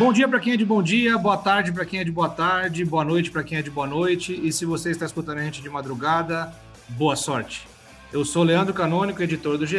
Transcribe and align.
Bom 0.00 0.14
dia 0.14 0.26
para 0.26 0.40
quem 0.40 0.54
é 0.54 0.56
de 0.56 0.64
bom 0.64 0.82
dia, 0.82 1.18
boa 1.18 1.36
tarde 1.36 1.70
para 1.70 1.84
quem 1.84 2.00
é 2.00 2.04
de 2.04 2.10
boa 2.10 2.30
tarde, 2.30 2.86
boa 2.86 3.04
noite 3.04 3.30
para 3.30 3.44
quem 3.44 3.58
é 3.58 3.62
de 3.62 3.70
boa 3.70 3.86
noite. 3.86 4.32
E 4.32 4.50
se 4.50 4.64
você 4.64 4.90
está 4.90 5.04
escutando 5.04 5.36
a 5.36 5.42
gente 5.42 5.60
de 5.60 5.68
madrugada, 5.68 6.54
boa 6.88 7.14
sorte. 7.14 7.68
Eu 8.10 8.24
sou 8.24 8.42
Leandro 8.42 8.72
Canônico, 8.72 9.22
editor 9.22 9.58
do 9.58 9.66
GE, 9.66 9.76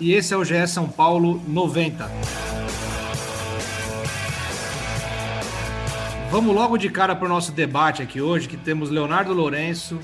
e 0.00 0.14
esse 0.14 0.34
é 0.34 0.36
o 0.36 0.44
GE 0.44 0.66
São 0.66 0.88
Paulo 0.88 1.40
90. 1.46 2.10
Vamos 6.28 6.52
logo 6.52 6.76
de 6.76 6.90
cara 6.90 7.14
para 7.14 7.26
o 7.26 7.28
nosso 7.28 7.52
debate 7.52 8.02
aqui 8.02 8.20
hoje, 8.20 8.48
que 8.48 8.56
temos 8.56 8.90
Leonardo 8.90 9.32
Lourenço, 9.32 10.00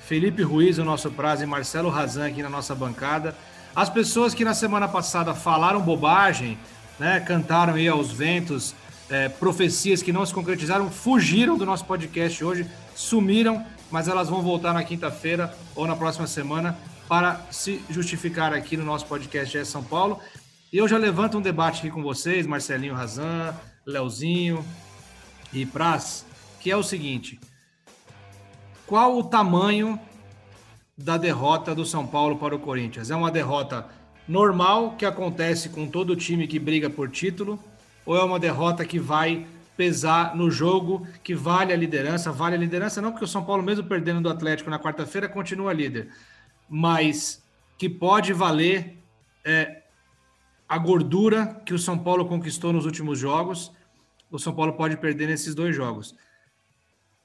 Felipe 0.00 0.42
Ruiz, 0.42 0.78
o 0.78 0.84
nosso 0.84 1.12
prazo, 1.12 1.44
e 1.44 1.46
Marcelo 1.46 1.90
Razan 1.90 2.26
aqui 2.26 2.42
na 2.42 2.50
nossa 2.50 2.74
bancada. 2.74 3.36
As 3.72 3.88
pessoas 3.88 4.34
que 4.34 4.44
na 4.44 4.52
semana 4.52 4.88
passada 4.88 5.32
falaram 5.32 5.80
bobagem, 5.80 6.58
né, 6.98 7.20
cantaram 7.20 7.74
aí 7.74 7.86
aos 7.86 8.10
ventos, 8.10 8.74
é, 9.08 9.28
profecias 9.28 10.02
que 10.02 10.12
não 10.12 10.26
se 10.26 10.34
concretizaram, 10.34 10.90
fugiram 10.90 11.56
do 11.56 11.64
nosso 11.64 11.84
podcast 11.84 12.44
hoje, 12.44 12.66
sumiram, 12.94 13.64
mas 13.90 14.08
elas 14.08 14.28
vão 14.28 14.42
voltar 14.42 14.72
na 14.72 14.82
quinta-feira 14.82 15.54
ou 15.74 15.86
na 15.86 15.94
próxima 15.94 16.26
semana 16.26 16.76
para 17.08 17.40
se 17.50 17.82
justificar 17.88 18.52
aqui 18.52 18.76
no 18.76 18.84
nosso 18.84 19.06
podcast 19.06 19.56
GE 19.56 19.64
São 19.64 19.82
Paulo. 19.82 20.20
E 20.72 20.78
eu 20.78 20.88
já 20.88 20.98
levanto 20.98 21.38
um 21.38 21.40
debate 21.40 21.78
aqui 21.78 21.90
com 21.90 22.02
vocês, 22.02 22.46
Marcelinho 22.46 22.94
Razan, 22.94 23.54
Leozinho 23.86 24.64
e 25.52 25.64
Praz, 25.64 26.26
que 26.60 26.70
é 26.70 26.76
o 26.76 26.82
seguinte: 26.82 27.38
qual 28.86 29.16
o 29.16 29.24
tamanho 29.24 29.98
da 30.98 31.16
derrota 31.16 31.74
do 31.74 31.84
São 31.84 32.06
Paulo 32.06 32.36
para 32.36 32.56
o 32.56 32.58
Corinthians? 32.58 33.10
É 33.10 33.16
uma 33.16 33.30
derrota 33.30 33.86
normal 34.26 34.96
que 34.96 35.06
acontece 35.06 35.68
com 35.68 35.86
todo 35.86 36.16
time 36.16 36.48
que 36.48 36.58
briga 36.58 36.90
por 36.90 37.08
título, 37.08 37.58
ou 38.06 38.16
é 38.16 38.24
uma 38.24 38.38
derrota 38.38 38.84
que 38.84 38.98
vai 38.98 39.46
pesar 39.76 40.34
no 40.34 40.50
jogo, 40.50 41.06
que 41.22 41.34
vale 41.34 41.72
a 41.72 41.76
liderança? 41.76 42.32
Vale 42.32 42.54
a 42.54 42.58
liderança 42.58 43.02
não, 43.02 43.10
porque 43.10 43.24
o 43.24 43.28
São 43.28 43.44
Paulo, 43.44 43.62
mesmo 43.62 43.84
perdendo 43.84 44.22
do 44.22 44.30
Atlético 44.30 44.70
na 44.70 44.78
quarta-feira, 44.78 45.28
continua 45.28 45.72
líder, 45.72 46.08
mas 46.68 47.44
que 47.76 47.88
pode 47.88 48.32
valer 48.32 48.96
é, 49.44 49.82
a 50.68 50.78
gordura 50.78 51.60
que 51.66 51.74
o 51.74 51.78
São 51.78 51.98
Paulo 51.98 52.26
conquistou 52.26 52.72
nos 52.72 52.86
últimos 52.86 53.18
jogos. 53.18 53.72
O 54.30 54.38
São 54.38 54.54
Paulo 54.54 54.72
pode 54.72 54.96
perder 54.96 55.26
nesses 55.26 55.54
dois 55.54 55.76
jogos. 55.76 56.16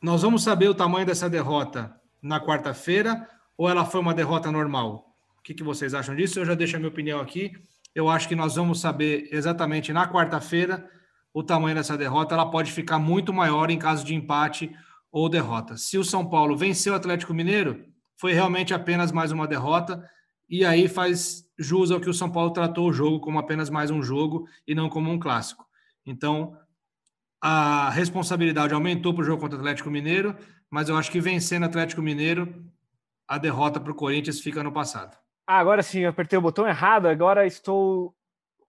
Nós 0.02 0.22
vamos 0.22 0.44
saber 0.44 0.68
o 0.68 0.76
tamanho 0.76 1.06
dessa 1.06 1.30
derrota 1.30 1.96
na 2.22 2.40
quarta-feira 2.40 3.28
ou 3.58 3.70
ela 3.70 3.86
foi 3.86 4.02
uma 4.02 4.14
derrota 4.14 4.52
normal? 4.52 5.16
O 5.38 5.42
que, 5.42 5.54
que 5.54 5.64
vocês 5.64 5.94
acham 5.94 6.16
disso? 6.16 6.40
Eu 6.40 6.46
já 6.46 6.54
deixo 6.54 6.76
a 6.76 6.80
minha 6.80 6.90
opinião 6.90 7.20
aqui. 7.20 7.54
Eu 7.94 8.10
acho 8.10 8.28
que 8.28 8.36
nós 8.36 8.56
vamos 8.56 8.80
saber 8.80 9.28
exatamente 9.32 9.92
na 9.92 10.08
quarta-feira 10.08 10.90
o 11.34 11.44
tamanho 11.44 11.76
dessa 11.76 11.98
derrota. 11.98 12.36
Ela 12.36 12.50
pode 12.50 12.72
ficar 12.72 13.00
muito 13.00 13.34
maior 13.34 13.70
em 13.70 13.78
caso 13.78 14.06
de 14.06 14.16
empate 14.16 14.74
ou 15.12 15.28
derrota. 15.28 15.78
Se 15.78 15.98
o 15.98 16.04
São 16.04 16.26
Paulo 16.26 16.56
venceu 16.56 16.94
o 16.94 16.96
Atlético 16.96 17.34
Mineiro, 17.34 17.86
foi 18.18 18.34
realmente 18.34 18.74
apenas 18.74 19.12
mais 19.12 19.32
uma 19.32 19.48
derrota. 19.48 20.04
E 20.50 20.66
aí 20.66 20.88
faz 20.88 21.44
jus 21.58 21.92
ao 21.92 22.00
que 22.00 22.10
o 22.10 22.14
São 22.14 22.30
Paulo 22.30 22.52
tratou 22.52 22.90
o 22.90 22.94
jogo 22.94 23.20
como 23.20 23.40
apenas 23.40 23.70
mais 23.70 23.92
um 23.92 24.02
jogo 24.02 24.48
e 24.68 24.74
não 24.74 24.90
como 24.90 25.12
um 25.12 25.20
clássico. 25.20 25.66
Então, 26.06 26.58
a 27.42 27.90
responsabilidade 27.90 28.74
aumentou 28.74 29.14
para 29.14 29.24
o 29.24 29.26
jogo 29.26 29.42
contra 29.42 29.58
o 29.58 29.62
Atlético 29.62 29.90
Mineiro, 29.90 30.36
mas 30.70 30.90
eu 30.90 30.98
acho 30.98 31.12
que 31.12 31.20
vencendo 31.20 31.64
o 31.64 31.66
Atlético 31.66 32.02
Mineiro, 32.02 32.66
a 33.28 33.38
derrota 33.38 33.80
para 33.80 33.92
o 33.92 33.96
Corinthians 33.96 34.40
fica 34.40 34.64
no 34.64 34.72
passado. 34.72 35.18
Ah, 35.52 35.60
agora 35.60 35.84
sim, 35.84 36.00
eu 36.00 36.10
apertei 36.10 36.40
o 36.40 36.42
botão 36.42 36.66
errado, 36.66 37.10
agora 37.10 37.46
estou 37.46 38.16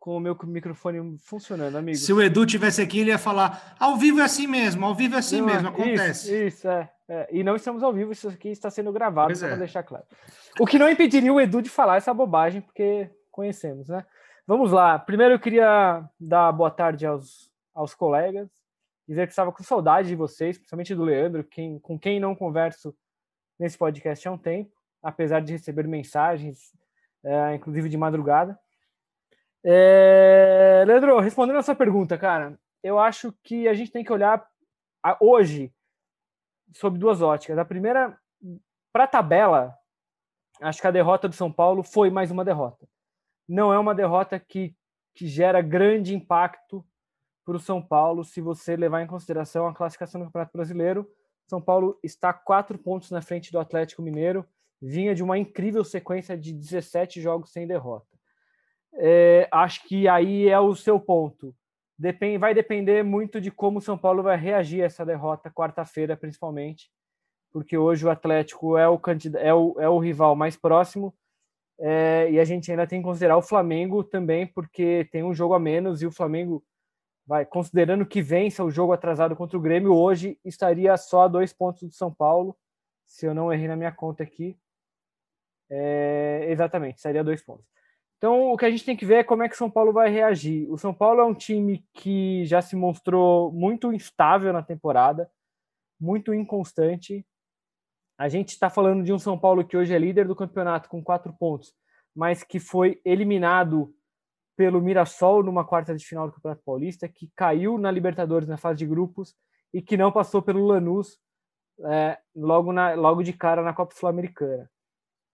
com 0.01 0.17
o 0.17 0.21
meu 0.21 0.37
microfone 0.43 1.17
funcionando, 1.17 1.79
amigo. 1.79 1.97
Se 1.97 2.13
o 2.13 2.21
Edu 2.21 2.45
tivesse 2.45 2.83
aqui, 2.83 2.99
ele 2.99 3.11
ia 3.11 3.19
falar: 3.19 3.77
ao 3.79 3.97
vivo 3.97 4.19
é 4.19 4.25
assim 4.25 4.49
mesmo, 4.49 4.85
ao 4.85 4.93
vivo 4.93 5.15
é 5.15 5.19
assim 5.19 5.39
não, 5.39 5.47
mesmo, 5.47 5.69
acontece. 5.69 6.35
Isso, 6.35 6.57
isso 6.57 6.69
é, 6.69 6.91
é, 7.09 7.29
E 7.31 7.45
não 7.45 7.55
estamos 7.55 7.85
ao 7.85 7.93
vivo, 7.93 8.11
isso 8.11 8.29
aqui 8.29 8.49
está 8.49 8.69
sendo 8.69 8.93
gravado, 8.93 9.37
só 9.37 9.47
é. 9.47 9.51
para 9.51 9.59
deixar 9.59 9.85
claro. 9.85 10.05
O 10.59 10.67
que 10.67 10.77
não 10.77 10.91
impediria 10.91 11.33
o 11.33 11.41
Edu 11.41 11.63
de 11.63 11.71
falar 11.71 11.99
essa 11.99 12.13
bobagem, 12.13 12.61
porque 12.61 13.09
conhecemos, 13.31 13.89
né? 13.89 14.05
Vamos 14.45 14.73
lá. 14.73 14.99
Primeiro 14.99 15.35
eu 15.35 15.39
queria 15.39 16.05
dar 16.19 16.51
boa 16.51 16.73
tarde 16.73 17.07
aos, 17.07 17.49
aos 17.73 17.95
colegas, 17.95 18.51
dizer 19.07 19.29
que 19.29 19.33
estava 19.33 19.53
com 19.53 19.63
saudade 19.63 20.09
de 20.09 20.17
vocês, 20.17 20.59
principalmente 20.59 20.97
do 20.97 21.05
Leandro, 21.05 21.45
quem, 21.45 21.79
com 21.79 21.97
quem 21.97 22.19
não 22.19 22.35
converso 22.35 22.93
nesse 23.57 23.79
podcast 23.79 24.27
há 24.27 24.33
um 24.33 24.37
tempo 24.37 24.82
apesar 25.03 25.41
de 25.41 25.53
receber 25.53 25.87
mensagens, 25.89 26.73
é, 27.25 27.55
inclusive 27.55 27.89
de 27.89 27.97
madrugada. 27.97 28.59
É, 29.65 30.85
Leandro, 30.87 31.19
respondendo 31.21 31.57
a 31.57 31.63
sua 31.63 31.75
pergunta, 31.75 32.19
cara, 32.19 32.59
eu 32.83 32.99
acho 32.99 33.33
que 33.43 33.69
a 33.69 33.75
gente 33.75 33.93
tem 33.93 34.05
que 34.05 34.13
olhar 34.13 34.45
a, 35.03 35.17
hoje 35.21 35.73
sob 36.75 36.99
duas 36.99 37.23
óticas. 37.23 37.59
A 37.59 37.65
primeira, 37.65 38.19
para 38.93 39.05
a 39.05 39.09
tabela, 39.09 39.77
acho 40.61 40.81
que 40.81 40.87
a 40.87 40.93
derrota 40.93 41.29
do 41.29 41.35
São 41.35 41.53
Paulo 41.53 41.83
foi 41.83 42.11
mais 42.11 42.31
uma 42.31 42.45
derrota. 42.45 42.89
Não 43.49 43.73
é 43.73 43.79
uma 43.79 43.95
derrota 43.95 44.39
que, 44.39 44.75
que 45.15 45.27
gera 45.27 45.61
grande 45.61 46.15
impacto 46.15 46.85
para 47.45 47.57
o 47.57 47.61
São 47.61 47.83
Paulo 47.83 48.25
se 48.25 48.41
você 48.41 48.77
levar 48.77 49.03
em 49.03 49.07
consideração 49.07 49.67
a 49.67 49.75
classificação 49.75 50.21
do 50.21 50.27
Campeonato 50.27 50.57
Brasileiro. 50.57 51.09
São 51.47 51.61
Paulo 51.61 51.99
está 52.03 52.33
quatro 52.33 52.79
pontos 52.79 53.11
na 53.11 53.21
frente 53.21 53.53
do 53.53 53.59
Atlético 53.59 54.03
Mineiro 54.03 54.47
vinha 54.83 55.15
de 55.15 55.23
uma 55.23 55.39
incrível 55.39 55.85
sequência 55.85 56.37
de 56.37 56.53
17 56.53 57.21
jogos 57.21 57.53
sem 57.53 57.67
derrota. 57.67 58.07
É, 58.95 59.49
acho 59.53 59.87
que 59.87 60.09
aí 60.09 60.49
é 60.49 60.59
o 60.59 60.75
seu 60.75 60.99
ponto. 60.99 61.55
Depende, 61.97 62.39
vai 62.39 62.53
depender 62.53 63.05
muito 63.05 63.41
de 63.41 63.51
como 63.51 63.79
o 63.79 63.83
São 63.83 63.97
Paulo 63.97 64.23
vai 64.23 64.37
reagir 64.37 64.83
a 64.83 64.87
essa 64.87 65.07
derrota, 65.07 65.51
quarta-feira 65.51 66.17
principalmente, 66.17 66.91
porque 67.53 67.79
hoje 67.79 68.05
o 68.05 68.11
Atlético 68.11 68.77
é 68.77 68.89
o, 68.89 69.01
é 69.39 69.55
o, 69.55 69.81
é 69.81 69.89
o 69.89 69.99
rival 69.99 70.35
mais 70.35 70.57
próximo 70.57 71.15
é, 71.79 72.31
e 72.31 72.39
a 72.39 72.45
gente 72.45 72.71
ainda 72.71 72.87
tem 72.87 73.01
que 73.01 73.05
considerar 73.05 73.37
o 73.37 73.43
Flamengo 73.43 74.05
também, 74.05 74.47
porque 74.47 75.09
tem 75.11 75.23
um 75.23 75.35
jogo 75.35 75.55
a 75.55 75.59
menos 75.59 76.03
e 76.03 76.07
o 76.07 76.13
Flamengo, 76.13 76.65
vai 77.27 77.45
considerando 77.45 78.07
que 78.07 78.23
vença 78.23 78.65
o 78.65 78.71
jogo 78.71 78.93
atrasado 78.93 79.35
contra 79.35 79.57
o 79.57 79.61
Grêmio, 79.61 79.95
hoje 79.95 80.39
estaria 80.45 80.97
só 80.97 81.23
a 81.23 81.29
dois 81.29 81.53
pontos 81.53 81.83
do 81.83 81.93
São 81.93 82.13
Paulo, 82.13 82.57
se 83.05 83.27
eu 83.27 83.35
não 83.35 83.53
errei 83.53 83.69
na 83.69 83.77
minha 83.77 83.93
conta 83.93 84.23
aqui. 84.23 84.57
É, 85.75 86.47
exatamente, 86.51 87.01
seria 87.01 87.25
dois 87.25 87.43
pontos. 87.43 87.65
Então, 88.19 88.53
o 88.53 88.57
que 88.59 88.67
a 88.67 88.71
gente 88.71 88.85
tem 88.85 88.95
que 88.95 89.07
ver 89.07 89.15
é 89.17 89.25
como 89.25 89.43
é 89.43 89.49
que 89.49 89.55
o 89.55 89.59
São 89.59 89.71
Paulo 89.71 89.91
vai 89.91 90.11
reagir. 90.11 90.71
O 90.71 90.77
São 90.77 90.93
Paulo 90.93 91.21
é 91.21 91.25
um 91.25 91.35
time 91.35 91.85
que 91.95 92.45
já 92.45 92.61
se 92.61 92.77
mostrou 92.77 93.51
muito 93.51 93.91
instável 93.93 94.53
na 94.53 94.63
temporada, 94.63 95.31
muito 95.99 96.35
inconstante. 96.35 97.27
A 98.19 98.29
gente 98.29 98.51
está 98.51 98.69
falando 98.69 99.03
de 99.03 99.13
um 99.13 99.19
São 99.19 99.39
Paulo 99.39 99.65
que 99.65 99.77
hoje 99.77 99.95
é 99.95 99.99
líder 99.99 100.29
do 100.29 100.37
campeonato 100.37 100.91
com 100.91 101.03
quatro 101.03 101.33
pontos, 101.33 101.75
mas 102.15 102.45
que 102.45 102.61
foi 102.61 103.01
eliminado 103.05 103.93
pelo 104.55 104.81
Mirassol 104.81 105.43
numa 105.43 105.65
quarta 105.65 105.97
de 105.97 106.05
final 106.05 106.29
do 106.29 106.35
Campeonato 106.35 106.63
Paulista, 106.65 107.09
que 107.09 107.33
caiu 107.35 107.79
na 107.79 107.91
Libertadores 107.91 108.47
na 108.47 108.59
fase 108.59 108.79
de 108.79 108.87
grupos 108.87 109.35
e 109.73 109.81
que 109.81 109.97
não 109.97 110.13
passou 110.13 110.43
pelo 110.43 110.67
Lanús 110.67 111.19
é, 111.87 112.19
logo, 112.37 112.73
na, 112.73 112.95
logo 112.95 113.23
de 113.23 113.33
cara 113.33 113.63
na 113.63 113.73
Copa 113.73 113.95
Sul-Americana. 113.97 114.71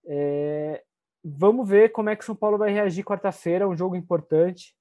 É, 0.09 0.83
vamos 1.23 1.69
ver 1.69 1.91
como 1.91 2.09
é 2.09 2.17
que 2.17 2.25
São 2.25 2.35
Paulo 2.35 2.57
vai 2.57 2.73
reagir 2.73 3.05
quarta-feira, 3.05 3.69
um 3.69 3.77
jogo 3.77 3.95
importante. 3.95 4.75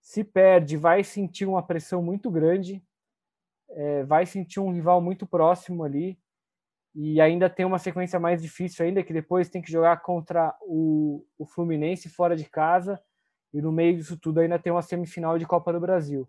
Se 0.00 0.24
perde, 0.24 0.76
vai 0.76 1.04
sentir 1.04 1.46
uma 1.46 1.62
pressão 1.62 2.02
muito 2.02 2.30
grande, 2.30 2.82
é, 3.70 4.02
vai 4.02 4.26
sentir 4.26 4.58
um 4.58 4.72
rival 4.72 5.00
muito 5.00 5.24
próximo 5.24 5.84
ali, 5.84 6.18
e 6.94 7.20
ainda 7.20 7.48
tem 7.48 7.64
uma 7.64 7.78
sequência 7.78 8.18
mais 8.18 8.42
difícil 8.42 8.84
ainda, 8.84 9.02
que 9.02 9.12
depois 9.12 9.48
tem 9.48 9.62
que 9.62 9.70
jogar 9.70 10.02
contra 10.02 10.54
o, 10.62 11.24
o 11.38 11.46
Fluminense 11.46 12.08
fora 12.08 12.36
de 12.36 12.44
casa, 12.44 13.00
e 13.54 13.62
no 13.62 13.70
meio 13.70 13.96
disso 13.96 14.18
tudo 14.18 14.40
ainda 14.40 14.58
tem 14.58 14.72
uma 14.72 14.82
semifinal 14.82 15.38
de 15.38 15.46
Copa 15.46 15.72
do 15.72 15.80
Brasil. 15.80 16.28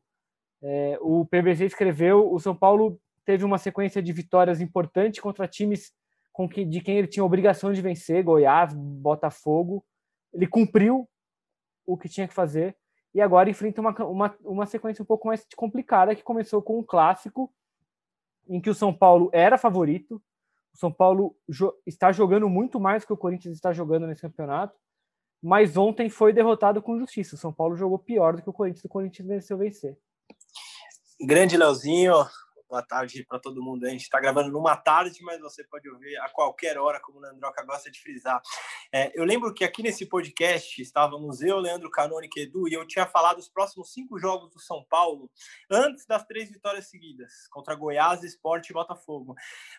É, 0.61 0.97
o 1.01 1.25
PBC 1.25 1.65
escreveu, 1.65 2.31
o 2.31 2.39
São 2.39 2.55
Paulo 2.55 2.99
teve 3.25 3.43
uma 3.43 3.57
sequência 3.57 4.01
de 4.01 4.13
vitórias 4.13 4.61
importantes 4.61 5.19
contra 5.19 5.47
times 5.47 5.93
com 6.33 6.49
que, 6.49 6.65
de 6.65 6.81
quem 6.81 6.97
ele 6.97 7.07
tinha 7.07 7.23
obrigação 7.23 7.71
de 7.71 7.81
vencer, 7.81 8.23
Goiás, 8.23 8.73
Botafogo. 8.73 9.85
Ele 10.33 10.47
cumpriu 10.47 11.07
o 11.85 11.95
que 11.95 12.09
tinha 12.09 12.27
que 12.27 12.33
fazer 12.33 12.75
e 13.13 13.21
agora 13.21 13.49
enfrenta 13.49 13.79
uma, 13.79 13.91
uma, 14.03 14.35
uma 14.43 14.65
sequência 14.65 15.03
um 15.03 15.05
pouco 15.05 15.27
mais 15.27 15.45
complicada, 15.55 16.15
que 16.15 16.23
começou 16.23 16.61
com 16.61 16.79
um 16.79 16.83
clássico, 16.83 17.53
em 18.49 18.59
que 18.59 18.69
o 18.69 18.75
São 18.75 18.91
Paulo 18.91 19.29
era 19.31 19.57
favorito. 19.57 20.15
O 20.73 20.77
São 20.77 20.91
Paulo 20.91 21.37
jo 21.47 21.71
está 21.85 22.11
jogando 22.11 22.49
muito 22.49 22.79
mais 22.79 23.05
que 23.05 23.13
o 23.13 23.17
Corinthians 23.17 23.53
está 23.53 23.71
jogando 23.71 24.07
nesse 24.07 24.23
campeonato, 24.23 24.75
mas 25.39 25.77
ontem 25.77 26.09
foi 26.09 26.33
derrotado 26.33 26.81
com 26.81 26.97
justiça. 26.97 27.35
O 27.35 27.37
São 27.37 27.53
Paulo 27.53 27.75
jogou 27.75 27.99
pior 27.99 28.35
do 28.35 28.41
que 28.41 28.49
o 28.49 28.53
Corinthians, 28.53 28.83
o 28.83 28.89
Corinthians 28.89 29.27
venceu 29.27 29.57
vencer. 29.57 29.95
Grande 31.21 31.55
Leozinho, 31.55 32.15
boa 32.73 32.81
tarde 32.81 33.23
para 33.23 33.37
todo 33.37 33.61
mundo. 33.61 33.85
A 33.85 33.89
gente 33.89 34.01
está 34.01 34.19
gravando 34.19 34.49
numa 34.49 34.75
tarde, 34.75 35.21
mas 35.21 35.39
você 35.39 35.63
pode 35.63 35.87
ouvir 35.87 36.17
a 36.17 36.27
qualquer 36.29 36.75
hora, 36.75 36.99
como 36.99 37.19
o 37.19 37.21
Leandroca 37.21 37.63
gosta 37.63 37.91
de 37.91 38.01
frisar. 38.01 38.41
É, 38.95 39.11
eu 39.15 39.25
lembro 39.25 39.51
que 39.51 39.63
aqui 39.63 39.81
nesse 39.81 40.05
podcast 40.05 40.79
estávamos 40.79 41.41
eu, 41.41 41.57
Leandro 41.57 41.89
Canônico 41.89 42.37
e 42.37 42.43
Edu, 42.43 42.67
e 42.67 42.73
eu 42.73 42.85
tinha 42.85 43.07
falado 43.07 43.39
os 43.39 43.49
próximos 43.49 43.91
cinco 43.91 44.19
jogos 44.19 44.51
do 44.51 44.59
São 44.59 44.85
Paulo 44.87 45.31
antes 45.67 46.05
das 46.05 46.23
três 46.27 46.51
vitórias 46.51 46.91
seguidas, 46.91 47.47
contra 47.49 47.73
Goiás, 47.73 48.21
Esporte 48.21 48.69
e 48.69 48.73
Botafogo. 48.73 49.33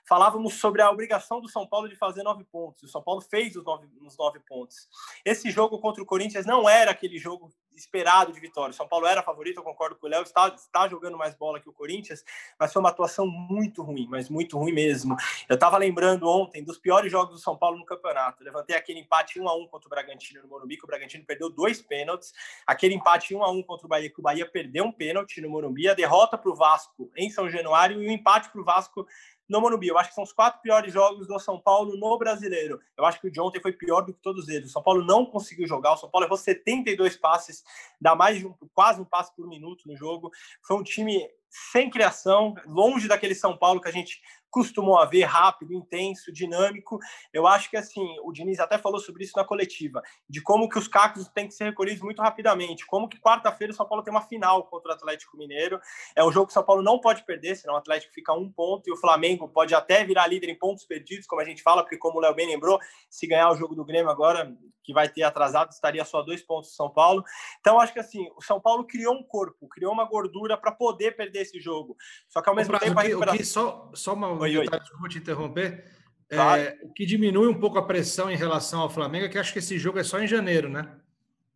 Falávamos 0.05 0.55
sobre 0.55 0.83
a 0.83 0.91
obrigação 0.91 1.41
do 1.41 1.49
São 1.49 1.65
Paulo 1.65 1.89
de 1.89 1.95
fazer 1.95 2.25
nove 2.25 2.43
pontos. 2.43 2.83
O 2.83 2.89
São 2.89 3.01
Paulo 3.01 3.21
fez 3.21 3.55
os 3.55 3.63
nove, 3.63 3.87
os 4.01 4.17
nove 4.17 4.41
pontos. 4.41 4.89
Esse 5.25 5.49
jogo 5.49 5.79
contra 5.79 6.03
o 6.03 6.07
Corinthians 6.07 6.45
não 6.45 6.69
era 6.69 6.91
aquele 6.91 7.17
jogo 7.17 7.55
esperado 7.77 8.33
de 8.33 8.41
vitória. 8.41 8.71
O 8.71 8.75
São 8.75 8.89
Paulo 8.89 9.07
era 9.07 9.23
favorito, 9.23 9.59
eu 9.59 9.63
concordo 9.63 9.97
com 9.97 10.07
o 10.07 10.11
Léo, 10.11 10.23
está, 10.23 10.49
está 10.49 10.89
jogando 10.89 11.17
mais 11.17 11.35
bola 11.35 11.61
que 11.61 11.69
o 11.69 11.73
Corinthians, 11.73 12.25
mas 12.59 12.73
foi 12.73 12.81
uma 12.81 12.89
atuação 12.89 13.27
muito 13.27 13.83
ruim, 13.83 14.07
mas 14.09 14.29
muito 14.29 14.59
ruim 14.59 14.73
mesmo. 14.73 15.17
Eu 15.49 15.55
estava 15.55 15.79
lembrando 15.79 16.29
ontem 16.29 16.65
dos 16.65 16.79
piores 16.79 17.11
jogos 17.11 17.35
do 17.35 17.41
São 17.41 17.57
Paulo 17.57 17.79
no 17.79 17.85
campeonato. 17.85 18.43
Levantei 18.43 18.77
aquele 18.77 19.04
empate 19.05 19.41
1 19.41 19.49
a 19.49 19.57
1 19.57 19.67
contra 19.69 19.87
o 19.87 19.91
Bragantino 19.91 20.43
no 20.43 20.49
Morumbi, 20.49 20.77
que 20.77 20.85
o 20.85 20.87
Bragantino 20.87 21.25
perdeu 21.25 21.51
dois 21.51 21.81
pênaltis. 21.81 22.33
Aquele 22.67 22.95
empate 22.95 23.35
1 23.35 23.43
a 23.43 23.51
1 23.51 23.63
contra 23.63 23.87
o 23.87 23.89
Bahia, 23.89 24.11
que 24.11 24.21
o 24.21 24.23
Bahia 24.23 24.47
perdeu 24.47 24.85
um 24.85 24.93
pênalti 24.93 25.41
no 25.41 25.51
Morumbi, 25.51 25.89
a 25.89 25.95
derrota 25.95 26.37
para 26.37 26.51
o 26.51 26.55
Vasco 26.55 27.11
em 27.17 27.31
São 27.31 27.49
Januário 27.49 28.03
e 28.03 28.07
o 28.07 28.11
empate 28.11 28.51
para 28.51 28.61
o 28.61 28.65
Vasco 28.65 29.07
no 29.49 29.61
Morumbi. 29.61 29.89
Eu 29.89 29.99
acho 29.99 30.11
que 30.11 30.15
são 30.15 30.25
os 30.25 30.33
quatro 30.33 30.61
piores 30.61 30.93
jogos 30.93 31.27
do 31.27 31.39
São 31.39 31.61
Paulo 31.61 31.97
no 31.97 32.19
Brasileiro. 32.19 32.81
Eu 32.97 33.05
acho 33.05 33.21
que 33.21 33.29
o 33.29 33.31
de 33.31 33.41
ontem 33.41 33.61
foi 33.61 33.73
pior 33.73 34.03
do 34.03 34.13
que 34.13 34.21
todos 34.21 34.49
eles. 34.49 34.71
O 34.71 34.73
São 34.73 34.83
Paulo 34.83 35.05
não 35.05 35.27
conseguiu 35.27 35.67
jogar. 35.67 35.93
O 35.93 35.97
São 35.97 36.11
Paulo 36.11 36.27
errou 36.27 36.37
72 36.37 37.17
passes, 37.17 37.63
dá 38.01 38.15
mais 38.15 38.39
de 38.39 38.47
um, 38.47 38.55
quase 38.73 39.01
um 39.01 39.05
passe 39.05 39.35
por 39.35 39.47
minuto 39.47 39.87
no 39.87 39.97
jogo. 39.97 40.31
Foi 40.63 40.77
um 40.77 40.83
time 40.83 41.29
sem 41.73 41.89
criação, 41.89 42.55
longe 42.67 43.07
daquele 43.07 43.35
São 43.35 43.57
Paulo 43.57 43.81
que 43.81 43.89
a 43.89 43.93
gente 43.93 44.21
costumou 44.55 44.99
a 44.99 45.05
ver 45.05 45.25
rápido, 45.25 45.75
intenso, 45.75 46.33
dinâmico. 46.33 47.01
Eu 47.33 47.45
acho 47.45 47.69
que 47.69 47.77
assim, 47.77 48.07
o 48.23 48.31
Diniz 48.31 48.61
até 48.61 48.79
falou 48.79 49.01
sobre 49.01 49.25
isso 49.25 49.33
na 49.37 49.45
coletiva, 49.45 50.01
de 50.29 50.41
como 50.41 50.69
que 50.69 50.79
os 50.79 50.87
cacos 50.87 51.27
têm 51.29 51.49
que 51.49 51.55
ser 51.55 51.65
recolhidos 51.65 52.01
muito 52.01 52.23
rapidamente, 52.23 52.87
como 52.87 53.09
que 53.09 53.19
quarta-feira 53.19 53.73
o 53.73 53.77
São 53.77 53.87
Paulo 53.87 54.05
tem 54.05 54.13
uma 54.13 54.23
final 54.23 54.63
contra 54.69 54.93
o 54.93 54.95
Atlético 54.95 55.37
Mineiro. 55.37 55.81
É 56.15 56.25
um 56.25 56.31
jogo 56.31 56.47
que 56.47 56.53
o 56.53 56.55
São 56.55 56.63
Paulo 56.63 56.83
não 56.83 57.01
pode 57.01 57.25
perder, 57.25 57.57
senão 57.57 57.75
o 57.75 57.79
Atlético 57.79 58.15
fica 58.15 58.33
um 58.33 58.49
ponto 58.49 58.89
e 58.89 58.93
o 58.93 58.97
Flamengo 58.97 59.49
pode 59.49 59.75
até 59.75 60.05
virar 60.05 60.29
líder 60.29 60.49
em 60.49 60.59
pontos 60.59 60.85
perdidos, 60.85 61.27
como 61.27 61.43
a 61.43 61.45
gente 61.45 61.61
fala, 61.61 61.83
porque 61.83 61.99
como 61.99 62.19
o 62.19 62.21
Léo 62.21 62.35
bem 62.35 62.47
lembrou, 62.47 62.79
se 63.11 63.27
ganhar 63.27 63.51
o 63.51 63.57
jogo 63.57 63.75
do 63.75 63.85
Grêmio 63.85 64.11
agora, 64.11 64.57
que 64.85 64.93
vai 64.93 65.09
ter 65.09 65.23
atrasado, 65.23 65.73
estaria 65.73 66.05
só 66.05 66.23
dois 66.23 66.43
pontos 66.43 66.71
do 66.71 66.77
São 66.77 66.91
Paulo. 66.91 67.25
Então 67.59 67.81
acho 67.81 67.93
que 67.93 67.99
assim, 67.99 68.29
o 68.37 68.43
São 68.43 68.61
Paulo 68.61 68.87
criou 68.87 69.15
um 69.15 69.23
corpo, 69.23 69.67
criou 69.67 69.93
uma 69.93 70.05
gordura 70.05 70.57
para 70.57 70.71
poder 70.71 71.17
perder 71.17 71.44
esse 71.45 71.61
jogo. 71.61 71.97
Só 72.29 72.43
que 72.43 72.49
ao 72.49 72.57
mesmo 72.57 72.79
tempo 72.79 72.99
o 72.99 73.03
que, 73.03 73.09
recuperação... 73.09 73.37
que, 73.37 73.45
só 73.45 73.91
só 73.95 74.15
uma 74.15 74.33
oi, 74.33 74.59
oi. 74.59 74.69
desculpa 74.69 75.09
te 75.09 75.19
interromper. 75.19 75.85
Claro. 76.29 76.63
É, 76.63 76.79
o 76.83 76.93
que 76.93 77.07
diminui 77.07 77.47
um 77.47 77.59
pouco 77.59 77.79
a 77.79 77.87
pressão 77.87 78.31
em 78.31 78.37
relação 78.37 78.81
ao 78.81 78.91
Flamengo 78.91 79.27
é 79.27 79.29
que 79.29 79.39
acho 79.39 79.53
que 79.53 79.59
esse 79.59 79.79
jogo 79.79 79.99
é 79.99 80.05
só 80.05 80.19
em 80.19 80.27
janeiro, 80.27 80.69
né? 80.69 80.89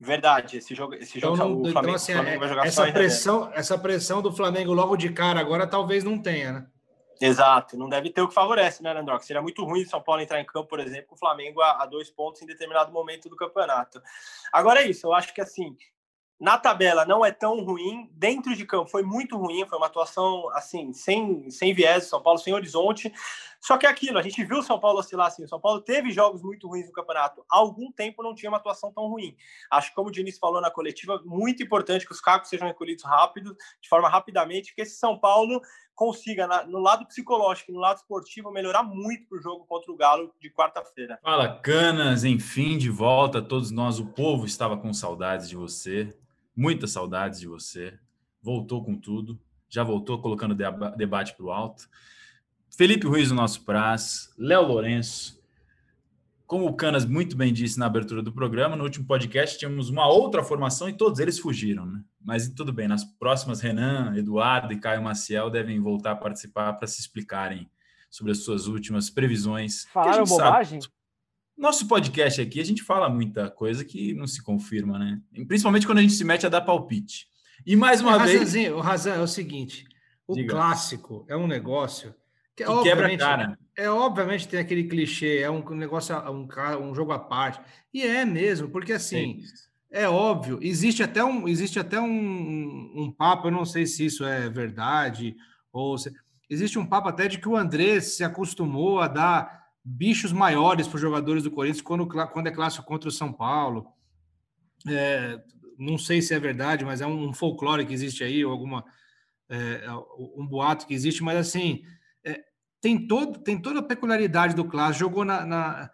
Verdade, 0.01 0.59
esse 0.59 0.75
jogo, 0.75 0.95
esse 0.95 1.19
jogo 1.19 1.35
então, 1.35 1.53
o 1.53 1.57
Flamengo, 1.57 1.81
então, 1.81 1.95
assim, 1.95 2.13
Flamengo 2.13 2.39
vai 2.39 2.49
jogar 2.49 2.67
essa 2.67 2.87
só 2.87 2.93
pressão, 2.93 3.51
essa 3.53 3.79
pressão 3.79 4.23
do 4.23 4.33
Flamengo 4.33 4.73
logo 4.73 4.97
de 4.97 5.11
cara 5.11 5.41
agora 5.41 5.67
talvez 5.67 6.05
não 6.05 6.17
tenha, 6.23 6.53
né? 6.53 6.67
Exato, 7.21 7.77
não 7.77 7.89
deve 7.89 8.11
ter 8.11 8.23
o 8.23 8.29
que 8.29 8.35
favorece, 8.35 8.81
né, 8.81 8.93
Landrox? 8.93 9.27
Seria 9.27 9.43
muito 9.43 9.65
ruim 9.65 9.83
o 9.83 9.89
São 9.89 10.01
Paulo 10.01 10.23
entrar 10.23 10.41
em 10.41 10.45
campo, 10.45 10.69
por 10.69 10.79
exemplo, 10.79 11.09
com 11.09 11.17
o 11.17 11.19
Flamengo 11.19 11.61
a, 11.61 11.83
a, 11.83 11.87
dois 11.87 12.09
pontos 12.11 12.41
em 12.41 12.47
determinado 12.47 12.93
momento 12.93 13.29
do 13.29 13.35
campeonato. 13.35 14.01
Agora 14.53 14.83
é 14.83 14.87
isso, 14.87 15.09
eu 15.09 15.13
acho 15.13 15.35
que 15.35 15.41
assim, 15.41 15.77
na 16.41 16.57
tabela 16.57 17.05
não 17.05 17.25
é 17.25 17.33
tão 17.33 17.65
ruim, 17.65 18.09
dentro 18.13 18.55
de 18.55 18.65
campo 18.65 18.89
foi 18.89 19.03
muito 19.03 19.37
ruim, 19.37 19.67
foi 19.67 19.77
uma 19.77 19.89
atuação 19.89 20.49
assim, 20.51 20.93
sem, 20.93 21.51
sem 21.51 21.75
viés, 21.75 22.05
São 22.05 22.23
Paulo 22.23 22.39
sem 22.39 22.55
horizonte. 22.55 23.13
Só 23.61 23.77
que 23.77 23.85
é 23.85 23.89
aquilo, 23.89 24.19
a 24.19 24.23
gente 24.23 24.45
viu 24.45 24.59
o 24.59 24.63
São 24.63 24.79
Paulo 24.79 25.01
oscilar 25.01 25.27
assim, 25.27 25.43
o 25.43 25.49
São 25.49 25.61
Paulo 25.61 25.81
teve 25.81 26.13
jogos 26.13 26.41
muito 26.41 26.69
ruins 26.69 26.87
no 26.87 26.93
campeonato, 26.93 27.45
há 27.51 27.57
algum 27.59 27.91
tempo 27.91 28.23
não 28.23 28.35
tinha 28.35 28.51
uma 28.51 28.59
atuação 28.59 28.93
tão 28.93 29.09
ruim. 29.09 29.37
Acho 29.69 29.89
que 29.89 29.97
como 29.97 30.09
o 30.09 30.13
Diniz 30.13 30.39
falou 30.39 30.61
na 30.61 30.71
coletiva, 30.71 31.21
muito 31.25 31.61
importante 31.61 32.07
que 32.07 32.13
os 32.13 32.21
cacos 32.21 32.49
sejam 32.49 32.69
recolhidos 32.69 33.03
rápido, 33.03 33.57
de 33.81 33.89
forma 33.89 34.09
rapidamente, 34.09 34.73
que 34.73 34.83
esse 34.83 34.97
São 34.97 35.19
Paulo 35.19 35.61
consiga, 35.93 36.47
no 36.67 36.79
lado 36.79 37.05
psicológico 37.05 37.73
e 37.73 37.75
no 37.75 37.81
lado 37.81 37.97
esportivo, 37.97 38.53
melhorar 38.53 38.85
muito 38.85 39.27
para 39.27 39.39
o 39.39 39.43
jogo 39.43 39.67
contra 39.67 39.91
o 39.91 39.97
Galo 39.97 40.33
de 40.41 40.49
quarta-feira. 40.49 41.19
Fala, 41.21 41.59
Canas, 41.61 42.23
enfim, 42.23 42.79
de 42.79 42.89
volta, 42.89 43.43
todos 43.43 43.73
nós, 43.73 43.99
o 43.99 44.07
povo 44.07 44.47
estava 44.47 44.77
com 44.77 44.95
saudades 44.95 45.49
de 45.49 45.57
você 45.57 46.17
muitas 46.59 46.91
saudades 46.91 47.39
de 47.39 47.47
você. 47.47 47.97
Voltou 48.43 48.85
com 48.85 48.97
tudo, 48.97 49.41
já 49.69 49.85
voltou 49.85 50.21
colocando 50.21 50.57
deba 50.57 50.91
debate 50.91 51.37
para 51.37 51.47
o 51.47 51.53
alto. 51.53 51.89
Felipe 52.77 53.07
Ruiz, 53.07 53.31
o 53.31 53.35
nosso 53.35 53.65
prazo, 53.65 54.31
Léo 54.37 54.67
Lourenço. 54.67 55.39
Como 56.47 56.67
o 56.67 56.75
Canas 56.75 57.05
muito 57.05 57.37
bem 57.37 57.53
disse 57.53 57.79
na 57.79 57.87
abertura 57.87 58.23
do 58.23 58.33
programa, 58.33 58.75
no 58.75 58.83
último 58.83 59.07
podcast 59.07 59.57
tínhamos 59.57 59.89
uma 59.89 60.09
outra 60.09 60.43
formação 60.43 60.89
e 60.89 60.95
todos 60.95 61.21
eles 61.21 61.39
fugiram, 61.39 61.87
né? 61.87 62.03
Mas 62.21 62.49
tudo 62.49 62.73
bem, 62.73 62.89
nas 62.89 63.05
próximas, 63.05 63.61
Renan, 63.61 64.17
Eduardo 64.17 64.73
e 64.73 64.81
Caio 64.81 65.03
Maciel 65.03 65.51
devem 65.51 65.79
voltar 65.79 66.13
a 66.13 66.17
participar 66.17 66.73
para 66.73 66.89
se 66.89 67.01
explicarem 67.01 67.71
sobre 68.11 68.33
as 68.33 68.39
suas 68.39 68.67
últimas 68.67 69.11
previsões. 69.11 69.85
Falaram 69.93 70.25
bobagem? 70.25 70.81
Sabe, 70.81 70.93
nosso 71.59 71.89
podcast 71.89 72.41
aqui, 72.41 72.61
a 72.61 72.65
gente 72.65 72.83
fala 72.83 73.09
muita 73.09 73.51
coisa 73.51 73.85
que 73.85 74.15
não 74.15 74.27
se 74.27 74.43
confirma, 74.43 74.99
né? 74.99 75.21
Principalmente 75.47 75.87
quando 75.87 75.99
a 75.99 76.03
gente 76.03 76.15
se 76.15 76.25
mete 76.25 76.47
a 76.47 76.49
dar 76.49 76.61
palpite. 76.61 77.27
E 77.67 77.75
mais 77.75 78.01
uma 78.01 78.15
é, 78.15 78.25
vez. 78.25 78.55
O 78.71 78.81
Razan 78.81 79.15
é 79.15 79.21
o 79.21 79.27
seguinte: 79.27 79.85
o 80.27 80.35
Diga. 80.35 80.55
clássico 80.55 81.27
é 81.29 81.37
um 81.37 81.47
negócio 81.47 82.15
que, 82.55 82.65
que 82.65 82.83
quebra 82.83 83.17
cara. 83.19 83.59
É 83.77 83.91
obviamente 83.91 84.49
tem 84.49 84.61
aquele 84.61 84.85
clichê, 84.85 85.39
é 85.39 85.51
um 85.51 85.63
negócio, 85.75 86.15
um, 86.31 86.49
um 86.81 86.95
jogo 86.95 87.13
à 87.13 87.19
parte. 87.19 87.61
E 87.93 88.03
é 88.03 88.25
mesmo, 88.25 88.69
porque 88.71 88.93
assim. 88.93 89.41
Sim. 89.41 89.69
É 89.91 90.07
óbvio, 90.07 90.59
existe 90.61 91.03
até 91.03 91.25
um, 91.25 91.49
existe 91.49 91.79
até 91.79 91.99
um, 91.99 92.93
um 92.95 93.11
papo, 93.11 93.47
eu 93.47 93.51
não 93.51 93.65
sei 93.65 93.87
se 93.87 94.05
isso 94.05 94.23
é 94.23 94.47
verdade, 94.51 95.35
ou 95.73 95.97
se, 95.97 96.13
existe 96.51 96.79
um 96.79 96.85
papo 96.85 97.09
até 97.09 97.27
de 97.27 97.39
que 97.39 97.49
o 97.49 97.57
André 97.57 97.99
se 98.01 98.23
acostumou 98.23 99.01
a 99.01 99.09
dar 99.09 99.58
bichos 99.89 100.33
maiores 100.33 100.87
para 100.87 100.97
os 100.97 101.01
jogadores 101.01 101.43
do 101.43 101.51
Corinthians 101.51 101.81
quando, 101.81 102.07
quando 102.07 102.47
é 102.47 102.51
clássico 102.51 102.87
contra 102.87 103.09
o 103.09 103.13
São 103.13 103.33
Paulo. 103.33 103.87
É, 104.87 105.41
não 105.79 105.97
sei 105.97 106.21
se 106.21 106.35
é 106.35 106.39
verdade, 106.39 106.85
mas 106.85 107.01
é 107.01 107.07
um, 107.07 107.33
folclore 107.33 107.87
que 107.87 107.95
existe 107.95 108.23
aí, 108.23 108.45
ou 108.45 108.53
alguma 108.53 108.85
é, 109.49 109.87
um 110.37 110.47
boato 110.47 110.87
que 110.87 110.93
existe, 110.93 111.23
mas 111.23 111.39
assim 111.39 111.83
é, 112.23 112.45
tem, 112.81 113.07
todo, 113.07 113.39
tem 113.39 113.61
toda 113.61 113.81
a 113.81 113.83
peculiaridade 113.83 114.55
do 114.55 114.65
clássico. 114.65 115.01
Jogou 115.01 115.25
na, 115.25 115.47
na, 115.47 115.91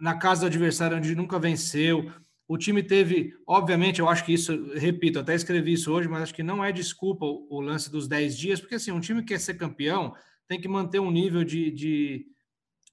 na 0.00 0.18
casa 0.18 0.42
do 0.42 0.46
adversário 0.46 0.96
onde 0.96 1.14
nunca 1.14 1.38
venceu. 1.38 2.10
O 2.48 2.58
time 2.58 2.82
teve, 2.82 3.34
obviamente, 3.46 4.00
eu 4.00 4.08
acho 4.08 4.24
que 4.24 4.32
isso, 4.32 4.72
repito, 4.74 5.18
até 5.18 5.34
escrevi 5.34 5.72
isso 5.74 5.92
hoje, 5.92 6.08
mas 6.08 6.22
acho 6.22 6.34
que 6.34 6.42
não 6.42 6.64
é 6.64 6.72
desculpa 6.72 7.24
o, 7.24 7.46
o 7.50 7.60
lance 7.60 7.90
dos 7.90 8.08
10 8.08 8.36
dias, 8.36 8.60
porque 8.60 8.76
assim, 8.76 8.90
um 8.90 9.00
time 9.00 9.20
que 9.20 9.28
quer 9.28 9.40
ser 9.40 9.54
campeão 9.54 10.14
tem 10.48 10.60
que 10.60 10.68
manter 10.68 11.00
um 11.00 11.10
nível 11.10 11.44
de, 11.44 11.70
de 11.70 12.26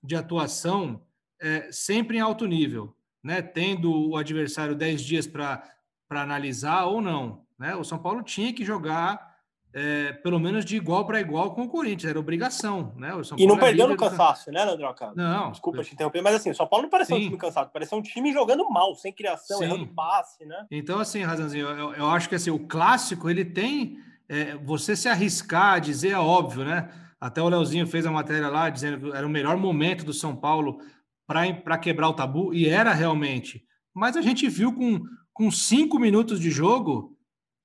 de 0.04 0.16
atuação 0.16 1.02
é, 1.42 1.72
sempre 1.72 2.18
em 2.18 2.22
alto 2.22 2.46
nível, 2.46 2.96
né? 3.24 3.42
Tendo 3.42 4.10
o 4.10 4.18
adversário 4.18 4.76
10 4.76 5.02
dias 5.02 5.28
para 5.28 5.64
analisar 6.10 6.86
ou 6.86 7.02
não. 7.02 7.46
Né? 7.58 7.76
O 7.76 7.84
São 7.84 7.98
Paulo 7.98 8.22
tinha 8.22 8.54
que 8.54 8.66
jogar 8.66 9.34
é, 9.74 10.14
pelo 10.14 10.40
menos 10.40 10.64
de 10.64 10.76
igual 10.76 11.06
para 11.06 11.20
igual 11.20 11.56
com 11.56 11.64
o 11.64 11.68
Corinthians, 11.68 12.12
era 12.12 12.20
obrigação, 12.20 12.94
né? 12.96 13.12
e 13.36 13.48
não 13.48 13.56
é 13.56 13.60
perdeu 13.60 13.88
no 13.88 13.98
cansaço, 13.98 14.46
do... 14.46 14.54
né, 14.54 14.64
Leandroca? 14.64 15.12
Não. 15.16 15.50
Desculpa 15.50 15.84
te 15.84 15.94
interromper, 15.96 16.22
mas 16.22 16.36
assim, 16.36 16.52
o 16.52 16.56
São 16.56 16.68
Paulo 16.68 16.84
não 16.84 16.90
pareceu 16.92 17.18
Sim. 17.18 17.24
um 17.24 17.26
time 17.26 17.38
cansado, 17.40 17.72
pareceu 17.72 17.98
um 17.98 18.02
time 18.02 18.32
jogando 18.32 18.70
mal, 18.70 18.94
sem 18.96 19.12
criação, 19.12 19.58
Sim. 19.58 19.64
errando 19.64 19.88
passe, 19.88 20.46
né? 20.46 20.68
Então, 20.70 21.00
assim, 21.00 21.24
Razanzinho, 21.24 21.68
eu, 21.68 21.94
eu 21.96 22.08
acho 22.08 22.30
que 22.30 22.36
assim, 22.36 22.52
o 22.52 22.60
clássico 22.60 23.28
ele 23.28 23.44
tem 23.44 23.98
é, 24.30 24.56
você 24.58 24.96
se 24.96 25.10
arriscar 25.10 25.74
a 25.74 25.80
dizer 25.80 26.12
é 26.12 26.20
óbvio, 26.20 26.64
né? 26.64 26.92
Até 27.24 27.42
o 27.42 27.48
Leozinho 27.48 27.88
fez 27.88 28.06
a 28.06 28.12
matéria 28.12 28.50
lá 28.50 28.70
dizendo 28.70 29.00
que 29.00 29.16
era 29.16 29.26
o 29.26 29.30
melhor 29.30 29.56
momento 29.56 30.04
do 30.04 30.14
São 30.14 30.36
Paulo 30.36 30.82
para 31.26 31.78
quebrar 31.78 32.10
o 32.10 32.14
tabu, 32.14 32.54
e 32.54 32.68
era 32.68 32.92
realmente. 32.92 33.66
Mas 33.94 34.18
a 34.18 34.22
gente 34.22 34.50
viu 34.50 34.74
com, 34.74 35.02
com 35.32 35.50
cinco 35.50 35.98
minutos 35.98 36.38
de 36.38 36.52
jogo 36.52 37.18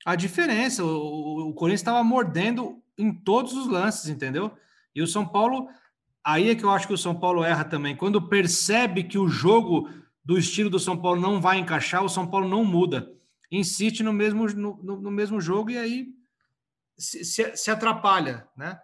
a 0.07 0.15
diferença. 0.15 0.85
O, 0.85 1.49
o 1.49 1.55
Corinthians 1.55 1.81
estava 1.81 2.05
mordendo 2.05 2.81
em 2.97 3.12
todos 3.12 3.53
os 3.55 3.67
lances, 3.67 4.09
entendeu? 4.09 4.53
E 4.95 5.03
o 5.03 5.09
São 5.09 5.27
Paulo, 5.27 5.69
aí 6.23 6.50
é 6.50 6.55
que 6.55 6.62
eu 6.62 6.71
acho 6.71 6.87
que 6.87 6.95
o 6.95 6.99
São 6.99 7.19
Paulo 7.19 7.43
erra 7.43 7.65
também. 7.65 7.97
Quando 7.97 8.29
percebe 8.29 9.03
que 9.03 9.19
o 9.19 9.27
jogo 9.27 9.91
do 10.25 10.38
estilo 10.38 10.71
do 10.71 10.79
São 10.79 10.97
Paulo 10.97 11.21
não 11.21 11.41
vai 11.41 11.59
encaixar, 11.59 12.05
o 12.05 12.09
São 12.09 12.29
Paulo 12.29 12.49
não 12.49 12.65
muda. 12.65 13.11
insiste 13.50 14.05
no 14.05 14.12
mesmo, 14.12 14.47
no, 14.47 15.00
no 15.00 15.11
mesmo 15.11 15.41
jogo 15.41 15.71
e 15.71 15.79
aí 15.79 16.07
se, 16.97 17.25
se, 17.25 17.57
se, 17.57 17.71
atrapalha, 17.73 18.47
né? 18.57 18.79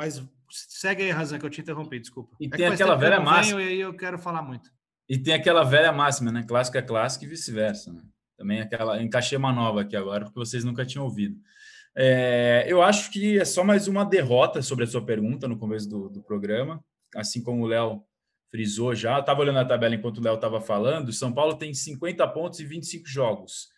Mas 0.00 0.22
segue 0.48 1.02
aí, 1.02 1.10
Razão, 1.10 1.38
que 1.38 1.44
eu 1.44 1.50
te 1.50 1.60
interrompi, 1.60 2.00
desculpa. 2.00 2.34
E 2.40 2.46
é 2.46 2.48
tem 2.48 2.64
aquela 2.64 2.96
velha 2.96 3.20
máxima. 3.20 3.62
E 3.62 3.68
aí 3.68 3.80
eu 3.80 3.92
quero 3.92 4.18
falar 4.18 4.40
muito. 4.40 4.70
E 5.06 5.18
tem 5.18 5.34
aquela 5.34 5.62
velha 5.62 5.92
máxima, 5.92 6.32
né? 6.32 6.42
Clássico 6.42 6.78
é 6.78 6.82
clássico 6.82 7.26
e 7.26 7.28
vice-versa, 7.28 7.92
né? 7.92 8.00
Também 8.34 8.62
aquela. 8.62 9.02
Encaixei 9.02 9.36
uma 9.36 9.52
nova 9.52 9.82
aqui 9.82 9.94
agora, 9.94 10.24
porque 10.24 10.38
vocês 10.38 10.64
nunca 10.64 10.86
tinham 10.86 11.04
ouvido. 11.04 11.36
É, 11.94 12.64
eu 12.66 12.82
acho 12.82 13.10
que 13.10 13.38
é 13.38 13.44
só 13.44 13.62
mais 13.62 13.88
uma 13.88 14.02
derrota 14.02 14.62
sobre 14.62 14.84
a 14.84 14.86
sua 14.86 15.04
pergunta 15.04 15.46
no 15.46 15.58
começo 15.58 15.86
do, 15.86 16.08
do 16.08 16.22
programa, 16.22 16.82
assim 17.14 17.42
como 17.42 17.64
o 17.64 17.66
Léo 17.66 18.02
frisou 18.50 18.94
já. 18.94 19.18
Estava 19.18 19.42
olhando 19.42 19.58
a 19.58 19.66
tabela 19.66 19.94
enquanto 19.94 20.16
o 20.16 20.22
Léo 20.22 20.36
estava 20.36 20.62
falando. 20.62 21.12
São 21.12 21.30
Paulo 21.30 21.58
tem 21.58 21.74
50 21.74 22.26
pontos 22.28 22.58
e 22.58 22.64
25 22.64 23.06
jogos. 23.06 23.68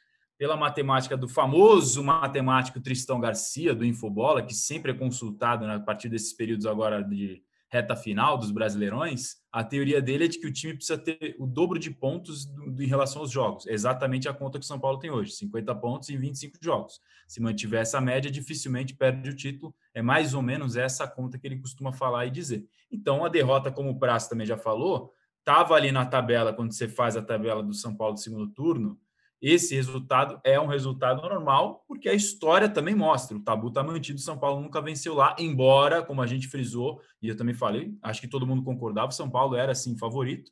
Pela 0.43 0.57
matemática 0.57 1.17
do 1.17 1.29
famoso 1.29 2.03
matemático 2.03 2.81
Tristão 2.81 3.21
Garcia, 3.21 3.73
do 3.73 3.85
Infobola, 3.85 4.43
que 4.43 4.53
sempre 4.53 4.91
é 4.91 4.95
consultado 4.95 5.69
né, 5.69 5.77
a 5.77 5.79
partir 5.79 6.09
desses 6.09 6.33
períodos 6.33 6.67
agora 6.67 7.01
de 7.01 7.41
reta 7.71 7.95
final 7.95 8.37
dos 8.37 8.51
Brasileirões, 8.51 9.37
a 9.53 9.63
teoria 9.63 10.03
dele 10.03 10.25
é 10.25 10.27
de 10.27 10.41
que 10.41 10.47
o 10.49 10.53
time 10.53 10.75
precisa 10.75 10.99
ter 10.99 11.37
o 11.39 11.47
dobro 11.47 11.79
de 11.79 11.93
pontos 11.93 12.45
do, 12.45 12.73
do, 12.73 12.83
em 12.83 12.89
relação 12.89 13.23
aos 13.23 13.31
jogos. 13.31 13.69
É 13.69 13.73
exatamente 13.73 14.29
a 14.29 14.35
conta 14.35 14.59
que 14.59 14.65
o 14.65 14.67
São 14.67 14.81
Paulo 14.81 14.99
tem 14.99 15.13
hoje, 15.13 15.31
50 15.31 15.77
pontos 15.77 16.09
em 16.11 16.19
25 16.19 16.59
jogos. 16.61 17.01
Se 17.29 17.41
mantiver 17.41 17.81
essa 17.81 18.01
média, 18.01 18.29
dificilmente 18.29 18.97
perde 18.97 19.31
o 19.31 19.37
título. 19.37 19.73
É 19.95 20.03
mais 20.03 20.35
ou 20.35 20.43
menos 20.43 20.75
essa 20.75 21.07
conta 21.07 21.39
que 21.39 21.47
ele 21.47 21.61
costuma 21.61 21.93
falar 21.93 22.27
e 22.27 22.33
dizer. 22.33 22.67
Então, 22.91 23.25
a 23.25 23.29
derrota, 23.29 23.71
como 23.71 23.91
o 23.91 23.99
Praça 24.01 24.31
também 24.31 24.45
já 24.45 24.59
falou, 24.59 25.13
estava 25.39 25.75
ali 25.75 25.93
na 25.93 26.05
tabela, 26.05 26.53
quando 26.53 26.73
você 26.73 26.89
faz 26.89 27.17
a 27.17 27.23
tabela 27.23 27.63
do 27.63 27.73
São 27.73 27.95
Paulo 27.95 28.15
do 28.15 28.21
segundo 28.21 28.49
turno, 28.49 28.99
esse 29.43 29.75
resultado 29.75 30.41
é 30.45 30.61
um 30.61 30.69
resultado 30.69 31.21
normal, 31.21 31.85
porque 31.89 32.09
a 32.09 32.15
história 32.15 32.69
também 32.69 32.95
mostra. 32.95 33.37
O 33.37 33.43
tabu 33.43 33.69
está 33.69 33.83
mantido, 33.83 34.21
São 34.21 34.39
Paulo 34.39 34.63
nunca 34.63 34.81
venceu 34.81 35.15
lá, 35.15 35.35
embora, 35.37 36.01
como 36.01 36.23
a 36.23 36.27
gente 36.29 36.47
frisou, 36.47 37.01
e 37.21 37.29
eu 37.29 37.37
também 37.37 37.55
falei, 37.55 37.93
acho 38.03 38.21
que 38.21 38.29
todo 38.29 38.47
mundo 38.47 38.63
concordava, 38.63 39.11
São 39.11 39.29
Paulo 39.29 39.57
era 39.57 39.75
sim 39.75 39.99
favorito, 39.99 40.49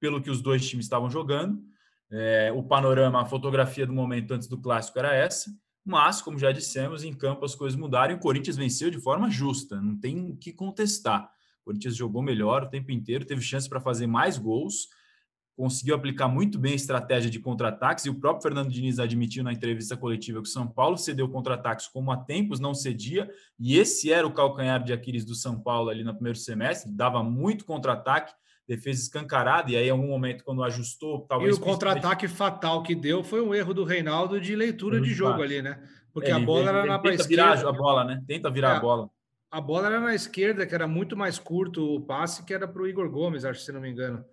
pelo 0.00 0.20
que 0.20 0.30
os 0.30 0.42
dois 0.42 0.68
times 0.68 0.86
estavam 0.86 1.08
jogando. 1.08 1.62
É, 2.10 2.52
o 2.52 2.62
panorama, 2.64 3.22
a 3.22 3.24
fotografia 3.24 3.86
do 3.86 3.92
momento 3.92 4.34
antes 4.34 4.48
do 4.48 4.60
clássico 4.60 4.98
era 4.98 5.14
essa, 5.14 5.48
mas, 5.84 6.20
como 6.20 6.36
já 6.36 6.50
dissemos, 6.50 7.04
em 7.04 7.12
campo 7.12 7.44
as 7.44 7.54
coisas 7.54 7.78
mudaram 7.78 8.14
e 8.14 8.16
o 8.16 8.20
Corinthians 8.20 8.56
venceu 8.56 8.90
de 8.90 8.98
forma 8.98 9.30
justa, 9.30 9.80
não 9.80 9.96
tem 9.96 10.32
o 10.32 10.36
que 10.36 10.52
contestar. 10.52 11.30
O 11.62 11.66
Corinthians 11.66 11.94
jogou 11.94 12.20
melhor 12.20 12.64
o 12.64 12.68
tempo 12.68 12.90
inteiro, 12.90 13.24
teve 13.24 13.40
chance 13.42 13.68
para 13.68 13.80
fazer 13.80 14.08
mais 14.08 14.38
gols 14.38 14.88
conseguiu 15.56 15.94
aplicar 15.94 16.28
muito 16.28 16.58
bem 16.58 16.72
a 16.72 16.76
estratégia 16.76 17.30
de 17.30 17.38
contra-ataques, 17.38 18.04
e 18.04 18.10
o 18.10 18.14
próprio 18.14 18.42
Fernando 18.42 18.70
Diniz 18.70 18.98
admitiu 18.98 19.44
na 19.44 19.52
entrevista 19.52 19.96
coletiva 19.96 20.42
que 20.42 20.48
o 20.48 20.52
São 20.52 20.66
Paulo 20.66 20.98
cedeu 20.98 21.28
contra-ataques 21.28 21.86
como 21.86 22.10
há 22.10 22.16
tempos 22.16 22.58
não 22.58 22.74
cedia, 22.74 23.30
e 23.58 23.78
esse 23.78 24.12
era 24.12 24.26
o 24.26 24.32
calcanhar 24.32 24.82
de 24.82 24.92
Aquiles 24.92 25.24
do 25.24 25.34
São 25.34 25.60
Paulo 25.60 25.90
ali 25.90 26.02
no 26.02 26.14
primeiro 26.14 26.38
semestre, 26.38 26.90
dava 26.90 27.22
muito 27.22 27.64
contra-ataque, 27.64 28.34
defesa 28.66 29.02
escancarada, 29.02 29.70
e 29.70 29.76
aí 29.76 29.86
em 29.86 29.90
algum 29.90 30.08
momento 30.08 30.42
quando 30.42 30.64
ajustou, 30.64 31.20
talvez... 31.28 31.56
E 31.56 31.58
o 31.58 31.62
contra-ataque 31.62 32.26
fatal 32.26 32.82
que 32.82 32.94
deu 32.94 33.22
foi 33.22 33.40
um 33.40 33.54
erro 33.54 33.74
do 33.74 33.84
Reinaldo 33.84 34.40
de 34.40 34.56
leitura 34.56 35.00
de 35.00 35.12
jogo 35.12 35.42
ali, 35.42 35.62
né? 35.62 35.80
Porque 36.12 36.30
é, 36.30 36.32
a 36.32 36.38
bola 36.38 36.60
ele, 36.60 36.68
era 36.70 36.86
na 36.86 36.98
tenta 36.98 37.14
esquerda. 37.14 37.56
virar 37.56 37.68
a 37.68 37.72
bola, 37.72 38.04
né? 38.04 38.22
Tenta 38.26 38.50
virar 38.50 38.74
é, 38.74 38.76
a 38.76 38.80
bola. 38.80 39.10
A 39.50 39.60
bola 39.60 39.86
era 39.86 40.00
na 40.00 40.14
esquerda, 40.14 40.66
que 40.66 40.74
era 40.74 40.86
muito 40.86 41.16
mais 41.16 41.38
curto 41.38 41.94
o 41.94 42.00
passe, 42.00 42.44
que 42.44 42.54
era 42.54 42.66
para 42.66 42.82
o 42.82 42.88
Igor 42.88 43.10
Gomes, 43.10 43.44
acho, 43.44 43.60
se 43.60 43.70
não 43.70 43.80
me 43.80 43.90
engano. 43.90 44.24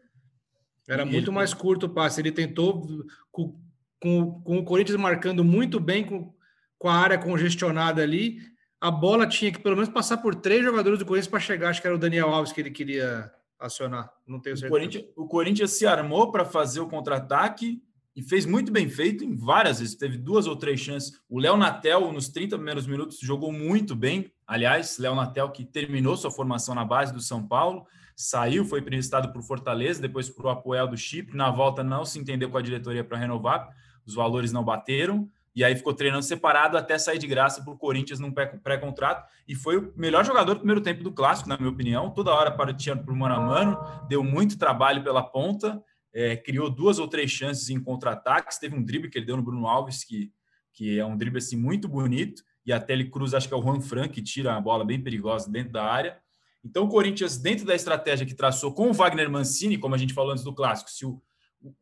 Era 0.87 1.05
muito 1.05 1.29
ele... 1.29 1.35
mais 1.35 1.53
curto 1.53 1.85
o 1.85 1.89
passe. 1.89 2.21
Ele 2.21 2.31
tentou, 2.31 2.87
com, 3.31 3.59
com, 3.99 4.41
com, 4.41 4.57
o 4.57 4.63
Corinthians 4.63 4.99
marcando 4.99 5.43
muito 5.43 5.79
bem, 5.79 6.03
com, 6.03 6.33
com 6.77 6.89
a 6.89 6.95
área 6.95 7.17
congestionada 7.17 8.01
ali, 8.01 8.39
a 8.79 8.89
bola 8.89 9.27
tinha 9.27 9.51
que 9.51 9.59
pelo 9.59 9.75
menos 9.75 9.89
passar 9.89 10.17
por 10.17 10.33
três 10.33 10.63
jogadores 10.63 10.97
do 10.97 11.05
Corinthians 11.05 11.29
para 11.29 11.39
chegar. 11.39 11.69
Acho 11.69 11.79
que 11.79 11.87
era 11.87 11.95
o 11.95 11.99
Daniel 11.99 12.29
Alves 12.29 12.51
que 12.51 12.59
ele 12.59 12.71
queria 12.71 13.31
acionar. 13.59 14.11
Não 14.25 14.39
tenho 14.39 14.57
certeza. 14.57 14.67
O 14.67 14.77
Corinthians, 14.77 15.05
o 15.15 15.27
Corinthians 15.27 15.71
se 15.71 15.85
armou 15.85 16.31
para 16.31 16.43
fazer 16.43 16.79
o 16.79 16.87
contra-ataque 16.87 17.79
e 18.15 18.23
fez 18.23 18.45
muito 18.45 18.71
bem 18.71 18.89
feito 18.89 19.23
em 19.23 19.35
várias 19.35 19.79
vezes. 19.79 19.95
Teve 19.95 20.17
duas 20.17 20.47
ou 20.47 20.55
três 20.55 20.79
chances. 20.79 21.21
O 21.29 21.39
Léo 21.39 21.55
Natel, 21.55 22.11
nos 22.11 22.27
30 22.29 22.55
primeiros 22.55 22.87
minutos, 22.87 23.19
jogou 23.19 23.53
muito 23.53 23.95
bem. 23.95 24.31
Aliás, 24.47 24.97
Léo 24.97 25.15
Natel, 25.15 25.51
que 25.51 25.63
terminou 25.63 26.17
sua 26.17 26.31
formação 26.31 26.73
na 26.73 26.83
base 26.83 27.13
do 27.13 27.21
São 27.21 27.47
Paulo, 27.47 27.85
saiu, 28.23 28.65
foi 28.65 28.79
emprestado 28.79 29.31
para 29.31 29.39
o 29.39 29.43
Fortaleza, 29.43 30.01
depois 30.01 30.29
para 30.29 30.47
o 30.47 30.49
Apoel 30.49 30.87
do 30.87 30.97
Chipre. 30.97 31.35
Na 31.35 31.49
volta, 31.49 31.83
não 31.83 32.05
se 32.05 32.19
entendeu 32.19 32.49
com 32.49 32.57
a 32.57 32.61
diretoria 32.61 33.03
para 33.03 33.17
renovar, 33.17 33.69
os 34.05 34.15
valores 34.15 34.51
não 34.51 34.63
bateram. 34.63 35.29
E 35.53 35.65
aí 35.65 35.75
ficou 35.75 35.93
treinando 35.93 36.23
separado 36.23 36.77
até 36.77 36.97
sair 36.97 37.17
de 37.17 37.27
graça 37.27 37.61
para 37.61 37.73
o 37.73 37.77
Corinthians 37.77 38.19
num 38.19 38.31
pré-contrato. 38.31 39.29
E 39.45 39.53
foi 39.53 39.77
o 39.77 39.93
melhor 39.97 40.23
jogador 40.23 40.53
do 40.53 40.59
primeiro 40.59 40.79
tempo 40.79 41.03
do 41.03 41.11
clássico, 41.11 41.49
na 41.49 41.57
minha 41.57 41.69
opinião. 41.69 42.09
Toda 42.09 42.31
hora 42.31 42.51
partindo 42.51 43.03
para 43.03 43.13
o 43.13 43.17
mano 43.17 43.35
a 43.35 43.39
mano, 43.39 43.77
deu 44.07 44.23
muito 44.23 44.57
trabalho 44.57 45.03
pela 45.03 45.21
ponta 45.21 45.83
é, 46.13 46.35
criou 46.35 46.69
duas 46.69 46.99
ou 46.99 47.07
três 47.07 47.31
chances 47.31 47.69
em 47.69 47.81
contra-ataques. 47.81 48.57
Teve 48.57 48.75
um 48.75 48.83
drible 48.83 49.09
que 49.09 49.17
ele 49.17 49.25
deu 49.25 49.37
no 49.37 49.43
Bruno 49.43 49.67
Alves, 49.67 50.03
que, 50.03 50.31
que 50.73 50.99
é 50.99 51.05
um 51.05 51.17
drible 51.17 51.37
assim, 51.37 51.55
muito 51.55 51.87
bonito. 51.87 52.43
E 52.65 52.71
até 52.71 52.93
ele 52.93 53.09
cruza, 53.09 53.37
acho 53.37 53.47
que 53.47 53.53
é 53.53 53.57
o 53.57 53.61
Juan 53.61 53.81
Fran, 53.81 54.07
que 54.07 54.21
tira 54.21 54.55
a 54.55 54.61
bola 54.61 54.85
bem 54.85 55.01
perigosa 55.01 55.49
dentro 55.49 55.71
da 55.71 55.83
área. 55.83 56.17
Então, 56.63 56.83
o 56.83 56.89
Corinthians, 56.89 57.37
dentro 57.37 57.65
da 57.65 57.75
estratégia 57.75 58.25
que 58.25 58.35
traçou 58.35 58.73
com 58.73 58.89
o 58.89 58.93
Wagner 58.93 59.29
Mancini, 59.29 59.77
como 59.77 59.95
a 59.95 59.97
gente 59.97 60.13
falou 60.13 60.31
antes 60.31 60.43
do 60.43 60.53
clássico, 60.53 60.91
se 60.91 61.05
o, 61.05 61.21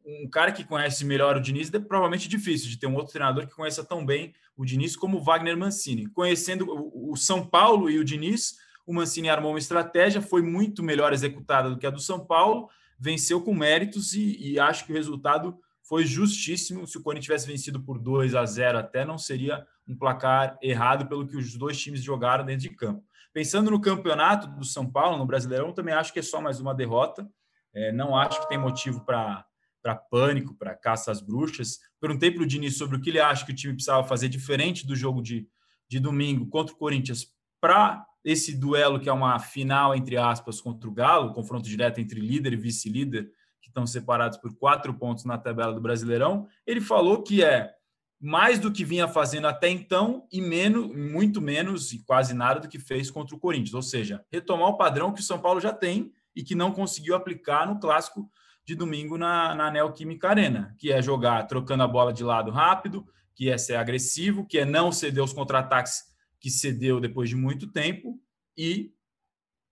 um 0.05 0.29
cara 0.29 0.51
que 0.51 0.63
conhece 0.63 1.05
melhor 1.05 1.37
o 1.37 1.41
Diniz, 1.41 1.73
é 1.73 1.79
provavelmente 1.79 2.27
difícil 2.27 2.69
de 2.69 2.77
ter 2.77 2.87
um 2.87 2.95
outro 2.95 3.13
treinador 3.13 3.47
que 3.47 3.55
conheça 3.55 3.83
tão 3.83 4.05
bem 4.05 4.33
o 4.57 4.65
Diniz 4.65 4.95
como 4.95 5.17
o 5.17 5.23
Wagner 5.23 5.57
Mancini. 5.57 6.07
Conhecendo 6.07 6.67
o, 6.93 7.15
São 7.15 7.45
Paulo 7.45 7.89
e 7.89 7.97
o 7.97 8.03
Diniz, 8.03 8.57
o 8.85 8.93
Mancini 8.93 9.29
armou 9.29 9.51
uma 9.51 9.59
estratégia, 9.59 10.21
foi 10.21 10.41
muito 10.41 10.83
melhor 10.83 11.13
executada 11.13 11.69
do 11.69 11.77
que 11.77 11.87
a 11.87 11.89
do 11.89 12.01
São 12.01 12.19
Paulo, 12.19 12.69
venceu 12.99 13.41
com 13.41 13.53
méritos 13.53 14.13
e, 14.13 14.35
e, 14.37 14.59
acho 14.59 14.85
que 14.85 14.91
o 14.91 14.95
resultado 14.95 15.57
foi 15.81 16.05
justíssimo. 16.05 16.85
Se 16.85 16.97
o 16.97 17.01
Corinthians 17.01 17.25
tivesse 17.25 17.47
vencido 17.47 17.79
por 17.81 17.97
2 17.97 18.35
a 18.35 18.45
0 18.45 18.79
até, 18.79 19.05
não 19.05 19.17
seria 19.17 19.65
um 19.87 19.95
placar 19.95 20.57
errado 20.61 21.07
pelo 21.07 21.25
que 21.25 21.37
os 21.37 21.55
dois 21.55 21.79
times 21.79 22.03
jogaram 22.03 22.45
dentro 22.45 22.61
de 22.61 22.75
campo. 22.75 23.03
Pensando 23.39 23.71
no 23.71 23.79
campeonato 23.79 24.47
do 24.47 24.65
São 24.65 24.85
Paulo, 24.85 25.17
no 25.17 25.25
Brasileirão, 25.25 25.71
também 25.71 25.93
acho 25.93 26.11
que 26.11 26.19
é 26.19 26.21
só 26.21 26.41
mais 26.41 26.59
uma 26.59 26.75
derrota. 26.75 27.25
É, 27.73 27.89
não 27.89 28.13
acho 28.13 28.41
que 28.41 28.49
tem 28.49 28.57
motivo 28.57 29.05
para 29.05 29.45
para 29.81 29.95
pânico, 29.95 30.53
para 30.55 30.75
caça 30.75 31.09
às 31.09 31.21
bruxas. 31.21 31.79
Perguntei 32.01 32.31
para 32.31 32.43
o 32.43 32.45
Diniz 32.45 32.77
sobre 32.77 32.97
o 32.97 32.99
que 32.99 33.09
ele 33.09 33.21
acha 33.21 33.45
que 33.45 33.53
o 33.53 33.55
time 33.55 33.75
precisava 33.75 34.05
fazer 34.05 34.27
diferente 34.27 34.85
do 34.85 34.93
jogo 34.93 35.21
de, 35.21 35.47
de 35.87 36.01
domingo 36.01 36.49
contra 36.49 36.75
o 36.75 36.77
Corinthians 36.77 37.27
para 37.61 38.05
esse 38.25 38.57
duelo 38.57 38.99
que 38.99 39.07
é 39.07 39.13
uma 39.13 39.39
final, 39.39 39.95
entre 39.95 40.17
aspas, 40.17 40.59
contra 40.59 40.89
o 40.89 40.93
Galo, 40.93 41.33
confronto 41.33 41.63
direto 41.63 42.01
entre 42.01 42.19
líder 42.19 42.51
e 42.51 42.57
vice-líder, 42.57 43.31
que 43.61 43.69
estão 43.69 43.87
separados 43.87 44.37
por 44.37 44.53
quatro 44.53 44.93
pontos 44.93 45.23
na 45.23 45.37
tabela 45.37 45.71
do 45.71 45.79
Brasileirão, 45.79 46.45
ele 46.67 46.81
falou 46.81 47.23
que 47.23 47.41
é 47.41 47.73
mais 48.19 48.59
do 48.59 48.71
que 48.71 48.83
vinha 48.83 49.07
fazendo 49.07 49.47
até 49.47 49.69
então 49.69 50.27
e 50.31 50.41
menos, 50.41 50.93
muito 50.93 51.39
menos 51.39 51.93
e 51.93 51.99
quase 51.99 52.33
nada 52.33 52.59
do 52.59 52.67
que 52.67 52.77
fez 52.77 53.09
contra 53.09 53.35
o 53.35 53.39
Corinthians, 53.39 53.73
ou 53.73 53.81
seja, 53.81 54.25
retomar 54.31 54.67
o 54.67 54.77
padrão 54.77 55.13
que 55.13 55.21
o 55.21 55.23
São 55.23 55.39
Paulo 55.39 55.61
já 55.61 55.71
tem 55.71 56.11
e 56.35 56.43
que 56.43 56.55
não 56.55 56.71
conseguiu 56.71 57.15
aplicar 57.15 57.65
no 57.65 57.79
clássico 57.79 58.29
de 58.65 58.75
domingo 58.75 59.17
na, 59.17 59.55
na 59.55 59.71
Neoquímica 59.71 60.29
Arena, 60.29 60.75
que 60.77 60.91
é 60.91 61.01
jogar 61.01 61.43
trocando 61.47 61.83
a 61.83 61.87
bola 61.87 62.13
de 62.13 62.23
lado 62.23 62.51
rápido, 62.51 63.07
que 63.33 63.49
é 63.49 63.57
ser 63.57 63.75
agressivo, 63.75 64.45
que 64.45 64.59
é 64.59 64.65
não 64.65 64.91
ceder 64.91 65.23
os 65.23 65.33
contra-ataques 65.33 66.03
que 66.39 66.49
cedeu 66.49 66.99
depois 66.99 67.29
de 67.29 67.35
muito 67.35 67.67
tempo 67.67 68.19
e, 68.57 68.93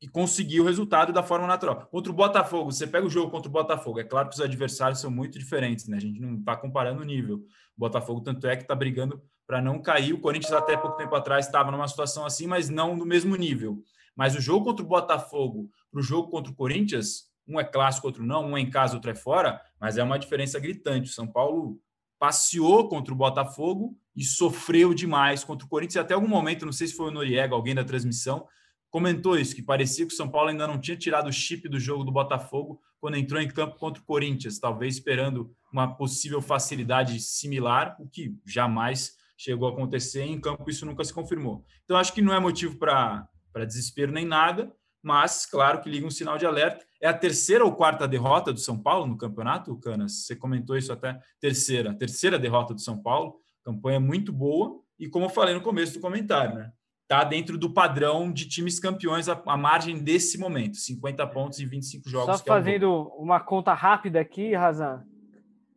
e 0.01 0.07
conseguiu 0.07 0.63
o 0.63 0.65
resultado 0.65 1.11
da 1.13 1.21
forma 1.21 1.45
natural. 1.45 1.85
Contra 1.91 2.11
o 2.11 2.15
Botafogo, 2.15 2.71
você 2.71 2.87
pega 2.87 3.05
o 3.05 3.09
jogo 3.09 3.29
contra 3.29 3.49
o 3.49 3.51
Botafogo, 3.51 3.99
é 3.99 4.03
claro 4.03 4.29
que 4.29 4.35
os 4.35 4.41
adversários 4.41 4.99
são 4.99 5.11
muito 5.11 5.37
diferentes, 5.37 5.87
né? 5.87 5.97
A 5.97 6.01
gente 6.01 6.19
não 6.19 6.35
está 6.35 6.55
comparando 6.55 7.01
o 7.01 7.05
nível. 7.05 7.45
O 7.77 7.79
Botafogo, 7.79 8.21
tanto 8.21 8.47
é 8.47 8.55
que 8.55 8.63
está 8.63 8.75
brigando 8.75 9.21
para 9.45 9.61
não 9.61 9.81
cair. 9.81 10.13
O 10.13 10.19
Corinthians, 10.19 10.51
até 10.51 10.75
pouco 10.75 10.97
tempo 10.97 11.15
atrás, 11.15 11.45
estava 11.45 11.71
numa 11.71 11.87
situação 11.87 12.25
assim, 12.25 12.47
mas 12.47 12.69
não 12.69 12.95
no 12.95 13.05
mesmo 13.05 13.35
nível. 13.35 13.81
Mas 14.15 14.35
o 14.35 14.41
jogo 14.41 14.65
contra 14.65 14.83
o 14.83 14.87
Botafogo 14.87 15.69
para 15.91 15.99
o 15.99 16.03
jogo 16.03 16.29
contra 16.29 16.51
o 16.51 16.55
Corinthians, 16.55 17.27
um 17.47 17.59
é 17.59 17.63
clássico, 17.63 18.07
outro 18.07 18.25
não, 18.25 18.45
um 18.45 18.57
é 18.57 18.61
em 18.61 18.69
casa, 18.69 18.95
outro 18.95 19.11
é 19.11 19.15
fora, 19.15 19.61
mas 19.79 19.97
é 19.97 20.03
uma 20.03 20.19
diferença 20.19 20.59
gritante. 20.59 21.09
O 21.09 21.13
São 21.13 21.27
Paulo 21.27 21.79
passeou 22.19 22.89
contra 22.89 23.13
o 23.13 23.17
Botafogo 23.17 23.95
e 24.15 24.23
sofreu 24.23 24.93
demais 24.93 25.43
contra 25.43 25.65
o 25.65 25.69
Corinthians. 25.69 26.03
Até 26.03 26.13
algum 26.13 26.27
momento, 26.27 26.65
não 26.65 26.73
sei 26.73 26.87
se 26.87 26.95
foi 26.95 27.07
o 27.07 27.11
Noriega, 27.11 27.53
alguém 27.53 27.75
da 27.75 27.83
transmissão, 27.83 28.47
comentou 28.89 29.37
isso, 29.37 29.55
que 29.55 29.61
parecia 29.61 30.05
que 30.05 30.13
o 30.13 30.15
São 30.15 30.29
Paulo 30.29 30.49
ainda 30.49 30.67
não 30.67 30.79
tinha 30.79 30.97
tirado 30.97 31.27
o 31.27 31.33
chip 31.33 31.67
do 31.67 31.79
jogo 31.79 32.03
do 32.03 32.11
Botafogo 32.11 32.81
quando 32.99 33.17
entrou 33.17 33.39
em 33.39 33.47
campo 33.47 33.77
contra 33.77 34.01
o 34.01 34.05
Corinthians, 34.05 34.59
talvez 34.59 34.95
esperando 34.95 35.53
uma 35.71 35.95
possível 35.95 36.41
facilidade 36.41 37.19
similar, 37.19 37.95
o 37.99 38.07
que 38.07 38.35
jamais 38.45 39.15
chegou 39.37 39.67
a 39.67 39.71
acontecer. 39.71 40.23
Em 40.23 40.41
campo, 40.41 40.69
isso 40.69 40.85
nunca 40.85 41.03
se 41.03 41.13
confirmou. 41.13 41.63
Então, 41.85 41.95
acho 41.95 42.11
que 42.11 42.21
não 42.21 42.33
é 42.33 42.39
motivo 42.39 42.77
para 42.77 43.29
desespero 43.65 44.11
nem 44.11 44.25
nada. 44.25 44.73
mas 45.07 45.45
claro 45.45 45.79
que 45.79 45.89
liga 45.89 46.05
um 46.05 46.11
sinal 46.11 46.37
de 46.37 46.45
alerta. 46.45 46.85
É 47.01 47.07
a 47.07 47.13
terceira 47.13 47.63
ou 47.63 47.73
quarta 47.73 48.07
derrota 48.07 48.51
do 48.51 48.59
São 48.59 48.77
Paulo 48.77 49.07
no 49.07 49.17
campeonato, 49.17 49.77
Canas? 49.77 50.25
Você 50.25 50.35
comentou 50.35 50.75
isso 50.75 50.91
até 50.91 51.17
terceira, 51.39 51.93
terceira 51.93 52.37
derrota 52.37 52.73
do 52.73 52.81
São 52.81 53.01
Paulo, 53.01 53.39
campanha 53.63 53.99
muito 53.99 54.33
boa 54.33 54.81
e 54.99 55.07
como 55.07 55.25
eu 55.25 55.29
falei 55.29 55.53
no 55.53 55.61
começo 55.61 55.93
do 55.93 55.99
comentário, 55.99 56.55
né? 56.55 56.71
Tá 57.07 57.23
dentro 57.23 57.57
do 57.57 57.69
padrão 57.69 58.31
de 58.31 58.47
times 58.47 58.79
campeões 58.79 59.29
a, 59.29 59.41
a 59.45 59.55
margem 59.55 60.03
desse 60.03 60.37
momento, 60.37 60.75
50 60.75 61.25
pontos 61.27 61.59
em 61.59 61.67
25 61.67 62.09
jogos. 62.09 62.39
Só 62.39 62.43
fazendo 62.43 62.85
é 62.85 62.89
um 62.89 63.23
uma 63.23 63.39
conta 63.39 63.73
rápida 63.73 64.19
aqui, 64.19 64.53
Razan. 64.53 65.05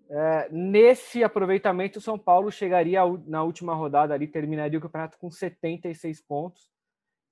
É, 0.09 0.49
nesse 0.51 1.23
aproveitamento, 1.23 2.01
o 2.01 2.03
São 2.03 2.19
Paulo 2.19 2.51
chegaria 2.51 3.01
na 3.27 3.45
última 3.45 3.75
rodada 3.75 4.13
ali, 4.13 4.27
terminaria 4.27 4.77
o 4.77 4.83
campeonato 4.83 5.17
com 5.19 5.31
76 5.31 6.21
pontos 6.23 6.69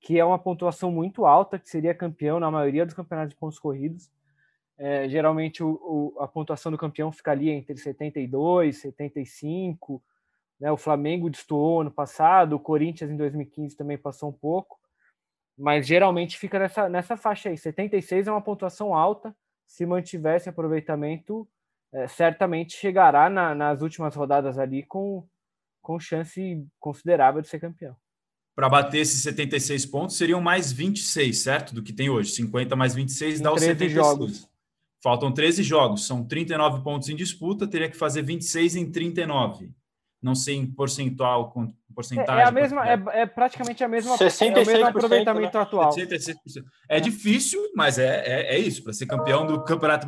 que 0.01 0.19
é 0.19 0.25
uma 0.25 0.39
pontuação 0.39 0.91
muito 0.91 1.27
alta, 1.27 1.59
que 1.59 1.69
seria 1.69 1.95
campeão 1.95 2.39
na 2.39 2.51
maioria 2.51 2.85
dos 2.85 2.95
campeonatos 2.95 3.35
de 3.35 3.41
pontos 3.41 3.59
corridos. 3.59 4.11
É, 4.77 5.09
geralmente 5.09 5.63
o, 5.63 5.71
o, 5.71 6.21
a 6.21 6.29
pontuação 6.29 6.71
do 6.71 6.79
campeão 6.79 7.11
fica 7.11 7.33
ali 7.33 7.51
entre 7.51 7.77
72, 7.77 8.77
75. 8.79 10.03
Né? 10.61 10.71
O 10.71 10.77
Flamengo 10.77 11.31
destoou 11.31 11.81
ano 11.81 11.91
passado, 11.91 12.55
o 12.55 12.61
Corinthians 12.61 13.11
em 13.11 13.17
2015 13.17 13.77
também 13.77 13.99
passou 13.99 14.31
um 14.31 14.33
pouco, 14.33 14.79
mas 15.57 15.87
geralmente 15.87 16.39
fica 16.39 16.59
nessa, 16.59 16.89
nessa 16.89 17.17
faixa 17.17 17.49
aí. 17.49 17.57
76 17.57 18.27
é 18.27 18.31
uma 18.31 18.43
pontuação 18.43 18.95
alta, 18.95 19.35
se 19.67 19.85
mantiver 19.85 20.37
esse 20.37 20.49
aproveitamento, 20.49 21.49
é, 21.93 22.07
certamente 22.09 22.77
chegará 22.77 23.29
na, 23.31 23.55
nas 23.55 23.83
últimas 23.83 24.15
rodadas 24.15 24.59
ali 24.59 24.83
com, 24.83 25.27
com 25.83 25.99
chance 25.99 26.67
considerável 26.79 27.41
de 27.41 27.49
ser 27.49 27.61
campeão 27.61 27.97
para 28.59 28.69
bater 28.69 28.99
esses 28.99 29.23
76 29.23 29.87
pontos, 29.87 30.17
seriam 30.17 30.41
mais 30.41 30.73
26, 30.73 31.39
certo? 31.39 31.73
Do 31.73 31.81
que 31.81 31.93
tem 31.93 32.11
hoje. 32.11 32.33
50 32.33 32.75
mais 32.75 32.93
26 32.93 33.41
dá 33.41 33.53
os 33.53 33.61
76. 33.61 33.93
Jogos. 33.93 34.49
Faltam 35.01 35.33
13 35.33 35.63
jogos, 35.63 36.09
são 36.09 36.25
39 36.25 36.83
pontos 36.83 37.09
em 37.09 37.15
disputa, 37.15 37.69
teria 37.69 37.89
que 37.89 37.97
fazer 37.97 38.23
26 38.23 38.75
em 38.75 38.91
39. 38.91 39.71
Não 40.23 40.35
sei 40.35 40.57
em 40.57 40.67
percentual, 40.67 41.53
porcentagem. 41.95 42.43
É, 42.43 42.45
é 42.45 42.49
a 42.49 42.51
mesma, 42.51 42.89
é, 42.89 43.03
é, 43.23 43.27
praticamente 43.27 43.83
a 43.85 43.89
mesma, 43.89 44.17
66%, 44.17 44.57
é 44.57 44.63
o 44.63 44.67
mesmo 44.67 44.87
aproveitamento 44.87 45.57
né? 45.57 45.63
atual. 45.63 45.95
66%. 45.95 46.37
É 46.89 47.01
difícil, 47.01 47.61
mas 47.75 47.99
é, 47.99 48.23
é, 48.27 48.57
é 48.57 48.59
isso. 48.59 48.83
Para 48.83 48.93
ser 48.93 49.07
campeão 49.07 49.47
do 49.47 49.63
Campeonato 49.65 50.07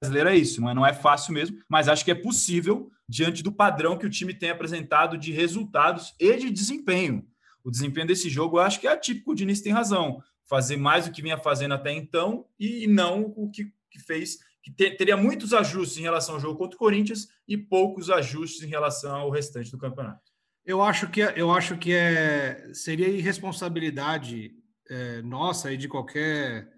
Brasileiro 0.00 0.30
é 0.30 0.36
isso. 0.36 0.60
Não 0.60 0.70
é, 0.70 0.74
não 0.74 0.86
é 0.86 0.92
fácil 0.92 1.32
mesmo, 1.34 1.58
mas 1.68 1.88
acho 1.88 2.04
que 2.04 2.10
é 2.10 2.14
possível 2.14 2.90
diante 3.08 3.42
do 3.42 3.52
padrão 3.52 3.96
que 3.96 4.06
o 4.06 4.10
time 4.10 4.34
tem 4.34 4.50
apresentado 4.50 5.16
de 5.16 5.32
resultados 5.32 6.14
e 6.18 6.36
de 6.36 6.50
desempenho 6.50 7.24
o 7.66 7.70
desempenho 7.70 8.06
desse 8.06 8.30
jogo 8.30 8.58
eu 8.58 8.62
acho 8.62 8.80
que 8.80 8.86
é 8.86 8.92
atípico. 8.92 9.32
O 9.32 9.34
Diniz 9.34 9.60
tem 9.60 9.72
razão. 9.72 10.22
Fazer 10.44 10.76
mais 10.76 11.04
do 11.04 11.10
que 11.10 11.20
vinha 11.20 11.36
fazendo 11.36 11.74
até 11.74 11.92
então 11.92 12.46
e 12.60 12.86
não 12.86 13.34
o 13.36 13.50
que, 13.50 13.72
que 13.90 13.98
fez, 13.98 14.38
que 14.66 14.72
ter, 14.72 14.96
teria 14.96 15.16
muitos 15.16 15.52
ajustes 15.52 15.96
em 15.96 16.02
relação 16.02 16.34
ao 16.34 16.40
jogo 16.40 16.58
contra 16.58 16.74
o 16.74 16.78
Corinthians 16.78 17.28
e 17.46 17.56
poucos 17.56 18.10
ajustes 18.10 18.64
em 18.64 18.66
relação 18.66 19.14
ao 19.14 19.30
restante 19.30 19.70
do 19.70 19.78
campeonato. 19.78 20.32
Eu 20.64 20.82
acho 20.82 21.08
que, 21.08 21.20
eu 21.20 21.52
acho 21.52 21.78
que 21.78 21.92
é, 21.92 22.68
seria 22.72 23.06
irresponsabilidade 23.06 24.50
é, 24.90 25.22
nossa 25.22 25.72
e 25.72 25.76
de 25.76 25.86
qualquer 25.86 26.68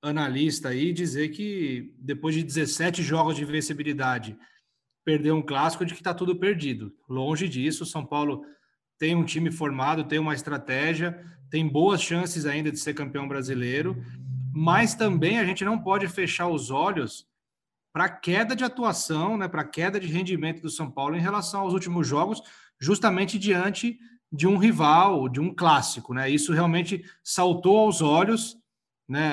analista 0.00 0.68
aí 0.68 0.92
dizer 0.92 1.30
que 1.30 1.92
depois 1.98 2.36
de 2.36 2.44
17 2.44 3.02
jogos 3.02 3.34
de 3.34 3.42
invencibilidade 3.42 4.38
perder 5.04 5.32
um 5.32 5.42
clássico 5.42 5.84
de 5.84 5.92
que 5.92 6.00
está 6.00 6.14
tudo 6.14 6.36
perdido. 6.36 6.94
Longe 7.08 7.48
disso, 7.48 7.84
São 7.84 8.06
Paulo 8.06 8.44
tem 8.96 9.16
um 9.16 9.24
time 9.24 9.50
formado, 9.50 10.04
tem 10.04 10.20
uma 10.20 10.34
estratégia, 10.34 11.20
tem 11.50 11.66
boas 11.66 12.00
chances 12.00 12.46
ainda 12.46 12.70
de 12.70 12.78
ser 12.78 12.94
campeão 12.94 13.26
brasileiro, 13.26 14.00
mas 14.54 14.94
também 14.94 15.38
a 15.38 15.44
gente 15.44 15.64
não 15.64 15.78
pode 15.78 16.06
fechar 16.06 16.48
os 16.48 16.70
olhos 16.70 17.26
para 17.92 18.04
a 18.04 18.08
queda 18.08 18.54
de 18.54 18.64
atuação, 18.64 19.36
né, 19.36 19.48
para 19.48 19.62
a 19.62 19.68
queda 19.68 19.98
de 19.98 20.08
rendimento 20.08 20.62
do 20.62 20.70
São 20.70 20.90
Paulo 20.90 21.16
em 21.16 21.20
relação 21.20 21.62
aos 21.62 21.72
últimos 21.72 22.06
jogos, 22.06 22.42
justamente 22.80 23.38
diante 23.38 23.98
de 24.32 24.46
um 24.46 24.56
rival, 24.56 25.28
de 25.28 25.40
um 25.40 25.54
clássico, 25.54 26.12
né? 26.12 26.28
Isso 26.28 26.52
realmente 26.52 27.04
saltou 27.22 27.78
aos 27.78 28.02
olhos, 28.02 28.56
né? 29.08 29.32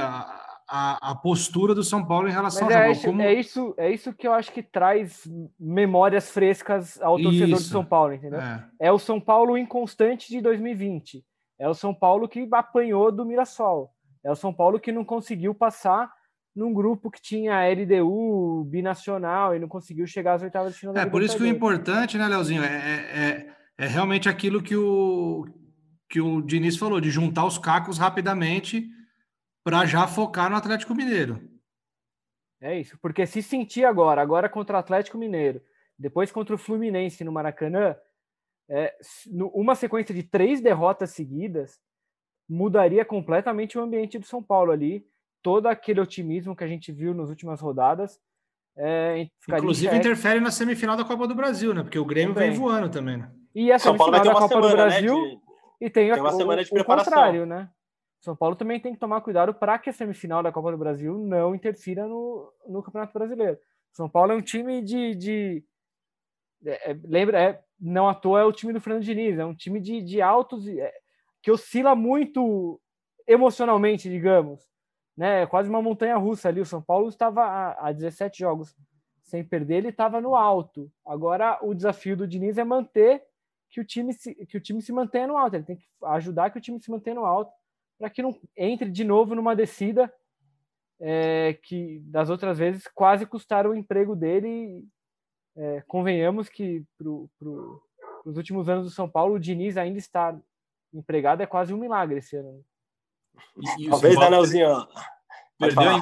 a, 0.72 1.12
a, 1.12 1.16
postura 1.16 1.76
do 1.76 1.84
São 1.84 2.06
Paulo 2.06 2.30
em 2.30 2.32
relação 2.32 2.66
Mas 2.66 2.76
ao 2.76 2.82
é. 2.82 2.92
Isso, 2.92 3.06
Como... 3.06 3.22
É, 3.22 3.34
isso, 3.34 3.74
é 3.78 3.92
isso 3.92 4.14
que 4.14 4.26
eu 4.26 4.34
acho 4.34 4.54
que 4.54 4.64
traz 4.64 5.28
memórias 5.60 6.32
frescas 6.32 7.00
ao 7.02 7.18
torcedor 7.18 7.58
isso. 7.58 7.64
de 7.64 7.70
São 7.70 7.84
Paulo, 7.84 8.14
entendeu? 8.14 8.40
É. 8.40 8.66
é. 8.80 8.92
o 8.92 8.98
São 8.98 9.20
Paulo 9.20 9.58
inconstante 9.58 10.30
de 10.30 10.40
2020. 10.40 11.26
É 11.60 11.68
o 11.68 11.74
São 11.74 11.94
Paulo 11.94 12.28
que 12.28 12.48
apanhou 12.54 13.12
do 13.12 13.26
Mirassol. 13.26 13.92
É 14.24 14.32
o 14.32 14.36
São 14.36 14.54
Paulo 14.54 14.80
que 14.80 14.92
não 14.92 15.04
conseguiu 15.04 15.54
passar 15.54 16.12
num 16.56 16.74
grupo 16.74 17.10
que 17.10 17.22
tinha 17.22 17.66
LDU, 17.70 18.66
binacional, 18.66 19.56
e 19.56 19.60
não 19.60 19.68
conseguiu 19.68 20.06
chegar 20.06 20.34
às 20.34 20.42
oitavas 20.42 20.74
de 20.74 20.80
final 20.80 20.96
É, 20.98 21.06
por 21.06 21.24
isso 21.24 21.38
que 21.38 21.44
o 21.44 21.48
importante, 21.48 22.18
né, 22.18 22.28
Leozinho, 22.28 22.64
é, 22.64 22.68
é, 22.68 23.20
é, 23.20 23.56
é 23.78 23.88
realmente 23.88 24.28
aquilo 24.28 24.62
que 24.62 24.76
o, 24.76 25.48
que 26.10 26.20
o 26.20 26.42
Diniz 26.42 26.78
falou, 26.78 27.00
de 27.00 27.10
juntar 27.10 27.46
os 27.46 27.58
cacos 27.58 27.98
rapidamente 27.98 28.88
para 29.64 29.86
já 29.86 30.06
focar 30.08 30.50
no 30.50 30.58
Atlético 30.58 30.94
Mineiro. 30.94 31.50
É 32.60 32.78
isso, 32.80 32.98
porque 33.02 33.26
se 33.26 33.42
sentir 33.42 33.86
agora, 33.86 34.22
agora 34.22 34.50
contra 34.50 34.76
o 34.76 34.80
Atlético 34.80 35.18
Mineiro, 35.18 35.62
depois 35.98 36.32
contra 36.32 36.54
o 36.54 36.60
Fluminense 36.60 37.24
no 37.24 37.32
Maracanã, 37.32 37.96
é, 38.70 38.94
uma 39.54 39.74
sequência 39.76 40.14
de 40.14 40.24
três 40.24 40.62
derrotas 40.62 41.12
seguidas 41.12 41.80
mudaria 42.52 43.06
completamente 43.06 43.78
o 43.78 43.82
ambiente 43.82 44.20
do 44.20 44.26
São 44.26 44.44
Paulo 44.44 44.72
ali. 44.72 45.06
Todo 45.42 45.68
aquele 45.68 46.02
otimismo 46.02 46.56
que 46.56 46.64
a 46.64 46.68
gente 46.68 46.92
viu 46.92 47.14
nas 47.14 47.30
últimas 47.30 47.62
rodadas. 47.62 48.20
É, 48.76 49.28
Inclusive 49.48 49.96
interfere 49.96 50.40
na 50.40 50.52
semifinal 50.52 50.98
da 50.98 51.06
Copa 51.06 51.28
do 51.28 51.34
Brasil, 51.34 51.74
né? 51.74 51.82
Porque 51.82 51.98
o 51.98 52.06
Grêmio 52.06 52.34
também. 52.34 52.50
vem 52.50 52.60
voando 52.60 52.90
também, 52.90 53.18
né? 53.18 53.32
E 53.56 53.72
a 53.72 53.80
semifinal 53.80 54.12
da 54.12 54.34
Copa 54.34 54.48
semana, 54.50 54.68
do 54.68 54.78
né, 54.78 54.84
Brasil 54.84 55.22
né, 55.22 55.30
de... 55.30 55.40
e 55.82 55.90
tem, 55.90 56.12
tem 56.12 56.22
uma 56.22 56.30
o, 56.30 56.38
semana 56.38 56.64
de 56.64 56.70
preparação. 56.70 57.14
contrário, 57.14 57.46
né? 57.46 57.70
São 58.20 58.36
Paulo 58.36 58.56
também 58.56 58.80
tem 58.80 58.94
que 58.94 59.00
tomar 59.00 59.22
cuidado 59.22 59.54
para 59.54 59.80
que 59.80 59.90
a 59.90 59.94
semifinal 59.94 60.44
da 60.44 60.52
Copa 60.52 60.72
do 60.72 60.78
Brasil 60.78 61.18
não 61.18 61.56
interfira 61.56 62.08
no, 62.08 62.54
no 62.68 62.84
Campeonato 62.84 63.14
Brasileiro. 63.14 63.58
São 63.92 64.08
Paulo 64.08 64.32
é 64.32 64.36
um 64.36 64.42
time 64.42 64.82
de. 64.82 65.16
de 65.16 65.64
é, 66.64 66.92
é, 66.92 66.98
lembra, 67.04 67.42
é, 67.42 67.62
não 67.80 68.08
à 68.08 68.14
toa 68.14 68.42
é 68.42 68.44
o 68.44 68.52
time 68.52 68.72
do 68.72 68.80
Fernando 68.80 69.04
Diniz, 69.04 69.40
é 69.40 69.46
um 69.46 69.56
time 69.56 69.80
de, 69.80 70.02
de 70.02 70.22
altos. 70.22 70.68
É, 70.68 70.94
que 71.42 71.52
oscila 71.52 71.96
muito 71.96 72.80
emocionalmente, 73.28 74.10
digamos. 74.10 74.68
Né? 75.18 75.44
É 75.44 75.48
quase 75.48 75.70
uma 75.70 75.82
montanha 75.82 76.18
russa 76.18 76.50
ali. 76.50 76.62
O 76.62 76.66
São 76.66 76.82
Paulo 76.82 77.10
estava 77.10 77.44
há, 77.44 77.88
há 77.88 77.92
17 77.92 78.40
jogos 78.40 78.76
sem 79.24 79.44
perder, 79.44 79.78
ele 79.78 79.90
estava 79.90 80.20
no 80.20 80.36
alto. 80.36 80.92
Agora 81.06 81.60
o 81.62 81.74
desafio 81.74 82.18
do 82.18 82.28
Diniz 82.28 82.58
é 82.58 82.64
manter 82.64 83.24
que 83.70 83.80
o 83.80 83.86
time 83.86 84.14
se, 84.14 84.36
que 84.46 84.58
o 84.58 84.62
time 84.62 84.82
se 84.82 84.92
mantenha 84.92 85.28
no 85.28 85.38
alto. 85.38 85.56
Ele 85.56 85.64
tem 85.64 85.78
que 85.78 85.86
ajudar 86.04 86.50
que 86.50 86.58
o 86.58 86.62
time 86.62 86.80
se 86.80 86.92
mantenha 86.92 87.16
no 87.16 87.26
alto 87.26 87.52
para 87.98 88.10
que 88.10 88.22
não 88.22 88.36
entre 88.58 88.90
de 88.90 89.04
novo 89.04 89.36
numa 89.36 89.56
descida 89.56 90.12
é, 91.00 91.54
que 91.64 92.00
das 92.06 92.30
outras 92.30 92.58
vezes 92.58 92.88
quase 92.88 93.26
custaram 93.26 93.72
o 93.72 93.76
emprego 93.76 94.16
dele. 94.16 94.84
É, 95.56 95.82
convenhamos 95.88 96.50
que 96.50 96.84
para 96.98 97.10
os 98.26 98.38
últimos 98.38 98.68
anos 98.70 98.86
do 98.86 98.92
São 98.92 99.10
Paulo, 99.10 99.36
o 99.36 99.40
Diniz 99.40 99.78
ainda 99.78 99.98
está 99.98 100.40
empregado, 100.94 101.42
é 101.42 101.46
quase 101.46 101.74
um 101.74 101.78
milagre 101.78 102.20
esse 102.20 102.36
ano. 102.36 102.64
E, 103.58 103.86
e 103.86 103.90
Talvez, 103.90 104.16
Danielzinho. 104.16 104.88
Perdeu, 105.58 105.96
a 105.96 106.02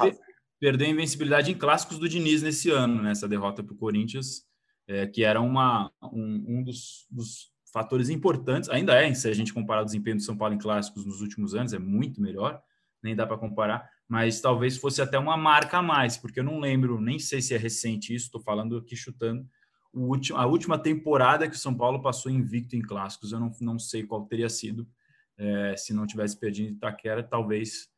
perdeu 0.60 0.86
a 0.86 0.90
invencibilidade 0.90 1.50
em 1.50 1.58
clássicos 1.58 1.98
do 1.98 2.08
Diniz 2.08 2.42
nesse 2.42 2.70
ano, 2.70 3.02
nessa 3.02 3.26
né, 3.26 3.30
derrota 3.30 3.62
para 3.62 3.74
o 3.74 3.78
Corinthians, 3.78 4.44
é, 4.86 5.06
que 5.06 5.24
era 5.24 5.40
uma, 5.40 5.90
um, 6.02 6.44
um 6.46 6.62
dos, 6.62 7.06
dos 7.10 7.50
fatores 7.72 8.08
importantes, 8.10 8.68
ainda 8.68 8.94
é, 8.94 9.12
se 9.14 9.28
a 9.28 9.32
gente 9.32 9.54
comparar 9.54 9.82
o 9.82 9.84
desempenho 9.84 10.16
do 10.16 10.22
São 10.22 10.36
Paulo 10.36 10.54
em 10.54 10.58
clássicos 10.58 11.06
nos 11.06 11.20
últimos 11.20 11.54
anos, 11.54 11.72
é 11.72 11.78
muito 11.78 12.20
melhor, 12.20 12.60
nem 13.02 13.16
dá 13.16 13.26
para 13.26 13.38
comparar, 13.38 13.88
mas 14.08 14.40
talvez 14.40 14.76
fosse 14.76 15.00
até 15.00 15.18
uma 15.18 15.36
marca 15.36 15.78
a 15.78 15.82
mais, 15.82 16.16
porque 16.16 16.40
eu 16.40 16.44
não 16.44 16.58
lembro, 16.58 17.00
nem 17.00 17.18
sei 17.18 17.40
se 17.40 17.54
é 17.54 17.56
recente 17.56 18.14
isso, 18.14 18.26
estou 18.26 18.40
falando 18.40 18.76
aqui 18.76 18.96
chutando, 18.96 19.46
último, 19.92 20.38
a 20.38 20.46
última 20.46 20.78
temporada 20.78 21.48
que 21.48 21.56
o 21.56 21.58
São 21.58 21.74
Paulo 21.74 22.00
passou 22.00 22.30
invicto 22.30 22.76
em 22.76 22.82
clássicos, 22.82 23.32
eu 23.32 23.40
não, 23.40 23.50
não 23.60 23.78
sei 23.78 24.04
qual 24.04 24.26
teria 24.26 24.48
sido, 24.48 24.88
é, 25.36 25.76
se 25.76 25.92
não 25.92 26.06
tivesse 26.06 26.38
perdido 26.38 26.72
Itaquera, 26.72 27.22
talvez 27.22 27.88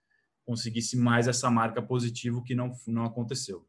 conseguisse 0.44 0.96
mais 0.96 1.28
essa 1.28 1.50
marca 1.50 1.82
positiva 1.82 2.42
que 2.42 2.54
não, 2.54 2.72
não 2.86 3.04
aconteceu. 3.04 3.66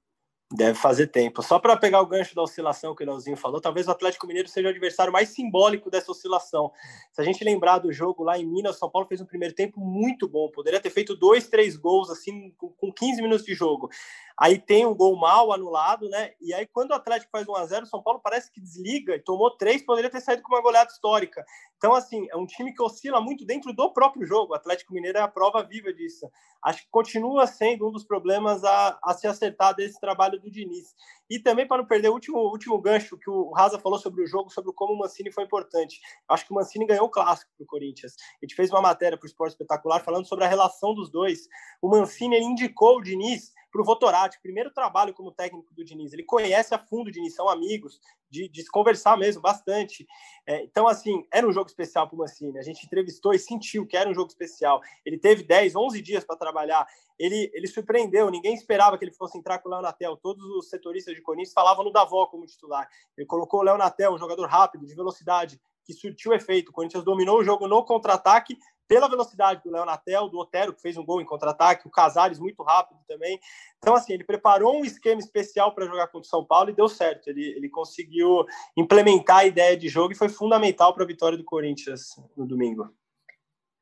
Deve 0.56 0.78
fazer 0.78 1.08
tempo. 1.08 1.42
Só 1.42 1.58
para 1.58 1.76
pegar 1.76 2.00
o 2.00 2.06
gancho 2.06 2.36
da 2.36 2.44
oscilação 2.44 2.94
que 2.94 3.04
o 3.04 3.06
Leozinho 3.08 3.36
falou, 3.36 3.60
talvez 3.60 3.88
o 3.88 3.92
Atlético 3.92 4.28
Mineiro 4.28 4.48
seja 4.48 4.68
o 4.68 4.72
adversário 4.72 5.12
mais 5.12 5.30
simbólico 5.30 5.90
dessa 5.90 6.12
oscilação. 6.12 6.72
Se 7.12 7.20
a 7.20 7.24
gente 7.24 7.44
lembrar 7.44 7.80
do 7.80 7.92
jogo 7.92 8.24
lá 8.24 8.38
em 8.38 8.46
Minas, 8.46 8.76
o 8.76 8.80
São 8.80 8.90
Paulo 8.90 9.08
fez 9.08 9.20
um 9.20 9.26
primeiro 9.26 9.56
tempo 9.56 9.80
muito 9.80 10.28
bom. 10.28 10.52
Poderia 10.52 10.80
ter 10.80 10.92
feito 10.92 11.16
dois, 11.16 11.48
três 11.48 11.76
gols 11.76 12.12
assim 12.12 12.54
com 12.58 12.94
15 12.94 13.20
minutos 13.20 13.44
de 13.44 13.56
jogo. 13.56 13.90
Aí 14.38 14.58
tem 14.58 14.86
um 14.86 14.96
gol 14.96 15.16
mal 15.16 15.54
anulado, 15.54 16.10
né? 16.10 16.32
E 16.42 16.54
aí, 16.54 16.66
quando 16.66 16.92
o 16.92 16.96
Atlético 16.96 17.32
faz 17.32 17.48
1 17.48 17.56
a 17.56 17.66
0 17.66 17.86
o 17.86 17.88
São 17.88 18.02
Paulo 18.02 18.20
parece 18.20 18.52
que 18.52 18.60
desliga 18.60 19.16
e 19.16 19.20
tomou 19.20 19.52
três, 19.52 19.84
poderia 19.84 20.10
ter 20.10 20.22
saído 20.22 20.42
com 20.42 20.54
uma 20.54 20.62
goleada 20.62 20.92
histórica. 20.92 21.46
Então, 21.78 21.94
assim, 21.94 22.28
é 22.32 22.36
um 22.36 22.46
time 22.46 22.74
que 22.74 22.82
oscila 22.82 23.22
muito 23.22 23.46
dentro 23.46 23.74
do 23.74 23.92
próprio 23.92 24.26
jogo. 24.26 24.54
O 24.54 24.56
Atlético 24.56 24.94
Mineiro 24.94 25.18
é 25.18 25.22
a 25.22 25.28
prova 25.28 25.64
viva 25.64 25.94
disso. 25.94 26.30
Acho 26.64 26.82
que 26.84 26.90
continua 26.90 27.46
sendo 27.46 27.88
um 27.88 27.92
dos 27.92 28.04
problemas 28.04 28.64
a, 28.64 28.98
a 29.04 29.14
se 29.14 29.28
acertar 29.28 29.76
desse 29.76 30.00
trabalho 30.00 30.40
do 30.44 30.52
Diniz. 30.52 30.94
E 31.30 31.40
também, 31.40 31.68
para 31.68 31.82
não 31.82 31.88
perder 31.88 32.10
o 32.10 32.14
último, 32.14 32.38
último 32.38 32.80
gancho 32.80 33.18
que 33.18 33.30
o 33.30 33.52
Raza 33.52 33.80
falou 33.80 33.98
sobre 33.98 34.24
o 34.24 34.28
jogo, 34.28 34.52
sobre 34.52 34.72
como 34.74 34.94
o 34.94 35.00
Mancini 35.00 35.32
foi 35.32 35.46
importante. 35.46 36.00
Acho 36.30 36.46
que 36.46 36.52
o 36.52 36.56
Mancini 36.56 36.86
ganhou 36.86 37.06
o 37.06 37.10
clássico 37.10 37.52
para 37.58 37.64
o 37.64 37.68
Corinthians. 37.68 38.16
A 38.42 38.46
gente 38.46 38.56
fez 38.56 38.70
uma 38.70 38.82
matéria 38.82 39.18
para 39.18 39.26
o 39.26 39.28
Esporte 39.28 39.54
Espetacular 39.54 40.04
falando 40.04 40.28
sobre 40.28 40.46
a 40.46 40.48
relação 40.48 40.94
dos 40.94 41.10
dois. 41.10 41.48
O 41.82 41.90
Mancini 41.90 42.38
indicou 42.40 42.98
o 42.98 43.02
Diniz 43.02 43.52
para 43.74 43.82
o 43.82 43.86
Votorati, 43.86 44.40
primeiro 44.40 44.72
trabalho 44.72 45.16
como 45.16 45.32
técnico 45.32 45.74
do 45.74 45.84
Diniz. 45.84 46.14
Ele 46.14 46.24
conhece 46.24 46.76
a 46.76 46.78
fundo 46.78 47.08
o 47.08 47.12
Diniz, 47.12 47.34
são 47.34 47.50
amigos, 47.50 48.00
de, 48.30 48.48
de 48.48 48.62
se 48.62 48.70
conversar 48.70 49.18
mesmo 49.18 49.42
bastante. 49.42 50.06
É, 50.46 50.64
então, 50.64 50.88
assim, 50.88 51.26
era 51.32 51.48
um 51.48 51.52
jogo 51.52 51.68
especial 51.68 52.08
para 52.08 52.16
o 52.16 52.20
Mancini. 52.20 52.60
A 52.60 52.62
gente 52.62 52.86
entrevistou 52.86 53.34
e 53.34 53.40
sentiu 53.40 53.88
que 53.88 53.98
era 53.98 54.08
um 54.08 54.14
jogo 54.14 54.28
especial. 54.28 54.80
Ele 55.04 55.18
teve 55.18 55.42
10, 55.42 55.76
11 55.76 56.02
dias 56.04 56.24
para 56.24 56.38
trabalhar. 56.38 56.86
Ele, 57.18 57.50
ele 57.52 57.68
surpreendeu, 57.68 58.30
ninguém 58.30 58.54
esperava 58.54 58.96
que 58.96 59.06
ele 59.06 59.14
fosse 59.14 59.40
entrar 59.40 59.58
com 59.58 59.70
o 59.70 59.72
Léo 59.72 59.82
Natel. 59.82 60.18
Todos 60.18 60.46
os 60.46 60.70
setoristas 60.70 61.16
de 61.16 61.22
Corinthians 61.22 61.54
falavam 61.54 61.84
no 61.84 61.92
Davó 61.92 62.28
como 62.28 62.46
titular. 62.46 62.88
Ele 63.18 63.26
colocou 63.26 63.62
o 63.62 63.64
Léo 63.64 63.78
Natel, 63.78 64.14
um 64.14 64.20
jogador 64.20 64.48
rápido, 64.48 64.86
de 64.86 64.94
velocidade, 64.94 65.60
que 65.84 65.94
surtiu 65.94 66.34
efeito. 66.34 66.70
O 66.70 66.72
Corinthians 66.74 67.04
dominou 67.04 67.40
o 67.40 67.44
jogo 67.44 67.68
no 67.68 67.84
contra-ataque, 67.84 68.58
pela 68.88 69.10
velocidade 69.10 69.64
do 69.64 69.72
Leonatel, 69.72 70.30
do 70.30 70.38
Otero, 70.38 70.74
que 70.74 70.82
fez 70.82 70.98
um 70.98 71.06
gol 71.06 71.22
em 71.22 71.26
contra-ataque, 71.26 71.88
o 71.88 71.92
Casares 71.92 72.40
muito 72.40 72.62
rápido 72.64 73.00
também. 73.08 73.40
Então, 73.78 73.96
assim, 73.96 74.14
ele 74.14 74.24
preparou 74.24 74.76
um 74.80 74.86
esquema 74.86 75.20
especial 75.20 75.74
para 75.74 75.86
jogar 75.86 76.08
contra 76.08 76.28
o 76.28 76.30
São 76.30 76.46
Paulo 76.46 76.70
e 76.70 76.76
deu 76.76 76.88
certo. 76.88 77.28
Ele, 77.30 77.44
ele 77.44 77.70
conseguiu 77.70 78.46
implementar 78.78 79.38
a 79.38 79.46
ideia 79.46 79.78
de 79.78 79.88
jogo 79.88 80.14
e 80.14 80.18
foi 80.18 80.30
fundamental 80.30 80.94
para 80.94 81.04
a 81.04 81.08
vitória 81.08 81.38
do 81.38 81.44
Corinthians 81.44 82.16
no 82.36 82.46
domingo. 82.46 82.94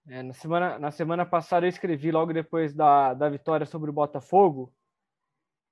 É, 0.08 0.24
na, 0.24 0.34
semana, 0.34 0.80
na 0.80 0.92
semana 0.92 1.26
passada 1.26 1.66
eu 1.66 1.70
escrevi 1.70 2.12
logo 2.12 2.34
depois 2.34 2.74
da, 2.74 3.14
da 3.14 3.30
vitória 3.30 3.66
sobre 3.66 3.90
o 3.90 3.94
Botafogo 3.94 4.74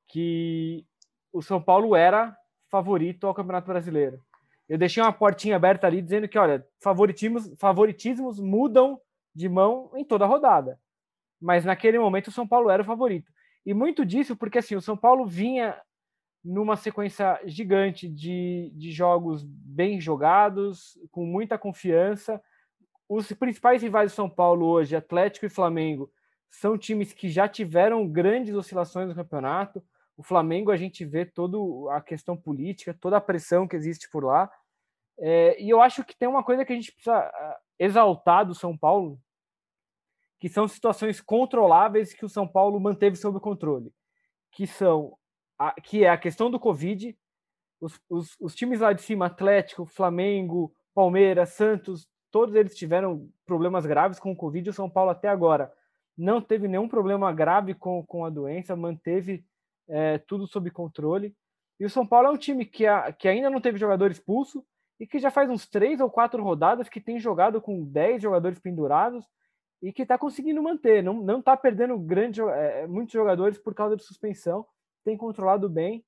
que 0.08 0.86
o 1.32 1.42
São 1.42 1.62
Paulo 1.62 1.96
era 1.96 2.36
favorito 2.70 3.26
ao 3.26 3.34
Campeonato 3.34 3.68
Brasileiro. 3.68 4.24
Eu 4.70 4.78
deixei 4.78 5.02
uma 5.02 5.12
portinha 5.12 5.56
aberta 5.56 5.88
ali 5.88 6.02
dizendo 6.02 6.28
que, 6.28 6.38
olha, 6.38 6.66
favoritismos, 6.80 7.52
favoritismos 7.58 8.40
mudam 8.40 9.02
de 9.34 9.50
mão 9.50 9.92
em 9.96 10.06
toda 10.06 10.26
a 10.26 10.28
rodada. 10.28 10.80
Mas 11.42 11.66
naquele 11.66 11.98
momento 11.98 12.28
o 12.28 12.32
São 12.32 12.48
Paulo 12.48 12.70
era 12.70 12.84
o 12.84 12.86
favorito. 12.86 13.32
E 13.66 13.74
muito 13.74 14.06
disso 14.06 14.36
porque 14.36 14.60
assim, 14.60 14.76
o 14.76 14.82
São 14.82 14.96
Paulo 14.96 15.26
vinha 15.26 15.76
numa 16.44 16.76
sequência 16.76 17.40
gigante 17.46 18.08
de, 18.08 18.72
de 18.76 18.92
jogos 18.92 19.44
bem 19.44 20.00
jogados, 20.00 20.98
com 21.12 21.26
muita 21.26 21.58
confiança. 21.58 22.42
Os 23.08 23.32
principais 23.34 23.82
rivais 23.82 24.12
do 24.12 24.16
São 24.16 24.30
Paulo 24.30 24.66
hoje, 24.68 24.96
Atlético 24.96 25.46
e 25.46 25.50
Flamengo, 25.50 26.12
são 26.50 26.78
times 26.78 27.12
que 27.12 27.30
já 27.30 27.48
tiveram 27.48 28.08
grandes 28.08 28.56
oscilações 28.56 29.10
no 29.10 29.16
campeonato. 29.16 29.84
O 30.16 30.24
Flamengo, 30.24 30.72
a 30.72 30.78
gente 30.78 31.06
vê 31.06 31.26
toda 31.26 31.58
a 31.96 32.02
questão 32.02 32.36
política, 32.36 32.94
toda 32.94 33.18
a 33.18 33.22
pressão 33.22 33.68
que 33.68 33.76
existe 33.76 34.10
por 34.10 34.24
lá. 34.24 34.50
É, 35.20 35.62
e 35.62 35.70
eu 35.70 35.82
acho 35.82 36.04
que 36.04 36.18
tem 36.18 36.28
uma 36.28 36.44
coisa 36.44 36.64
que 36.64 36.72
a 36.72 36.76
gente 36.76 36.92
precisa 36.92 37.18
ah, 37.18 37.60
exaltar 37.78 38.46
do 38.46 38.56
São 38.56 38.78
Paulo, 38.78 39.20
que 40.40 40.48
são 40.48 40.68
situações 40.68 41.20
controláveis 41.20 42.14
que 42.14 42.26
o 42.26 42.30
São 42.30 42.48
Paulo 42.48 42.80
manteve 42.80 43.18
sob 43.18 43.40
controle, 43.40 43.94
que 44.52 44.66
são 44.66 45.18
a, 45.58 45.74
que 45.82 46.06
é 46.06 46.10
a 46.10 46.18
questão 46.18 46.50
do 46.50 46.60
Covid, 46.60 47.18
os, 47.82 48.00
os, 48.10 48.36
os 48.40 48.56
times 48.56 48.80
lá 48.80 48.94
de 48.94 49.02
cima, 49.02 49.26
Atlético, 49.26 49.86
Flamengo, 49.86 50.74
Palmeiras, 50.94 51.50
Santos, 51.50 52.08
todos 52.32 52.56
eles 52.56 52.76
tiveram 52.76 53.30
problemas 53.46 53.86
graves 53.86 54.20
com 54.20 54.32
o 54.32 54.36
Covid. 54.36 54.70
O 54.70 54.74
São 54.74 54.90
Paulo 54.90 55.12
até 55.12 55.28
agora 55.28 55.72
não 56.18 56.42
teve 56.42 56.68
nenhum 56.68 56.88
problema 56.88 57.32
grave 57.34 57.74
com, 57.74 58.06
com 58.06 58.26
a 58.26 58.30
doença, 58.30 58.76
manteve 58.76 59.46
é, 59.88 60.18
tudo 60.20 60.48
sob 60.48 60.70
controle. 60.72 61.36
E 61.80 61.86
o 61.86 61.90
São 61.90 62.06
Paulo 62.06 62.28
é 62.28 62.32
um 62.32 62.38
time 62.38 62.66
que, 62.66 62.86
a, 62.86 63.12
que 63.12 63.28
ainda 63.28 63.50
não 63.50 63.62
teve 63.62 63.78
jogador 63.78 64.12
expulso 64.12 64.66
e 65.00 65.08
que 65.08 65.18
já 65.18 65.32
faz 65.32 65.50
uns 65.50 65.68
três 65.68 66.00
ou 66.02 66.10
quatro 66.10 66.44
rodadas 66.44 66.90
que 66.90 67.00
tem 67.00 67.20
jogado 67.20 67.62
com 67.62 67.84
dez 67.84 68.22
jogadores 68.22 68.60
pendurados 68.60 69.26
e 69.82 69.94
que 69.94 70.02
está 70.02 70.18
conseguindo 70.18 70.62
manter, 70.62 71.02
não, 71.02 71.14
não 71.22 71.42
tá 71.42 71.56
perdendo 71.56 71.98
grande, 71.98 72.42
é, 72.42 72.86
muitos 72.86 73.14
jogadores 73.14 73.58
por 73.58 73.74
causa 73.74 73.96
de 73.96 74.04
suspensão, 74.04 74.66
tem 75.06 75.16
controlado 75.16 75.70
bem. 75.70 76.04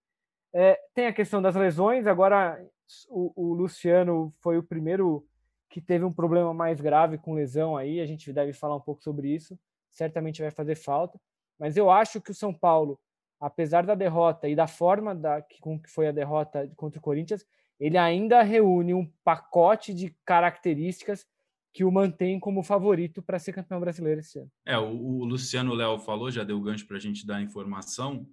É, 0.54 0.78
tem 0.94 1.08
a 1.08 1.14
questão 1.14 1.42
das 1.42 1.56
lesões, 1.56 2.06
agora 2.06 2.62
o, 3.08 3.32
o, 3.36 3.54
Luciano 3.54 4.34
foi 4.42 4.58
o 4.58 4.64
primeiro 4.64 5.26
que 5.70 5.80
teve 5.80 6.04
um 6.04 6.12
problema 6.12 6.54
mais 6.54 6.82
grave 6.82 7.18
com 7.18 7.34
lesão 7.34 7.78
aí, 7.78 8.02
a 8.02 8.06
gente 8.06 8.34
deve 8.34 8.52
falar 8.52 8.76
um 8.76 8.82
pouco 8.82 9.02
sobre 9.02 9.34
isso, 9.34 9.58
certamente 9.90 10.42
vai 10.42 10.52
fazer 10.52 10.76
falta, 10.76 11.18
mas 11.58 11.78
eu 11.78 11.90
acho 11.90 12.20
que 12.20 12.32
o 12.32 12.36
São 12.36 12.54
Paulo, 12.54 13.00
apesar 13.40 13.86
da 13.86 13.96
derrota 13.96 14.50
e 14.50 14.56
da 14.56 14.68
forma 14.68 15.16
da, 15.16 15.42
com 15.62 15.80
que 15.80 15.90
foi 15.90 16.10
a 16.10 16.12
derrota 16.12 16.70
contra 16.76 17.00
o 17.00 17.02
Corinthians, 17.02 17.46
ele 17.82 17.98
ainda 17.98 18.44
reúne 18.44 18.94
um 18.94 19.12
pacote 19.24 19.92
de 19.92 20.16
características 20.24 21.26
que 21.74 21.84
o 21.84 21.92
mantém 21.92 22.40
como 22.40 22.62
favorito 22.62 23.24
para 23.24 23.40
ser 23.40 23.54
campeão 23.54 23.80
brasileiro 23.80 24.20
esse 24.20 24.38
ano. 24.38 24.52
É, 24.64 24.78
o, 24.78 25.24
Luciano 25.24 25.74
Léo 25.74 25.98
falou, 25.98 26.30
já 26.30 26.44
deu 26.44 26.62
gancho 26.62 26.86
para 26.86 26.98
a 26.98 27.00
gente 27.00 27.26
dar 27.26 27.38
a 27.38 27.42
informação. 27.42 28.28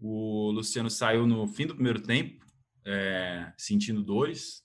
O 0.00 0.52
Luciano 0.52 0.88
saiu 0.88 1.26
no 1.26 1.48
fim 1.48 1.66
do 1.66 1.74
primeiro 1.74 2.00
tempo, 2.00 2.44
é, 2.86 3.52
sentindo 3.56 4.00
dores. 4.00 4.62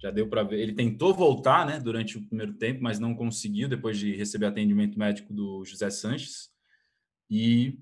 Já 0.00 0.12
deu 0.12 0.28
para 0.28 0.44
ver. 0.44 0.60
Ele 0.60 0.74
tentou 0.74 1.12
voltar 1.12 1.66
né, 1.66 1.80
durante 1.80 2.18
o 2.18 2.24
primeiro 2.24 2.54
tempo, 2.54 2.82
mas 2.82 3.00
não 3.00 3.16
conseguiu, 3.16 3.68
depois 3.68 3.98
de 3.98 4.14
receber 4.14 4.46
atendimento 4.46 4.96
médico 4.96 5.32
do 5.32 5.64
José 5.64 5.90
Sanches. 5.90 6.50
E 7.28 7.80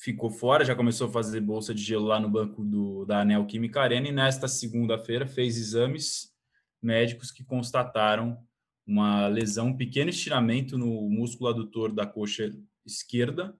ficou 0.00 0.30
fora, 0.30 0.64
já 0.64 0.74
começou 0.74 1.08
a 1.08 1.12
fazer 1.12 1.40
bolsa 1.40 1.74
de 1.74 1.82
gelo 1.82 2.06
lá 2.06 2.20
no 2.20 2.30
banco 2.30 2.64
do, 2.64 3.04
da 3.04 3.20
Anel 3.20 3.46
Química 3.46 3.80
Arena. 3.80 4.08
E 4.08 4.12
nesta 4.12 4.46
segunda-feira 4.46 5.26
fez 5.26 5.56
exames 5.56 6.32
médicos 6.80 7.30
que 7.30 7.44
constataram 7.44 8.38
uma 8.86 9.26
lesão, 9.26 9.68
um 9.68 9.76
pequeno 9.76 10.10
estiramento 10.10 10.78
no 10.78 11.10
músculo 11.10 11.50
adutor 11.50 11.92
da 11.92 12.06
coxa 12.06 12.50
esquerda. 12.86 13.54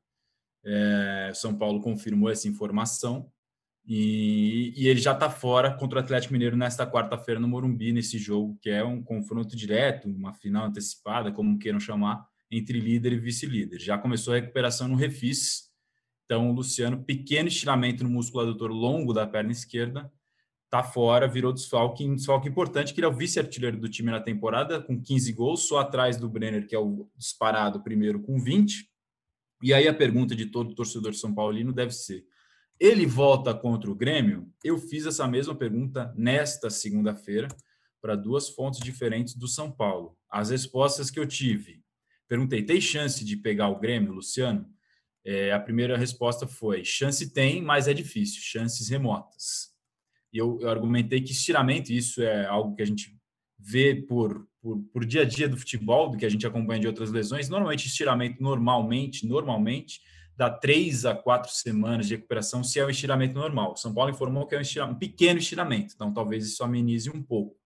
É, 0.65 1.33
São 1.35 1.57
Paulo 1.57 1.81
confirmou 1.81 2.31
essa 2.31 2.49
informação 2.49 3.31
e, 3.87 4.73
e 4.77 4.87
ele 4.87 5.01
já 5.01 5.13
está 5.13 5.31
fora 5.31 5.75
contra 5.75 5.99
o 5.99 6.03
Atlético 6.03 6.33
Mineiro 6.33 6.57
nesta 6.57 6.87
quarta-feira 6.87 7.41
no 7.41 7.49
Morumbi, 7.49 7.91
nesse 7.91 8.19
jogo, 8.19 8.59
que 8.61 8.69
é 8.69 8.85
um 8.85 9.03
confronto 9.03 9.57
direto, 9.57 10.09
uma 10.09 10.35
final 10.35 10.67
antecipada, 10.67 11.33
como 11.33 11.59
queiram 11.59 11.81
chamar, 11.81 12.27
entre 12.51 12.79
líder 12.79 13.15
e 13.15 13.19
vice-líder. 13.19 13.81
Já 13.81 13.99
começou 13.99 14.35
a 14.35 14.37
recuperação 14.37 14.89
no 14.89 14.95
refis. 14.95 15.68
Então, 16.29 16.51
o 16.51 16.53
Luciano, 16.53 17.03
pequeno 17.03 17.49
estiramento 17.49 18.05
no 18.05 18.11
músculo 18.11 18.43
adutor 18.43 18.71
longo 18.71 19.15
da 19.15 19.27
perna 19.27 19.51
esquerda, 19.51 20.13
tá 20.69 20.83
fora, 20.83 21.27
virou 21.27 21.55
desfalque, 21.55 22.05
um 22.05 22.15
desfalque 22.15 22.47
importante, 22.47 22.93
que 22.93 23.01
ele 23.01 23.07
é 23.07 23.09
o 23.09 23.17
vice-artilheiro 23.17 23.79
do 23.79 23.89
time 23.89 24.11
na 24.11 24.21
temporada, 24.21 24.79
com 24.79 25.01
15 25.01 25.33
gols, 25.33 25.67
só 25.67 25.79
atrás 25.79 26.19
do 26.19 26.29
Brenner, 26.29 26.67
que 26.67 26.75
é 26.75 26.79
o 26.79 27.09
disparado 27.17 27.83
primeiro 27.83 28.21
com 28.21 28.39
20. 28.39 28.87
E 29.63 29.73
aí 29.73 29.89
a 29.89 29.95
pergunta 29.95 30.37
de 30.37 30.45
todo 30.45 30.75
torcedor 30.75 31.15
São 31.15 31.35
Paulino 31.35 31.73
deve 31.73 31.93
ser: 31.93 32.27
ele 32.79 33.07
volta 33.07 33.55
contra 33.55 33.91
o 33.91 33.95
Grêmio? 33.95 34.53
Eu 34.63 34.77
fiz 34.77 35.07
essa 35.07 35.27
mesma 35.27 35.55
pergunta 35.55 36.13
nesta 36.15 36.69
segunda-feira 36.69 37.49
para 38.03 38.15
duas 38.15 38.51
fontes 38.51 38.81
diferentes 38.81 39.35
do 39.35 39.49
São 39.49 39.73
Paulo. 39.73 40.15
As 40.31 40.51
respostas 40.51 41.11
que 41.11 41.19
eu 41.19 41.27
tive, 41.27 41.83
perguntei: 42.29 42.63
tem 42.63 42.83
chance 42.83 43.25
de 43.25 43.35
pegar 43.35 43.71
o 43.71 43.81
Grêmio, 43.81 44.13
Luciano? 44.13 44.71
É, 45.25 45.53
a 45.53 45.61
primeira 45.61 45.97
resposta 45.97 46.47
foi: 46.47 46.85
chance 46.85 47.33
tem, 47.33 47.63
mas 47.63 47.89
é 47.89 47.95
difícil, 47.95 48.41
chances 48.43 48.89
remotas. 48.89 49.69
E 50.33 50.39
eu, 50.39 50.59
eu 50.61 50.69
argumentei 50.69 51.21
que 51.21 51.33
estiramento, 51.33 51.93
isso 51.93 52.23
é 52.23 52.47
algo 52.47 52.75
que 52.75 52.83
a 52.83 52.87
gente 52.87 53.17
vê 53.59 53.95
por, 53.95 54.47
por, 54.61 54.79
por, 54.93 55.05
dia 55.05 55.23
a 55.23 55.25
dia 55.25 55.49
do 55.49 55.57
futebol, 55.57 56.11
do 56.11 56.17
que 56.17 56.27
a 56.27 56.29
gente 56.29 56.47
acompanha 56.47 56.81
de 56.81 56.87
outras 56.87 57.11
lesões. 57.11 57.49
Normalmente, 57.49 57.87
estiramento, 57.87 58.43
normalmente, 58.43 59.27
normalmente, 59.27 60.01
dá 60.37 60.49
três 60.49 61.05
a 61.05 61.15
quatro 61.15 61.51
semanas 61.51 62.07
de 62.07 62.15
recuperação, 62.15 62.63
se 62.63 62.79
é 62.79 62.87
um 62.87 62.91
estiramento 62.91 63.35
normal. 63.35 63.77
São 63.77 63.93
Paulo 63.93 64.11
informou 64.11 64.47
que 64.47 64.55
é 64.55 64.61
um, 64.61 64.91
um 64.91 64.95
pequeno 64.95 65.41
estiramento, 65.41 65.95
então 65.95 66.13
talvez 66.13 66.47
isso 66.47 66.63
amenize 66.63 67.11
um 67.11 67.23
pouco. 67.23 67.57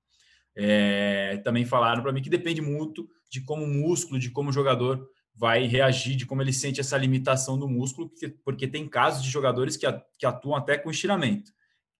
É, 0.56 1.38
também 1.44 1.64
falaram 1.64 2.02
para 2.02 2.12
mim 2.12 2.22
que 2.22 2.30
depende 2.30 2.60
muito 2.60 3.08
de 3.30 3.40
como 3.42 3.64
o 3.64 3.68
músculo, 3.68 4.18
de 4.18 4.30
como 4.30 4.50
o 4.50 4.52
jogador 4.52 5.06
vai 5.34 5.66
reagir, 5.66 6.16
de 6.16 6.26
como 6.26 6.42
ele 6.42 6.52
sente 6.52 6.80
essa 6.80 6.96
limitação 6.96 7.58
do 7.58 7.68
músculo, 7.68 8.10
porque 8.44 8.68
tem 8.68 8.88
casos 8.88 9.22
de 9.22 9.30
jogadores 9.30 9.76
que, 9.76 9.86
atuam 10.26 10.54
até 10.54 10.78
com 10.78 10.90
estiramento 10.90 11.52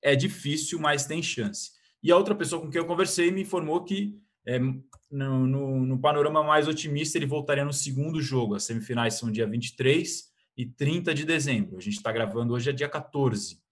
é 0.03 0.17
difícil, 0.17 0.81
mas 0.81 1.07
tem 1.07 1.23
chance. 1.23 1.71
E 2.03 2.11
a 2.11 2.17
outra 2.17 2.35
pessoa 2.35 2.61
com 2.61 2.69
quem 2.69 2.81
eu 2.81 2.87
conversei 2.87 3.31
me 3.31 3.43
informou 3.43 3.85
que 3.85 4.19
é, 4.45 4.59
no, 4.59 5.47
no, 5.47 5.87
no, 5.87 5.99
panorama 6.01 6.43
mais 6.43 6.67
otimista 6.67 7.17
ele 7.17 7.27
voltaria 7.27 7.65
no 7.65 7.73
segundo 7.73 8.21
jogo. 8.21 8.57
As 8.57 8.65
semifinais 8.65 9.15
são 9.15 9.31
dia 9.31 9.47
23 9.47 10.25
e 10.57 10.67
30 10.67 11.15
de 11.15 11.25
dezembro. 11.25 11.79
A 11.79 11.81
gente 11.81 11.97
está 11.97 12.11
gravando 12.11 12.53
hoje, 12.53 12.69
é 12.69 12.73
dia 12.73 12.89
14. 12.89 13.63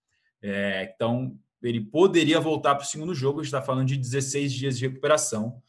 É, 0.40 0.92
então, 0.94 1.36
ele 1.60 1.80
poderia 1.80 2.38
voltar 2.38 2.76
para 2.76 2.84
o 2.84 2.86
segundo 2.86 3.12
jogo, 3.12 3.40
a 3.40 3.42
gente 3.42 3.52
está 3.52 3.60
falando 3.60 3.88
de 3.88 3.96
16 3.96 4.52
dias 4.52 4.78
de 4.78 4.86
recuperação. 4.86 5.60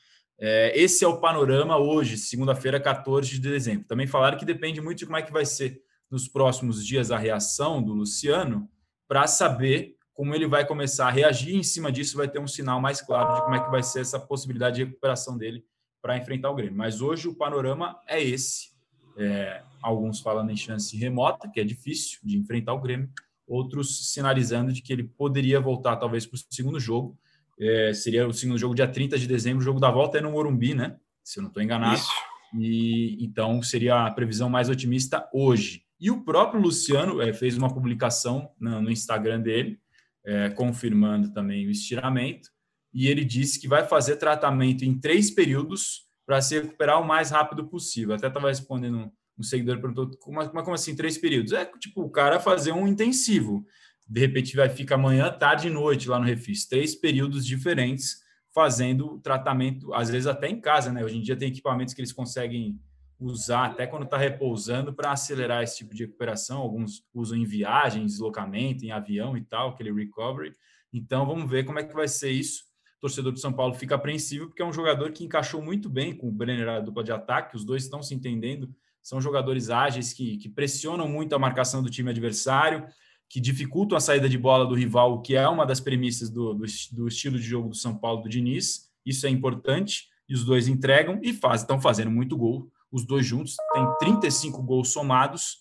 É, 0.44 0.72
esse 0.76 1.06
é 1.06 1.08
o 1.08 1.20
panorama 1.20 1.78
hoje, 1.78 2.18
segunda-feira, 2.18 2.80
14 2.80 3.30
de 3.30 3.40
dezembro. 3.40 3.86
Também 3.86 4.08
falaram 4.08 4.40
que 4.40 4.44
depende 4.44 4.82
muito 4.82 4.98
de 4.98 5.06
como 5.06 5.18
é 5.18 5.22
que 5.22 5.32
vai 5.32 5.46
ser 5.46 5.84
nos 6.10 6.28
próximos 6.28 6.84
dias 6.84 7.12
a 7.12 7.18
reação 7.18 7.82
do 7.82 7.94
Luciano, 7.94 8.68
para 9.08 9.28
saber 9.28 9.96
como 10.16 10.34
ele 10.34 10.48
vai 10.48 10.66
começar 10.66 11.08
a 11.08 11.12
reagir. 11.12 11.56
Em 11.56 11.62
cima 11.62 11.92
disso, 11.92 12.18
vai 12.18 12.28
ter 12.28 12.40
um 12.40 12.48
sinal 12.48 12.82
mais 12.82 13.02
claro 13.02 13.36
de 13.36 13.42
como 13.44 13.56
é 13.56 13.64
que 13.64 13.70
vai 13.70 13.84
ser 13.84 14.02
essa 14.02 14.20
possibilidade 14.20 14.78
de 14.78 14.86
recuperação 14.86 15.38
dele 15.38 15.64
para 16.02 16.18
enfrentar 16.18 16.50
o 16.50 16.56
Grêmio. 16.56 16.76
Mas 16.76 17.02
hoje 17.02 17.28
o 17.28 17.36
panorama 17.36 18.00
é 18.08 18.22
esse. 18.22 18.72
É, 19.18 19.62
alguns 19.80 20.22
falando 20.22 20.50
em 20.50 20.58
chance 20.58 20.98
remota, 20.98 21.48
que 21.50 21.60
é 21.60 21.64
difícil 21.64 22.20
de 22.24 22.36
enfrentar 22.36 22.74
o 22.74 22.82
Grêmio, 22.82 23.10
outros 23.46 24.12
sinalizando 24.12 24.74
de 24.74 24.82
que 24.82 24.92
ele 24.92 25.04
poderia 25.04 25.60
voltar 25.60 25.98
talvez 25.98 26.26
para 26.26 26.38
o 26.38 26.40
segundo 26.50 26.80
jogo. 26.80 27.16
É, 27.62 27.94
seria 27.94 28.28
o 28.28 28.34
segundo 28.34 28.58
jogo 28.58 28.74
dia 28.74 28.88
30 28.88 29.20
de 29.20 29.28
dezembro, 29.28 29.62
o 29.62 29.66
jogo 29.66 29.80
da 29.80 29.92
volta 29.92 30.18
é 30.18 30.22
no 30.22 30.32
Morumbi, 30.32 30.74
né? 30.74 30.98
Se 31.24 31.38
eu 31.38 31.44
não 31.44 31.50
estou 31.50 31.62
enganado. 31.62 32.00
Isso. 32.00 32.12
E 32.58 33.24
então 33.24 33.62
seria 33.62 34.08
a 34.08 34.12
previsão 34.12 34.50
mais 34.50 34.68
otimista 34.68 35.30
hoje. 35.32 35.84
E 36.00 36.10
o 36.10 36.24
próprio 36.24 36.60
Luciano 36.60 37.22
é, 37.22 37.32
fez 37.32 37.56
uma 37.56 37.72
publicação 37.72 38.50
no, 38.60 38.82
no 38.82 38.90
Instagram 38.90 39.40
dele, 39.40 39.80
é, 40.26 40.50
confirmando 40.50 41.32
também 41.32 41.68
o 41.68 41.72
estiramento, 41.72 42.50
e 42.92 43.08
ele 43.08 43.24
disse 43.24 43.60
que 43.60 43.68
vai 43.68 43.88
fazer 43.88 44.16
tratamento 44.16 44.84
em 44.84 45.00
três 45.00 45.30
períodos 45.30 46.08
para 46.26 46.42
se 46.42 46.60
recuperar 46.60 47.00
o 47.00 47.08
mais 47.08 47.30
rápido 47.30 47.68
possível. 47.68 48.16
Até 48.16 48.28
estava 48.28 48.50
respondendo 48.50 49.12
um 49.38 49.44
seguidor 49.44 49.80
perguntou 49.80 50.10
como, 50.20 50.48
como 50.50 50.74
assim 50.74 50.96
três 50.96 51.18
períodos? 51.18 51.54
É 51.54 51.66
tipo 51.80 52.02
o 52.02 52.10
cara 52.10 52.40
fazer 52.40 52.72
um 52.72 52.88
intensivo. 52.88 53.66
De 54.08 54.20
repente 54.20 54.56
vai 54.56 54.70
ficar 54.70 54.98
manhã, 54.98 55.32
tarde 55.32 55.68
e 55.68 55.72
noite 55.72 56.10
lá 56.10 56.20
no 56.20 56.26
Refis. 56.26 56.66
Três 56.68 56.96
períodos 56.96 57.46
diferentes 57.46 58.22
fazendo 58.54 59.20
tratamento, 59.20 59.94
às 59.94 60.10
vezes 60.10 60.28
até 60.28 60.48
em 60.50 60.60
casa, 60.60 60.92
né? 60.92 61.04
Hoje 61.04 61.18
em 61.18 61.22
dia 61.22 61.38
tem 61.38 61.48
equipamentos 61.48 61.94
que 61.94 62.02
eles 62.02 62.12
conseguem 62.12 62.80
usar 63.22 63.68
até 63.68 63.86
quando 63.86 64.04
está 64.04 64.18
repousando 64.18 64.94
para 64.94 65.12
acelerar 65.12 65.64
esse 65.64 65.78
tipo 65.78 65.94
de 65.94 66.06
recuperação. 66.06 66.60
Alguns 66.60 67.06
usam 67.14 67.38
em 67.38 67.46
viagem, 67.46 68.06
deslocamento, 68.06 68.84
em 68.84 68.92
avião 68.92 69.38
e 69.38 69.42
tal, 69.42 69.70
aquele 69.70 69.94
recovery. 69.94 70.54
Então 70.92 71.26
vamos 71.26 71.50
ver 71.50 71.64
como 71.64 71.80
é 71.80 71.84
que 71.84 71.94
vai 71.94 72.08
ser 72.08 72.32
isso. 72.32 72.64
O 72.98 73.02
torcedor 73.02 73.32
do 73.32 73.40
São 73.40 73.54
Paulo 73.54 73.74
fica 73.74 73.96
apreensivo 73.96 74.48
porque 74.48 74.62
é 74.62 74.66
um 74.66 74.74
jogador 74.74 75.12
que 75.12 75.24
encaixou 75.24 75.62
muito 75.62 75.90
bem 75.90 76.16
com 76.16 76.28
o 76.28 76.32
Brenner 76.32 76.68
a 76.68 76.80
dupla 76.80 77.04
de 77.04 77.12
ataque. 77.12 77.56
Os 77.56 77.64
dois 77.64 77.84
estão 77.84 78.02
se 78.02 78.14
entendendo. 78.14 78.74
São 79.02 79.22
jogadores 79.22 79.70
ágeis 79.70 80.14
que, 80.14 80.38
que 80.38 80.50
pressionam 80.50 81.08
muito 81.08 81.34
a 81.34 81.40
marcação 81.40 81.82
do 81.82 81.90
time 81.90 82.12
adversário, 82.12 82.86
que 83.32 83.40
dificultam 83.40 83.98
a 83.98 84.02
saída 84.02 84.28
de 84.28 84.38
bola 84.38 84.66
do 84.66 84.76
rival, 84.76 85.22
que 85.22 85.38
é 85.38 85.48
uma 85.48 85.66
das 85.66 85.80
premissas 85.80 86.30
do, 86.30 86.54
do, 86.54 86.66
do 86.92 87.08
estilo 87.08 87.40
de 87.40 87.44
jogo 87.44 87.70
do 87.70 87.76
São 87.76 87.98
Paulo 87.98 88.24
do 88.24 88.30
Diniz. 88.30 88.92
Isso 89.06 89.26
é 89.26 89.30
importante. 89.30 90.10
E 90.28 90.34
os 90.34 90.44
dois 90.44 90.68
entregam 90.68 91.18
e 91.24 91.32
faz, 91.32 91.62
estão 91.62 91.80
fazendo 91.80 92.12
muito 92.12 92.36
gol 92.36 92.70
os 92.92 93.06
dois 93.06 93.26
juntos, 93.26 93.56
tem 93.74 93.88
35 94.00 94.62
gols 94.62 94.90
somados, 94.90 95.60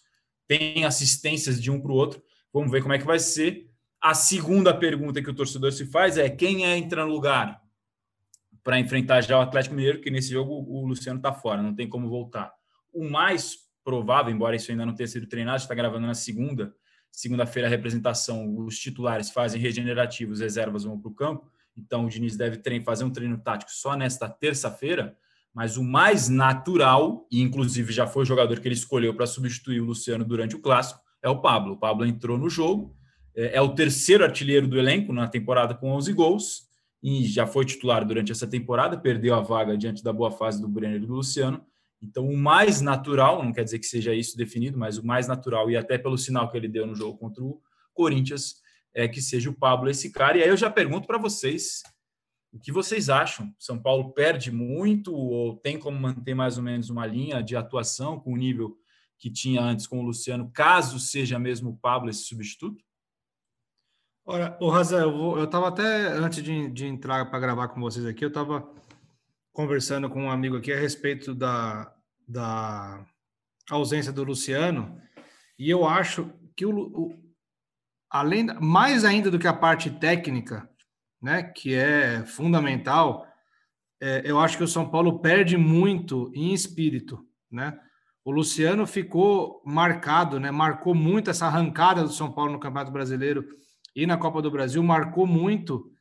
tem 0.49 0.85
assistências 0.85 1.63
de 1.63 1.71
um 1.71 1.81
para 1.81 1.93
o 1.93 1.95
outro. 1.95 2.21
Vamos 2.53 2.73
ver 2.73 2.83
como 2.83 2.93
é 2.93 2.99
que 2.99 3.07
vai 3.07 3.21
ser. 3.21 3.71
A 4.01 4.15
segunda 4.15 4.77
pergunta 4.77 5.23
que 5.23 5.31
o 5.31 5.35
torcedor 5.35 5.71
se 5.71 5.87
faz 5.87 6.19
é 6.19 6.29
quem 6.29 6.67
é 6.67 6.77
entrar 6.77 7.07
no 7.07 7.13
lugar 7.13 7.63
para 8.65 8.81
enfrentar 8.81 9.21
já 9.21 9.39
o 9.39 9.43
Atlético 9.43 9.77
Mineiro, 9.77 10.01
que 10.01 10.11
nesse 10.11 10.31
jogo 10.31 10.53
o 10.53 10.85
Luciano 10.85 11.21
está 11.21 11.33
fora, 11.33 11.63
não 11.63 11.73
tem 11.73 11.89
como 11.89 12.09
voltar. 12.09 12.53
O 12.93 13.09
mais 13.09 13.59
provável, 13.85 14.33
embora 14.33 14.57
isso 14.57 14.73
ainda 14.73 14.85
não 14.85 14.95
tenha 14.95 15.07
sido 15.07 15.29
treinado, 15.29 15.63
está 15.63 15.75
gravando 15.75 16.07
na 16.09 16.15
segunda, 16.15 16.75
segunda-feira 17.11 17.69
a 17.69 17.71
representação, 17.71 18.57
os 18.59 18.79
titulares 18.79 19.31
fazem 19.31 19.61
regenerativos, 19.61 20.41
reservas 20.41 20.85
vão 20.85 20.99
para 20.99 21.11
o 21.11 21.15
campo, 21.15 21.51
então 21.77 22.05
o 22.05 22.09
Diniz 22.09 22.37
deve 22.37 22.61
fazer 22.83 23.05
um 23.05 23.11
treino 23.11 23.39
tático 23.39 23.71
só 23.71 23.97
nesta 23.97 24.29
terça-feira, 24.29 25.17
mas 25.53 25.77
o 25.77 25.83
mais 25.83 26.29
natural, 26.29 27.27
e 27.31 27.41
inclusive 27.41 27.93
já 27.93 28.07
foi 28.07 28.23
o 28.23 28.27
jogador 28.27 28.61
que 28.61 28.69
ele 28.69 28.75
escolheu 28.75 29.15
para 29.15 29.27
substituir 29.27 29.81
o 29.81 29.87
Luciano 29.87 30.25
durante 30.25 30.55
o 30.55 30.61
clássico, 30.61 31.01
é 31.23 31.29
o 31.29 31.41
Pablo. 31.41 31.75
O 31.75 31.77
Pablo 31.77 32.07
entrou 32.07 32.39
no 32.39 32.49
jogo, 32.49 32.97
é, 33.35 33.57
é 33.57 33.61
o 33.61 33.75
terceiro 33.75 34.25
artilheiro 34.25 34.67
do 34.67 34.79
elenco 34.79 35.13
na 35.13 35.27
temporada 35.29 35.75
com 35.75 35.91
11 35.93 36.13
gols 36.13 36.69
e 37.03 37.25
já 37.25 37.47
foi 37.47 37.65
titular 37.65 38.05
durante 38.05 38.31
essa 38.31 38.47
temporada, 38.47 38.97
perdeu 38.97 39.35
a 39.35 39.41
vaga 39.41 39.77
diante 39.77 40.05
da 40.05 40.13
boa 40.13 40.31
fase 40.31 40.61
do 40.61 40.69
Brenner 40.69 41.03
e 41.03 41.07
do 41.07 41.15
Luciano. 41.15 41.65
Então, 42.03 42.27
o 42.27 42.37
mais 42.37 42.81
natural, 42.81 43.45
não 43.45 43.53
quer 43.53 43.65
dizer 43.65 43.79
que 43.79 43.87
seja 43.87 44.15
isso 44.15 44.37
definido, 44.37 44.79
mas 44.79 44.99
o 44.99 45.07
mais 45.07 45.29
natural, 45.29 45.71
e 45.71 45.77
até 45.77 45.99
pelo 45.99 46.17
sinal 46.17 46.51
que 46.51 46.57
ele 46.57 46.69
deu 46.69 46.87
no 46.87 46.95
jogo 46.95 47.19
contra 47.19 47.43
o 47.43 47.61
Corinthians, 47.93 48.57
é 48.95 49.07
que 49.07 49.21
seja 49.21 49.51
o 49.51 49.55
Pablo 49.55 49.91
esse 49.91 50.11
cara. 50.11 50.39
E 50.39 50.43
aí 50.43 50.49
eu 50.49 50.57
já 50.57 50.71
pergunto 50.71 51.07
para 51.07 51.19
vocês 51.19 51.83
o 52.53 52.59
que 52.59 52.73
vocês 52.73 53.09
acham? 53.09 53.55
São 53.59 53.81
Paulo 53.81 54.13
perde 54.13 54.51
muito 54.51 55.15
ou 55.15 55.57
tem 55.57 55.79
como 55.79 55.99
manter 55.99 56.35
mais 56.35 56.57
ou 56.57 56.65
menos 56.65 56.91
uma 56.91 57.07
linha 57.07 57.43
de 57.43 57.55
atuação 57.55 58.19
com 58.19 58.33
o 58.33 58.37
nível 58.37 58.77
que 59.19 59.31
tinha 59.31 59.63
antes 59.63 59.87
com 59.87 60.01
o 60.01 60.03
Luciano, 60.03 60.51
caso 60.51 60.99
seja 60.99 61.39
mesmo 61.39 61.71
o 61.71 61.77
Pablo 61.77 62.09
esse 62.09 62.25
substituto? 62.25 62.83
Olha, 64.25 64.57
o 64.61 64.69
Raza, 64.71 64.99
eu 64.99 65.45
estava 65.45 65.69
até 65.69 66.09
antes 66.13 66.43
de, 66.43 66.71
de 66.71 66.87
entrar 66.87 67.29
para 67.31 67.39
gravar 67.39 67.69
com 67.69 67.81
vocês 67.81 68.07
aqui, 68.07 68.25
eu 68.25 68.29
estava 68.29 68.67
conversando 69.61 70.09
com 70.09 70.25
um 70.25 70.31
amigo 70.31 70.57
aqui 70.57 70.73
a 70.73 70.81
respeito 70.81 71.35
da, 71.35 71.93
da 72.27 73.05
ausência 73.71 74.11
do 74.11 74.25
Luciano, 74.25 74.99
e 75.59 75.69
eu 75.69 75.87
acho 75.87 76.33
que 76.57 76.65
o, 76.65 76.79
o 76.79 77.15
além 78.09 78.47
mais 78.59 79.05
ainda 79.05 79.31
do 79.31 79.39
que 79.39 79.47
a 79.47 79.53
parte 79.53 79.91
técnica, 79.91 80.67
né, 81.21 81.43
que 81.43 81.75
é 81.75 82.25
fundamental, 82.25 83.27
é, 84.01 84.23
eu 84.25 84.41
acho 84.41 84.57
que 84.57 84.65
o 84.65 84.69
São 84.69 84.89
Paulo 84.89 85.19
perde 85.19 85.59
muito 85.59 86.33
em 86.35 86.55
espírito, 86.55 87.23
né? 87.51 87.79
O 88.25 88.31
Luciano 88.31 88.87
ficou 88.87 89.63
marcado, 89.67 90.41
né? 90.41 90.51
Marcou 90.51 90.95
muito 90.95 91.29
essa 91.29 91.45
arrancada 91.47 92.03
do 92.03 92.09
São 92.09 92.33
Paulo 92.33 92.53
no 92.53 92.61
Campeonato 92.61 92.91
Brasileiro 92.91 93.45
e 93.95 94.07
na 94.07 94.17
Copa 94.17 94.41
do 94.41 94.51
Brasil, 94.51 94.83
marcou 94.83 95.27
muito, 95.27 95.93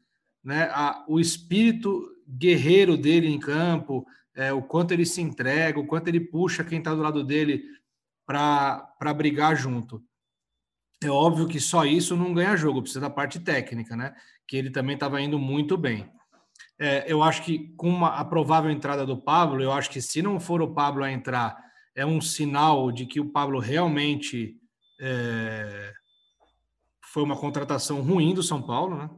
né? 0.42 0.70
A, 0.72 1.04
o 1.10 1.20
espírito 1.20 2.08
guerreiro 2.30 2.96
dele 2.98 3.28
em 3.28 3.40
campo, 3.40 4.06
é, 4.36 4.54
o 4.54 4.62
quanto 4.62 4.92
ele 4.92 5.06
se 5.06 5.22
entrega, 5.22 5.80
o 5.80 5.88
quanto 5.88 6.08
ele 6.08 6.20
puxa 6.20 6.64
quem 6.64 6.80
está 6.80 6.94
do 6.94 7.02
lado 7.02 7.24
dele 7.24 7.64
para 8.26 9.14
brigar 9.16 9.56
junto. 9.56 10.04
É 11.04 11.10
óbvio 11.10 11.48
que 11.48 11.60
só 11.60 11.86
isso 11.86 12.16
não 12.16 12.34
ganha 12.34 12.56
jogo, 12.56 12.82
precisa 12.82 13.02
da 13.02 13.10
parte 13.10 13.40
técnica, 13.40 13.96
né? 13.96 14.14
Que 14.48 14.58
ele 14.58 14.70
também 14.70 14.94
estava 14.96 15.22
indo 15.22 15.40
muito 15.40 15.78
bem. 15.78 16.12
É, 16.78 17.12
eu 17.12 17.24
acho 17.24 17.44
que 17.44 17.74
com 17.76 17.90
uma, 17.90 18.10
a 18.10 18.26
provável 18.26 18.70
entrada 18.70 19.06
do 19.06 19.18
Pablo, 19.18 19.62
eu 19.62 19.72
acho 19.72 19.90
que 19.90 20.02
se 20.02 20.22
não 20.22 20.40
for 20.40 20.62
o 20.62 20.74
Pablo 20.74 21.04
a 21.04 21.12
entrar, 21.12 21.58
é 21.96 22.06
um 22.06 22.22
sinal 22.22 22.92
de 22.92 23.06
que 23.06 23.20
o 23.20 23.30
Pablo 23.30 23.60
realmente 23.60 24.58
é, 25.02 25.94
foi 27.06 27.24
uma 27.24 27.36
contratação 27.36 28.02
ruim 28.02 28.34
do 28.34 28.44
São 28.44 28.62
Paulo, 28.62 28.98
né? 28.98 29.10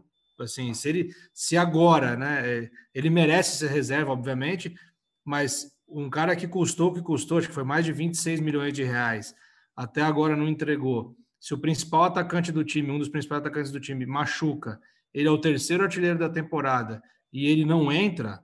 Assim, 0.42 0.74
se 0.74 0.90
ele, 0.90 1.16
se 1.34 1.58
agora, 1.58 2.16
né? 2.16 2.42
É, 2.46 2.72
ele 2.94 3.10
merece 3.10 3.58
ser 3.58 3.70
reserva, 3.70 4.12
obviamente, 4.12 4.76
mas 5.24 5.72
um 5.88 6.10
cara 6.10 6.36
que 6.36 6.48
custou 6.48 6.90
o 6.90 6.94
que 6.94 7.02
custou, 7.02 7.38
acho 7.38 7.48
que 7.48 7.54
foi 7.54 7.64
mais 7.64 7.86
de 7.86 7.92
26 7.92 8.40
milhões 8.40 8.74
de 8.74 8.84
reais, 8.84 9.36
até 9.76 10.02
agora 10.02 10.36
não 10.36 10.48
entregou 10.48 11.16
se 11.42 11.56
o 11.56 11.58
principal 11.58 12.04
atacante 12.04 12.52
do 12.52 12.64
time, 12.64 12.92
um 12.92 13.00
dos 13.00 13.10
principais 13.10 13.42
atacantes 13.42 13.72
do 13.72 13.80
time, 13.80 14.06
machuca, 14.06 14.80
ele 15.12 15.28
é 15.28 15.32
o 15.32 15.42
terceiro 15.42 15.84
artilheiro 15.84 16.20
da 16.20 16.30
temporada 16.30 17.02
e 17.34 17.48
ele 17.48 17.66
não 17.66 17.92
entra, 17.92 18.44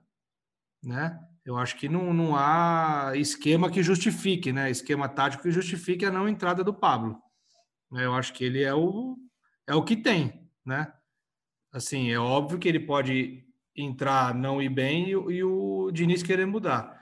né? 0.82 1.16
Eu 1.44 1.56
acho 1.56 1.76
que 1.76 1.88
não, 1.88 2.12
não 2.12 2.36
há 2.36 3.12
esquema 3.14 3.70
que 3.70 3.84
justifique, 3.84 4.52
né? 4.52 4.68
Esquema 4.68 5.08
tático 5.08 5.44
que 5.44 5.50
justifique 5.52 6.04
a 6.04 6.10
não 6.10 6.28
entrada 6.28 6.64
do 6.64 6.74
Pablo. 6.74 7.16
Eu 7.92 8.14
acho 8.14 8.32
que 8.34 8.44
ele 8.44 8.62
é 8.64 8.74
o, 8.74 9.16
é 9.66 9.74
o 9.74 9.84
que 9.84 9.96
tem, 9.96 10.50
né? 10.66 10.92
Assim, 11.72 12.10
é 12.10 12.18
óbvio 12.18 12.58
que 12.58 12.68
ele 12.68 12.80
pode 12.80 13.44
entrar, 13.76 14.34
não 14.34 14.60
ir 14.60 14.68
bem 14.68 15.08
e, 15.08 15.10
e 15.10 15.44
o 15.44 15.90
Diniz 15.92 16.22
querer 16.22 16.46
mudar. 16.46 16.98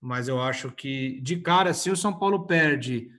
Mas 0.00 0.28
eu 0.28 0.40
acho 0.40 0.70
que, 0.70 1.20
de 1.20 1.36
cara, 1.36 1.74
se 1.74 1.90
o 1.90 1.96
São 1.96 2.16
Paulo 2.16 2.46
perde 2.46 3.10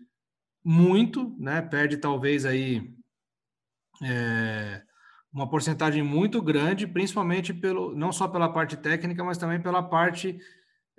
muito, 0.64 1.36
né? 1.40 1.62
Perde 1.62 1.98
talvez 1.98 2.46
aí 2.46 2.94
é, 4.04 4.82
uma 5.32 5.50
porcentagem 5.50 6.04
muito 6.04 6.42
grande, 6.42 6.88
principalmente 6.88 7.54
pelo 7.54 7.96
não 7.96 8.12
só 8.12 8.28
pela 8.28 8.52
parte 8.52 8.78
técnica, 8.78 9.24
mas 9.24 9.38
também 9.38 9.62
pela 9.62 9.84
parte 9.84 10.40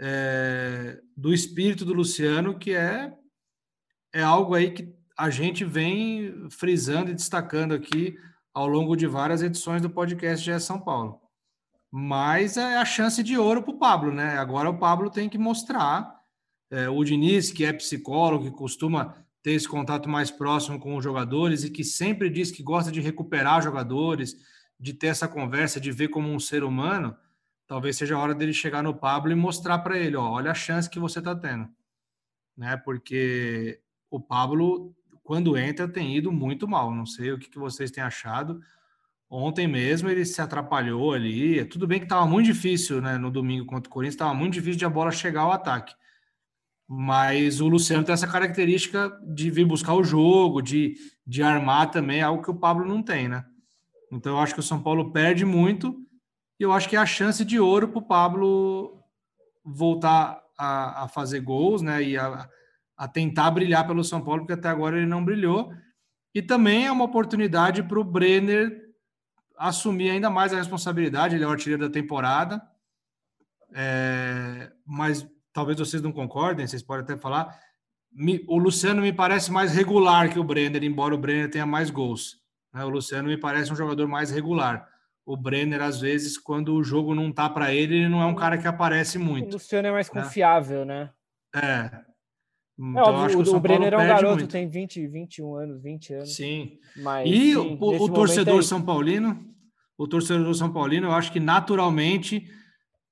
é, 0.01 1.01
do 1.17 1.33
espírito 1.33 1.85
do 1.85 1.95
Luciano, 1.95 2.59
que 2.59 2.73
é 2.73 3.13
é 4.15 4.23
algo 4.23 4.55
aí 4.55 4.71
que 4.71 4.95
a 5.17 5.31
gente 5.31 5.65
vem 5.65 6.49
frisando 6.51 7.11
e 7.11 7.15
destacando 7.15 7.75
aqui 7.75 8.17
ao 8.53 8.67
longo 8.67 8.97
de 8.97 9.07
várias 9.07 9.43
edições 9.43 9.81
do 9.81 9.91
podcast 9.91 10.45
GE 10.45 10.61
São 10.61 10.81
Paulo. 10.81 11.21
Mas 11.91 12.57
é 12.57 12.77
a 12.77 12.85
chance 12.85 13.23
de 13.23 13.37
ouro 13.37 13.63
para 13.63 13.75
o 13.75 13.79
Pablo, 13.79 14.13
né? 14.13 14.39
Agora 14.39 14.71
o 14.71 14.79
Pablo 14.79 15.11
tem 15.11 15.29
que 15.29 15.39
mostrar. 15.39 16.21
É, 16.71 16.89
o 16.89 17.05
Diniz, 17.05 17.51
que 17.51 17.65
é 17.65 17.73
psicólogo, 17.73 18.45
que 18.45 18.51
costuma 18.51 19.15
ter 19.43 19.53
esse 19.53 19.69
contato 19.69 20.09
mais 20.09 20.31
próximo 20.31 20.79
com 20.79 20.97
os 20.97 21.05
jogadores 21.05 21.65
e 21.65 21.71
que 21.71 21.85
sempre 21.85 22.31
diz 22.31 22.51
que 22.51 22.63
gosta 22.63 22.91
de 22.91 23.01
recuperar 23.01 23.63
jogadores, 23.63 24.37
de 24.79 24.95
ter 24.95 25.09
essa 25.09 25.29
conversa, 25.29 25.81
de 25.81 25.91
ver 25.93 26.09
como 26.09 26.29
um 26.29 26.41
ser 26.41 26.65
humano, 26.65 27.17
talvez 27.67 27.97
seja 27.97 28.17
a 28.17 28.19
hora 28.19 28.35
dele 28.35 28.53
chegar 28.53 28.83
no 28.83 28.95
Pablo 28.95 29.33
e 29.33 29.35
mostrar 29.35 29.81
para 29.81 29.99
ele, 29.99 30.17
ó, 30.17 30.31
olha 30.31 30.51
a 30.51 30.55
chance 30.55 30.89
que 30.89 30.99
você 30.99 31.19
está 31.19 31.35
tendo, 31.35 31.69
né? 32.57 32.77
Porque 32.77 33.81
o 34.11 34.21
Pablo, 34.21 34.95
quando 35.23 35.57
entra, 35.57 35.89
tem 35.89 36.17
ido 36.17 36.33
muito 36.33 36.67
mal. 36.67 36.95
Não 36.95 37.07
sei 37.07 37.33
o 37.33 37.39
que, 37.39 37.49
que 37.49 37.59
vocês 37.59 37.91
têm 37.91 38.03
achado. 38.03 38.61
Ontem 39.31 39.67
mesmo 39.67 40.11
ele 40.11 40.25
se 40.25 40.43
atrapalhou 40.43 41.13
ali. 41.13 41.65
Tudo 41.65 41.87
bem 41.87 41.99
que 41.99 42.05
estava 42.05 42.27
muito 42.27 42.47
difícil, 42.47 43.01
né? 43.01 43.17
No 43.17 43.31
domingo 43.31 43.65
contra 43.65 43.89
o 43.89 43.93
Corinthians, 43.93 44.15
estava 44.15 44.35
muito 44.35 44.55
difícil 44.55 44.79
de 44.79 44.85
a 44.85 44.91
bola 44.91 45.11
chegar 45.11 45.43
ao 45.43 45.53
ataque. 45.53 45.95
Mas 46.87 47.61
o 47.61 47.69
Luciano 47.69 48.05
tem 48.05 48.13
essa 48.13 48.27
característica 48.27 49.11
de 49.27 49.51
vir 49.51 49.65
buscar 49.65 49.95
o 49.95 50.05
jogo, 50.05 50.61
de, 50.61 50.97
de 51.27 51.43
armar 51.43 51.91
também, 51.91 52.21
algo 52.21 52.43
que 52.43 52.51
o 52.51 52.59
Pablo 52.59 52.85
não 52.85 53.03
tem, 53.03 53.29
né? 53.29 53.45
Então 54.11 54.33
eu 54.33 54.41
acho 54.41 54.53
que 54.53 54.61
o 54.61 54.63
São 54.63 54.83
Paulo 54.83 55.11
perde 55.11 55.45
muito 55.45 55.97
e 56.61 56.65
eu 56.65 56.71
acho 56.71 56.89
que 56.89 56.97
é 56.97 56.99
a 56.99 57.07
chance 57.07 57.45
de 57.45 57.59
ouro 57.59 57.89
para 57.89 57.99
o 57.99 58.07
Pablo 58.07 59.03
voltar 59.65 60.43
a, 60.59 61.05
a, 61.05 61.09
fazer 61.09 61.41
gols, 61.41 61.81
né? 61.81 62.03
E 62.03 62.19
a, 62.19 62.47
a 63.03 63.09
tentar 63.09 63.51
brilhar 63.51 63.85
pelo 63.85 64.05
São 64.05 64.21
Paulo, 64.23 64.43
porque 64.43 64.53
até 64.53 64.69
agora 64.69 64.97
ele 64.97 65.07
não 65.07 65.25
brilhou. 65.25 65.75
E 66.33 66.41
também 66.41 66.87
é 66.87 66.93
uma 66.93 67.03
oportunidade 67.03 67.83
para 67.83 67.99
o 67.99 68.05
Brenner 68.05 68.81
assumir 69.59 70.11
ainda 70.11 70.31
mais 70.31 70.53
a 70.53 70.57
responsabilidade. 70.57 71.35
Ele 71.35 71.43
é 71.43 71.47
o 71.49 71.51
artilheiro 71.51 71.83
da 71.83 71.93
temporada. 71.93 72.63
É, 73.75 74.71
mas 74.87 75.29
talvez 75.53 75.81
vocês 75.81 76.01
não 76.01 76.13
concordem, 76.13 76.65
vocês 76.65 76.81
podem 76.81 77.03
até 77.03 77.17
falar. 77.17 77.59
o 78.47 78.57
Luciano 78.57 79.03
me 79.03 79.13
parece 79.13 79.51
mais 79.51 79.75
regular 79.75 80.31
que 80.31 80.39
o 80.39 80.45
Brenner, 80.45 80.85
embora 80.85 81.13
o 81.13 81.19
Brenner 81.19 81.51
tenha 81.51 81.67
mais 81.67 81.91
gols. 81.91 82.37
Né? 82.73 82.85
O 82.85 82.89
Luciano 82.89 83.27
me 83.27 83.37
parece 83.37 83.73
um 83.73 83.77
jogador 83.77 84.07
mais 84.07 84.31
regular. 84.31 84.89
O 85.27 85.37
Brenner, 85.37 85.83
às 85.83 86.01
vezes, 86.01 86.39
quando 86.39 86.73
o 86.73 86.85
jogo 86.85 87.17
não 87.17 87.33
tá 87.33 87.51
para 87.51 87.75
ele, 87.75 87.97
ele 87.97 88.09
não 88.09 88.23
é 88.23 88.27
um 88.27 88.37
cara 88.37 88.59
que 88.59 88.69
aparece 88.69 89.19
muito. 89.19 89.49
O 89.49 89.53
Luciano 89.55 89.89
é 89.89 89.91
mais 89.91 90.09
né? 90.09 90.23
confiável, 90.23 90.85
né? 90.85 91.11
É. 91.53 92.12
Então, 92.91 93.29
é, 93.29 93.37
o, 93.37 93.43
o, 93.43 93.57
o 93.57 93.61
Brenner 93.61 93.93
é 93.93 93.97
um 93.97 94.01
garoto, 94.01 94.39
muito. 94.39 94.51
tem 94.51 94.69
20, 94.69 95.07
21 95.07 95.55
anos, 95.55 95.81
20 95.81 96.15
anos. 96.15 96.35
Sim. 96.35 96.79
Mas, 96.97 97.31
e 97.31 97.53
sim, 97.53 97.57
o, 97.57 98.03
o 98.03 98.09
torcedor 98.09 98.57
aí... 98.57 98.63
São 98.65 98.83
Paulino, 98.83 99.47
o 99.97 100.09
torcedor 100.09 100.53
São 100.55 100.73
Paulino, 100.73 101.07
eu 101.07 101.13
acho 101.13 101.31
que 101.31 101.39
naturalmente, 101.39 102.51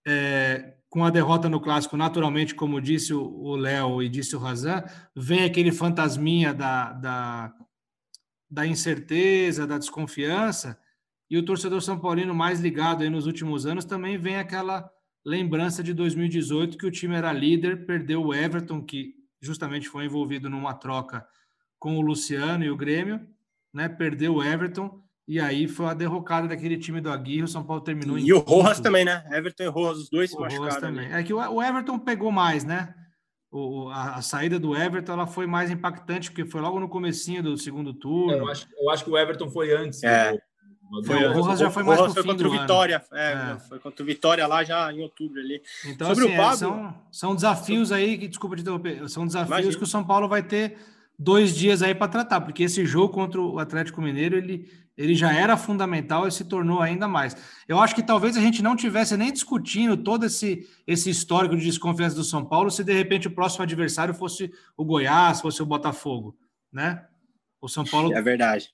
é, 0.05 0.75
com 0.89 1.05
a 1.05 1.11
derrota 1.11 1.49
no 1.49 1.61
clássico, 1.61 1.97
naturalmente, 1.97 2.53
como 2.53 2.81
disse 2.81 3.15
o 3.15 3.55
Léo 3.55 4.03
e 4.03 4.09
disse 4.09 4.35
o 4.35 4.41
Razan, 4.41 4.83
vem 5.15 5.45
aquele 5.45 5.71
fantasminha 5.71 6.53
da, 6.53 6.93
da, 6.93 7.55
da 8.51 8.67
incerteza, 8.67 9.69
da 9.69 9.79
desconfiança, 9.79 10.77
e 11.31 11.39
o 11.39 11.45
torcedor 11.45 11.81
São 11.81 11.97
Paulino 11.97 12.35
mais 12.35 12.59
ligado 12.59 13.05
aí 13.05 13.09
nos 13.09 13.25
últimos 13.25 13.67
anos 13.67 13.85
também 13.85 14.19
vem 14.19 14.35
aquela 14.35 14.91
lembrança 15.25 15.81
de 15.81 15.95
2018 15.95 16.77
que 16.77 16.87
o 16.87 16.91
time 16.91 17.15
era 17.15 17.33
líder, 17.33 17.87
perdeu 17.87 18.25
o 18.25 18.35
Everton, 18.35 18.83
que 18.83 19.20
justamente 19.41 19.89
foi 19.89 20.05
envolvido 20.05 20.51
numa 20.51 20.75
troca 20.75 21.27
com 21.79 21.97
o 21.97 22.01
Luciano 22.01 22.65
e 22.65 22.71
o 22.71 22.77
Grêmio, 22.77 23.27
né? 23.73 23.89
Perdeu 23.89 24.35
o 24.35 24.43
Everton 24.43 25.03
e 25.27 25.39
aí 25.39 25.69
foi 25.69 25.87
a 25.87 25.95
derrocada 25.95 26.49
daquele 26.49 26.77
time 26.77 27.01
do 27.01 27.09
Aguirre. 27.09 27.45
O 27.45 27.49
São 27.49 27.63
Paulo 27.63 27.81
terminou 27.83 28.19
e 28.19 28.23
em. 28.23 28.27
E 28.27 28.33
o 28.33 28.41
Rojas 28.41 28.81
também, 28.81 29.05
né? 29.05 29.25
Everton 29.31 29.63
e 29.63 29.67
Rojas, 29.69 30.03
os 30.03 30.11
dois 30.11 30.31
se 30.31 30.37
o 30.37 30.41
machucaram. 30.41 30.81
também. 30.81 31.07
Ali. 31.07 31.15
É 31.15 31.23
que 31.23 31.33
o 31.33 31.63
Everton 31.63 31.99
pegou 32.01 32.33
mais, 32.33 32.65
né? 32.65 32.93
O, 33.49 33.89
a, 33.91 34.17
a, 34.17 34.23
saída 34.23 34.59
do 34.59 34.77
Everton 34.77 35.13
ela 35.13 35.27
foi 35.29 35.47
mais 35.47 35.71
impactante, 35.71 36.31
porque 36.31 36.45
foi 36.45 36.61
logo 36.61 36.79
no 36.81 36.89
comecinho 36.89 37.43
do 37.43 37.57
segundo 37.57 37.95
turno. 37.95 38.33
É, 38.33 38.41
eu, 38.41 38.49
acho, 38.49 38.67
eu 38.77 38.91
acho 38.91 39.05
que 39.05 39.11
o 39.11 39.17
Everton 39.17 39.49
foi 39.49 39.73
antes. 39.73 40.03
É. 40.03 40.33
Do... 40.33 40.41
Foi, 41.05 41.25
o 41.25 41.33
Rojas 41.33 41.61
já 41.61 41.71
foi 41.71 41.85
mais 41.85 42.01
Rojas 42.01 42.15
foi 42.15 42.25
contra 42.25 42.49
o 42.49 42.51
Vitória, 42.51 43.03
é, 43.13 43.33
é. 43.33 43.59
foi 43.69 43.79
contra 43.79 44.03
o 44.03 44.07
Vitória 44.07 44.47
lá 44.47 44.65
já 44.65 44.93
em 44.93 45.01
outubro 45.01 45.41
ali. 45.41 45.63
Então, 45.87 46.09
Sobre 46.09 46.25
assim, 46.25 46.33
o 46.33 46.35
é, 46.35 46.37
Pablo, 46.37 46.57
são, 46.57 46.95
são 47.13 47.35
desafios 47.35 47.93
aí 47.93 48.19
que, 48.19 48.27
desculpa 48.27 48.57
te 48.57 48.63
interromper, 48.63 49.09
são 49.09 49.25
desafios 49.25 49.51
Imagina. 49.51 49.77
que 49.77 49.85
o 49.85 49.87
São 49.87 50.05
Paulo 50.05 50.29
vai 50.29 50.43
ter 50.43 50.79
dois 51.17 51.55
dias 51.55 51.81
aí 51.81 51.95
para 51.95 52.09
tratar, 52.09 52.41
porque 52.41 52.65
esse 52.65 52.85
jogo 52.85 53.15
contra 53.15 53.41
o 53.41 53.61
Atlético 53.61 54.03
Mineiro 54.03 54.37
ele, 54.37 54.69
ele 54.97 55.15
já 55.15 55.33
era 55.33 55.57
fundamental 55.57 56.27
e 56.27 56.33
se 56.33 56.45
tornou 56.45 56.81
ainda 56.81 57.07
mais. 57.07 57.37
Eu 57.69 57.79
acho 57.79 57.95
que 57.95 58.03
talvez 58.03 58.37
a 58.37 58.41
gente 58.41 58.61
não 58.61 58.75
tivesse 58.75 59.17
nem 59.17 59.33
discutindo 59.33 59.97
todo 59.97 60.27
esse, 60.27 60.67
esse 60.89 61.09
histórico 61.09 61.57
de 61.57 61.65
desconfiança 61.65 62.17
do 62.17 62.25
São 62.25 62.45
Paulo 62.45 62.69
se 62.69 62.83
de 62.83 62.93
repente 62.93 63.29
o 63.29 63.35
próximo 63.35 63.63
adversário 63.63 64.13
fosse 64.13 64.53
o 64.77 64.85
Goiás, 64.85 65.41
fosse 65.41 65.63
o 65.63 65.67
Botafogo, 65.67 66.37
né? 66.73 67.07
O 67.61 67.69
São 67.69 67.85
Paulo 67.85 68.13
é 68.13 68.21
verdade 68.21 68.73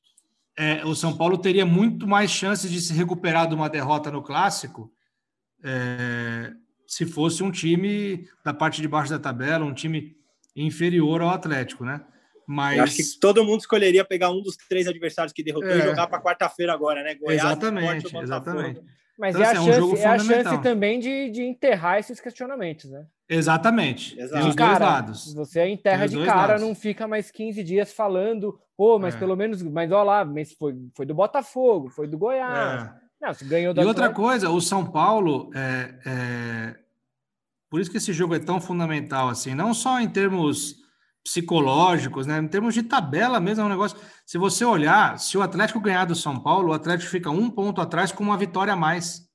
é, 0.58 0.84
o 0.84 0.94
São 0.94 1.16
Paulo 1.16 1.36
teria 1.36 1.66
muito 1.66 2.06
mais 2.06 2.30
chances 2.30 2.70
de 2.70 2.80
se 2.80 2.92
recuperar 2.94 3.48
de 3.48 3.54
uma 3.54 3.68
derrota 3.68 4.10
no 4.10 4.22
clássico 4.22 4.90
é, 5.62 6.52
se 6.86 7.04
fosse 7.04 7.42
um 7.42 7.50
time 7.50 8.28
da 8.44 8.54
parte 8.54 8.80
de 8.80 8.88
baixo 8.88 9.10
da 9.10 9.18
tabela, 9.18 9.64
um 9.64 9.74
time 9.74 10.16
inferior 10.54 11.20
ao 11.20 11.30
Atlético, 11.30 11.84
né? 11.84 12.00
Mas 12.46 12.78
Eu 12.78 12.84
acho 12.84 12.96
que 12.96 13.20
todo 13.20 13.44
mundo 13.44 13.60
escolheria 13.60 14.04
pegar 14.04 14.30
um 14.30 14.40
dos 14.40 14.56
três 14.56 14.86
adversários 14.86 15.32
que 15.32 15.42
derrotou 15.42 15.70
é... 15.70 15.78
e 15.78 15.82
jogar 15.82 16.06
para 16.06 16.22
quarta-feira 16.22 16.72
agora, 16.72 17.02
né? 17.02 17.16
Goiás, 17.16 17.42
exatamente, 17.42 18.16
exatamente. 18.16 18.80
Mas 19.18 19.34
então, 19.34 19.46
é, 19.46 19.52
assim, 19.52 19.70
a 19.70 19.72
chance, 19.72 19.80
é, 19.80 19.84
um 19.84 19.96
é 19.96 20.06
a 20.06 20.18
chance 20.18 20.62
também 20.62 21.00
de, 21.00 21.30
de 21.30 21.42
enterrar 21.42 21.98
esses 21.98 22.20
questionamentos, 22.20 22.90
né? 22.90 23.06
Exatamente. 23.28 24.18
Exato. 24.18 24.48
Os 24.48 24.54
cara, 24.54 24.78
dois 24.78 24.90
lados. 24.90 25.34
Você 25.34 25.60
é 25.60 25.68
enterra 25.68 26.06
de 26.06 26.22
cara, 26.24 26.52
lados. 26.52 26.62
não 26.62 26.74
fica 26.74 27.08
mais 27.08 27.30
15 27.30 27.62
dias 27.64 27.92
falando, 27.92 28.58
pô, 28.76 28.98
mas 28.98 29.14
é. 29.14 29.18
pelo 29.18 29.34
menos, 29.34 29.62
mas 29.62 29.90
olha 29.90 30.02
lá, 30.02 30.24
mas 30.24 30.52
foi, 30.52 30.76
foi 30.94 31.06
do 31.06 31.14
Botafogo, 31.14 31.88
foi 31.88 32.06
do 32.06 32.18
Goiás. 32.18 32.84
É. 32.84 33.06
Não, 33.20 33.32
você 33.32 33.44
ganhou 33.46 33.74
E 33.74 33.84
outra 33.84 34.10
coisa, 34.10 34.50
o 34.50 34.60
São 34.60 34.84
Paulo, 34.84 35.50
é, 35.54 35.94
é, 36.04 36.76
por 37.70 37.80
isso 37.80 37.90
que 37.90 37.96
esse 37.96 38.12
jogo 38.12 38.34
é 38.34 38.38
tão 38.38 38.60
fundamental, 38.60 39.28
assim, 39.28 39.54
não 39.54 39.72
só 39.72 39.98
em 39.98 40.08
termos 40.08 40.76
psicológicos, 41.26 42.24
né? 42.24 42.38
Em 42.38 42.46
termos 42.46 42.72
de 42.72 42.84
tabela 42.84 43.40
mesmo, 43.40 43.64
é 43.64 43.66
um 43.66 43.68
negócio. 43.68 43.98
Se 44.24 44.38
você 44.38 44.64
olhar, 44.64 45.18
se 45.18 45.36
o 45.36 45.42
Atlético 45.42 45.80
ganhar 45.80 46.04
do 46.04 46.14
São 46.14 46.38
Paulo, 46.38 46.68
o 46.68 46.72
Atlético 46.72 47.10
fica 47.10 47.30
um 47.30 47.50
ponto 47.50 47.80
atrás 47.80 48.12
com 48.12 48.22
uma 48.22 48.38
vitória 48.38 48.72
a 48.72 48.76
mais. 48.76 49.28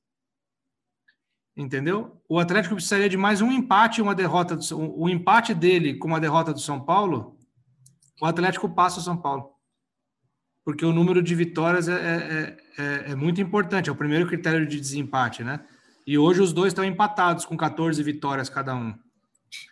Entendeu? 1.56 2.23
O 2.30 2.39
Atlético 2.39 2.75
precisaria 2.75 3.10
de 3.10 3.17
mais 3.17 3.41
um 3.41 3.51
empate 3.51 3.99
e 3.99 4.01
uma 4.01 4.15
derrota. 4.15 4.56
Do, 4.56 4.63
o 4.97 5.10
empate 5.10 5.54
dele 5.54 5.95
com 5.95 6.08
uma 6.08 6.19
derrota 6.19 6.54
do 6.54 6.62
São 6.62 6.80
Paulo, 6.80 7.38
o 8.21 8.25
Atlético 8.25 8.69
passa 8.69 9.01
o 9.01 9.04
São 9.04 9.17
Paulo. 9.17 9.51
Porque 10.63 10.86
o 10.86 10.93
número 10.93 11.21
de 11.21 11.36
vitórias 11.36 11.89
é, 11.89 11.93
é, 11.93 12.58
é, 12.77 13.12
é 13.12 13.15
muito 13.15 13.41
importante, 13.41 13.89
é 13.89 13.91
o 13.91 13.97
primeiro 13.97 14.27
critério 14.27 14.65
de 14.65 14.80
desempate, 14.80 15.43
né? 15.43 15.60
E 16.08 16.17
hoje 16.17 16.39
os 16.39 16.54
dois 16.54 16.71
estão 16.71 16.86
empatados 16.86 17.43
com 17.43 17.58
14 17.58 18.01
vitórias 18.01 18.49
cada 18.49 18.73
um. 18.73 18.97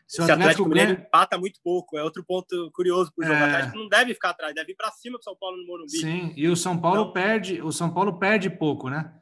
Se 0.08 0.22
o 0.22 0.24
Atlético, 0.24 0.42
Atlético 0.42 0.70
Mineiro 0.70 0.94
ganha... 0.94 1.06
empata 1.08 1.38
muito 1.38 1.60
pouco, 1.64 1.98
é 1.98 2.04
outro 2.04 2.24
ponto 2.24 2.72
curioso 2.72 3.12
para 3.16 3.24
o 3.24 3.28
jogo. 3.28 3.40
É... 3.40 3.42
O 3.42 3.46
Atlético 3.46 3.78
não 3.78 3.88
deve 3.88 4.14
ficar 4.14 4.30
atrás, 4.32 4.54
deve 4.54 4.72
ir 4.72 4.76
para 4.76 4.92
cima 4.92 5.18
do 5.18 5.24
São 5.24 5.36
Paulo 5.36 5.58
no 5.58 5.66
Morumbi. 5.66 5.92
Sim, 5.92 6.34
e 6.36 6.48
o 6.48 6.56
São 6.56 6.78
Paulo 6.78 7.02
então... 7.02 7.14
perde, 7.14 7.62
o 7.62 7.72
São 7.72 7.90
Paulo 7.94 8.20
perde 8.20 8.50
pouco, 8.50 8.90
né? 8.90 9.14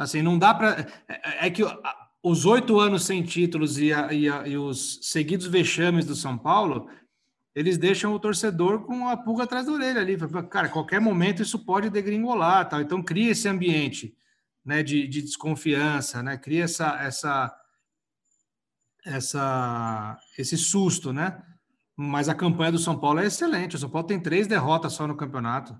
Assim, 0.00 0.22
não 0.22 0.38
dá 0.38 0.54
para. 0.54 0.86
É, 1.06 1.46
é, 1.46 1.50
que 1.50 1.62
os 2.22 2.46
oito 2.46 2.80
anos 2.80 3.04
sem 3.04 3.22
títulos 3.22 3.78
e, 3.78 3.92
a, 3.92 4.12
e, 4.12 4.28
a, 4.28 4.46
e, 4.46 4.56
os 4.56 4.98
seguidos 5.02 5.46
vexames 5.46 6.06
do 6.06 6.14
São 6.14 6.38
Paulo, 6.38 6.88
eles 7.54 7.76
deixam 7.76 8.14
o 8.14 8.18
torcedor 8.18 8.86
com 8.86 9.08
a 9.08 9.16
pulga 9.16 9.44
atrás 9.44 9.66
da 9.66 9.72
orelha 9.72 10.00
ali. 10.00 10.16
Cara, 10.48 10.70
qualquer 10.70 11.00
momento 11.02 11.42
isso 11.42 11.58
pode 11.58 11.90
degringolar, 11.90 12.68
tal. 12.68 12.80
Então 12.80 13.02
cria 13.02 13.32
esse 13.32 13.46
ambiente, 13.46 14.14
né, 14.64 14.82
de, 14.82 15.06
de 15.06 15.20
desconfiança, 15.20 16.22
né? 16.22 16.38
Cria 16.38 16.64
essa, 16.64 16.98
essa 17.02 17.54
essa, 19.04 20.18
esse 20.38 20.56
susto, 20.56 21.12
né? 21.12 21.42
Mas 21.96 22.28
a 22.28 22.34
campanha 22.34 22.72
do 22.72 22.78
São 22.78 22.98
Paulo 22.98 23.20
é 23.20 23.26
excelente. 23.26 23.76
O 23.76 23.78
São 23.78 23.90
Paulo 23.90 24.06
tem 24.06 24.20
três 24.20 24.46
derrotas 24.46 24.92
só 24.92 25.06
no 25.06 25.16
campeonato. 25.16 25.78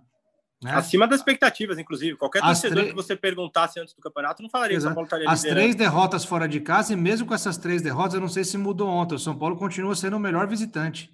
Né? 0.62 0.72
Acima 0.74 1.08
das 1.08 1.20
expectativas, 1.20 1.78
inclusive. 1.78 2.16
Qualquer 2.18 2.44
As 2.44 2.60
torcedor 2.60 2.84
que 2.84 2.94
você 2.94 3.16
perguntasse 3.16 3.80
antes 3.80 3.94
do 3.94 4.02
campeonato 4.02 4.42
não 4.42 4.50
falaria 4.50 4.76
Exato. 4.76 4.94
que 4.94 5.00
o 5.00 5.08
São 5.08 5.08
Paulo 5.08 5.26
estaria 5.26 5.30
As 5.30 5.54
três 5.54 5.74
derrotas 5.74 6.24
fora 6.24 6.46
de 6.46 6.60
casa, 6.60 6.92
e 6.92 6.96
mesmo 6.96 7.26
com 7.26 7.34
essas 7.34 7.56
três 7.56 7.80
derrotas, 7.80 8.14
eu 8.14 8.20
não 8.20 8.28
sei 8.28 8.44
se 8.44 8.58
mudou 8.58 8.88
ontem. 8.88 9.14
O 9.14 9.18
São 9.18 9.36
Paulo 9.36 9.56
continua 9.56 9.94
sendo 9.96 10.16
o 10.16 10.20
melhor 10.20 10.46
visitante. 10.46 11.10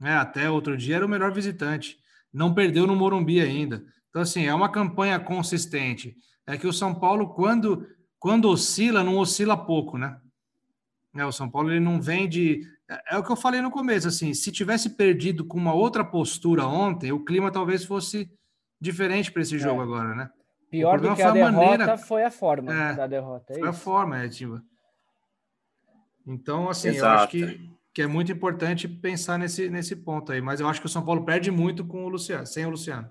É, 0.00 0.14
até 0.14 0.48
outro 0.48 0.76
dia 0.76 0.96
era 0.96 1.06
o 1.06 1.08
melhor 1.08 1.32
visitante. 1.32 1.98
Não 2.32 2.54
perdeu 2.54 2.86
no 2.86 2.94
Morumbi 2.94 3.40
ainda. 3.40 3.84
Então, 4.10 4.22
assim, 4.22 4.46
é 4.46 4.54
uma 4.54 4.70
campanha 4.70 5.18
consistente. 5.18 6.14
É 6.46 6.56
que 6.56 6.66
o 6.66 6.72
São 6.72 6.94
Paulo, 6.94 7.34
quando, 7.34 7.84
quando 8.20 8.48
oscila, 8.48 9.02
não 9.02 9.18
oscila 9.18 9.56
pouco, 9.56 9.98
né? 9.98 10.16
É, 11.16 11.24
o 11.24 11.32
São 11.32 11.48
Paulo 11.48 11.70
ele 11.70 11.80
não 11.80 12.00
vem 12.00 12.28
de. 12.28 12.62
É, 12.88 13.14
é, 13.14 13.18
o 13.18 13.22
que 13.22 13.30
eu 13.30 13.36
falei 13.36 13.60
no 13.60 13.70
começo, 13.70 14.08
assim, 14.08 14.32
se 14.34 14.52
tivesse 14.52 14.90
perdido 14.90 15.44
com 15.44 15.58
uma 15.58 15.74
outra 15.74 16.04
postura 16.04 16.66
ontem, 16.66 17.12
o 17.12 17.24
clima 17.24 17.50
talvez 17.50 17.84
fosse 17.84 18.30
diferente 18.80 19.32
para 19.32 19.42
esse 19.42 19.58
jogo 19.58 19.80
é. 19.80 19.84
agora, 19.84 20.14
né? 20.14 20.30
Pior 20.70 21.00
do 21.00 21.14
que 21.14 21.22
a, 21.22 21.30
a 21.30 21.32
derrota 21.32 21.56
maneira... 21.56 21.98
foi 21.98 22.24
a 22.24 22.30
forma 22.30 22.74
é, 22.74 22.94
da 22.94 23.06
derrota. 23.06 23.52
É 23.52 23.58
foi 23.58 23.68
isso. 23.68 23.70
a 23.70 23.72
forma, 23.72 24.22
é, 24.22 24.28
tipo. 24.28 24.60
Então, 26.26 26.68
assim, 26.68 26.88
Exato. 26.88 27.06
eu 27.06 27.10
acho 27.10 27.28
que, 27.28 27.70
que 27.94 28.02
é 28.02 28.06
muito 28.06 28.32
importante 28.32 28.88
pensar 28.88 29.38
nesse, 29.38 29.70
nesse 29.70 29.94
ponto 29.94 30.32
aí. 30.32 30.40
Mas 30.40 30.60
eu 30.60 30.68
acho 30.68 30.80
que 30.80 30.86
o 30.86 30.90
São 30.90 31.04
Paulo 31.04 31.24
perde 31.24 31.50
muito 31.50 31.84
com 31.84 32.04
o 32.04 32.08
Luciano, 32.08 32.46
sem 32.46 32.66
o 32.66 32.70
Luciano. 32.70 33.08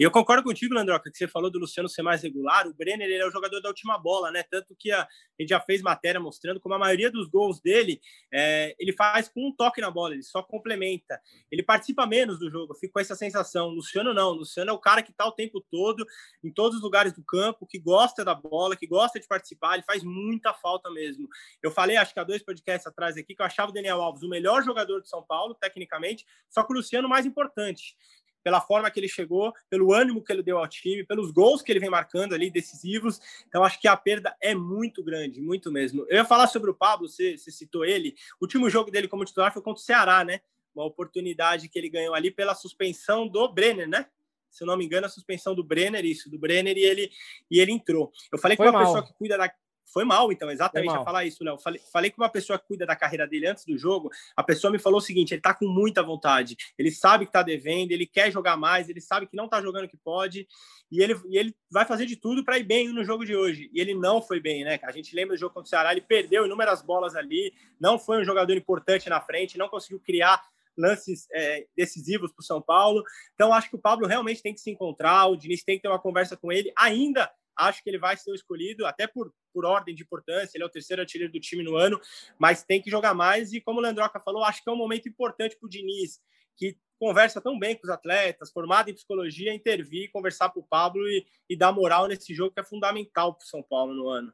E 0.00 0.02
eu 0.02 0.10
concordo 0.10 0.42
contigo, 0.42 0.74
Landroca, 0.74 1.10
que 1.10 1.18
você 1.18 1.28
falou 1.28 1.50
do 1.50 1.58
Luciano 1.58 1.86
ser 1.86 2.00
mais 2.00 2.22
regular. 2.22 2.66
O 2.66 2.72
Brenner 2.72 3.06
ele 3.06 3.22
é 3.22 3.26
o 3.26 3.30
jogador 3.30 3.60
da 3.60 3.68
última 3.68 3.98
bola, 3.98 4.30
né? 4.30 4.42
Tanto 4.42 4.74
que 4.74 4.90
a, 4.90 5.02
a 5.02 5.06
gente 5.38 5.50
já 5.50 5.60
fez 5.60 5.82
matéria 5.82 6.18
mostrando 6.18 6.58
como 6.58 6.74
a 6.74 6.78
maioria 6.78 7.10
dos 7.10 7.28
gols 7.28 7.60
dele 7.60 8.00
é, 8.32 8.74
ele 8.78 8.94
faz 8.94 9.28
com 9.28 9.48
um 9.48 9.54
toque 9.54 9.78
na 9.78 9.90
bola, 9.90 10.14
ele 10.14 10.22
só 10.22 10.42
complementa. 10.42 11.20
Ele 11.52 11.62
participa 11.62 12.06
menos 12.06 12.38
do 12.38 12.50
jogo, 12.50 12.72
fico 12.76 12.94
com 12.94 13.00
essa 13.00 13.14
sensação. 13.14 13.68
O 13.68 13.72
Luciano 13.72 14.14
não. 14.14 14.30
O 14.30 14.36
Luciano 14.36 14.70
é 14.70 14.72
o 14.72 14.78
cara 14.78 15.02
que 15.02 15.10
está 15.10 15.26
o 15.26 15.32
tempo 15.32 15.60
todo 15.70 16.06
em 16.42 16.50
todos 16.50 16.78
os 16.78 16.82
lugares 16.82 17.12
do 17.12 17.22
campo, 17.22 17.66
que 17.66 17.78
gosta 17.78 18.24
da 18.24 18.34
bola, 18.34 18.76
que 18.76 18.86
gosta 18.86 19.20
de 19.20 19.28
participar. 19.28 19.74
Ele 19.74 19.82
faz 19.82 20.02
muita 20.02 20.54
falta 20.54 20.90
mesmo. 20.90 21.28
Eu 21.62 21.70
falei, 21.70 21.98
acho 21.98 22.14
que 22.14 22.20
há 22.20 22.24
dois 22.24 22.42
podcasts 22.42 22.86
atrás 22.86 23.18
aqui, 23.18 23.34
que 23.34 23.42
eu 23.42 23.46
achava 23.46 23.70
o 23.70 23.74
Daniel 23.74 24.00
Alves 24.00 24.22
o 24.22 24.30
melhor 24.30 24.64
jogador 24.64 25.02
de 25.02 25.10
São 25.10 25.22
Paulo, 25.22 25.54
tecnicamente, 25.54 26.24
só 26.48 26.62
que 26.62 26.72
o 26.72 26.76
Luciano 26.76 27.06
mais 27.06 27.26
importante 27.26 27.94
pela 28.42 28.60
forma 28.60 28.90
que 28.90 28.98
ele 28.98 29.08
chegou, 29.08 29.52
pelo 29.68 29.92
ânimo 29.92 30.22
que 30.22 30.32
ele 30.32 30.42
deu 30.42 30.58
ao 30.58 30.68
time, 30.68 31.04
pelos 31.04 31.30
gols 31.30 31.62
que 31.62 31.72
ele 31.72 31.80
vem 31.80 31.90
marcando 31.90 32.34
ali 32.34 32.50
decisivos. 32.50 33.20
Então 33.46 33.64
acho 33.64 33.80
que 33.80 33.88
a 33.88 33.96
perda 33.96 34.36
é 34.40 34.54
muito 34.54 35.02
grande, 35.02 35.40
muito 35.40 35.70
mesmo. 35.70 36.04
Eu 36.08 36.16
ia 36.16 36.24
falar 36.24 36.46
sobre 36.46 36.70
o 36.70 36.74
Pablo, 36.74 37.08
você, 37.08 37.36
você 37.36 37.50
citou 37.50 37.84
ele. 37.84 38.14
O 38.40 38.44
último 38.44 38.68
jogo 38.70 38.90
dele 38.90 39.08
como 39.08 39.24
titular 39.24 39.52
foi 39.52 39.62
contra 39.62 39.80
o 39.80 39.84
Ceará, 39.84 40.24
né? 40.24 40.40
Uma 40.74 40.84
oportunidade 40.84 41.68
que 41.68 41.78
ele 41.78 41.88
ganhou 41.88 42.14
ali 42.14 42.30
pela 42.30 42.54
suspensão 42.54 43.26
do 43.26 43.52
Brenner, 43.52 43.88
né? 43.88 44.06
Se 44.50 44.64
eu 44.64 44.66
não 44.66 44.76
me 44.76 44.84
engano, 44.84 45.06
a 45.06 45.10
suspensão 45.10 45.54
do 45.54 45.62
Brenner, 45.62 46.04
isso, 46.04 46.28
do 46.28 46.38
Brenner, 46.38 46.76
e 46.76 46.82
ele, 46.82 47.10
e 47.50 47.60
ele 47.60 47.72
entrou. 47.72 48.12
Eu 48.32 48.38
falei 48.38 48.56
que 48.56 48.62
uma 48.62 48.72
mal. 48.72 48.84
pessoa 48.84 49.06
que 49.06 49.12
cuida 49.14 49.38
da, 49.38 49.52
foi 49.92 50.04
mal, 50.04 50.30
então, 50.30 50.50
exatamente, 50.50 50.94
a 50.94 51.04
falar 51.04 51.24
isso, 51.24 51.42
Léo. 51.42 51.58
Falei, 51.58 51.80
falei 51.92 52.10
com 52.10 52.22
uma 52.22 52.28
pessoa 52.28 52.58
que 52.58 52.66
cuida 52.66 52.86
da 52.86 52.94
carreira 52.94 53.26
dele 53.26 53.46
antes 53.46 53.64
do 53.64 53.76
jogo, 53.76 54.10
a 54.36 54.42
pessoa 54.42 54.70
me 54.70 54.78
falou 54.78 54.98
o 54.98 55.02
seguinte: 55.02 55.34
ele 55.34 55.40
tá 55.40 55.52
com 55.52 55.66
muita 55.66 56.02
vontade, 56.02 56.56
ele 56.78 56.90
sabe 56.90 57.26
que 57.26 57.32
tá 57.32 57.42
devendo, 57.42 57.92
ele 57.92 58.06
quer 58.06 58.30
jogar 58.30 58.56
mais, 58.56 58.88
ele 58.88 59.00
sabe 59.00 59.26
que 59.26 59.36
não 59.36 59.48
tá 59.48 59.60
jogando 59.60 59.84
o 59.84 59.88
que 59.88 59.96
pode, 59.96 60.46
e 60.90 61.02
ele, 61.02 61.20
e 61.28 61.36
ele 61.36 61.54
vai 61.70 61.84
fazer 61.84 62.06
de 62.06 62.16
tudo 62.16 62.44
para 62.44 62.58
ir 62.58 62.64
bem 62.64 62.88
no 62.92 63.04
jogo 63.04 63.24
de 63.24 63.34
hoje. 63.34 63.70
E 63.72 63.80
ele 63.80 63.94
não 63.94 64.22
foi 64.22 64.40
bem, 64.40 64.64
né? 64.64 64.78
A 64.82 64.92
gente 64.92 65.14
lembra 65.14 65.36
do 65.36 65.40
jogo 65.40 65.54
contra 65.54 65.66
o 65.66 65.70
Ceará, 65.70 65.92
ele 65.92 66.00
perdeu 66.00 66.46
inúmeras 66.46 66.82
bolas 66.82 67.16
ali, 67.16 67.52
não 67.80 67.98
foi 67.98 68.20
um 68.20 68.24
jogador 68.24 68.56
importante 68.56 69.08
na 69.08 69.20
frente, 69.20 69.58
não 69.58 69.68
conseguiu 69.68 70.00
criar 70.00 70.40
lances 70.78 71.26
é, 71.32 71.66
decisivos 71.76 72.32
para 72.32 72.40
o 72.40 72.44
São 72.44 72.62
Paulo. 72.62 73.02
Então, 73.34 73.52
acho 73.52 73.68
que 73.68 73.76
o 73.76 73.80
Pablo 73.80 74.06
realmente 74.06 74.40
tem 74.40 74.54
que 74.54 74.60
se 74.60 74.70
encontrar, 74.70 75.26
o 75.26 75.36
Diniz 75.36 75.62
tem 75.62 75.76
que 75.76 75.82
ter 75.82 75.88
uma 75.88 75.98
conversa 75.98 76.36
com 76.36 76.50
ele, 76.50 76.72
ainda 76.76 77.30
Acho 77.60 77.82
que 77.82 77.90
ele 77.90 77.98
vai 77.98 78.16
ser 78.16 78.30
o 78.30 78.34
escolhido, 78.34 78.86
até 78.86 79.06
por, 79.06 79.32
por 79.52 79.64
ordem 79.64 79.94
de 79.94 80.02
importância. 80.02 80.56
Ele 80.56 80.64
é 80.64 80.66
o 80.66 80.70
terceiro 80.70 81.02
artilheiro 81.02 81.32
do 81.32 81.40
time 81.40 81.62
no 81.62 81.76
ano, 81.76 82.00
mas 82.38 82.62
tem 82.62 82.80
que 82.80 82.90
jogar 82.90 83.14
mais. 83.14 83.52
E 83.52 83.60
como 83.60 83.78
o 83.78 83.82
Leandroca 83.82 84.20
falou, 84.20 84.44
acho 84.44 84.62
que 84.62 84.70
é 84.70 84.72
um 84.72 84.76
momento 84.76 85.08
importante 85.08 85.56
para 85.58 85.66
o 85.66 85.70
Diniz, 85.70 86.20
que 86.56 86.76
conversa 86.98 87.40
tão 87.40 87.58
bem 87.58 87.74
com 87.74 87.86
os 87.86 87.90
atletas, 87.90 88.52
formado 88.52 88.90
em 88.90 88.94
psicologia, 88.94 89.54
intervir, 89.54 90.10
conversar 90.12 90.50
com 90.50 90.60
o 90.60 90.66
Pablo 90.66 91.06
e, 91.08 91.26
e 91.48 91.56
dar 91.56 91.72
moral 91.72 92.06
nesse 92.06 92.34
jogo 92.34 92.52
que 92.52 92.60
é 92.60 92.64
fundamental 92.64 93.34
para 93.34 93.44
o 93.44 93.48
São 93.48 93.62
Paulo 93.62 93.94
no 93.94 94.08
ano. 94.08 94.32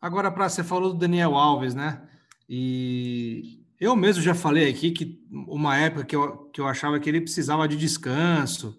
Agora, 0.00 0.30
para 0.30 0.48
você 0.48 0.64
falou 0.64 0.92
do 0.92 0.98
Daniel 0.98 1.34
Alves, 1.34 1.74
né? 1.74 2.08
E 2.48 3.64
eu 3.80 3.94
mesmo 3.94 4.22
já 4.22 4.34
falei 4.34 4.68
aqui 4.68 4.90
que 4.90 5.24
uma 5.30 5.76
época 5.76 6.04
que 6.04 6.16
eu, 6.16 6.48
que 6.50 6.60
eu 6.60 6.66
achava 6.66 6.98
que 6.98 7.08
ele 7.08 7.20
precisava 7.20 7.68
de 7.68 7.76
descanso, 7.76 8.78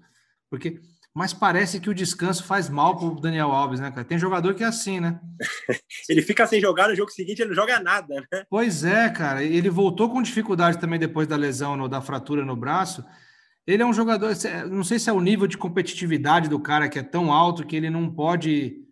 porque 0.50 0.82
mas 1.18 1.34
parece 1.34 1.80
que 1.80 1.90
o 1.90 1.96
descanso 1.96 2.44
faz 2.44 2.70
mal 2.70 2.96
para 2.96 3.08
o 3.08 3.20
Daniel 3.20 3.52
Alves, 3.52 3.80
né, 3.80 3.90
cara? 3.90 4.06
Tem 4.06 4.20
jogador 4.20 4.54
que 4.54 4.64
é 4.64 4.68
assim, 4.68 5.00
né? 5.00 5.20
ele 6.08 6.22
fica 6.22 6.46
sem 6.46 6.62
jogar 6.62 6.90
no 6.90 6.96
jogo 6.96 7.10
seguinte, 7.10 7.42
ele 7.42 7.50
não 7.50 7.56
joga 7.56 7.80
nada, 7.80 8.24
né? 8.32 8.46
Pois 8.48 8.84
é, 8.84 9.10
cara. 9.10 9.44
Ele 9.44 9.68
voltou 9.68 10.12
com 10.12 10.22
dificuldade 10.22 10.78
também 10.78 11.00
depois 11.00 11.28
da 11.28 11.36
lesão, 11.36 11.76
no, 11.76 11.90
da 11.90 12.02
fratura 12.02 12.46
no 12.46 12.56
braço. 12.56 13.04
Ele 13.66 13.82
é 13.82 13.86
um 13.86 13.94
jogador, 13.94 14.32
não 14.70 14.84
sei 14.84 15.00
se 15.00 15.10
é 15.10 15.12
o 15.12 15.20
nível 15.20 15.48
de 15.48 15.58
competitividade 15.58 16.48
do 16.50 16.60
cara 16.60 16.88
que 16.88 17.00
é 17.00 17.04
tão 17.04 17.34
alto 17.34 17.66
que 17.66 17.76
ele 17.76 17.90
não 17.90 18.14
pode 18.14 18.86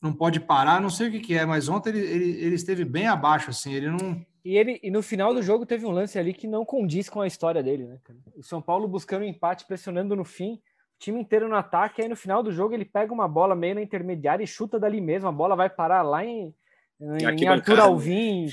não 0.00 0.12
pode 0.12 0.38
parar, 0.38 0.80
não 0.80 0.90
sei 0.90 1.08
o 1.08 1.10
que, 1.10 1.18
que 1.18 1.34
é, 1.34 1.44
mas 1.44 1.68
ontem 1.68 1.90
ele, 1.90 1.98
ele, 1.98 2.44
ele 2.44 2.54
esteve 2.54 2.84
bem 2.84 3.08
abaixo, 3.08 3.50
assim, 3.50 3.74
ele 3.74 3.90
não. 3.90 4.24
E 4.44 4.56
ele 4.56 4.78
e 4.80 4.90
no 4.90 5.02
final 5.02 5.34
do 5.34 5.42
jogo 5.42 5.66
teve 5.66 5.84
um 5.84 5.90
lance 5.90 6.16
ali 6.16 6.32
que 6.32 6.46
não 6.46 6.64
condiz 6.64 7.08
com 7.08 7.20
a 7.20 7.26
história 7.26 7.60
dele, 7.60 7.88
né? 7.88 7.98
O 8.36 8.42
São 8.44 8.62
Paulo 8.62 8.86
buscando 8.86 9.22
um 9.22 9.28
empate, 9.28 9.66
pressionando 9.66 10.14
no 10.14 10.24
fim 10.24 10.60
time 11.02 11.20
inteiro 11.20 11.48
no 11.48 11.56
ataque, 11.56 12.00
aí 12.00 12.08
no 12.08 12.14
final 12.14 12.42
do 12.42 12.52
jogo 12.52 12.74
ele 12.74 12.84
pega 12.84 13.12
uma 13.12 13.26
bola 13.26 13.56
meio 13.56 13.74
na 13.74 13.82
intermediária 13.82 14.44
e 14.44 14.46
chuta 14.46 14.78
dali 14.78 15.00
mesmo, 15.00 15.28
a 15.28 15.32
bola 15.32 15.56
vai 15.56 15.68
parar 15.68 16.02
lá 16.02 16.24
em, 16.24 16.54
em, 17.00 17.42
em 17.42 17.48
Arthur 17.48 17.80
Alvim, 17.80 18.46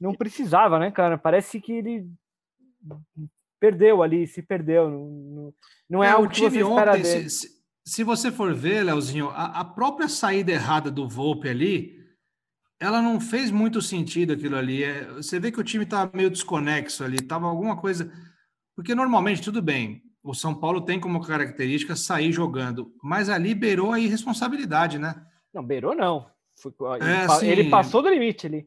não 0.00 0.14
precisava, 0.14 0.78
né, 0.78 0.90
cara? 0.90 1.18
Parece 1.18 1.60
que 1.60 1.72
ele 1.72 2.08
perdeu 3.58 4.02
ali, 4.02 4.26
se 4.26 4.40
perdeu, 4.40 4.88
não, 4.88 5.54
não 5.90 6.04
é, 6.04 6.06
é 6.06 6.10
algo 6.10 6.28
que 6.28 6.40
você 6.40 6.60
espera 6.60 6.92
ontem, 6.92 7.02
dele. 7.02 7.28
Se, 7.30 7.48
se, 7.84 8.04
você 8.04 8.30
for 8.30 8.54
ver, 8.54 8.84
Leozinho, 8.84 9.30
a, 9.30 9.60
a 9.60 9.64
própria 9.64 10.08
saída 10.08 10.52
errada 10.52 10.90
do 10.90 11.08
Volpe 11.08 11.48
ali, 11.48 11.96
ela 12.78 13.02
não 13.02 13.18
fez 13.18 13.50
muito 13.50 13.82
sentido 13.82 14.34
aquilo 14.34 14.56
ali. 14.56 14.84
É, 14.84 15.06
você 15.06 15.40
vê 15.40 15.50
que 15.50 15.60
o 15.60 15.64
time 15.64 15.82
estava 15.82 16.10
meio 16.14 16.30
desconexo 16.30 17.02
ali, 17.02 17.20
tava 17.20 17.46
alguma 17.46 17.76
coisa. 17.76 18.12
Porque 18.76 18.94
normalmente, 18.94 19.42
tudo 19.42 19.62
bem, 19.62 20.02
o 20.26 20.34
São 20.34 20.54
Paulo 20.54 20.80
tem 20.80 20.98
como 20.98 21.24
característica 21.24 21.94
sair 21.94 22.32
jogando, 22.32 22.92
mas 23.02 23.28
ali 23.28 23.54
beirou 23.54 23.92
a 23.92 24.00
irresponsabilidade, 24.00 24.98
né? 24.98 25.14
Não, 25.54 25.64
beirou 25.64 25.94
não. 25.94 26.26
Foi, 26.60 26.72
é, 27.00 27.24
assim, 27.24 27.46
ele 27.46 27.70
passou 27.70 28.02
do 28.02 28.08
limite 28.08 28.46
ali. 28.46 28.66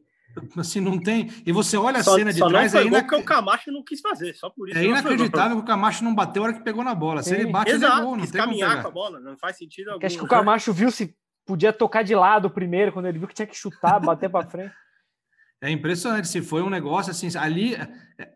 Assim, 0.56 0.80
não 0.80 0.98
tem. 0.98 1.28
E 1.44 1.52
você 1.52 1.76
olha 1.76 1.98
a 1.98 2.02
só, 2.04 2.16
cena 2.16 2.32
de 2.32 2.38
trás. 2.38 2.72
Não 2.72 2.88
foi 2.88 2.98
é 2.98 3.02
que 3.02 3.14
o 3.16 3.24
Camacho 3.24 3.72
não 3.72 3.82
quis 3.82 4.00
fazer, 4.00 4.32
só 4.34 4.48
por 4.48 4.68
isso. 4.68 4.78
É 4.78 4.84
inacreditável 4.84 5.56
que 5.56 5.62
o 5.62 5.66
Camacho 5.66 6.04
não 6.04 6.14
bateu 6.14 6.42
a 6.42 6.46
hora 6.46 6.54
que 6.54 6.62
pegou 6.62 6.84
na 6.84 6.94
bola. 6.94 7.22
Se 7.22 7.34
ele 7.34 7.46
bate, 7.46 7.72
Exato, 7.72 7.96
ele 7.96 8.04
gol, 8.06 8.16
não 8.16 8.26
tem 8.26 8.40
caminhar 8.40 8.80
com 8.80 8.88
a 8.88 8.90
bola, 8.90 9.20
não 9.20 9.36
faz 9.36 9.56
sentido 9.56 9.90
algum. 9.90 10.06
Acho 10.06 10.18
que 10.18 10.24
o 10.24 10.28
Camacho 10.28 10.72
viu 10.72 10.90
se 10.90 11.14
podia 11.44 11.72
tocar 11.72 12.04
de 12.04 12.14
lado 12.14 12.48
primeiro, 12.48 12.92
quando 12.92 13.06
ele 13.06 13.18
viu 13.18 13.26
que 13.26 13.34
tinha 13.34 13.46
que 13.46 13.56
chutar, 13.56 13.98
bater 14.00 14.30
para 14.30 14.48
frente. 14.48 14.72
É 15.62 15.70
impressionante, 15.70 16.28
se 16.28 16.40
foi 16.40 16.62
um 16.62 16.70
negócio 16.70 17.10
assim, 17.10 17.28
ali, 17.36 17.76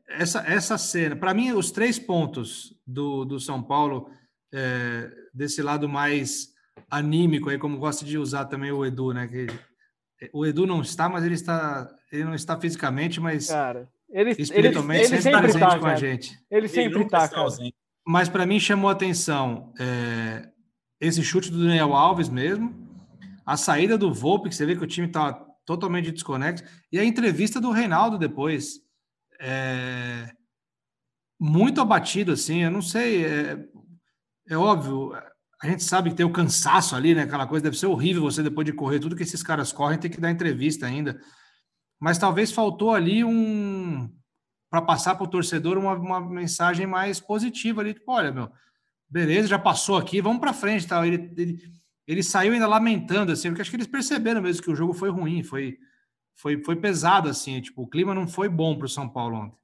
essa, 0.08 0.40
essa 0.46 0.76
cena, 0.76 1.16
para 1.16 1.32
mim, 1.32 1.52
os 1.52 1.70
três 1.70 1.98
pontos 1.98 2.74
do, 2.86 3.24
do 3.24 3.40
São 3.40 3.62
Paulo, 3.62 4.10
é, 4.52 5.10
desse 5.32 5.62
lado 5.62 5.88
mais 5.88 6.52
anímico, 6.90 7.48
aí, 7.48 7.58
como 7.58 7.78
gosta 7.78 8.04
de 8.04 8.18
usar 8.18 8.44
também 8.44 8.70
o 8.70 8.84
Edu, 8.84 9.12
né? 9.12 9.26
Que, 9.26 9.46
o 10.32 10.44
Edu 10.44 10.66
não 10.66 10.80
está, 10.80 11.08
mas 11.08 11.24
ele 11.24 11.34
está, 11.34 11.88
ele 12.12 12.24
não 12.24 12.34
está 12.34 12.58
fisicamente, 12.58 13.20
mas 13.20 13.48
cara, 13.48 13.88
ele, 14.10 14.30
espiritualmente 14.38 15.06
ele, 15.06 15.14
ele 15.14 15.22
sempre, 15.22 15.52
sempre 15.52 15.66
tá, 15.66 15.78
com 15.78 15.86
a 15.86 15.96
gente. 15.96 16.38
Ele 16.50 16.68
sempre 16.68 17.02
está, 17.02 17.28
cara. 17.28 17.48
Mas 18.06 18.28
para 18.28 18.46
mim 18.46 18.60
chamou 18.60 18.90
a 18.90 18.92
atenção 18.92 19.72
é, 19.78 20.48
esse 21.00 21.22
chute 21.22 21.50
do 21.50 21.58
Daniel 21.58 21.94
Alves 21.94 22.28
mesmo, 22.28 22.74
a 23.44 23.56
saída 23.56 23.98
do 23.98 24.12
Volpe, 24.12 24.48
que 24.48 24.54
você 24.54 24.66
vê 24.66 24.76
que 24.76 24.84
o 24.84 24.86
time 24.86 25.06
está 25.06 25.44
totalmente 25.64 26.12
desconexo. 26.12 26.64
E 26.92 26.98
a 26.98 27.04
entrevista 27.04 27.60
do 27.60 27.70
Reinaldo 27.70 28.18
depois. 28.18 28.80
É... 29.40 30.30
Muito 31.40 31.80
abatido, 31.80 32.32
assim, 32.32 32.62
eu 32.62 32.70
não 32.70 32.80
sei. 32.80 33.24
É, 33.24 33.58
é 34.48 34.56
óbvio, 34.56 35.12
a 35.64 35.68
gente 35.68 35.82
sabe 35.82 36.10
que 36.10 36.16
tem 36.16 36.26
o 36.26 36.32
cansaço 36.32 36.94
ali, 36.94 37.14
né? 37.14 37.22
Aquela 37.22 37.46
coisa 37.46 37.62
deve 37.62 37.78
ser 37.78 37.86
horrível 37.86 38.22
você, 38.22 38.42
depois 38.42 38.66
de 38.66 38.72
correr 38.72 39.00
tudo 39.00 39.16
que 39.16 39.22
esses 39.22 39.42
caras 39.42 39.72
correm, 39.72 39.98
ter 39.98 40.10
que 40.10 40.20
dar 40.20 40.30
entrevista 40.30 40.86
ainda. 40.86 41.18
Mas 41.98 42.18
talvez 42.18 42.52
faltou 42.52 42.92
ali 42.92 43.24
um. 43.24 44.10
para 44.70 44.82
passar 44.82 45.14
para 45.14 45.24
o 45.24 45.30
torcedor 45.30 45.78
uma, 45.78 45.94
uma 45.94 46.20
mensagem 46.20 46.86
mais 46.86 47.18
positiva 47.18 47.80
ali. 47.80 47.94
Tipo, 47.94 48.12
olha, 48.12 48.30
meu, 48.30 48.50
beleza, 49.08 49.48
já 49.48 49.58
passou 49.58 49.96
aqui, 49.96 50.20
vamos 50.20 50.40
para 50.40 50.52
frente. 50.52 50.86
Tal. 50.86 51.04
Ele, 51.04 51.32
ele, 51.36 51.58
ele 52.06 52.22
saiu 52.22 52.52
ainda 52.52 52.66
lamentando, 52.66 53.32
assim, 53.32 53.48
porque 53.48 53.62
acho 53.62 53.70
que 53.70 53.76
eles 53.76 53.86
perceberam 53.86 54.42
mesmo 54.42 54.62
que 54.62 54.70
o 54.70 54.76
jogo 54.76 54.92
foi 54.92 55.10
ruim, 55.10 55.42
foi, 55.42 55.78
foi, 56.34 56.62
foi 56.62 56.76
pesado, 56.76 57.28
assim, 57.28 57.60
tipo, 57.60 57.82
o 57.82 57.88
clima 57.88 58.14
não 58.14 58.28
foi 58.28 58.48
bom 58.48 58.76
para 58.76 58.86
o 58.86 58.88
São 58.88 59.08
Paulo 59.08 59.36
ontem. 59.36 59.58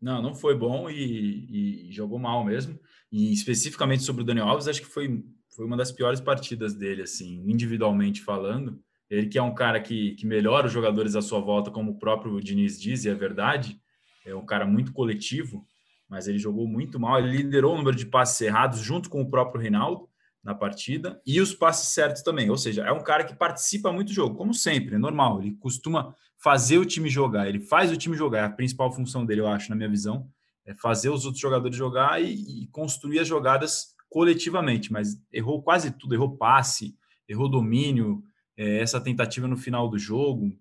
Não, 0.00 0.20
não 0.20 0.34
foi 0.34 0.56
bom 0.56 0.90
e, 0.90 1.86
e, 1.88 1.92
jogou 1.92 2.18
mal 2.18 2.44
mesmo. 2.44 2.78
E 3.10 3.32
especificamente 3.32 4.02
sobre 4.02 4.22
o 4.22 4.24
Daniel 4.24 4.48
Alves, 4.48 4.68
acho 4.68 4.82
que 4.82 4.88
foi, 4.88 5.24
foi 5.56 5.64
uma 5.64 5.76
das 5.76 5.92
piores 5.92 6.20
partidas 6.20 6.74
dele, 6.74 7.02
assim, 7.02 7.42
individualmente 7.46 8.20
falando. 8.20 8.82
Ele 9.08 9.28
que 9.28 9.38
é 9.38 9.42
um 9.42 9.54
cara 9.54 9.80
que, 9.80 10.14
que 10.16 10.26
melhora 10.26 10.66
os 10.66 10.72
jogadores 10.72 11.14
à 11.14 11.22
sua 11.22 11.40
volta, 11.40 11.70
como 11.70 11.92
o 11.92 11.98
próprio 11.98 12.40
Diniz 12.40 12.78
diz, 12.78 13.04
e 13.04 13.08
é 13.08 13.14
verdade, 13.14 13.80
é 14.26 14.34
um 14.34 14.44
cara 14.44 14.66
muito 14.66 14.92
coletivo, 14.92 15.66
mas 16.08 16.26
ele 16.26 16.38
jogou 16.38 16.66
muito 16.66 16.98
mal. 16.98 17.18
Ele 17.18 17.36
liderou 17.38 17.74
o 17.74 17.78
número 17.78 17.96
de 17.96 18.06
passes 18.06 18.40
errados 18.40 18.80
junto 18.80 19.08
com 19.08 19.22
o 19.22 19.30
próprio 19.30 19.62
Reinaldo 19.62 20.08
na 20.44 20.54
partida 20.54 21.20
e 21.26 21.40
os 21.40 21.54
passes 21.54 21.88
certos 21.88 22.22
também. 22.22 22.50
Ou 22.50 22.58
seja, 22.58 22.82
é 22.82 22.92
um 22.92 23.02
cara 23.02 23.24
que 23.24 23.34
participa 23.34 23.90
muito 23.90 24.08
do 24.08 24.14
jogo, 24.14 24.36
como 24.36 24.52
sempre, 24.52 24.96
é 24.96 24.98
normal. 24.98 25.40
Ele 25.40 25.56
costuma 25.56 26.14
fazer 26.36 26.76
o 26.76 26.84
time 26.84 27.08
jogar, 27.08 27.48
ele 27.48 27.60
faz 27.60 27.90
o 27.90 27.96
time 27.96 28.16
jogar. 28.16 28.40
É 28.40 28.44
a 28.44 28.50
principal 28.50 28.92
função 28.92 29.24
dele, 29.24 29.40
eu 29.40 29.48
acho, 29.48 29.70
na 29.70 29.76
minha 29.76 29.88
visão, 29.88 30.28
é 30.66 30.74
fazer 30.74 31.08
os 31.08 31.24
outros 31.24 31.40
jogadores 31.40 31.76
jogar 31.76 32.22
e, 32.22 32.64
e 32.64 32.66
construir 32.68 33.20
as 33.20 33.26
jogadas 33.26 33.94
coletivamente. 34.10 34.92
Mas 34.92 35.16
errou 35.32 35.62
quase 35.62 35.90
tudo, 35.90 36.14
errou 36.14 36.36
passe, 36.36 36.94
errou 37.26 37.48
domínio, 37.48 38.22
é, 38.56 38.78
essa 38.78 39.00
tentativa 39.00 39.48
no 39.48 39.56
final 39.56 39.88
do 39.88 39.98
jogo. 39.98 40.52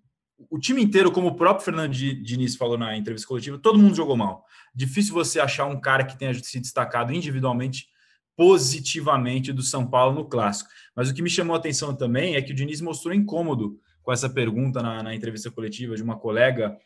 o 0.49 0.57
time 0.57 0.81
inteiro, 0.81 1.11
como 1.11 1.27
o 1.27 1.35
próprio 1.35 1.65
Fernando 1.65 1.91
Diniz 1.91 2.55
falou 2.55 2.77
na 2.77 2.97
entrevista 2.97 3.27
coletiva, 3.27 3.59
todo 3.59 3.77
mundo 3.77 3.95
jogou 3.95 4.15
mal. 4.15 4.45
Difícil 4.73 5.13
você 5.13 5.41
achar 5.41 5.65
um 5.65 5.79
cara 5.79 6.05
que 6.05 6.17
tenha 6.17 6.33
se 6.33 6.59
destacado 6.59 7.13
individualmente 7.13 7.87
positivamente 8.35 9.53
do 9.53 9.61
São 9.61 9.85
Paulo 9.85 10.15
no 10.15 10.25
clássico. 10.25 10.69
Mas 10.95 11.09
o 11.09 11.13
que 11.13 11.21
me 11.21 11.29
chamou 11.29 11.55
a 11.55 11.59
atenção 11.59 11.95
também 11.95 12.35
é 12.35 12.41
que 12.41 12.51
o 12.51 12.55
Diniz 12.55 12.81
mostrou 12.81 13.13
incômodo 13.13 13.79
com 14.01 14.11
essa 14.11 14.29
pergunta 14.29 14.81
na, 14.81 15.01
na 15.01 15.15
entrevista 15.15 15.49
coletiva 15.49 15.95
de 15.95 16.03
uma 16.03 16.17
colega, 16.17 16.77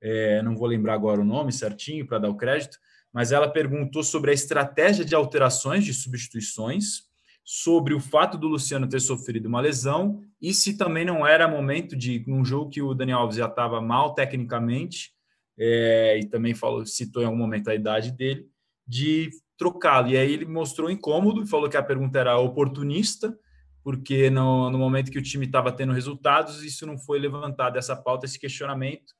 é, 0.00 0.42
não 0.42 0.56
vou 0.56 0.68
lembrar 0.68 0.94
agora 0.94 1.20
o 1.20 1.24
nome 1.24 1.52
certinho 1.52 2.06
para 2.06 2.18
dar 2.18 2.28
o 2.28 2.36
crédito, 2.36 2.78
mas 3.12 3.32
ela 3.32 3.48
perguntou 3.48 4.02
sobre 4.02 4.30
a 4.30 4.34
estratégia 4.34 5.04
de 5.04 5.14
alterações 5.14 5.84
de 5.84 5.94
substituições 5.94 7.06
sobre 7.42 7.94
o 7.94 8.00
fato 8.00 8.36
do 8.36 8.48
Luciano 8.48 8.88
ter 8.88 9.00
sofrido 9.00 9.46
uma 9.46 9.60
lesão 9.60 10.20
e 10.42 10.52
se 10.52 10.76
também 10.76 11.04
não 11.04 11.26
era 11.26 11.48
momento 11.48 11.96
de, 11.96 12.24
num 12.26 12.44
jogo 12.44 12.70
que 12.70 12.82
o 12.82 12.92
Daniel 12.92 13.20
Alves 13.20 13.36
já 13.36 13.46
estava 13.46 13.80
mal 13.80 14.14
tecnicamente, 14.14 15.12
é, 15.58 16.18
e 16.18 16.26
também 16.26 16.54
falou, 16.54 16.84
citou 16.84 17.22
em 17.22 17.26
algum 17.26 17.38
momento 17.38 17.70
a 17.70 17.74
idade 17.74 18.10
dele, 18.10 18.46
de 18.86 19.30
trocá-lo. 19.56 20.08
E 20.08 20.16
aí 20.16 20.32
ele 20.32 20.44
mostrou 20.44 20.90
incômodo 20.90 21.42
e 21.42 21.46
falou 21.46 21.68
que 21.68 21.76
a 21.76 21.82
pergunta 21.82 22.18
era 22.18 22.38
oportunista, 22.38 23.36
porque 23.82 24.30
no, 24.30 24.70
no 24.70 24.78
momento 24.78 25.10
que 25.10 25.18
o 25.18 25.22
time 25.22 25.46
estava 25.46 25.72
tendo 25.72 25.92
resultados, 25.92 26.62
isso 26.62 26.86
não 26.86 26.98
foi 26.98 27.18
levantado, 27.18 27.78
essa 27.78 27.96
pauta, 27.96 28.26
esse 28.26 28.38
questionamento, 28.38 29.14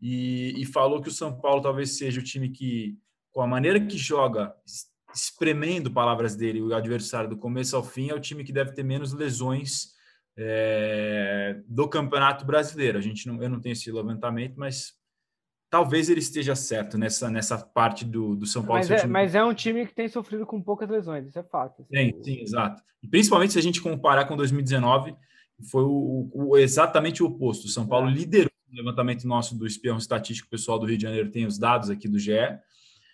e, 0.00 0.54
e 0.60 0.64
falou 0.64 1.00
que 1.00 1.08
o 1.08 1.12
São 1.12 1.40
Paulo 1.40 1.62
talvez 1.62 1.96
seja 1.96 2.20
o 2.20 2.24
time 2.24 2.50
que, 2.50 2.98
com 3.32 3.42
a 3.42 3.46
maneira 3.46 3.80
que 3.80 3.96
joga, 3.96 4.54
espremendo 5.14 5.90
palavras 5.90 6.36
dele, 6.36 6.62
o 6.62 6.74
adversário 6.74 7.30
do 7.30 7.36
começo 7.36 7.76
ao 7.76 7.82
fim, 7.82 8.10
é 8.10 8.14
o 8.14 8.20
time 8.20 8.44
que 8.44 8.52
deve 8.52 8.72
ter 8.72 8.82
menos 8.82 9.12
lesões 9.12 9.92
é, 10.36 11.60
do 11.66 11.88
Campeonato 11.88 12.44
Brasileiro. 12.44 12.98
A 12.98 13.00
gente 13.00 13.26
não, 13.26 13.42
eu 13.42 13.48
não 13.48 13.60
tenho 13.60 13.72
esse 13.72 13.90
levantamento, 13.90 14.54
mas 14.56 14.99
talvez 15.70 16.10
ele 16.10 16.20
esteja 16.20 16.54
certo 16.54 16.98
nessa, 16.98 17.30
nessa 17.30 17.56
parte 17.56 18.04
do, 18.04 18.34
do 18.34 18.46
São 18.46 18.62
Paulo. 18.62 18.78
Mas 18.78 18.90
é, 18.90 19.06
mas 19.06 19.34
é, 19.34 19.44
um 19.44 19.54
time 19.54 19.86
que 19.86 19.94
tem 19.94 20.08
sofrido 20.08 20.44
com 20.44 20.60
poucas 20.60 20.88
lesões, 20.88 21.26
isso 21.26 21.38
é 21.38 21.42
fato. 21.44 21.82
Assim. 21.82 22.12
Sim, 22.12 22.22
sim, 22.22 22.40
exato. 22.40 22.82
E 23.02 23.08
principalmente 23.08 23.52
se 23.52 23.58
a 23.58 23.62
gente 23.62 23.80
comparar 23.80 24.26
com 24.26 24.36
2019, 24.36 25.14
foi 25.70 25.84
o, 25.84 26.30
o 26.32 26.56
exatamente 26.58 27.22
o 27.22 27.26
oposto. 27.26 27.66
O 27.66 27.70
São 27.70 27.86
Paulo 27.86 28.08
é. 28.08 28.12
liderou 28.12 28.50
o 28.70 28.76
levantamento 28.76 29.26
nosso 29.26 29.56
do 29.56 29.66
espião 29.66 29.96
estatístico 29.96 30.50
pessoal 30.50 30.78
do 30.78 30.86
Rio 30.86 30.96
de 30.96 31.02
Janeiro, 31.02 31.30
tem 31.30 31.46
os 31.46 31.58
dados 31.58 31.88
aqui 31.88 32.08
do 32.08 32.18
GE 32.18 32.60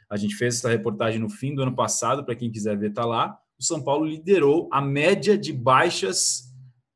a 0.08 0.16
gente 0.16 0.36
fez 0.36 0.56
essa 0.56 0.70
reportagem 0.70 1.20
no 1.20 1.28
fim 1.28 1.54
do 1.54 1.62
ano 1.62 1.74
passado, 1.74 2.24
para 2.24 2.36
quem 2.36 2.50
quiser 2.50 2.76
ver, 2.78 2.90
está 2.90 3.04
lá. 3.04 3.38
O 3.58 3.64
São 3.64 3.82
Paulo 3.82 4.06
liderou 4.06 4.68
a 4.70 4.80
média 4.80 5.36
de 5.36 5.52
baixas 5.52 6.44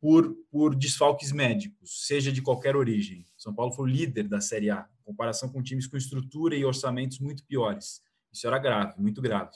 por, 0.00 0.34
por 0.50 0.74
desfalques 0.74 1.32
médicos, 1.32 2.06
seja 2.06 2.32
de 2.32 2.40
qualquer 2.40 2.76
origem. 2.76 3.26
O 3.36 3.42
São 3.42 3.54
Paulo 3.54 3.72
foi 3.72 3.84
o 3.86 3.92
líder 3.92 4.28
da 4.28 4.40
Série 4.40 4.70
A, 4.70 4.86
comparação 5.10 5.48
com 5.48 5.62
times 5.62 5.86
com 5.86 5.96
estrutura 5.96 6.54
e 6.54 6.64
orçamentos 6.64 7.18
muito 7.18 7.44
piores. 7.44 8.00
Isso 8.32 8.46
era 8.46 8.58
grave, 8.58 8.94
muito 9.00 9.20
grave. 9.20 9.50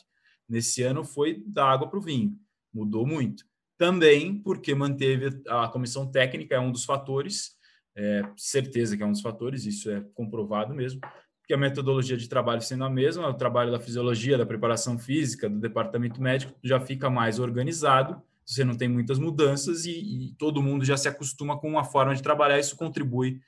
Nesse 0.48 0.82
ano 0.82 1.04
foi 1.04 1.42
da 1.46 1.64
água 1.64 1.88
para 1.88 1.98
o 1.98 2.02
vinho, 2.02 2.36
mudou 2.72 3.06
muito. 3.06 3.44
Também 3.78 4.38
porque 4.38 4.74
manteve 4.74 5.42
a 5.48 5.68
comissão 5.68 6.10
técnica, 6.10 6.54
é 6.54 6.60
um 6.60 6.72
dos 6.72 6.84
fatores, 6.84 7.56
é, 7.96 8.22
certeza 8.36 8.96
que 8.96 9.02
é 9.02 9.06
um 9.06 9.12
dos 9.12 9.20
fatores, 9.20 9.64
isso 9.64 9.90
é 9.90 10.00
comprovado 10.14 10.74
mesmo, 10.74 11.00
que 11.46 11.54
a 11.54 11.58
metodologia 11.58 12.16
de 12.16 12.28
trabalho 12.28 12.62
sendo 12.62 12.84
a 12.84 12.90
mesma, 12.90 13.28
o 13.28 13.34
trabalho 13.34 13.70
da 13.70 13.80
fisiologia, 13.80 14.38
da 14.38 14.46
preparação 14.46 14.98
física, 14.98 15.48
do 15.48 15.60
departamento 15.60 16.20
médico 16.20 16.54
já 16.62 16.80
fica 16.80 17.10
mais 17.10 17.38
organizado, 17.38 18.22
você 18.44 18.64
não 18.64 18.76
tem 18.76 18.88
muitas 18.88 19.18
mudanças 19.18 19.86
e, 19.86 19.92
e, 19.92 20.34
todo 20.34 20.62
mundo 20.62 20.84
já 20.84 20.96
se 20.96 21.08
acostuma 21.08 21.58
com 21.58 21.68
uma 21.68 21.84
forma 21.84 22.14
de 22.14 22.22
trabalhar, 22.22 22.58
isso 22.58 22.76
contribui 22.76 23.40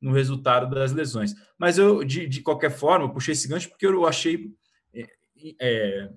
no 0.00 0.12
resultado 0.12 0.72
das 0.74 0.92
lesões. 0.92 1.34
Mas 1.58 1.78
eu, 1.78 2.04
de, 2.04 2.26
de 2.26 2.40
qualquer 2.42 2.70
forma, 2.70 3.12
puxei 3.12 3.32
esse 3.32 3.48
gancho 3.48 3.68
porque 3.68 3.86
eu 3.86 4.06
achei 4.06 4.50
é, 4.92 5.06
é, 5.60 6.10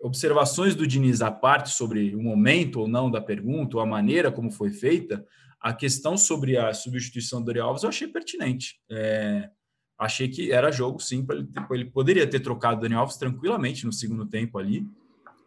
observações 0.00 0.74
do 0.74 0.86
Diniz 0.86 1.20
à 1.20 1.30
parte 1.30 1.70
sobre 1.70 2.14
o 2.14 2.22
momento 2.22 2.80
ou 2.80 2.88
não 2.88 3.10
da 3.10 3.20
pergunta, 3.20 3.76
ou 3.76 3.82
a 3.82 3.86
maneira 3.86 4.30
como 4.30 4.50
foi 4.50 4.70
feita, 4.70 5.24
a 5.60 5.72
questão 5.72 6.16
sobre 6.16 6.56
a 6.56 6.72
substituição 6.72 7.40
do 7.40 7.46
Dorival 7.46 7.68
Alves 7.68 7.82
eu 7.82 7.88
achei 7.88 8.06
pertinente. 8.06 8.80
É, 8.90 9.50
achei 9.98 10.28
que 10.28 10.52
era 10.52 10.70
jogo 10.70 11.00
sim 11.00 11.26
ele, 11.30 11.48
ele 11.72 11.84
poderia 11.86 12.26
ter 12.26 12.40
trocado 12.40 12.78
o 12.78 12.80
Daniel 12.80 13.00
Alves 13.00 13.16
tranquilamente 13.16 13.84
no 13.84 13.92
segundo 13.92 14.24
tempo 14.26 14.58
ali. 14.58 14.86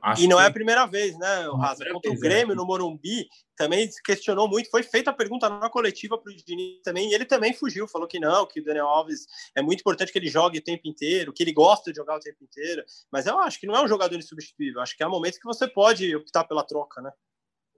Acho 0.01 0.23
e 0.23 0.27
não 0.27 0.37
que... 0.37 0.43
é 0.43 0.47
a 0.47 0.51
primeira 0.51 0.85
vez, 0.85 1.17
né, 1.17 1.47
Raza? 1.59 1.85
Contra 1.91 2.11
o 2.11 2.19
Grêmio, 2.19 2.53
é. 2.53 2.55
no 2.55 2.65
Morumbi, 2.65 3.27
também 3.55 3.87
questionou 4.03 4.47
muito. 4.47 4.69
Foi 4.69 4.81
feita 4.81 5.11
a 5.11 5.13
pergunta 5.13 5.49
na 5.49 5.69
coletiva 5.69 6.17
para 6.17 6.31
o 6.31 6.35
Diniz 6.35 6.81
também, 6.83 7.09
e 7.09 7.13
ele 7.13 7.25
também 7.25 7.53
fugiu, 7.53 7.87
falou 7.87 8.07
que 8.07 8.19
não, 8.19 8.45
que 8.45 8.59
o 8.59 8.63
Daniel 8.63 8.87
Alves 8.87 9.25
é 9.55 9.61
muito 9.61 9.81
importante 9.81 10.11
que 10.11 10.17
ele 10.17 10.29
jogue 10.29 10.59
o 10.59 10.63
tempo 10.63 10.87
inteiro, 10.87 11.31
que 11.31 11.43
ele 11.43 11.53
gosta 11.53 11.91
de 11.91 11.97
jogar 11.97 12.17
o 12.17 12.19
tempo 12.19 12.43
inteiro. 12.43 12.83
Mas 13.11 13.27
eu 13.27 13.39
acho 13.39 13.59
que 13.59 13.67
não 13.67 13.75
é 13.75 13.83
um 13.83 13.87
jogador 13.87 14.17
insubstituível. 14.17 14.81
Acho 14.81 14.97
que 14.97 15.03
há 15.03 15.09
momentos 15.09 15.37
que 15.37 15.45
você 15.45 15.67
pode 15.67 16.15
optar 16.15 16.43
pela 16.45 16.63
troca, 16.63 17.01
né? 17.01 17.11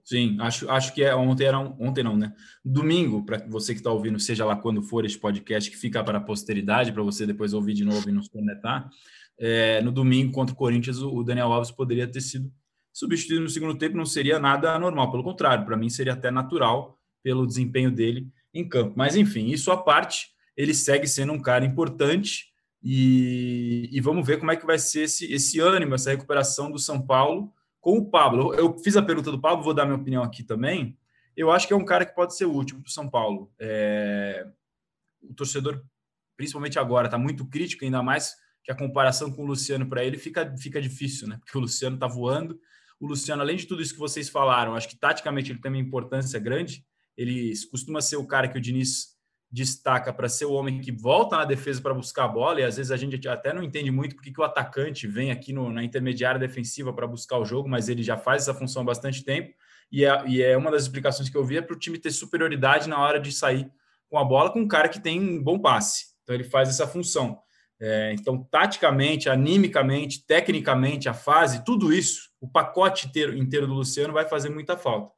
Sim, 0.04 0.36
acho, 0.38 0.70
acho 0.70 0.92
que 0.92 1.02
é 1.02 1.14
ontem 1.16 1.46
era 1.46 1.58
ontem 1.58 2.04
não, 2.04 2.14
né? 2.14 2.34
Domingo, 2.62 3.24
para 3.24 3.38
você 3.48 3.72
que 3.72 3.80
está 3.80 3.90
ouvindo, 3.90 4.20
seja 4.20 4.44
lá 4.44 4.54
quando 4.54 4.82
for 4.82 5.02
este 5.06 5.18
podcast 5.18 5.70
que 5.70 5.78
fica 5.78 6.04
para 6.04 6.18
a 6.18 6.20
posteridade, 6.20 6.92
para 6.92 7.02
você 7.02 7.26
depois 7.26 7.54
ouvir 7.54 7.72
de 7.72 7.86
novo 7.86 8.06
e 8.10 8.12
nos 8.12 8.28
conectar. 8.28 8.90
É, 9.38 9.82
no 9.82 9.90
domingo 9.90 10.32
contra 10.32 10.54
o 10.54 10.56
Corinthians, 10.56 11.00
o 11.00 11.22
Daniel 11.22 11.52
Alves 11.52 11.70
poderia 11.70 12.06
ter 12.06 12.20
sido 12.20 12.52
substituído 12.92 13.42
no 13.42 13.48
segundo 13.48 13.76
tempo, 13.76 13.96
não 13.96 14.06
seria 14.06 14.38
nada 14.38 14.78
normal, 14.78 15.10
pelo 15.10 15.24
contrário, 15.24 15.64
para 15.64 15.76
mim 15.76 15.90
seria 15.90 16.12
até 16.12 16.30
natural 16.30 16.96
pelo 17.24 17.46
desempenho 17.46 17.90
dele 17.90 18.28
em 18.52 18.66
campo. 18.68 18.92
Mas 18.96 19.16
enfim, 19.16 19.48
isso 19.48 19.72
à 19.72 19.76
parte, 19.76 20.28
ele 20.56 20.72
segue 20.72 21.08
sendo 21.08 21.32
um 21.32 21.42
cara 21.42 21.64
importante 21.64 22.52
e, 22.80 23.88
e 23.90 24.00
vamos 24.00 24.24
ver 24.24 24.38
como 24.38 24.52
é 24.52 24.56
que 24.56 24.64
vai 24.64 24.78
ser 24.78 25.02
esse, 25.02 25.32
esse 25.32 25.58
ânimo, 25.58 25.94
essa 25.94 26.10
recuperação 26.10 26.70
do 26.70 26.78
São 26.78 27.00
Paulo 27.04 27.52
com 27.80 27.98
o 27.98 28.04
Pablo. 28.08 28.54
Eu 28.54 28.78
fiz 28.78 28.96
a 28.96 29.02
pergunta 29.02 29.32
do 29.32 29.40
Pablo, 29.40 29.64
vou 29.64 29.74
dar 29.74 29.86
minha 29.86 29.98
opinião 29.98 30.22
aqui 30.22 30.44
também. 30.44 30.96
Eu 31.36 31.50
acho 31.50 31.66
que 31.66 31.72
é 31.72 31.76
um 31.76 31.84
cara 31.84 32.06
que 32.06 32.14
pode 32.14 32.36
ser 32.36 32.44
útil 32.44 32.78
para 32.78 32.88
o 32.88 32.92
São 32.92 33.08
Paulo. 33.08 33.50
É... 33.58 34.46
O 35.22 35.34
torcedor, 35.34 35.82
principalmente 36.36 36.78
agora, 36.78 37.06
está 37.08 37.18
muito 37.18 37.46
crítico, 37.46 37.84
ainda 37.84 38.02
mais 38.02 38.36
que 38.64 38.72
a 38.72 38.74
comparação 38.74 39.30
com 39.30 39.42
o 39.42 39.46
Luciano 39.46 39.86
para 39.86 40.02
ele 40.02 40.16
fica, 40.16 40.56
fica 40.56 40.80
difícil, 40.80 41.28
né? 41.28 41.36
Porque 41.38 41.56
o 41.56 41.60
Luciano 41.60 41.96
está 41.96 42.06
voando. 42.06 42.58
O 42.98 43.06
Luciano, 43.06 43.42
além 43.42 43.56
de 43.56 43.66
tudo 43.66 43.82
isso 43.82 43.92
que 43.92 44.00
vocês 44.00 44.28
falaram, 44.30 44.74
acho 44.74 44.88
que 44.88 44.96
taticamente 44.96 45.52
ele 45.52 45.60
tem 45.60 45.70
uma 45.70 45.78
importância 45.78 46.40
grande. 46.40 46.84
Ele 47.16 47.52
costuma 47.70 48.00
ser 48.00 48.16
o 48.16 48.26
cara 48.26 48.48
que 48.48 48.56
o 48.56 48.60
Diniz 48.60 49.14
destaca 49.54 50.12
para 50.12 50.28
ser 50.28 50.46
o 50.46 50.52
homem 50.52 50.80
que 50.80 50.90
volta 50.90 51.36
na 51.36 51.44
defesa 51.44 51.80
para 51.80 51.94
buscar 51.94 52.24
a 52.24 52.28
bola, 52.28 52.60
e 52.60 52.64
às 52.64 52.76
vezes 52.76 52.90
a 52.90 52.96
gente 52.96 53.28
até 53.28 53.52
não 53.52 53.62
entende 53.62 53.88
muito 53.88 54.16
porque 54.16 54.32
que 54.32 54.40
o 54.40 54.44
atacante 54.44 55.06
vem 55.06 55.30
aqui 55.30 55.52
no, 55.52 55.70
na 55.70 55.84
intermediária 55.84 56.40
defensiva 56.40 56.92
para 56.92 57.06
buscar 57.06 57.38
o 57.38 57.44
jogo, 57.44 57.68
mas 57.68 57.88
ele 57.88 58.02
já 58.02 58.16
faz 58.16 58.42
essa 58.42 58.54
função 58.54 58.82
há 58.82 58.86
bastante 58.86 59.22
tempo, 59.22 59.54
e 59.92 60.04
é, 60.04 60.26
e 60.26 60.42
é 60.42 60.56
uma 60.56 60.72
das 60.72 60.82
explicações 60.82 61.28
que 61.28 61.36
eu 61.36 61.44
vi 61.44 61.58
é 61.58 61.62
para 61.62 61.76
o 61.76 61.78
time 61.78 61.98
ter 61.98 62.10
superioridade 62.10 62.88
na 62.88 62.98
hora 62.98 63.20
de 63.20 63.30
sair 63.30 63.70
com 64.08 64.18
a 64.18 64.24
bola 64.24 64.52
com 64.52 64.58
um 64.58 64.66
cara 64.66 64.88
que 64.88 65.00
tem 65.00 65.20
um 65.20 65.40
bom 65.40 65.56
passe. 65.56 66.06
Então 66.24 66.34
ele 66.34 66.44
faz 66.44 66.68
essa 66.68 66.86
função. 66.86 67.38
É, 67.80 68.14
então, 68.18 68.42
taticamente, 68.50 69.28
animicamente, 69.28 70.24
tecnicamente, 70.26 71.08
a 71.08 71.14
fase, 71.14 71.64
tudo 71.64 71.92
isso, 71.92 72.30
o 72.40 72.48
pacote 72.48 73.06
inteiro, 73.06 73.36
inteiro 73.36 73.66
do 73.66 73.74
Luciano 73.74 74.12
vai 74.12 74.28
fazer 74.28 74.48
muita 74.48 74.76
falta. 74.76 75.12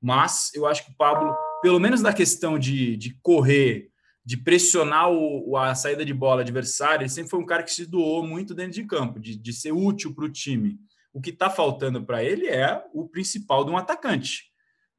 Mas 0.00 0.50
eu 0.54 0.66
acho 0.66 0.84
que 0.84 0.92
o 0.92 0.96
Pablo 0.96 1.34
pelo 1.62 1.78
menos 1.78 2.02
na 2.02 2.12
questão 2.12 2.58
de, 2.58 2.96
de 2.96 3.16
correr, 3.22 3.88
de 4.24 4.36
pressionar 4.36 5.10
o, 5.10 5.56
a 5.56 5.74
saída 5.74 6.04
de 6.04 6.12
bola 6.12 6.42
adversária, 6.42 7.04
ele 7.04 7.08
sempre 7.08 7.30
foi 7.30 7.40
um 7.40 7.46
cara 7.46 7.62
que 7.62 7.70
se 7.70 7.86
doou 7.86 8.26
muito 8.26 8.52
dentro 8.52 8.72
de 8.72 8.84
campo, 8.84 9.20
de, 9.20 9.36
de 9.36 9.52
ser 9.52 9.72
útil 9.72 10.12
para 10.12 10.24
o 10.24 10.28
time. 10.28 10.78
O 11.12 11.20
que 11.20 11.30
está 11.30 11.48
faltando 11.48 12.04
para 12.04 12.22
ele 12.22 12.48
é 12.48 12.82
o 12.92 13.08
principal 13.08 13.64
de 13.64 13.70
um 13.70 13.76
atacante. 13.76 14.51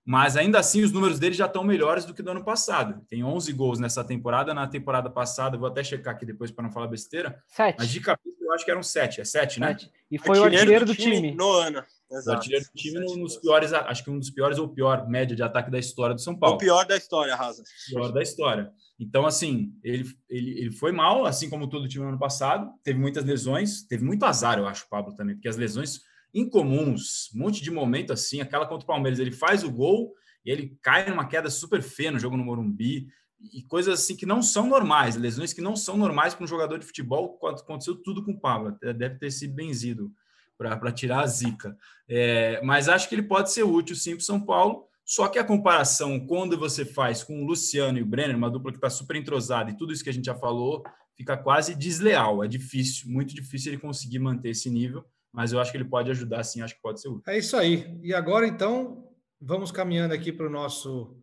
Mas 0.05 0.35
ainda 0.35 0.59
assim, 0.59 0.83
os 0.83 0.91
números 0.91 1.17
dele 1.17 1.33
já 1.33 1.45
estão 1.45 1.63
melhores 1.63 2.03
do 2.03 2.13
que 2.13 2.21
do 2.21 2.31
ano 2.31 2.43
passado. 2.43 3.01
Tem 3.07 3.23
11 3.23 3.53
gols 3.53 3.79
nessa 3.79 4.03
temporada. 4.03 4.53
Na 4.53 4.67
temporada 4.67 5.09
passada, 5.09 5.57
vou 5.57 5.67
até 5.67 5.83
checar 5.83 6.13
aqui 6.13 6.25
depois 6.25 6.51
para 6.51 6.63
não 6.63 6.71
falar 6.71 6.87
besteira. 6.87 7.41
Sete. 7.47 7.77
Mas 7.79 7.89
de 7.89 8.01
cabeça 8.01 8.33
eu 8.41 8.53
acho 8.53 8.65
que 8.65 8.71
eram 8.71 8.83
sete. 8.83 9.21
É 9.21 9.25
sete, 9.25 9.59
né? 9.59 9.67
Sete. 9.69 9.91
E 10.11 10.17
foi 10.17 10.37
artilheiro 10.37 10.53
o 10.53 10.59
artilheiro 10.59 10.85
do 10.85 10.95
time. 10.95 11.31
No 11.33 11.51
ano. 11.53 11.83
Exato. 12.11 12.29
O 12.29 12.33
artilheiro 12.33 12.65
do 12.65 12.71
time 12.73 12.99
nos 13.17 13.37
piores, 13.37 13.71
acho 13.71 14.03
que 14.03 14.11
um 14.11 14.19
dos 14.19 14.29
piores 14.29 14.59
ou 14.59 14.67
pior 14.67 15.07
média 15.07 15.35
de 15.35 15.41
ataque 15.41 15.71
da 15.71 15.79
história 15.79 16.13
do 16.13 16.21
São 16.21 16.37
Paulo. 16.37 16.55
O 16.55 16.59
pior 16.59 16.85
da 16.85 16.97
história, 16.97 17.35
Raza. 17.35 17.63
O 17.63 17.95
pior 17.95 18.11
da 18.11 18.21
história. 18.21 18.71
Então, 18.99 19.25
assim, 19.25 19.73
ele, 19.83 20.05
ele, 20.29 20.59
ele 20.59 20.71
foi 20.71 20.91
mal, 20.91 21.25
assim 21.25 21.49
como 21.49 21.67
todo 21.67 21.85
o 21.85 21.87
time 21.87 22.03
no 22.03 22.09
ano 22.09 22.19
passado. 22.19 22.69
Teve 22.83 22.99
muitas 22.99 23.23
lesões, 23.23 23.83
teve 23.87 24.03
muito 24.03 24.23
azar, 24.25 24.59
eu 24.59 24.67
acho, 24.67 24.87
Pablo, 24.89 25.15
também, 25.15 25.35
porque 25.35 25.47
as 25.47 25.57
lesões 25.57 26.01
incomuns, 26.33 27.29
um 27.35 27.39
monte 27.39 27.61
de 27.61 27.69
momento 27.69 28.11
assim, 28.11 28.41
aquela 28.41 28.65
contra 28.65 28.83
o 28.83 28.87
Palmeiras, 28.87 29.19
ele 29.19 29.31
faz 29.31 29.63
o 29.63 29.71
gol 29.71 30.13
e 30.45 30.51
ele 30.51 30.77
cai 30.81 31.09
numa 31.09 31.27
queda 31.27 31.49
super 31.49 31.81
feia 31.81 32.11
no 32.11 32.19
jogo 32.19 32.35
no 32.35 32.43
Morumbi 32.43 33.07
e 33.39 33.61
coisas 33.63 33.99
assim 33.99 34.15
que 34.15 34.25
não 34.25 34.41
são 34.41 34.67
normais, 34.67 35.15
lesões 35.15 35.53
que 35.53 35.61
não 35.61 35.75
são 35.75 35.97
normais 35.97 36.33
para 36.33 36.43
um 36.43 36.47
jogador 36.47 36.79
de 36.79 36.85
futebol. 36.85 37.37
Aconteceu 37.43 37.95
tudo 37.95 38.23
com 38.23 38.31
o 38.31 38.39
Pablo, 38.39 38.77
deve 38.81 39.15
ter 39.15 39.31
sido 39.31 39.53
benzido 39.53 40.11
para 40.57 40.91
tirar 40.91 41.21
a 41.21 41.27
zica. 41.27 41.75
É, 42.07 42.61
mas 42.63 42.87
acho 42.87 43.09
que 43.09 43.15
ele 43.15 43.23
pode 43.23 43.51
ser 43.51 43.63
útil 43.63 43.95
sim 43.95 44.15
para 44.15 44.23
São 44.23 44.39
Paulo. 44.39 44.87
Só 45.05 45.27
que 45.27 45.37
a 45.37 45.43
comparação, 45.43 46.25
quando 46.25 46.57
você 46.57 46.85
faz 46.85 47.23
com 47.23 47.43
o 47.43 47.45
Luciano 47.45 47.97
e 47.97 48.01
o 48.01 48.05
Brenner, 48.05 48.37
uma 48.37 48.49
dupla 48.49 48.71
que 48.71 48.77
está 48.77 48.89
super 48.89 49.17
entrosada 49.17 49.69
e 49.69 49.75
tudo 49.75 49.91
isso 49.91 50.03
que 50.03 50.09
a 50.09 50.13
gente 50.13 50.25
já 50.25 50.35
falou, 50.35 50.81
fica 51.17 51.35
quase 51.35 51.75
desleal. 51.75 52.43
É 52.43 52.47
difícil, 52.47 53.11
muito 53.11 53.35
difícil 53.35 53.73
ele 53.73 53.81
conseguir 53.81 54.19
manter 54.19 54.51
esse 54.51 54.69
nível, 54.69 55.03
mas 55.33 55.51
eu 55.51 55.59
acho 55.59 55.71
que 55.71 55.77
ele 55.77 55.89
pode 55.89 56.11
ajudar 56.11 56.43
sim, 56.43 56.61
acho 56.61 56.75
que 56.75 56.81
pode 56.81 57.01
ser 57.01 57.09
útil. 57.09 57.23
É 57.33 57.37
isso 57.39 57.57
aí. 57.57 57.99
E 58.03 58.13
agora, 58.13 58.47
então, 58.47 59.11
vamos 59.41 59.71
caminhando 59.71 60.13
aqui 60.13 60.31
para 60.31 60.45
o 60.45 60.49
nosso 60.49 61.19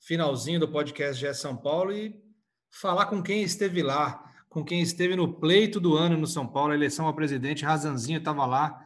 finalzinho 0.00 0.58
do 0.58 0.68
podcast 0.68 1.20
GE 1.20 1.32
São 1.34 1.56
Paulo 1.56 1.92
e 1.92 2.20
falar 2.68 3.06
com 3.06 3.22
quem 3.22 3.42
esteve 3.42 3.80
lá, 3.80 4.24
com 4.48 4.64
quem 4.64 4.82
esteve 4.82 5.14
no 5.14 5.38
pleito 5.38 5.78
do 5.78 5.96
ano 5.96 6.16
no 6.16 6.26
São 6.26 6.46
Paulo, 6.46 6.72
a 6.72 6.74
eleição 6.74 7.06
ao 7.06 7.14
presidente. 7.14 7.64
Razanzinho 7.64 8.18
estava 8.18 8.44
lá 8.44 8.84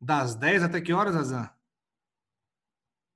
das 0.00 0.34
10 0.34 0.64
até 0.64 0.80
que 0.80 0.92
horas, 0.92 1.14
Razan? 1.14 1.48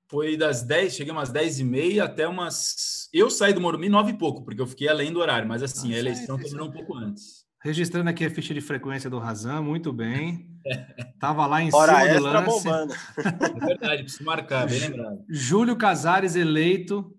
Foi 0.09 0.37
das 0.37 0.63
10, 0.63 0.95
cheguei 0.95 1.13
umas 1.13 1.31
10 1.31 1.61
e 1.61 1.65
meia 1.65 2.05
até 2.05 2.27
umas. 2.27 3.09
Eu 3.13 3.29
saí 3.29 3.53
do 3.53 3.61
Morumbi 3.61 3.89
9 3.89 4.13
e 4.13 4.19
pouco, 4.19 4.45
porque 4.45 4.61
eu 4.61 4.67
fiquei 4.67 4.89
além 4.89 5.13
do 5.13 5.21
horário, 5.21 5.49
mas 5.49 5.63
assim, 5.63 5.93
ah, 5.93 5.97
a 5.97 5.99
eleição 5.99 6.37
terminou 6.37 6.69
um 6.69 6.73
pouco 6.73 6.97
antes. 6.97 7.40
Registrando 7.63 8.09
aqui 8.09 8.25
a 8.25 8.31
ficha 8.31 8.55
de 8.55 8.61
frequência 8.61 9.11
do 9.11 9.19
Razan, 9.19 9.61
muito 9.61 9.93
bem. 9.93 10.49
Tava 11.21 11.47
lá 11.47 11.63
em 11.63 11.69
Hora 11.73 12.01
cima 12.01 12.15
do 12.15 12.23
lance. 12.23 12.65
Bombando. 12.65 12.95
É 13.19 13.67
verdade, 13.67 14.03
preciso 14.03 14.25
marcar, 14.25 14.67
bem 14.67 14.81
lembrado. 14.81 15.25
Júlio 15.29 15.77
Casares 15.77 16.37
eleito 16.37 17.15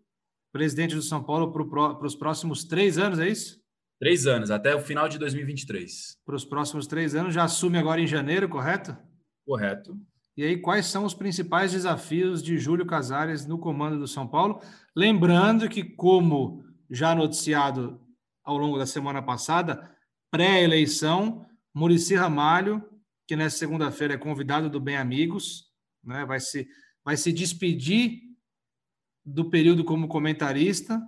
presidente 0.51 0.95
do 0.95 1.01
São 1.01 1.23
Paulo 1.23 1.51
para 1.51 2.05
os 2.05 2.15
próximos 2.15 2.63
três 2.63 2.97
anos, 2.97 3.19
é 3.19 3.27
isso? 3.27 3.59
Três 3.99 4.25
anos, 4.25 4.51
até 4.51 4.75
o 4.75 4.81
final 4.81 5.07
de 5.07 5.17
2023. 5.17 6.17
Para 6.25 6.35
os 6.35 6.43
próximos 6.43 6.87
três 6.87 7.15
anos, 7.15 7.33
já 7.33 7.43
assume 7.43 7.77
agora 7.77 8.01
em 8.01 8.07
janeiro, 8.07 8.49
correto? 8.49 8.97
Correto. 9.45 9.95
E 10.35 10.43
aí, 10.43 10.57
quais 10.57 10.87
são 10.87 11.05
os 11.05 11.13
principais 11.13 11.71
desafios 11.71 12.41
de 12.41 12.57
Júlio 12.57 12.85
Casares 12.85 13.45
no 13.45 13.59
comando 13.59 13.99
do 13.99 14.07
São 14.07 14.27
Paulo? 14.27 14.59
Lembrando 14.95 15.69
que, 15.69 15.83
como 15.83 16.63
já 16.89 17.13
noticiado 17.13 18.01
ao 18.43 18.57
longo 18.57 18.77
da 18.77 18.85
semana 18.85 19.21
passada, 19.21 19.89
pré-eleição, 20.31 21.45
Murici 21.73 22.15
Ramalho, 22.15 22.83
que 23.27 23.35
nessa 23.35 23.57
segunda-feira 23.57 24.13
é 24.15 24.17
convidado 24.17 24.69
do 24.69 24.79
Bem 24.79 24.97
Amigos, 24.97 25.65
né, 26.03 26.25
vai, 26.25 26.39
se, 26.39 26.67
vai 27.03 27.15
se 27.17 27.31
despedir 27.31 28.21
do 29.23 29.49
período 29.49 29.83
como 29.83 30.07
comentarista 30.07 30.99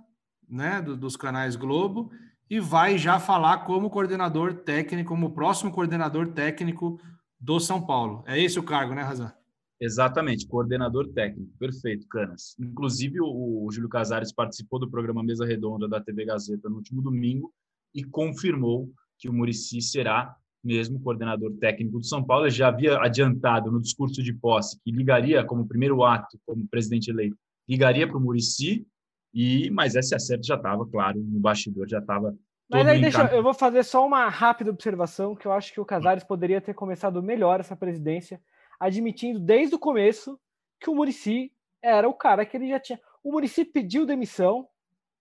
né, 0.48 0.80
do, 0.80 0.96
dos 0.96 1.16
canais 1.16 1.56
Globo 1.56 2.10
e 2.48 2.60
vai 2.60 2.98
já 2.98 3.18
falar 3.18 3.64
como 3.64 3.90
coordenador 3.90 4.54
técnico, 4.62 5.08
como 5.08 5.34
próximo 5.34 5.72
coordenador 5.72 6.32
técnico 6.32 7.00
do 7.40 7.58
São 7.58 7.84
Paulo. 7.84 8.22
É 8.26 8.40
esse 8.40 8.58
o 8.58 8.62
cargo, 8.62 8.94
né, 8.94 9.02
Razan? 9.02 9.32
Exatamente, 9.80 10.46
coordenador 10.46 11.08
técnico. 11.12 11.52
Perfeito, 11.58 12.06
Canas. 12.08 12.54
Inclusive, 12.58 13.20
o, 13.20 13.66
o 13.66 13.72
Júlio 13.72 13.88
Casares 13.88 14.32
participou 14.32 14.78
do 14.78 14.90
programa 14.90 15.22
Mesa 15.22 15.44
Redonda 15.44 15.88
da 15.88 16.00
TV 16.00 16.24
Gazeta 16.24 16.68
no 16.68 16.76
último 16.76 17.02
domingo 17.02 17.52
e 17.92 18.04
confirmou 18.04 18.92
que 19.18 19.28
o 19.28 19.32
Murici 19.32 19.80
será 19.80 20.34
mesmo 20.62 21.00
coordenador 21.00 21.52
técnico 21.58 21.98
do 21.98 22.06
São 22.06 22.24
Paulo. 22.24 22.46
Ele 22.46 22.54
já 22.54 22.68
havia 22.68 22.98
adiantado 22.98 23.70
no 23.70 23.80
discurso 23.80 24.22
de 24.22 24.32
posse 24.32 24.80
que 24.82 24.90
ligaria 24.90 25.44
como 25.44 25.66
primeiro 25.66 26.02
ato, 26.02 26.38
como 26.46 26.66
presidente 26.66 27.10
eleito, 27.10 27.36
ligaria 27.68 28.06
para 28.06 28.16
o 28.16 28.20
Murici, 28.20 28.86
e, 29.32 29.70
mas 29.70 29.94
esse 29.94 30.14
acerto 30.14 30.46
já 30.46 30.54
estava, 30.54 30.86
claro, 30.86 31.20
no 31.20 31.40
bastidor 31.40 31.88
já 31.88 31.98
estava 31.98 32.34
mas 32.70 32.86
aí 32.86 33.00
deixa, 33.00 33.26
eu 33.26 33.42
vou 33.42 33.52
fazer 33.52 33.84
só 33.84 34.06
uma 34.06 34.28
rápida 34.28 34.70
observação, 34.70 35.34
que 35.34 35.46
eu 35.46 35.52
acho 35.52 35.72
que 35.72 35.80
o 35.80 35.84
Casares 35.84 36.24
poderia 36.24 36.60
ter 36.60 36.74
começado 36.74 37.22
melhor 37.22 37.60
essa 37.60 37.76
presidência, 37.76 38.40
admitindo 38.80 39.38
desde 39.38 39.74
o 39.74 39.78
começo 39.78 40.40
que 40.80 40.88
o 40.88 40.94
Murici 40.94 41.52
era 41.82 42.08
o 42.08 42.14
cara 42.14 42.44
que 42.46 42.56
ele 42.56 42.68
já 42.68 42.80
tinha. 42.80 42.98
O 43.22 43.32
Murici 43.32 43.64
pediu 43.64 44.06
demissão 44.06 44.66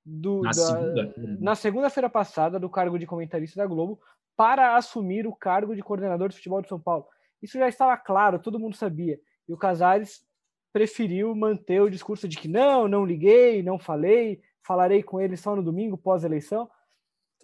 do, 0.06 0.41
na, 0.41 0.49
da, 0.49 0.54
segunda. 0.54 1.14
na 1.39 1.56
segunda-feira 1.56 2.10
passada 2.10 2.60
do 2.60 2.70
cargo 2.70 2.97
de 2.97 3.06
comentarista 3.06 3.58
da 3.58 3.68
Globo 3.68 3.99
para 4.36 4.76
assumir 4.76 5.28
o 5.28 5.36
cargo 5.36 5.76
de 5.76 5.82
coordenador 5.82 6.30
de 6.30 6.36
futebol 6.36 6.62
de 6.62 6.68
São 6.68 6.80
Paulo. 6.80 7.06
Isso 7.41 7.58
já 7.58 7.68
estava 7.68 7.95
claro, 7.97 8.39
todo 8.39 8.60
mundo 8.60 8.76
sabia. 8.76 9.20
E 9.47 9.54
o 9.54 9.58
Casares 9.58 10.26
preferiu 10.72 11.36
manter 11.36 11.82
o 11.82 11.89
discurso 11.89 12.28
de 12.28 12.38
que 12.38 12.47
não, 12.47 12.88
não 12.88 13.06
liguei, 13.06 13.62
não 13.62 13.78
falei, 13.78 14.41
falarei 14.62 15.04
com 15.04 15.22
ele 15.22 15.38
só 15.38 15.56
no 15.56 15.64
domingo 15.64 15.97
pós-eleição 15.97 16.70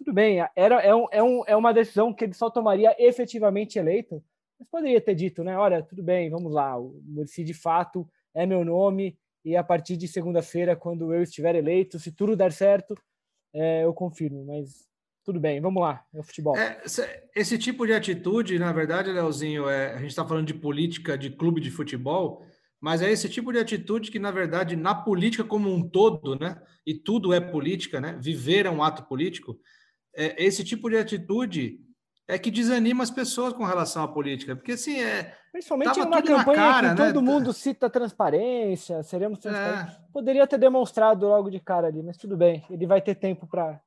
tudo 0.00 0.14
bem, 0.14 0.38
era, 0.56 0.80
é, 0.80 0.94
um, 0.94 1.06
é, 1.10 1.22
um, 1.22 1.42
é 1.46 1.54
uma 1.54 1.74
decisão 1.74 2.10
que 2.10 2.24
ele 2.24 2.32
só 2.32 2.48
tomaria 2.48 2.96
efetivamente 2.98 3.78
eleito, 3.78 4.24
mas 4.58 4.66
poderia 4.66 4.98
ter 4.98 5.14
dito, 5.14 5.44
né? 5.44 5.58
Olha, 5.58 5.82
tudo 5.82 6.02
bem, 6.02 6.30
vamos 6.30 6.50
lá, 6.54 6.78
o 6.78 7.02
Murici 7.04 7.44
de 7.44 7.52
fato 7.52 8.08
é 8.32 8.46
meu 8.46 8.64
nome, 8.64 9.18
e 9.44 9.56
a 9.56 9.64
partir 9.64 9.96
de 9.96 10.06
segunda-feira, 10.06 10.76
quando 10.76 11.12
eu 11.14 11.22
estiver 11.22 11.54
eleito, 11.54 11.98
se 11.98 12.12
tudo 12.12 12.36
der 12.36 12.52
certo, 12.52 12.94
é, 13.54 13.84
eu 13.84 13.92
confirmo, 13.92 14.44
mas 14.44 14.88
tudo 15.24 15.40
bem, 15.40 15.60
vamos 15.60 15.82
lá, 15.82 16.04
é 16.14 16.20
o 16.20 16.22
futebol. 16.22 16.56
É, 16.56 16.82
esse 17.34 17.58
tipo 17.58 17.86
de 17.86 17.92
atitude, 17.92 18.58
na 18.58 18.72
verdade, 18.72 19.12
Leozinho, 19.12 19.68
é, 19.68 19.94
a 19.94 19.98
gente 19.98 20.10
está 20.10 20.26
falando 20.26 20.46
de 20.46 20.54
política 20.54 21.16
de 21.16 21.30
clube 21.30 21.60
de 21.60 21.70
futebol, 21.70 22.44
mas 22.80 23.02
é 23.02 23.10
esse 23.10 23.28
tipo 23.28 23.52
de 23.52 23.58
atitude 23.58 24.10
que, 24.10 24.18
na 24.18 24.30
verdade, 24.30 24.76
na 24.76 24.94
política 24.94 25.44
como 25.44 25.72
um 25.72 25.86
todo, 25.86 26.38
né? 26.38 26.60
E 26.86 26.94
tudo 26.94 27.32
é 27.34 27.40
política, 27.40 28.00
né? 28.00 28.18
Viver 28.18 28.64
é 28.64 28.70
um 28.70 28.82
ato 28.82 29.04
político 29.04 29.60
é, 30.14 30.42
esse 30.42 30.64
tipo 30.64 30.88
de 30.88 30.96
atitude 30.96 31.80
é 32.34 32.38
que 32.38 32.50
desanima 32.50 33.02
as 33.02 33.10
pessoas 33.10 33.52
com 33.52 33.64
relação 33.64 34.02
à 34.02 34.08
política, 34.08 34.54
porque 34.54 34.72
assim 34.72 35.00
é 35.00 35.34
principalmente 35.52 35.98
uma 36.00 36.22
campanha 36.22 36.56
cara, 36.56 36.94
que 36.94 37.00
né? 37.00 37.06
todo 37.08 37.22
mundo 37.22 37.52
cita 37.52 37.90
transparência, 37.90 39.02
seremos 39.02 39.38
é. 39.38 39.42
transparentes. 39.42 39.94
É. 39.96 40.12
Poderia 40.12 40.46
ter 40.46 40.58
demonstrado 40.58 41.26
logo 41.26 41.50
de 41.50 41.60
cara 41.60 41.88
ali, 41.88 42.02
mas 42.02 42.16
tudo 42.16 42.36
bem, 42.36 42.64
ele 42.70 42.86
vai 42.86 43.02
ter 43.02 43.14
tempo 43.14 43.46
para 43.46 43.80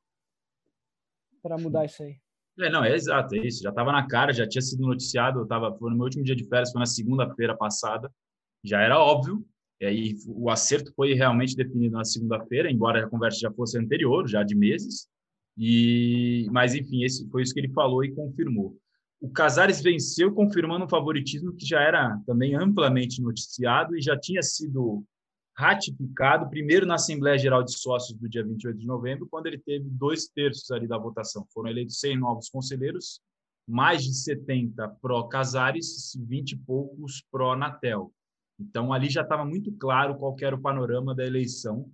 para 1.42 1.58
mudar 1.58 1.86
isso 1.86 2.02
aí. 2.04 2.16
É, 2.60 2.70
não, 2.70 2.84
é 2.84 2.94
exato, 2.94 3.36
é 3.36 3.40
isso. 3.40 3.64
Já 3.64 3.70
estava 3.70 3.92
na 3.92 4.08
cara, 4.08 4.32
já 4.32 4.48
tinha 4.48 4.62
sido 4.62 4.86
noticiado. 4.86 5.40
Eu 5.40 5.48
tava, 5.48 5.76
foi 5.78 5.90
no 5.90 5.98
meu 5.98 6.06
último 6.06 6.24
dia 6.24 6.36
de 6.36 6.48
férias, 6.48 6.72
foi 6.72 6.80
na 6.80 6.86
segunda-feira 6.86 7.58
passada. 7.58 8.10
Já 8.64 8.80
era 8.80 8.98
óbvio. 9.00 9.46
E 9.82 9.86
aí 9.86 10.16
o 10.28 10.50
acerto 10.50 10.94
foi 10.96 11.14
realmente 11.14 11.56
definido 11.56 11.98
na 11.98 12.06
segunda-feira, 12.06 12.72
embora 12.72 13.06
a 13.06 13.10
conversa 13.10 13.40
já 13.40 13.52
fosse 13.52 13.78
anterior, 13.78 14.28
já 14.28 14.44
de 14.44 14.56
meses. 14.56 15.10
E, 15.58 16.48
mas 16.52 16.74
enfim, 16.74 17.04
esse 17.04 17.30
foi 17.30 17.44
isso 17.44 17.54
que 17.54 17.60
ele 17.60 17.74
falou 17.74 18.04
e 18.04 18.12
confirmou. 18.12 18.78
O 19.22 19.30
Casares 19.30 19.82
venceu 19.82 20.34
confirmando 20.34 20.86
um 20.86 20.90
favoritismo 20.90 21.54
que 21.54 21.66
já 21.66 21.82
era 21.82 22.20
também 22.26 22.56
amplamente 22.56 23.22
noticiado 23.22 23.96
e 23.96 24.02
já 24.02 24.20
tinha 24.20 24.42
sido 24.42 25.04
ratificado 25.56 26.50
primeiro 26.50 26.86
na 26.86 26.96
Assembleia 26.96 27.38
Geral 27.38 27.64
de 27.64 27.78
Sócios 27.78 28.18
do 28.18 28.28
dia 28.28 28.44
28 28.44 28.78
de 28.78 28.88
novembro, 28.88 29.28
quando 29.30 29.48
ele 29.48 29.60
teve 29.60 29.88
dois 29.90 30.28
terços 30.28 30.70
ali 30.72 30.88
da 30.88 30.98
votação. 30.98 31.46
Foram 31.54 31.70
eleitos 31.70 32.00
100 32.00 32.18
novos 32.18 32.50
conselheiros, 32.50 33.22
mais 33.68 34.04
de 34.04 34.14
70 34.14 34.88
pró-Casares, 35.02 36.18
20 36.20 36.52
e 36.52 36.58
poucos 36.58 37.24
pró-Natel. 37.32 38.12
Então, 38.60 38.92
ali 38.92 39.10
já 39.10 39.22
estava 39.22 39.46
muito 39.46 39.72
claro 39.74 40.16
qual 40.18 40.36
era 40.42 40.56
o 40.56 40.62
panorama 40.62 41.16
da 41.16 41.26
eleição 41.26 41.90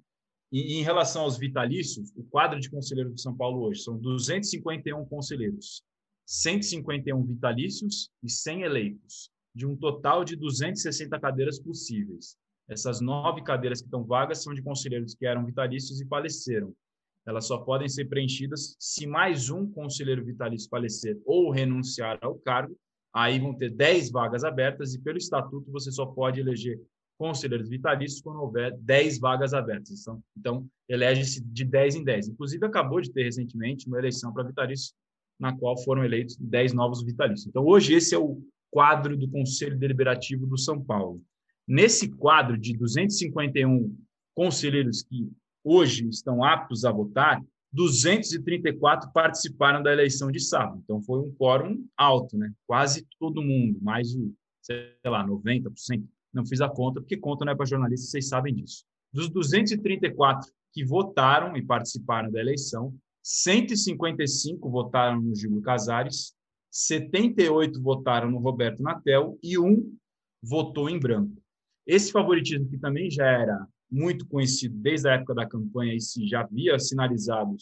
e 0.51 0.79
em 0.79 0.83
relação 0.83 1.23
aos 1.23 1.37
vitalícios, 1.37 2.11
o 2.15 2.23
quadro 2.23 2.59
de 2.59 2.69
conselheiros 2.69 3.13
de 3.13 3.21
São 3.21 3.35
Paulo 3.35 3.61
hoje 3.61 3.83
são 3.83 3.97
251 3.97 5.05
conselheiros, 5.05 5.83
151 6.25 7.23
vitalícios 7.23 8.09
e 8.23 8.29
100 8.29 8.63
eleitos, 8.63 9.29
de 9.53 9.65
um 9.65 9.75
total 9.75 10.23
de 10.23 10.35
260 10.35 11.19
cadeiras 11.19 11.59
possíveis. 11.59 12.35
Essas 12.67 13.01
nove 13.01 13.43
cadeiras 13.43 13.81
que 13.81 13.87
estão 13.87 14.03
vagas 14.03 14.43
são 14.43 14.53
de 14.53 14.61
conselheiros 14.61 15.15
que 15.15 15.25
eram 15.25 15.45
vitalícios 15.45 15.99
e 16.01 16.07
faleceram. 16.07 16.73
Elas 17.25 17.45
só 17.45 17.59
podem 17.59 17.89
ser 17.89 18.05
preenchidas 18.05 18.75
se 18.79 19.05
mais 19.05 19.49
um 19.49 19.69
conselheiro 19.69 20.23
vitalício 20.23 20.69
falecer 20.69 21.19
ou 21.25 21.51
renunciar 21.51 22.17
ao 22.21 22.35
cargo. 22.39 22.75
Aí 23.13 23.39
vão 23.39 23.55
ter 23.55 23.71
10 23.71 24.11
vagas 24.11 24.43
abertas 24.43 24.93
e, 24.93 24.99
pelo 24.99 25.17
estatuto, 25.17 25.71
você 25.71 25.91
só 25.91 26.05
pode 26.05 26.39
eleger 26.39 26.79
conselheiros 27.19 27.67
vitalícios 27.67 28.21
quando 28.21 28.41
houver 28.41 28.75
10 28.79 29.19
vagas 29.19 29.53
abertas. 29.53 30.01
Então, 30.01 30.23
então 30.37 30.67
elege-se 30.87 31.43
de 31.43 31.65
10 31.65 31.95
em 31.95 32.03
10. 32.03 32.29
Inclusive, 32.29 32.65
acabou 32.65 33.01
de 33.01 33.11
ter 33.11 33.23
recentemente 33.23 33.87
uma 33.87 33.99
eleição 33.99 34.33
para 34.33 34.47
vitalícios, 34.47 34.93
na 35.37 35.55
qual 35.55 35.77
foram 35.83 36.03
eleitos 36.03 36.37
10 36.37 36.73
novos 36.73 37.03
vitalícios. 37.03 37.47
Então, 37.47 37.65
hoje, 37.65 37.93
esse 37.93 38.15
é 38.15 38.17
o 38.17 38.41
quadro 38.71 39.17
do 39.17 39.29
Conselho 39.29 39.77
Deliberativo 39.77 40.47
do 40.47 40.57
São 40.57 40.81
Paulo. 40.81 41.21
Nesse 41.67 42.09
quadro 42.09 42.57
de 42.57 42.75
251 42.77 43.95
conselheiros 44.33 45.03
que 45.03 45.29
hoje 45.61 46.07
estão 46.07 46.41
aptos 46.41 46.85
a 46.85 46.91
votar, 46.91 47.43
234 47.73 49.11
participaram 49.11 49.83
da 49.83 49.91
eleição 49.91 50.31
de 50.31 50.39
sábado. 50.39 50.79
Então, 50.83 51.01
foi 51.01 51.19
um 51.19 51.31
quórum 51.33 51.85
alto, 51.97 52.37
né? 52.37 52.51
quase 52.65 53.05
todo 53.19 53.43
mundo, 53.43 53.77
mais 53.81 54.07
de, 54.07 54.31
sei 54.61 54.95
lá, 55.05 55.27
90%. 55.27 56.01
Não 56.33 56.45
fiz 56.45 56.61
a 56.61 56.69
conta, 56.69 56.99
porque 57.01 57.17
conta 57.17 57.45
não 57.45 57.53
é 57.53 57.55
para 57.55 57.65
jornalistas, 57.65 58.11
vocês 58.11 58.27
sabem 58.27 58.53
disso. 58.53 58.85
Dos 59.11 59.29
234 59.29 60.51
que 60.71 60.85
votaram 60.85 61.57
e 61.57 61.65
participaram 61.65 62.31
da 62.31 62.39
eleição, 62.39 62.93
155 63.23 64.69
votaram 64.69 65.21
no 65.21 65.35
Gil 65.35 65.61
Casares, 65.61 66.33
78 66.71 67.81
votaram 67.81 68.29
no 68.29 68.37
Roberto 68.37 68.83
Natel 68.83 69.37
e 69.41 69.57
um 69.57 69.95
votou 70.41 70.89
em 70.89 70.99
branco. 70.99 71.35
Esse 71.85 72.11
favoritismo, 72.11 72.69
que 72.69 72.77
também 72.77 73.09
já 73.09 73.25
era 73.25 73.67
muito 73.91 74.27
conhecido 74.27 74.75
desde 74.77 75.09
a 75.09 75.13
época 75.13 75.33
da 75.33 75.47
campanha 75.47 75.95
e 75.95 75.99
se 75.99 76.27
já 76.27 76.41
havia 76.41 76.77
sinalizado 76.77 77.57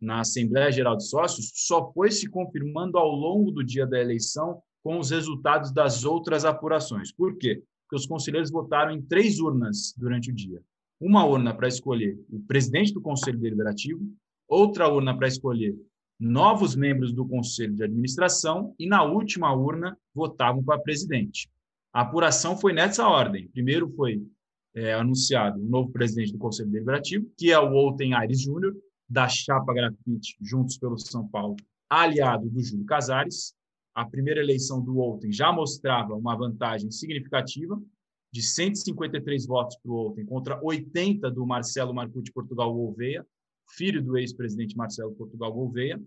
na 0.00 0.20
Assembleia 0.20 0.70
Geral 0.70 0.96
de 0.96 1.06
Sócios, 1.08 1.50
só 1.54 1.90
foi 1.92 2.10
se 2.10 2.28
confirmando 2.28 2.98
ao 2.98 3.10
longo 3.10 3.50
do 3.50 3.64
dia 3.64 3.86
da 3.86 3.98
eleição 3.98 4.62
com 4.82 4.98
os 4.98 5.10
resultados 5.10 5.72
das 5.72 6.04
outras 6.04 6.44
apurações. 6.44 7.12
Por 7.12 7.36
quê? 7.36 7.62
Porque 7.90 7.96
os 7.96 8.06
conselheiros 8.06 8.52
votaram 8.52 8.92
em 8.92 9.02
três 9.02 9.40
urnas 9.40 9.92
durante 9.98 10.30
o 10.30 10.32
dia. 10.32 10.62
Uma 11.00 11.24
urna 11.24 11.52
para 11.52 11.66
escolher 11.66 12.16
o 12.30 12.38
presidente 12.38 12.94
do 12.94 13.00
Conselho 13.00 13.40
Deliberativo, 13.40 14.00
outra 14.46 14.86
urna 14.86 15.16
para 15.16 15.26
escolher 15.26 15.74
novos 16.16 16.76
membros 16.76 17.12
do 17.12 17.26
Conselho 17.26 17.74
de 17.74 17.82
Administração 17.82 18.76
e, 18.78 18.86
na 18.86 19.02
última 19.02 19.52
urna, 19.52 19.98
votavam 20.14 20.62
para 20.62 20.78
presidente. 20.78 21.50
A 21.92 22.02
apuração 22.02 22.56
foi 22.56 22.72
nessa 22.72 23.08
ordem. 23.08 23.48
Primeiro 23.48 23.90
foi 23.96 24.22
é, 24.72 24.94
anunciado 24.94 25.60
o 25.60 25.68
novo 25.68 25.90
presidente 25.90 26.30
do 26.30 26.38
Conselho 26.38 26.70
Deliberativo, 26.70 27.26
que 27.36 27.50
é 27.50 27.58
o 27.58 27.72
Olten 27.72 28.14
Aires 28.14 28.42
Júnior, 28.42 28.76
da 29.08 29.26
chapa 29.28 29.74
Grafite 29.74 30.36
Juntos 30.40 30.78
pelo 30.78 30.96
São 30.96 31.26
Paulo, 31.26 31.56
aliado 31.88 32.48
do 32.48 32.62
Júlio 32.62 32.86
Casares. 32.86 33.52
A 34.00 34.06
primeira 34.06 34.40
eleição 34.40 34.80
do 34.80 34.96
Olten 34.96 35.30
já 35.30 35.52
mostrava 35.52 36.14
uma 36.14 36.34
vantagem 36.34 36.90
significativa, 36.90 37.78
de 38.32 38.40
153 38.40 39.46
votos 39.46 39.76
para 39.76 39.92
o 39.92 39.94
Olten 39.94 40.24
contra 40.24 40.58
80 40.64 41.30
do 41.30 41.44
Marcelo 41.44 41.92
Marcucci 41.92 42.32
Portugal 42.32 42.72
Gouveia, 42.72 43.26
filho 43.76 44.02
do 44.02 44.16
ex-presidente 44.16 44.74
Marcelo 44.74 45.12
Portugal 45.12 45.52
Gouveia. 45.52 46.00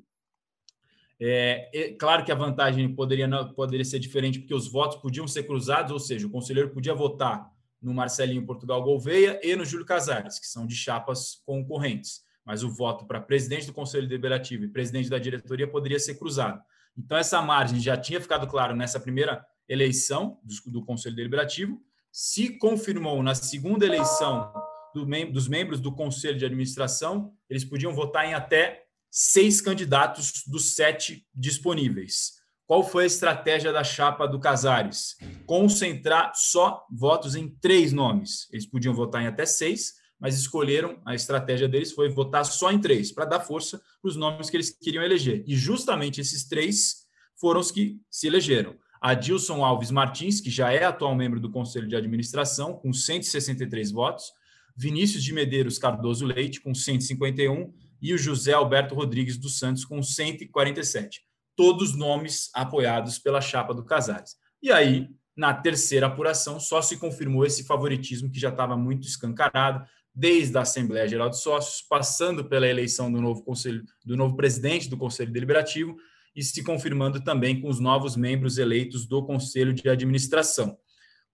É, 1.19 1.69
é, 1.71 1.93
claro 1.93 2.25
que 2.25 2.31
a 2.31 2.35
vantagem 2.35 2.95
poderia, 2.95 3.29
poderia 3.53 3.85
ser 3.85 3.99
diferente, 3.99 4.39
porque 4.39 4.55
os 4.55 4.67
votos 4.67 4.97
podiam 4.97 5.27
ser 5.27 5.43
cruzados, 5.43 5.91
ou 5.91 5.99
seja, 5.99 6.25
o 6.25 6.31
conselheiro 6.31 6.71
podia 6.71 6.95
votar 6.95 7.47
no 7.79 7.93
Marcelinho 7.93 8.43
Portugal 8.43 8.81
Gouveia 8.81 9.39
e 9.43 9.55
no 9.55 9.63
Júlio 9.63 9.85
Casares, 9.85 10.39
que 10.39 10.47
são 10.47 10.65
de 10.65 10.75
chapas 10.75 11.43
concorrentes. 11.45 12.23
Mas 12.43 12.63
o 12.63 12.71
voto 12.71 13.05
para 13.05 13.21
presidente 13.21 13.67
do 13.67 13.73
Conselho 13.73 14.07
Deliberativo 14.07 14.63
e 14.63 14.67
presidente 14.67 15.11
da 15.11 15.19
diretoria 15.19 15.67
poderia 15.67 15.99
ser 15.99 16.15
cruzado. 16.15 16.59
Então, 16.97 17.17
essa 17.17 17.41
margem 17.41 17.79
já 17.79 17.97
tinha 17.97 18.21
ficado 18.21 18.47
claro 18.47 18.75
nessa 18.75 18.99
primeira 18.99 19.45
eleição 19.67 20.39
do, 20.43 20.71
do 20.71 20.85
Conselho 20.85 21.15
Deliberativo, 21.15 21.81
se 22.11 22.57
confirmou 22.57 23.23
na 23.23 23.33
segunda 23.33 23.85
eleição 23.85 24.53
do 24.93 25.07
mem 25.07 25.31
dos 25.31 25.47
membros 25.47 25.79
do 25.79 25.91
Conselho 25.91 26.37
de 26.37 26.45
Administração, 26.45 27.33
eles 27.49 27.65
podiam 27.65 27.93
votar 27.93 28.25
em 28.25 28.35
até 28.35 28.83
seis 29.09 29.59
candidatos 29.59 30.43
dos 30.47 30.75
sete 30.75 31.27
disponíveis. 31.33 32.33
Qual 32.67 32.83
foi 32.83 33.03
a 33.03 33.07
estratégia 33.07 33.73
da 33.73 33.83
chapa 33.83 34.27
do 34.27 34.39
Casares? 34.39 35.15
Concentrar 35.45 36.31
só 36.35 36.85
votos 36.91 37.35
em 37.35 37.49
três 37.49 37.91
nomes. 37.91 38.47
Eles 38.51 38.65
podiam 38.65 38.93
votar 38.93 39.21
em 39.21 39.27
até 39.27 39.45
seis, 39.45 39.93
mas 40.23 40.39
escolheram, 40.39 41.01
a 41.05 41.13
estratégia 41.13 41.67
deles 41.67 41.91
foi 41.91 42.07
votar 42.07 42.45
só 42.45 42.71
em 42.71 42.79
três, 42.79 43.11
para 43.11 43.25
dar 43.25 43.41
força 43.41 43.77
para 44.01 44.07
os 44.07 44.15
nomes 44.15 44.49
que 44.49 44.55
eles 44.55 44.69
queriam 44.69 45.03
eleger. 45.03 45.43
E 45.45 45.53
justamente 45.53 46.21
esses 46.21 46.47
três 46.47 47.03
foram 47.35 47.59
os 47.59 47.71
que 47.71 47.99
se 48.09 48.27
elegeram. 48.27 48.73
Adilson 49.01 49.65
Alves 49.65 49.91
Martins, 49.91 50.39
que 50.39 50.49
já 50.49 50.71
é 50.71 50.85
atual 50.85 51.13
membro 51.13 51.41
do 51.41 51.51
Conselho 51.51 51.89
de 51.89 51.95
Administração, 51.97 52.71
com 52.71 52.93
163 52.93 53.91
votos, 53.91 54.31
Vinícius 54.77 55.21
de 55.21 55.33
Medeiros 55.33 55.77
Cardoso 55.77 56.25
Leite, 56.25 56.61
com 56.61 56.73
151, 56.73 57.73
e 58.01 58.13
o 58.13 58.17
José 58.17 58.53
Alberto 58.53 58.95
Rodrigues 58.95 59.37
dos 59.37 59.59
Santos, 59.59 59.83
com 59.83 60.01
147. 60.01 61.19
Todos 61.53 61.97
nomes 61.97 62.49
apoiados 62.53 63.19
pela 63.19 63.41
chapa 63.41 63.73
do 63.73 63.83
Casares. 63.83 64.37
E 64.61 64.71
aí, 64.71 65.09
na 65.35 65.53
terceira 65.53 66.07
apuração, 66.07 66.61
só 66.61 66.81
se 66.81 66.95
confirmou 66.95 67.45
esse 67.45 67.65
favoritismo 67.65 68.31
que 68.31 68.39
já 68.39 68.49
estava 68.49 68.77
muito 68.77 69.05
escancarado, 69.05 69.85
desde 70.13 70.57
a 70.57 70.61
Assembleia 70.61 71.07
Geral 71.07 71.29
de 71.29 71.39
Sócios, 71.39 71.81
passando 71.81 72.45
pela 72.45 72.67
eleição 72.67 73.11
do 73.11 73.19
novo 73.19 73.43
conselho, 73.43 73.83
do 74.05 74.15
novo 74.15 74.35
presidente 74.35 74.89
do 74.89 74.97
Conselho 74.97 75.31
Deliberativo 75.31 75.95
e 76.35 76.43
se 76.43 76.63
confirmando 76.63 77.23
também 77.23 77.59
com 77.59 77.69
os 77.69 77.79
novos 77.79 78.15
membros 78.15 78.57
eleitos 78.57 79.05
do 79.07 79.25
Conselho 79.25 79.73
de 79.73 79.87
Administração. 79.89 80.77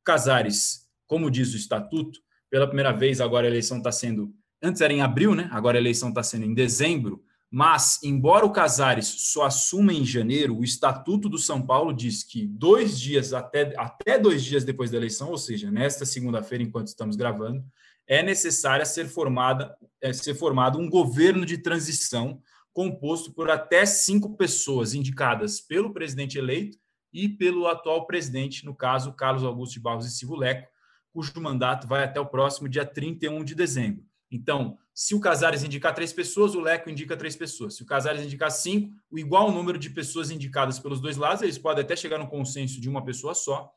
Casares, 0.03 0.87
como 1.07 1.29
diz 1.29 1.53
o 1.53 1.57
estatuto, 1.57 2.19
pela 2.49 2.67
primeira 2.67 2.91
vez, 2.91 3.21
agora 3.21 3.47
a 3.47 3.49
eleição 3.49 3.77
está 3.77 3.91
sendo. 3.91 4.33
Antes 4.61 4.81
era 4.81 4.91
em 4.91 5.01
abril, 5.01 5.35
né? 5.35 5.49
Agora 5.51 5.77
a 5.77 5.81
eleição 5.81 6.09
está 6.09 6.23
sendo 6.23 6.45
em 6.45 6.53
dezembro. 6.53 7.23
Mas, 7.51 7.99
embora 8.03 8.45
o 8.45 8.51
Casares 8.51 9.07
só 9.07 9.43
assuma 9.45 9.91
em 9.91 10.05
janeiro, 10.05 10.55
o 10.55 10.63
Estatuto 10.63 11.27
do 11.27 11.37
São 11.37 11.65
Paulo 11.65 11.91
diz 11.91 12.23
que 12.23 12.45
dois 12.45 12.99
dias, 12.99 13.33
até, 13.33 13.73
até 13.75 14.19
dois 14.19 14.43
dias 14.43 14.63
depois 14.63 14.91
da 14.91 14.97
eleição, 14.97 15.29
ou 15.29 15.37
seja, 15.37 15.71
nesta 15.71 16.05
segunda-feira, 16.05 16.63
enquanto 16.63 16.87
estamos 16.87 17.15
gravando, 17.15 17.63
é 18.09 18.23
necessário 18.23 18.83
ser, 18.87 19.07
formada, 19.07 19.77
é, 20.01 20.11
ser 20.11 20.33
formado 20.33 20.79
um 20.79 20.89
governo 20.89 21.45
de 21.45 21.59
transição 21.59 22.41
composto 22.73 23.31
por 23.31 23.51
até 23.51 23.85
cinco 23.85 24.35
pessoas 24.35 24.95
indicadas 24.95 25.61
pelo 25.61 25.93
presidente 25.93 26.35
eleito 26.35 26.77
e 27.13 27.29
pelo 27.29 27.67
atual 27.67 28.07
presidente, 28.07 28.65
no 28.65 28.75
caso, 28.75 29.13
Carlos 29.13 29.43
Augusto 29.43 29.73
de 29.73 29.79
Barros 29.79 30.07
e 30.07 30.11
Silvio 30.11 30.37
Leco, 30.37 30.67
cujo 31.13 31.39
mandato 31.39 31.87
vai 31.87 32.03
até 32.03 32.19
o 32.19 32.25
próximo 32.25 32.67
dia 32.67 32.83
31 32.83 33.43
de 33.43 33.53
dezembro. 33.53 34.03
Então, 34.31 34.77
se 34.93 35.13
o 35.13 35.19
Casares 35.19 35.63
indicar 35.63 35.93
três 35.93 36.11
pessoas, 36.11 36.55
o 36.55 36.59
Leco 36.59 36.89
indica 36.89 37.15
três 37.15 37.35
pessoas. 37.35 37.75
Se 37.75 37.83
o 37.83 37.85
Casares 37.85 38.23
indicar 38.23 38.51
cinco, 38.51 38.91
o 39.09 39.19
igual 39.19 39.51
número 39.51 39.77
de 39.77 39.89
pessoas 39.89 40.31
indicadas 40.31 40.79
pelos 40.79 40.99
dois 40.99 41.17
lados, 41.17 41.43
eles 41.43 41.57
podem 41.57 41.83
até 41.83 41.95
chegar 41.95 42.17
no 42.17 42.27
consenso 42.27 42.81
de 42.81 42.89
uma 42.89 43.03
pessoa 43.03 43.35
só. 43.35 43.71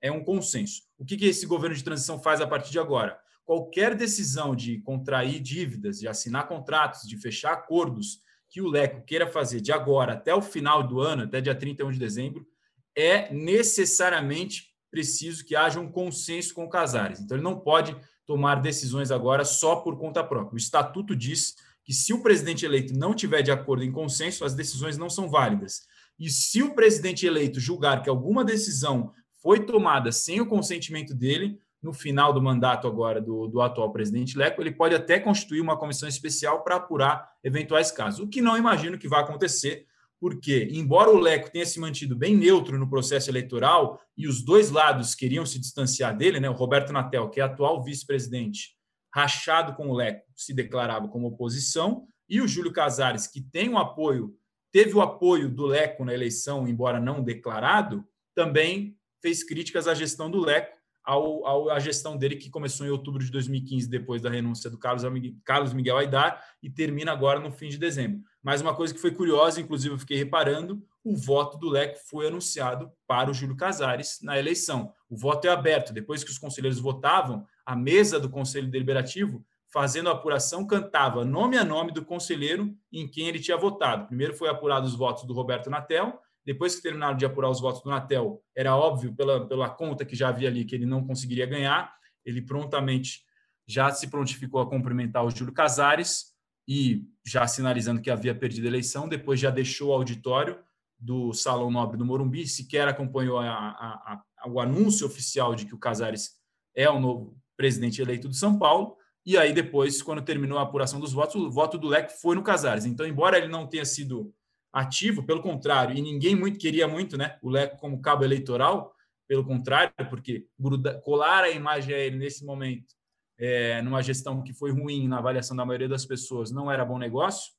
É 0.00 0.10
um 0.10 0.22
consenso. 0.22 0.82
O 0.98 1.04
que 1.04 1.22
esse 1.26 1.46
governo 1.46 1.76
de 1.76 1.84
transição 1.84 2.18
faz 2.22 2.40
a 2.40 2.46
partir 2.46 2.70
de 2.70 2.78
agora? 2.78 3.18
Qualquer 3.48 3.94
decisão 3.94 4.54
de 4.54 4.78
contrair 4.80 5.40
dívidas, 5.40 6.00
de 6.00 6.06
assinar 6.06 6.46
contratos, 6.46 7.08
de 7.08 7.16
fechar 7.16 7.54
acordos 7.54 8.20
que 8.50 8.60
o 8.60 8.68
Leco 8.68 9.02
queira 9.06 9.26
fazer 9.26 9.62
de 9.62 9.72
agora 9.72 10.12
até 10.12 10.34
o 10.34 10.42
final 10.42 10.86
do 10.86 11.00
ano, 11.00 11.22
até 11.22 11.40
dia 11.40 11.54
31 11.54 11.92
de 11.92 11.98
dezembro, 11.98 12.46
é 12.94 13.32
necessariamente 13.32 14.74
preciso 14.90 15.46
que 15.46 15.56
haja 15.56 15.80
um 15.80 15.90
consenso 15.90 16.52
com 16.52 16.66
o 16.66 16.68
Casares. 16.68 17.20
Então, 17.20 17.38
ele 17.38 17.42
não 17.42 17.58
pode 17.58 17.96
tomar 18.26 18.56
decisões 18.56 19.10
agora 19.10 19.46
só 19.46 19.76
por 19.76 19.98
conta 19.98 20.22
própria. 20.22 20.56
O 20.56 20.58
estatuto 20.58 21.16
diz 21.16 21.54
que 21.82 21.94
se 21.94 22.12
o 22.12 22.22
presidente 22.22 22.66
eleito 22.66 22.92
não 22.92 23.14
tiver 23.14 23.40
de 23.40 23.50
acordo 23.50 23.82
em 23.82 23.90
consenso, 23.90 24.44
as 24.44 24.52
decisões 24.52 24.98
não 24.98 25.08
são 25.08 25.26
válidas. 25.26 25.86
E 26.18 26.28
se 26.28 26.62
o 26.62 26.74
presidente 26.74 27.24
eleito 27.24 27.58
julgar 27.58 28.02
que 28.02 28.10
alguma 28.10 28.44
decisão 28.44 29.10
foi 29.40 29.64
tomada 29.64 30.12
sem 30.12 30.38
o 30.38 30.46
consentimento 30.46 31.14
dele, 31.14 31.58
no 31.82 31.92
final 31.92 32.32
do 32.32 32.42
mandato 32.42 32.86
agora 32.86 33.20
do, 33.20 33.46
do 33.46 33.60
atual 33.60 33.92
presidente 33.92 34.36
Leco, 34.36 34.60
ele 34.60 34.72
pode 34.72 34.94
até 34.94 35.20
constituir 35.20 35.60
uma 35.60 35.76
comissão 35.76 36.08
especial 36.08 36.62
para 36.62 36.76
apurar 36.76 37.30
eventuais 37.42 37.90
casos, 37.90 38.20
o 38.20 38.28
que 38.28 38.42
não 38.42 38.56
imagino 38.56 38.98
que 38.98 39.08
vai 39.08 39.22
acontecer, 39.22 39.86
porque, 40.20 40.68
embora 40.72 41.10
o 41.10 41.18
Leco 41.18 41.50
tenha 41.50 41.64
se 41.64 41.78
mantido 41.78 42.16
bem 42.16 42.36
neutro 42.36 42.76
no 42.76 42.90
processo 42.90 43.30
eleitoral 43.30 44.00
e 44.16 44.26
os 44.26 44.44
dois 44.44 44.70
lados 44.70 45.14
queriam 45.14 45.46
se 45.46 45.60
distanciar 45.60 46.16
dele, 46.16 46.40
né, 46.40 46.50
o 46.50 46.54
Roberto 46.54 46.92
Natel, 46.92 47.30
que 47.30 47.40
é 47.40 47.44
atual 47.44 47.82
vice-presidente, 47.84 48.76
rachado 49.14 49.74
com 49.74 49.88
o 49.88 49.94
Leco, 49.94 50.26
se 50.34 50.52
declarava 50.52 51.06
como 51.08 51.28
oposição, 51.28 52.06
e 52.28 52.40
o 52.40 52.48
Júlio 52.48 52.72
Casares, 52.72 53.26
que 53.26 53.40
tem 53.40 53.68
o 53.68 53.78
apoio, 53.78 54.34
teve 54.72 54.94
o 54.94 55.00
apoio 55.00 55.48
do 55.48 55.66
Leco 55.66 56.04
na 56.04 56.12
eleição, 56.12 56.66
embora 56.66 57.00
não 57.00 57.22
declarado, 57.22 58.04
também 58.34 58.96
fez 59.22 59.42
críticas 59.44 59.86
à 59.88 59.94
gestão 59.94 60.30
do 60.30 60.40
Leco 60.40 60.77
ao, 61.08 61.46
ao, 61.46 61.70
à 61.70 61.78
gestão 61.78 62.18
dele, 62.18 62.36
que 62.36 62.50
começou 62.50 62.86
em 62.86 62.90
outubro 62.90 63.24
de 63.24 63.30
2015, 63.30 63.88
depois 63.88 64.20
da 64.20 64.28
renúncia 64.28 64.68
do 64.68 64.76
Carlos, 64.76 65.02
Carlos 65.42 65.72
Miguel 65.72 65.96
Aidar, 65.96 66.44
e 66.62 66.68
termina 66.68 67.12
agora 67.12 67.40
no 67.40 67.50
fim 67.50 67.70
de 67.70 67.78
dezembro. 67.78 68.20
Mas 68.42 68.60
uma 68.60 68.74
coisa 68.74 68.92
que 68.92 69.00
foi 69.00 69.10
curiosa, 69.10 69.58
inclusive 69.58 69.94
eu 69.94 69.98
fiquei 69.98 70.18
reparando, 70.18 70.84
o 71.02 71.16
voto 71.16 71.56
do 71.56 71.70
Leco 71.70 71.98
foi 72.10 72.28
anunciado 72.28 72.92
para 73.06 73.30
o 73.30 73.32
Júlio 73.32 73.56
Casares 73.56 74.18
na 74.22 74.38
eleição. 74.38 74.92
O 75.08 75.16
voto 75.16 75.46
é 75.46 75.50
aberto. 75.50 75.94
Depois 75.94 76.22
que 76.22 76.30
os 76.30 76.36
conselheiros 76.36 76.78
votavam, 76.78 77.46
a 77.64 77.74
mesa 77.74 78.20
do 78.20 78.28
Conselho 78.28 78.70
Deliberativo, 78.70 79.42
fazendo 79.72 80.10
a 80.10 80.12
apuração, 80.12 80.66
cantava 80.66 81.24
nome 81.24 81.56
a 81.56 81.64
nome 81.64 81.90
do 81.90 82.04
conselheiro 82.04 82.74
em 82.92 83.08
quem 83.08 83.28
ele 83.28 83.38
tinha 83.38 83.56
votado. 83.56 84.08
Primeiro 84.08 84.34
foi 84.34 84.50
apurado 84.50 84.86
os 84.86 84.94
votos 84.94 85.24
do 85.24 85.32
Roberto 85.32 85.70
Natel, 85.70 86.20
depois 86.44 86.74
que 86.74 86.82
terminaram 86.82 87.16
de 87.16 87.26
apurar 87.26 87.50
os 87.50 87.60
votos 87.60 87.82
do 87.82 87.90
Natel, 87.90 88.42
era 88.56 88.74
óbvio 88.74 89.14
pela, 89.14 89.46
pela 89.46 89.68
conta 89.68 90.04
que 90.04 90.16
já 90.16 90.28
havia 90.28 90.48
ali 90.48 90.64
que 90.64 90.74
ele 90.74 90.86
não 90.86 91.06
conseguiria 91.06 91.46
ganhar. 91.46 91.92
Ele 92.24 92.40
prontamente 92.40 93.22
já 93.66 93.90
se 93.90 94.06
prontificou 94.08 94.60
a 94.60 94.68
cumprimentar 94.68 95.24
o 95.24 95.30
Júlio 95.30 95.52
Casares 95.52 96.32
e 96.66 97.04
já 97.24 97.46
sinalizando 97.46 98.00
que 98.00 98.10
havia 98.10 98.34
perdido 98.34 98.64
a 98.64 98.68
eleição. 98.68 99.08
Depois 99.08 99.38
já 99.38 99.50
deixou 99.50 99.90
o 99.90 99.92
auditório 99.92 100.58
do 100.98 101.32
Salão 101.32 101.70
Nobre 101.70 101.96
do 101.96 102.04
Morumbi, 102.04 102.46
sequer 102.46 102.88
acompanhou 102.88 103.38
a, 103.38 103.48
a, 103.48 104.22
a, 104.42 104.48
o 104.48 104.60
anúncio 104.60 105.06
oficial 105.06 105.54
de 105.54 105.64
que 105.64 105.74
o 105.74 105.78
Casares 105.78 106.32
é 106.74 106.88
o 106.88 106.98
novo 106.98 107.36
presidente 107.56 108.00
eleito 108.00 108.28
do 108.28 108.34
São 108.34 108.58
Paulo. 108.58 108.96
E 109.24 109.36
aí, 109.36 109.52
depois, 109.52 110.00
quando 110.00 110.22
terminou 110.22 110.58
a 110.58 110.62
apuração 110.62 110.98
dos 110.98 111.12
votos, 111.12 111.34
o 111.34 111.50
voto 111.50 111.76
do 111.76 111.88
Leque 111.88 112.18
foi 112.20 112.34
no 112.34 112.42
Casares. 112.42 112.86
Então, 112.86 113.06
embora 113.06 113.36
ele 113.36 113.48
não 113.48 113.66
tenha 113.66 113.84
sido 113.84 114.32
ativo, 114.72 115.24
pelo 115.24 115.42
contrário, 115.42 115.96
e 115.96 116.02
ninguém 116.02 116.34
muito 116.34 116.58
queria 116.58 116.86
muito, 116.86 117.16
né? 117.16 117.38
O 117.42 117.48
Leco 117.48 117.76
como 117.78 118.00
cabo 118.00 118.24
eleitoral, 118.24 118.94
pelo 119.26 119.44
contrário, 119.44 119.92
porque 120.08 120.46
gruda, 120.58 121.00
colar 121.00 121.44
a 121.44 121.50
imagem 121.50 121.94
a 121.94 121.98
ele 121.98 122.16
nesse 122.16 122.44
momento, 122.44 122.94
é, 123.38 123.80
numa 123.82 124.02
gestão 124.02 124.42
que 124.42 124.52
foi 124.52 124.70
ruim 124.72 125.06
na 125.06 125.18
avaliação 125.18 125.56
da 125.56 125.64
maioria 125.64 125.88
das 125.88 126.04
pessoas, 126.04 126.50
não 126.50 126.70
era 126.70 126.84
bom 126.84 126.98
negócio, 126.98 127.52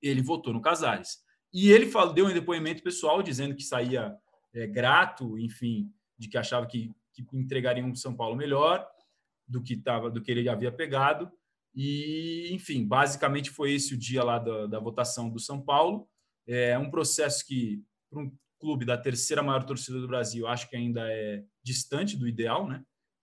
ele 0.00 0.22
votou 0.22 0.52
no 0.52 0.60
Casares. 0.60 1.18
E 1.52 1.70
ele 1.70 1.86
falou, 1.86 2.14
deu 2.14 2.26
um 2.26 2.32
depoimento 2.32 2.82
pessoal 2.82 3.22
dizendo 3.22 3.54
que 3.54 3.62
saía 3.62 4.14
é, 4.52 4.66
grato, 4.66 5.38
enfim, 5.38 5.92
de 6.18 6.28
que 6.28 6.38
achava 6.38 6.66
que, 6.66 6.92
que 7.12 7.24
entregaria 7.32 7.84
um 7.84 7.94
São 7.94 8.16
Paulo 8.16 8.36
melhor 8.36 8.86
do 9.46 9.62
que 9.62 9.76
tava, 9.76 10.10
do 10.10 10.22
que 10.22 10.30
ele 10.30 10.48
havia 10.48 10.72
pegado. 10.72 11.30
E, 11.74 12.50
enfim, 12.52 12.86
basicamente 12.86 13.50
foi 13.50 13.72
esse 13.72 13.94
o 13.94 13.98
dia 13.98 14.22
lá 14.22 14.38
da, 14.38 14.66
da 14.66 14.78
votação 14.78 15.28
do 15.28 15.38
São 15.38 15.60
Paulo. 15.60 16.08
É 16.46 16.78
um 16.78 16.90
processo 16.90 17.44
que, 17.46 17.82
para 18.10 18.20
um 18.20 18.32
clube 18.58 18.84
da 18.84 18.96
terceira 18.96 19.42
maior 19.42 19.64
torcida 19.64 20.00
do 20.00 20.08
Brasil, 20.08 20.46
acho 20.46 20.68
que 20.68 20.76
ainda 20.76 21.00
é 21.10 21.44
distante 21.62 22.16
do 22.16 22.28
ideal, 22.28 22.68
né? 22.68 22.82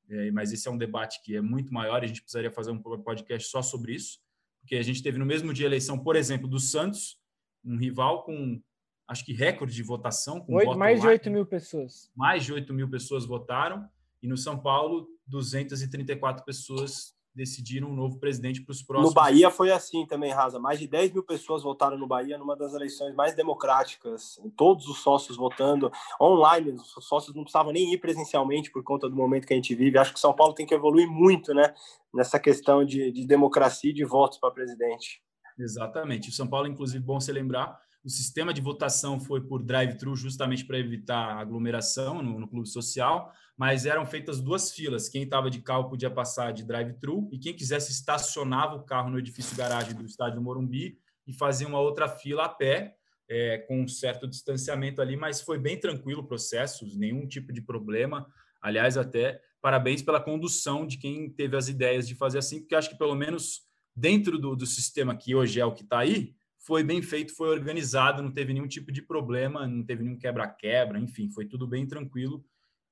É, 0.09 0.29
mas 0.31 0.51
esse 0.51 0.67
é 0.67 0.71
um 0.71 0.77
debate 0.77 1.21
que 1.23 1.35
é 1.35 1.41
muito 1.41 1.73
maior, 1.73 2.03
a 2.03 2.07
gente 2.07 2.21
precisaria 2.21 2.51
fazer 2.51 2.71
um 2.71 2.81
podcast 2.81 3.49
só 3.49 3.61
sobre 3.61 3.93
isso, 3.93 4.19
porque 4.59 4.75
a 4.75 4.83
gente 4.83 5.01
teve 5.01 5.17
no 5.17 5.25
mesmo 5.25 5.53
dia 5.53 5.65
a 5.65 5.69
eleição, 5.69 5.97
por 5.97 6.15
exemplo, 6.15 6.47
do 6.47 6.59
Santos, 6.59 7.17
um 7.63 7.77
rival 7.77 8.23
com, 8.23 8.61
acho 9.07 9.25
que 9.25 9.33
recorde 9.33 9.73
de 9.73 9.83
votação. 9.83 10.41
Com 10.41 10.55
8, 10.55 10.77
mais 10.77 11.01
de 11.01 11.07
8 11.07 11.31
mil 11.31 11.45
pessoas. 11.45 12.11
Mais 12.15 12.43
de 12.43 12.53
8 12.53 12.73
mil 12.73 12.89
pessoas 12.89 13.25
votaram, 13.25 13.89
e 14.21 14.27
no 14.27 14.37
São 14.37 14.59
Paulo, 14.59 15.07
234 15.27 16.43
pessoas 16.43 17.15
decidiram 17.33 17.89
um 17.89 17.95
novo 17.95 18.19
presidente 18.19 18.61
para 18.61 18.71
os 18.71 18.81
próximos. 18.81 19.09
No 19.09 19.15
Bahia 19.15 19.49
foi 19.49 19.71
assim 19.71 20.05
também, 20.05 20.31
Raza. 20.31 20.59
Mais 20.59 20.79
de 20.79 20.87
10 20.87 21.13
mil 21.13 21.23
pessoas 21.23 21.63
votaram 21.63 21.97
no 21.97 22.07
Bahia 22.07 22.37
numa 22.37 22.55
das 22.55 22.73
eleições 22.73 23.15
mais 23.15 23.33
democráticas. 23.33 24.39
Todos 24.55 24.87
os 24.87 24.99
sócios 24.99 25.37
votando 25.37 25.91
online. 26.19 26.71
Os 26.71 27.05
sócios 27.05 27.35
não 27.35 27.43
precisavam 27.43 27.71
nem 27.71 27.93
ir 27.93 27.97
presencialmente 27.99 28.71
por 28.71 28.83
conta 28.83 29.09
do 29.09 29.15
momento 29.15 29.47
que 29.47 29.53
a 29.53 29.55
gente 29.55 29.73
vive. 29.73 29.97
Acho 29.97 30.13
que 30.13 30.19
São 30.19 30.33
Paulo 30.33 30.53
tem 30.53 30.65
que 30.65 30.73
evoluir 30.73 31.09
muito, 31.09 31.53
né? 31.53 31.73
Nessa 32.13 32.39
questão 32.39 32.83
de, 32.83 33.11
de 33.11 33.25
democracia 33.25 33.91
e 33.91 33.93
de 33.93 34.03
votos 34.03 34.37
para 34.37 34.51
presidente. 34.51 35.21
Exatamente. 35.57 36.29
O 36.29 36.33
São 36.33 36.47
Paulo, 36.47 36.67
inclusive, 36.67 37.03
bom 37.03 37.19
se 37.19 37.31
lembrar, 37.31 37.79
o 38.03 38.09
sistema 38.09 38.53
de 38.53 38.61
votação 38.61 39.19
foi 39.19 39.41
por 39.41 39.61
drive-thru 39.61 40.15
justamente 40.15 40.65
para 40.65 40.79
evitar 40.79 41.37
aglomeração 41.37 42.21
no, 42.21 42.39
no, 42.39 42.47
clube 42.47 42.67
social, 42.67 43.31
mas 43.55 43.85
eram 43.85 44.05
feitas 44.05 44.41
duas 44.41 44.71
filas. 44.71 45.07
Quem 45.07 45.23
estava 45.23 45.49
de 45.51 45.61
carro 45.61 45.89
podia 45.89 46.09
passar 46.09 46.51
de 46.51 46.63
drive-thru 46.63 47.29
e 47.31 47.37
quem 47.37 47.55
quisesse 47.55 47.91
estacionava 47.91 48.75
o 48.75 48.83
carro 48.83 49.11
no 49.11 49.19
edifício 49.19 49.55
garagem 49.55 49.93
do 49.93 50.05
estádio 50.05 50.41
Morumbi 50.41 50.97
e 51.27 51.33
fazia 51.33 51.67
uma 51.67 51.79
outra 51.79 52.07
fila 52.07 52.45
a 52.45 52.49
pé, 52.49 52.95
é, 53.29 53.59
com 53.59 53.81
um 53.81 53.87
certo 53.87 54.27
distanciamento 54.27 55.01
ali, 55.01 55.15
mas 55.15 55.41
foi 55.41 55.59
bem 55.59 55.79
tranquilo 55.79 56.21
o 56.21 56.27
processo, 56.27 56.85
nenhum 56.97 57.27
tipo 57.27 57.53
de 57.53 57.61
problema. 57.61 58.27
Aliás, 58.61 58.97
até 58.97 59.39
parabéns 59.61 60.01
pela 60.01 60.19
condução 60.19 60.87
de 60.87 60.97
quem 60.97 61.29
teve 61.29 61.55
as 61.55 61.67
ideias 61.67 62.07
de 62.07 62.15
fazer 62.15 62.39
assim, 62.39 62.59
porque 62.59 62.73
acho 62.73 62.89
que 62.89 62.97
pelo 62.97 63.15
menos 63.15 63.61
dentro 63.95 64.39
do, 64.39 64.55
do 64.55 64.65
sistema 64.65 65.15
que 65.15 65.35
hoje 65.35 65.59
é 65.59 65.65
o 65.65 65.73
que 65.73 65.83
está 65.83 65.99
aí, 65.99 66.33
foi 66.61 66.83
bem 66.83 67.01
feito, 67.01 67.35
foi 67.35 67.49
organizado, 67.49 68.21
não 68.21 68.31
teve 68.31 68.53
nenhum 68.53 68.67
tipo 68.67 68.91
de 68.91 69.01
problema, 69.01 69.67
não 69.67 69.83
teve 69.83 70.03
nenhum 70.03 70.17
quebra-quebra, 70.17 70.99
enfim, 70.99 71.29
foi 71.31 71.45
tudo 71.45 71.67
bem 71.67 71.87
tranquilo. 71.87 72.45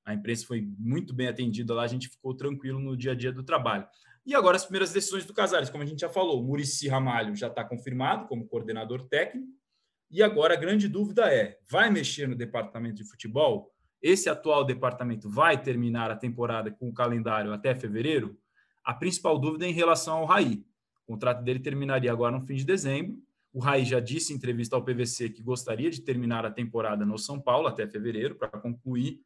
A 0.04 0.12
imprensa 0.12 0.44
foi 0.46 0.60
muito 0.76 1.14
bem 1.14 1.28
atendida 1.28 1.72
lá, 1.72 1.84
a 1.84 1.86
gente 1.86 2.08
ficou 2.08 2.34
tranquilo 2.34 2.80
no 2.80 2.96
dia 2.96 3.12
a 3.12 3.14
dia 3.14 3.32
do 3.32 3.44
trabalho. 3.44 3.86
E 4.26 4.34
agora 4.34 4.56
as 4.56 4.64
primeiras 4.64 4.92
decisões 4.92 5.24
do 5.24 5.32
Casares, 5.32 5.70
como 5.70 5.84
a 5.84 5.86
gente 5.86 6.00
já 6.00 6.08
falou, 6.08 6.42
Murici 6.42 6.88
Ramalho 6.88 7.34
já 7.36 7.46
está 7.46 7.62
confirmado 7.64 8.26
como 8.26 8.46
coordenador 8.46 9.04
técnico. 9.04 9.48
E 10.10 10.20
agora 10.20 10.54
a 10.54 10.56
grande 10.56 10.88
dúvida 10.88 11.32
é: 11.32 11.58
vai 11.68 11.90
mexer 11.90 12.28
no 12.28 12.34
departamento 12.34 12.96
de 12.96 13.04
futebol? 13.04 13.72
Esse 14.02 14.28
atual 14.28 14.64
departamento 14.64 15.30
vai 15.30 15.62
terminar 15.62 16.10
a 16.10 16.16
temporada 16.16 16.70
com 16.70 16.88
o 16.88 16.92
calendário 16.92 17.52
até 17.52 17.74
fevereiro? 17.74 18.36
A 18.84 18.92
principal 18.92 19.38
dúvida 19.38 19.64
é 19.64 19.68
em 19.68 19.72
relação 19.72 20.18
ao 20.18 20.24
Raí. 20.24 20.64
O 21.06 21.12
contrato 21.12 21.42
dele 21.42 21.60
terminaria 21.60 22.10
agora 22.10 22.36
no 22.36 22.44
fim 22.44 22.56
de 22.56 22.64
dezembro 22.64 23.16
o 23.52 23.58
Raí 23.58 23.84
já 23.84 23.98
disse 23.98 24.32
em 24.32 24.36
entrevista 24.36 24.76
ao 24.76 24.84
PVC 24.84 25.30
que 25.30 25.42
gostaria 25.42 25.90
de 25.90 26.00
terminar 26.00 26.46
a 26.46 26.50
temporada 26.50 27.04
no 27.04 27.18
São 27.18 27.40
Paulo 27.40 27.66
até 27.66 27.86
fevereiro 27.86 28.36
para 28.36 28.48
concluir. 28.48 29.20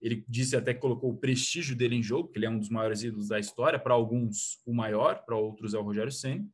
Ele 0.00 0.24
disse 0.28 0.56
até 0.56 0.74
que 0.74 0.80
colocou 0.80 1.10
o 1.10 1.16
prestígio 1.16 1.76
dele 1.76 1.96
em 1.96 2.02
jogo, 2.02 2.28
que 2.28 2.38
ele 2.38 2.46
é 2.46 2.50
um 2.50 2.58
dos 2.58 2.68
maiores 2.68 3.02
ídolos 3.02 3.28
da 3.28 3.38
história. 3.38 3.78
Para 3.78 3.94
alguns, 3.94 4.60
o 4.66 4.74
maior, 4.74 5.24
para 5.24 5.36
outros 5.36 5.74
é 5.74 5.78
o 5.78 5.82
Rogério 5.82 6.12
Senna. 6.12 6.44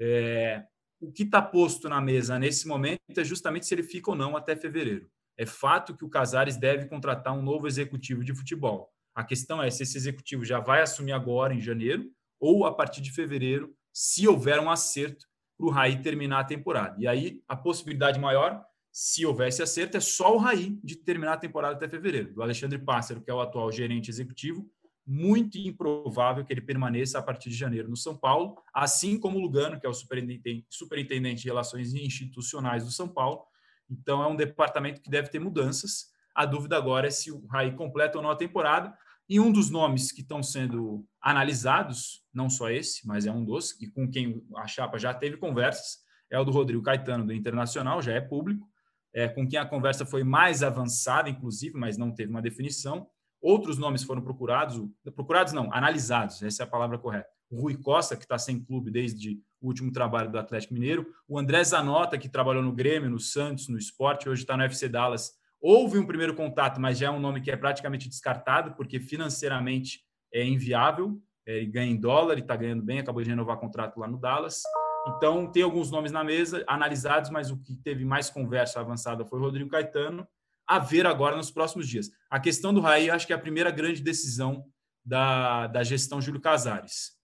É, 0.00 0.64
o 1.00 1.12
que 1.12 1.22
está 1.22 1.40
posto 1.40 1.88
na 1.88 2.00
mesa 2.00 2.38
nesse 2.38 2.66
momento 2.66 3.18
é 3.18 3.24
justamente 3.24 3.66
se 3.66 3.74
ele 3.74 3.82
fica 3.82 4.10
ou 4.10 4.16
não 4.16 4.36
até 4.36 4.56
fevereiro. 4.56 5.08
É 5.36 5.46
fato 5.46 5.96
que 5.96 6.04
o 6.04 6.08
Casares 6.08 6.56
deve 6.56 6.86
contratar 6.86 7.36
um 7.36 7.42
novo 7.42 7.68
executivo 7.68 8.24
de 8.24 8.34
futebol. 8.34 8.90
A 9.14 9.22
questão 9.22 9.62
é 9.62 9.70
se 9.70 9.84
esse 9.84 9.96
executivo 9.96 10.44
já 10.44 10.58
vai 10.58 10.80
assumir 10.80 11.12
agora, 11.12 11.54
em 11.54 11.60
janeiro, 11.60 12.10
ou 12.40 12.64
a 12.64 12.74
partir 12.74 13.00
de 13.00 13.12
fevereiro, 13.12 13.72
se 13.92 14.26
houver 14.26 14.58
um 14.60 14.70
acerto 14.70 15.26
para 15.58 15.66
o 15.66 15.70
Raí 15.70 16.00
terminar 16.00 16.40
a 16.40 16.44
temporada. 16.44 16.96
E 16.98 17.08
aí, 17.08 17.42
a 17.48 17.56
possibilidade 17.56 18.20
maior, 18.20 18.64
se 18.92 19.26
houvesse 19.26 19.60
acerto, 19.60 19.96
é 19.96 20.00
só 20.00 20.34
o 20.34 20.38
Raí 20.38 20.78
de 20.82 20.96
terminar 20.96 21.34
a 21.34 21.36
temporada 21.36 21.74
até 21.74 21.88
fevereiro. 21.88 22.32
Do 22.32 22.42
Alexandre 22.42 22.78
Pássaro, 22.78 23.20
que 23.20 23.30
é 23.30 23.34
o 23.34 23.40
atual 23.40 23.70
gerente 23.72 24.08
executivo, 24.08 24.70
muito 25.04 25.58
improvável 25.58 26.44
que 26.44 26.52
ele 26.52 26.60
permaneça 26.60 27.18
a 27.18 27.22
partir 27.22 27.48
de 27.48 27.56
janeiro 27.56 27.88
no 27.88 27.96
São 27.96 28.16
Paulo, 28.16 28.56
assim 28.72 29.18
como 29.18 29.38
o 29.38 29.40
Lugano, 29.40 29.80
que 29.80 29.86
é 29.86 29.88
o 29.88 29.94
superintendente, 29.94 30.66
superintendente 30.70 31.42
de 31.42 31.48
Relações 31.48 31.94
Institucionais 31.94 32.84
do 32.84 32.90
São 32.90 33.08
Paulo. 33.08 33.42
Então, 33.90 34.22
é 34.22 34.26
um 34.26 34.36
departamento 34.36 35.00
que 35.00 35.10
deve 35.10 35.28
ter 35.28 35.38
mudanças. 35.38 36.12
A 36.34 36.44
dúvida 36.44 36.76
agora 36.76 37.08
é 37.08 37.10
se 37.10 37.32
o 37.32 37.44
Raí 37.46 37.72
completa 37.74 38.18
ou 38.18 38.22
não 38.22 38.30
a 38.30 38.36
temporada. 38.36 38.96
E 39.28 39.40
um 39.40 39.50
dos 39.50 39.70
nomes 39.70 40.12
que 40.12 40.20
estão 40.20 40.42
sendo 40.42 41.06
analisados, 41.20 42.22
não 42.38 42.48
só 42.48 42.70
esse, 42.70 43.06
mas 43.06 43.26
é 43.26 43.32
um 43.32 43.44
dos, 43.44 43.78
e 43.80 43.86
com 43.86 44.08
quem 44.08 44.42
a 44.56 44.66
chapa 44.66 44.98
já 44.98 45.12
teve 45.12 45.36
conversas, 45.36 45.98
é 46.30 46.38
o 46.38 46.44
do 46.44 46.50
Rodrigo 46.50 46.82
Caetano, 46.82 47.26
do 47.26 47.32
Internacional, 47.32 48.00
já 48.00 48.12
é 48.12 48.20
público, 48.20 48.66
é, 49.14 49.28
com 49.28 49.46
quem 49.46 49.58
a 49.58 49.66
conversa 49.66 50.06
foi 50.06 50.24
mais 50.24 50.62
avançada, 50.62 51.28
inclusive, 51.28 51.76
mas 51.76 51.98
não 51.98 52.10
teve 52.14 52.30
uma 52.30 52.40
definição. 52.40 53.06
Outros 53.40 53.78
nomes 53.78 54.02
foram 54.02 54.22
procurados, 54.22 54.80
procurados 55.14 55.52
não, 55.52 55.72
analisados, 55.72 56.42
essa 56.42 56.62
é 56.62 56.64
a 56.64 56.68
palavra 56.68 56.98
correta. 56.98 57.28
O 57.50 57.60
Rui 57.60 57.76
Costa, 57.76 58.16
que 58.16 58.24
está 58.24 58.38
sem 58.38 58.62
clube 58.62 58.90
desde 58.90 59.40
o 59.60 59.66
último 59.66 59.90
trabalho 59.90 60.30
do 60.30 60.38
Atlético 60.38 60.74
Mineiro, 60.74 61.06
o 61.26 61.38
André 61.38 61.64
Zanota, 61.64 62.18
que 62.18 62.28
trabalhou 62.28 62.62
no 62.62 62.72
Grêmio, 62.72 63.10
no 63.10 63.18
Santos, 63.18 63.68
no 63.68 63.78
Esporte, 63.78 64.28
hoje 64.28 64.42
está 64.42 64.56
no 64.56 64.62
FC 64.62 64.88
Dallas 64.88 65.38
Houve 65.60 65.98
um 65.98 66.06
primeiro 66.06 66.34
contato, 66.34 66.80
mas 66.80 66.98
já 66.98 67.08
é 67.08 67.10
um 67.10 67.18
nome 67.18 67.40
que 67.40 67.50
é 67.50 67.56
praticamente 67.56 68.08
descartado, 68.08 68.74
porque 68.74 69.00
financeiramente 69.00 70.00
é 70.32 70.44
inviável. 70.44 71.20
É, 71.48 71.56
ele 71.56 71.66
ganha 71.66 71.90
em 71.90 71.96
dólar 71.96 72.36
e 72.36 72.42
está 72.42 72.54
ganhando 72.54 72.82
bem, 72.82 72.98
acabou 72.98 73.22
de 73.22 73.30
renovar 73.30 73.56
contrato 73.56 73.98
lá 73.98 74.06
no 74.06 74.18
Dallas. 74.18 74.62
Então, 75.08 75.50
tem 75.50 75.62
alguns 75.62 75.90
nomes 75.90 76.12
na 76.12 76.22
mesa 76.22 76.62
analisados, 76.66 77.30
mas 77.30 77.50
o 77.50 77.56
que 77.56 77.74
teve 77.74 78.04
mais 78.04 78.28
conversa 78.28 78.80
avançada 78.80 79.24
foi 79.24 79.38
o 79.38 79.42
Rodrigo 79.42 79.70
Caetano. 79.70 80.28
A 80.66 80.78
ver 80.78 81.06
agora 81.06 81.34
nos 81.34 81.50
próximos 81.50 81.88
dias. 81.88 82.10
A 82.28 82.38
questão 82.38 82.74
do 82.74 82.80
Raí, 82.80 83.08
acho 83.08 83.26
que 83.26 83.32
é 83.32 83.36
a 83.36 83.40
primeira 83.40 83.70
grande 83.70 84.02
decisão 84.02 84.62
da, 85.02 85.66
da 85.68 85.82
gestão 85.82 86.20
Júlio 86.20 86.38
Casares. 86.38 87.16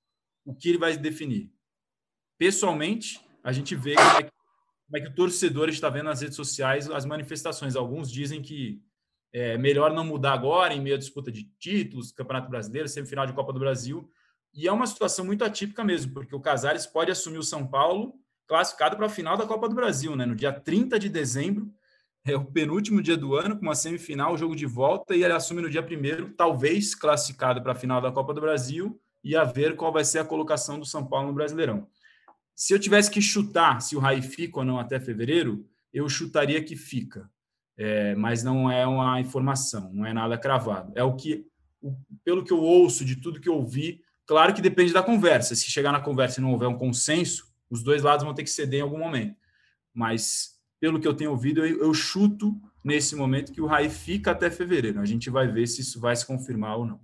O 0.43 0.55
que 0.55 0.71
ele 0.71 0.79
vai 0.79 0.97
definir? 0.97 1.53
Pessoalmente, 2.39 3.21
a 3.43 3.53
gente 3.53 3.75
vê 3.75 3.95
como 3.95 4.17
é 4.19 4.23
que 4.23 4.35
como 4.87 4.99
é 4.99 5.01
que 5.01 5.09
o 5.09 5.15
torcedor 5.15 5.69
está 5.71 5.89
vendo 5.89 6.05
nas 6.05 6.21
redes 6.21 6.37
sociais 6.37 6.91
as 6.91 7.05
manifestações. 7.05 7.75
Alguns 7.75 8.11
dizem 8.11 8.43
que 8.43 8.83
é 9.35 9.59
melhor 9.59 9.93
não 9.93 10.05
mudar 10.05 10.33
agora, 10.33 10.73
em 10.73 10.81
meio 10.81 10.95
à 10.95 10.99
disputa 10.99 11.33
de 11.33 11.43
títulos, 11.59 12.13
Campeonato 12.13 12.49
Brasileiro, 12.49 12.89
semifinal 12.89 13.27
de 13.27 13.33
Copa 13.33 13.53
do 13.53 13.59
Brasil. 13.59 14.09
E 14.55 14.69
é 14.69 14.73
uma 14.73 14.87
situação 14.87 15.25
muito 15.25 15.45
atípica 15.45 15.83
mesmo, 15.83 16.15
porque 16.15 16.37
o 16.37 16.41
Casares 16.41 16.87
pode 16.87 17.11
assumir 17.11 17.39
o 17.39 17.43
São 17.43 17.67
Paulo 17.67 18.15
classificado 18.47 18.97
para 18.97 19.07
a 19.07 19.09
final 19.09 19.37
da 19.37 19.45
Copa 19.45 19.69
do 19.69 19.75
Brasil, 19.75 20.15
né? 20.15 20.25
no 20.25 20.37
dia 20.37 20.53
30 20.53 21.01
de 21.01 21.09
dezembro, 21.09 21.69
é 22.25 22.37
o 22.37 22.45
penúltimo 22.45 23.03
dia 23.03 23.17
do 23.17 23.35
ano, 23.35 23.57
com 23.57 23.63
uma 23.63 23.75
semifinal, 23.75 24.39
jogo 24.39 24.55
de 24.55 24.67
volta, 24.67 25.17
e 25.17 25.25
ele 25.25 25.33
assume 25.33 25.61
no 25.61 25.69
dia 25.69 25.83
primeiro, 25.83 26.31
talvez 26.37 26.95
classificado 26.95 27.61
para 27.61 27.73
a 27.73 27.75
final 27.75 28.01
da 28.01 28.13
Copa 28.13 28.33
do 28.33 28.41
Brasil, 28.41 29.01
e 29.25 29.35
a 29.35 29.43
ver 29.43 29.75
qual 29.75 29.93
vai 29.93 30.05
ser 30.05 30.21
a 30.21 30.25
colocação 30.25 30.79
do 30.79 30.87
São 30.87 31.05
Paulo 31.05 31.29
no 31.29 31.35
Brasileirão. 31.35 31.89
Se 32.55 32.73
eu 32.73 32.79
tivesse 32.79 33.11
que 33.11 33.21
chutar 33.21 33.81
se 33.81 33.97
o 33.97 33.99
Rai 33.99 34.23
fica 34.23 34.61
ou 34.61 34.65
não 34.65 34.79
até 34.79 35.01
fevereiro, 35.01 35.67
eu 35.93 36.09
chutaria 36.09 36.63
que 36.63 36.77
fica. 36.77 37.29
É, 37.77 38.15
mas 38.15 38.43
não 38.43 38.71
é 38.71 38.87
uma 38.87 39.21
informação, 39.21 39.93
não 39.93 40.07
é 40.07 40.13
nada 40.13 40.39
cravado. 40.39 40.93
É 40.95 41.03
o 41.03 41.15
que, 41.15 41.47
pelo 42.25 42.45
que 42.45 42.53
eu 42.53 42.61
ouço 42.61 43.05
de 43.05 43.17
tudo 43.17 43.41
que 43.41 43.49
eu 43.49 43.57
ouvi, 43.57 44.03
claro 44.27 44.55
que 44.55 44.63
depende 44.63 44.93
da 44.93 45.03
conversa. 45.03 45.55
Se 45.55 45.71
chegar 45.71 45.93
na 45.93 46.01
conversa 46.01 46.41
e 46.41 46.43
não 46.43 46.53
houver 46.53 46.69
um 46.69 46.79
consenso, 46.79 47.53
os 47.69 47.83
dois 47.83 48.03
lados 48.03 48.25
vão 48.25 48.35
ter 48.35 48.45
que 48.45 48.51
ceder 48.51 48.81
em 48.81 48.83
algum 48.83 48.99
momento. 48.99 49.37
Mas 49.93 50.61
pelo 50.79 51.01
que 51.01 51.09
eu 51.09 51.15
tenho 51.15 51.31
ouvido, 51.31 51.65
eu, 51.65 51.81
eu 51.81 51.95
chuto 51.95 52.55
nesse 52.85 53.17
momento 53.17 53.53
que 53.53 53.61
o 53.61 53.67
Rai 53.67 53.89
fica 53.89 54.31
até 54.31 54.51
fevereiro. 54.51 55.01
A 55.01 55.07
gente 55.07 55.31
vai 55.31 55.49
ver 55.49 55.67
se 55.67 55.81
isso 55.81 56.01
vai 56.01 56.15
se 56.15 56.27
confirmar 56.27 56.77
ou 56.77 56.87
não. 56.87 57.01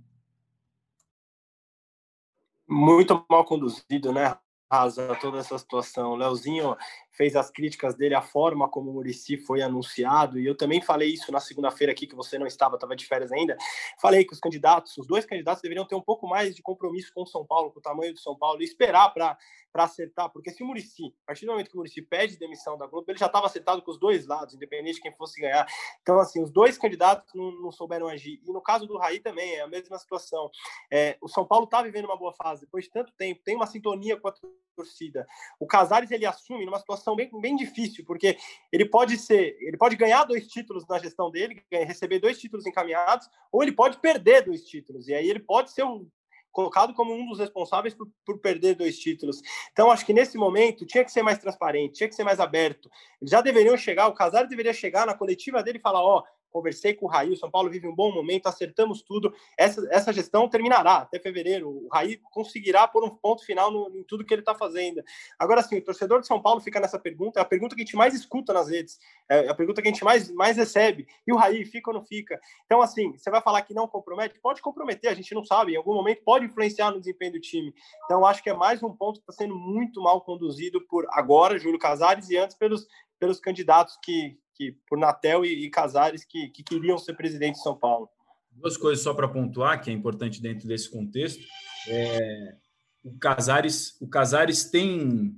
Muito 2.67 3.25
mal 3.29 3.43
conduzido, 3.43 4.13
né? 4.13 4.37
rasa 4.71 5.13
toda 5.19 5.39
essa 5.39 5.57
situação. 5.57 6.15
Leozinho, 6.15 6.77
fez 7.11 7.35
as 7.35 7.49
críticas 7.49 7.95
dele 7.95 8.15
à 8.15 8.21
forma 8.21 8.69
como 8.69 8.89
o 8.89 8.93
Murici 8.93 9.37
foi 9.37 9.61
anunciado, 9.61 10.39
e 10.39 10.45
eu 10.45 10.55
também 10.55 10.81
falei 10.81 11.09
isso 11.09 11.31
na 11.31 11.39
segunda-feira 11.39 11.91
aqui, 11.91 12.07
que 12.07 12.15
você 12.15 12.39
não 12.39 12.47
estava, 12.47 12.75
estava 12.75 12.95
de 12.95 13.05
férias 13.05 13.31
ainda. 13.31 13.57
Falei 13.99 14.23
que 14.23 14.33
os 14.33 14.39
candidatos, 14.39 14.97
os 14.97 15.05
dois 15.05 15.25
candidatos 15.25 15.61
deveriam 15.61 15.85
ter 15.85 15.95
um 15.95 16.01
pouco 16.01 16.27
mais 16.27 16.55
de 16.55 16.61
compromisso 16.61 17.11
com 17.13 17.23
o 17.23 17.27
São 17.27 17.45
Paulo, 17.45 17.71
com 17.71 17.79
o 17.79 17.81
tamanho 17.81 18.13
do 18.13 18.19
São 18.19 18.35
Paulo, 18.35 18.61
e 18.61 18.65
esperar 18.65 19.13
para 19.13 19.37
acertar, 19.73 20.29
porque 20.29 20.51
se 20.51 20.63
o 20.63 20.67
Murici, 20.67 21.13
a 21.23 21.27
partir 21.27 21.45
do 21.45 21.51
momento 21.51 21.69
que 21.69 21.75
o 21.75 21.77
Murici 21.77 22.01
pede 22.01 22.37
demissão 22.37 22.77
da 22.77 22.87
Globo, 22.87 23.09
ele 23.09 23.17
já 23.17 23.25
estava 23.25 23.45
acertado 23.45 23.81
com 23.81 23.91
os 23.91 23.99
dois 23.99 24.25
lados, 24.27 24.53
independente 24.53 24.95
de 24.95 25.01
quem 25.01 25.13
fosse 25.13 25.39
ganhar. 25.39 25.65
Então, 26.01 26.19
assim, 26.19 26.41
os 26.41 26.51
dois 26.51 26.77
candidatos 26.77 27.33
não, 27.33 27.51
não 27.61 27.71
souberam 27.71 28.07
agir. 28.07 28.41
E 28.45 28.51
no 28.51 28.61
caso 28.61 28.85
do 28.85 28.97
Raí 28.97 29.19
também 29.19 29.55
é 29.55 29.61
a 29.61 29.67
mesma 29.67 29.97
situação. 29.97 30.49
É, 30.91 31.17
o 31.21 31.27
São 31.27 31.45
Paulo 31.45 31.65
está 31.65 31.81
vivendo 31.81 32.05
uma 32.05 32.17
boa 32.17 32.33
fase, 32.33 32.61
depois 32.61 32.85
de 32.85 32.91
tanto 32.91 33.13
tempo, 33.13 33.41
tem 33.43 33.55
uma 33.55 33.67
sintonia 33.67 34.17
com 34.17 34.27
a 34.27 34.33
torcida. 34.75 35.25
O 35.59 35.67
Casares 35.67 36.11
ele 36.11 36.25
assume 36.25 36.65
numa 36.65 36.79
situação 36.79 37.15
bem, 37.15 37.29
bem 37.39 37.55
difícil, 37.55 38.05
porque 38.05 38.37
ele 38.71 38.85
pode 38.85 39.17
ser, 39.17 39.57
ele 39.59 39.77
pode 39.77 39.95
ganhar 39.95 40.23
dois 40.23 40.47
títulos 40.47 40.87
na 40.87 40.99
gestão 40.99 41.29
dele, 41.29 41.63
receber 41.71 42.19
dois 42.19 42.39
títulos 42.39 42.65
encaminhados, 42.65 43.29
ou 43.51 43.63
ele 43.63 43.71
pode 43.71 43.99
perder 43.99 44.43
dois 44.43 44.63
títulos. 44.63 45.07
E 45.07 45.13
aí 45.13 45.29
ele 45.29 45.39
pode 45.39 45.71
ser 45.71 45.83
um 45.83 46.07
colocado 46.51 46.93
como 46.93 47.13
um 47.13 47.27
dos 47.27 47.39
responsáveis 47.39 47.93
por, 47.93 48.07
por, 48.25 48.39
perder 48.39 48.75
dois 48.75 48.99
títulos. 48.99 49.41
Então, 49.71 49.89
acho 49.89 50.05
que 50.05 50.13
nesse 50.13 50.37
momento 50.37 50.85
tinha 50.85 51.03
que 51.03 51.11
ser 51.11 51.23
mais 51.23 51.37
transparente, 51.37 51.95
tinha 51.95 52.09
que 52.09 52.15
ser 52.15 52.23
mais 52.23 52.39
aberto. 52.39 52.89
Eles 53.21 53.31
já 53.31 53.41
deveriam 53.41 53.77
chegar, 53.77 54.07
o 54.07 54.13
Casares 54.13 54.49
deveria 54.49 54.73
chegar 54.73 55.05
na 55.05 55.13
coletiva 55.13 55.63
dele 55.63 55.77
e 55.77 55.81
falar: 55.81 56.01
ó, 56.01 56.19
oh, 56.19 56.23
conversei 56.51 56.93
com 56.93 57.05
o 57.05 57.09
Raí, 57.09 57.31
o 57.31 57.37
São 57.37 57.49
Paulo 57.49 57.69
vive 57.69 57.87
um 57.87 57.95
bom 57.95 58.13
momento, 58.13 58.47
acertamos 58.47 59.01
tudo. 59.01 59.33
Essa, 59.57 59.87
essa 59.89 60.13
gestão 60.13 60.47
terminará 60.47 60.97
até 60.97 61.19
fevereiro. 61.19 61.69
O 61.69 61.87
Raí 61.91 62.17
conseguirá 62.31 62.87
pôr 62.87 63.03
um 63.03 63.09
ponto 63.09 63.45
final 63.45 63.71
no, 63.71 63.89
em 63.95 64.03
tudo 64.03 64.25
que 64.25 64.33
ele 64.33 64.41
está 64.41 64.53
fazendo. 64.53 65.01
Agora, 65.39 65.63
sim, 65.63 65.77
o 65.77 65.83
torcedor 65.83 66.21
de 66.21 66.27
São 66.27 66.41
Paulo 66.41 66.59
fica 66.59 66.79
nessa 66.79 66.99
pergunta, 66.99 67.39
é 67.39 67.41
a 67.41 67.45
pergunta 67.45 67.75
que 67.75 67.81
a 67.81 67.85
gente 67.85 67.95
mais 67.95 68.13
escuta 68.13 68.53
nas 68.53 68.69
redes, 68.69 68.99
é 69.29 69.49
a 69.49 69.55
pergunta 69.55 69.81
que 69.81 69.87
a 69.87 69.91
gente 69.91 70.03
mais, 70.03 70.31
mais 70.31 70.57
recebe. 70.57 71.07
E 71.25 71.31
o 71.31 71.37
Raí 71.37 71.65
fica 71.65 71.89
ou 71.89 71.95
não 71.95 72.03
fica? 72.03 72.39
Então, 72.65 72.81
assim, 72.81 73.17
você 73.17 73.29
vai 73.29 73.41
falar 73.41 73.61
que 73.61 73.73
não 73.73 73.87
compromete? 73.87 74.39
Pode 74.39 74.61
comprometer, 74.61 75.09
a 75.09 75.15
gente 75.15 75.33
não 75.33 75.43
sabe. 75.43 75.73
Em 75.73 75.77
algum 75.77 75.93
momento 75.93 76.21
pode 76.23 76.45
influenciar 76.45 76.91
no 76.91 76.99
desempenho 76.99 77.33
do 77.33 77.39
time. 77.39 77.73
Então, 78.05 78.25
acho 78.25 78.43
que 78.43 78.49
é 78.49 78.53
mais 78.53 78.83
um 78.83 78.93
ponto 78.93 79.19
que 79.19 79.31
está 79.31 79.43
sendo 79.43 79.55
muito 79.55 80.01
mal 80.01 80.21
conduzido 80.21 80.81
por 80.87 81.07
agora, 81.11 81.57
Júlio 81.57 81.79
Casares, 81.79 82.29
e 82.29 82.37
antes 82.37 82.55
pelos, 82.57 82.87
pelos 83.19 83.39
candidatos 83.39 83.97
que, 84.03 84.37
que 84.61 84.77
por 84.87 84.99
Natel 84.99 85.43
e, 85.43 85.65
e 85.65 85.69
Casares 85.71 86.23
que, 86.23 86.49
que 86.49 86.61
queriam 86.61 86.97
ser 86.99 87.13
presidente 87.15 87.55
de 87.55 87.63
São 87.63 87.75
Paulo. 87.75 88.07
Duas 88.51 88.77
coisas 88.77 89.03
só 89.03 89.11
para 89.11 89.27
pontuar, 89.27 89.81
que 89.81 89.89
é 89.89 89.93
importante 89.93 90.39
dentro 90.39 90.67
desse 90.67 90.91
contexto. 90.91 91.43
É, 91.87 92.55
o 93.03 93.17
Casares, 93.17 93.99
o 93.99 94.07
Casares 94.07 94.65
tem 94.65 95.35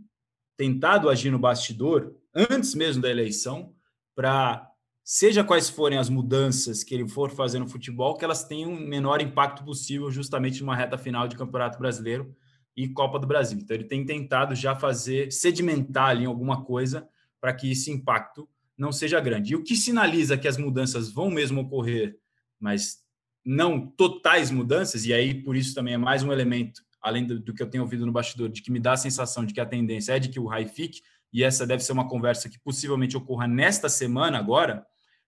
tentado 0.57 1.09
agir 1.09 1.31
no 1.31 1.39
bastidor 1.39 2.13
antes 2.35 2.75
mesmo 2.75 3.01
da 3.01 3.09
eleição 3.09 3.73
para 4.13 4.69
seja 5.05 5.43
quais 5.43 5.69
forem 5.69 5.97
as 5.97 6.09
mudanças 6.09 6.83
que 6.83 6.93
ele 6.93 7.07
for 7.07 7.29
fazer 7.29 7.59
no 7.59 7.67
futebol, 7.67 8.17
que 8.17 8.25
elas 8.25 8.43
tenham 8.43 8.73
o 8.73 8.79
menor 8.79 9.21
impacto 9.21 9.63
possível 9.63 10.11
justamente 10.11 10.61
numa 10.61 10.75
reta 10.75 10.97
final 10.97 11.27
de 11.27 11.37
Campeonato 11.37 11.79
Brasileiro 11.79 12.35
e 12.75 12.89
Copa 12.89 13.19
do 13.19 13.27
Brasil. 13.27 13.59
Então 13.59 13.75
ele 13.75 13.85
tem 13.85 14.05
tentado 14.05 14.53
já 14.53 14.75
fazer 14.75 15.31
sedimentar 15.31 16.09
ali 16.09 16.25
alguma 16.25 16.63
coisa 16.63 17.07
para 17.39 17.53
que 17.53 17.71
esse 17.71 17.91
impacto 17.91 18.49
não 18.77 18.91
seja 18.91 19.19
grande. 19.19 19.53
E 19.53 19.55
o 19.55 19.63
que 19.63 19.75
sinaliza 19.75 20.37
que 20.37 20.47
as 20.47 20.57
mudanças 20.57 21.11
vão 21.11 21.29
mesmo 21.29 21.61
ocorrer, 21.61 22.17
mas 22.59 22.97
não 23.45 23.87
totais 23.87 24.49
mudanças, 24.49 25.05
e 25.05 25.13
aí 25.13 25.33
por 25.43 25.55
isso 25.55 25.75
também 25.75 25.93
é 25.95 25.97
mais 25.97 26.23
um 26.23 26.31
elemento, 26.31 26.81
além 27.01 27.25
do, 27.25 27.39
do 27.39 27.53
que 27.53 27.61
eu 27.61 27.69
tenho 27.69 27.83
ouvido 27.83 28.05
no 28.05 28.11
bastidor, 28.11 28.49
de 28.49 28.61
que 28.61 28.71
me 28.71 28.79
dá 28.79 28.93
a 28.93 28.97
sensação 28.97 29.45
de 29.45 29.53
que 29.53 29.59
a 29.59 29.65
tendência 29.65 30.13
é 30.13 30.19
de 30.19 30.29
que 30.29 30.39
o 30.39 30.47
RAI 30.47 30.65
fique, 30.67 31.01
e 31.31 31.43
essa 31.43 31.65
deve 31.65 31.83
ser 31.83 31.91
uma 31.91 32.07
conversa 32.07 32.47
que 32.47 32.59
possivelmente 32.59 33.17
ocorra 33.17 33.47
nesta 33.47 33.89
semana 33.89 34.37
agora, 34.37 34.85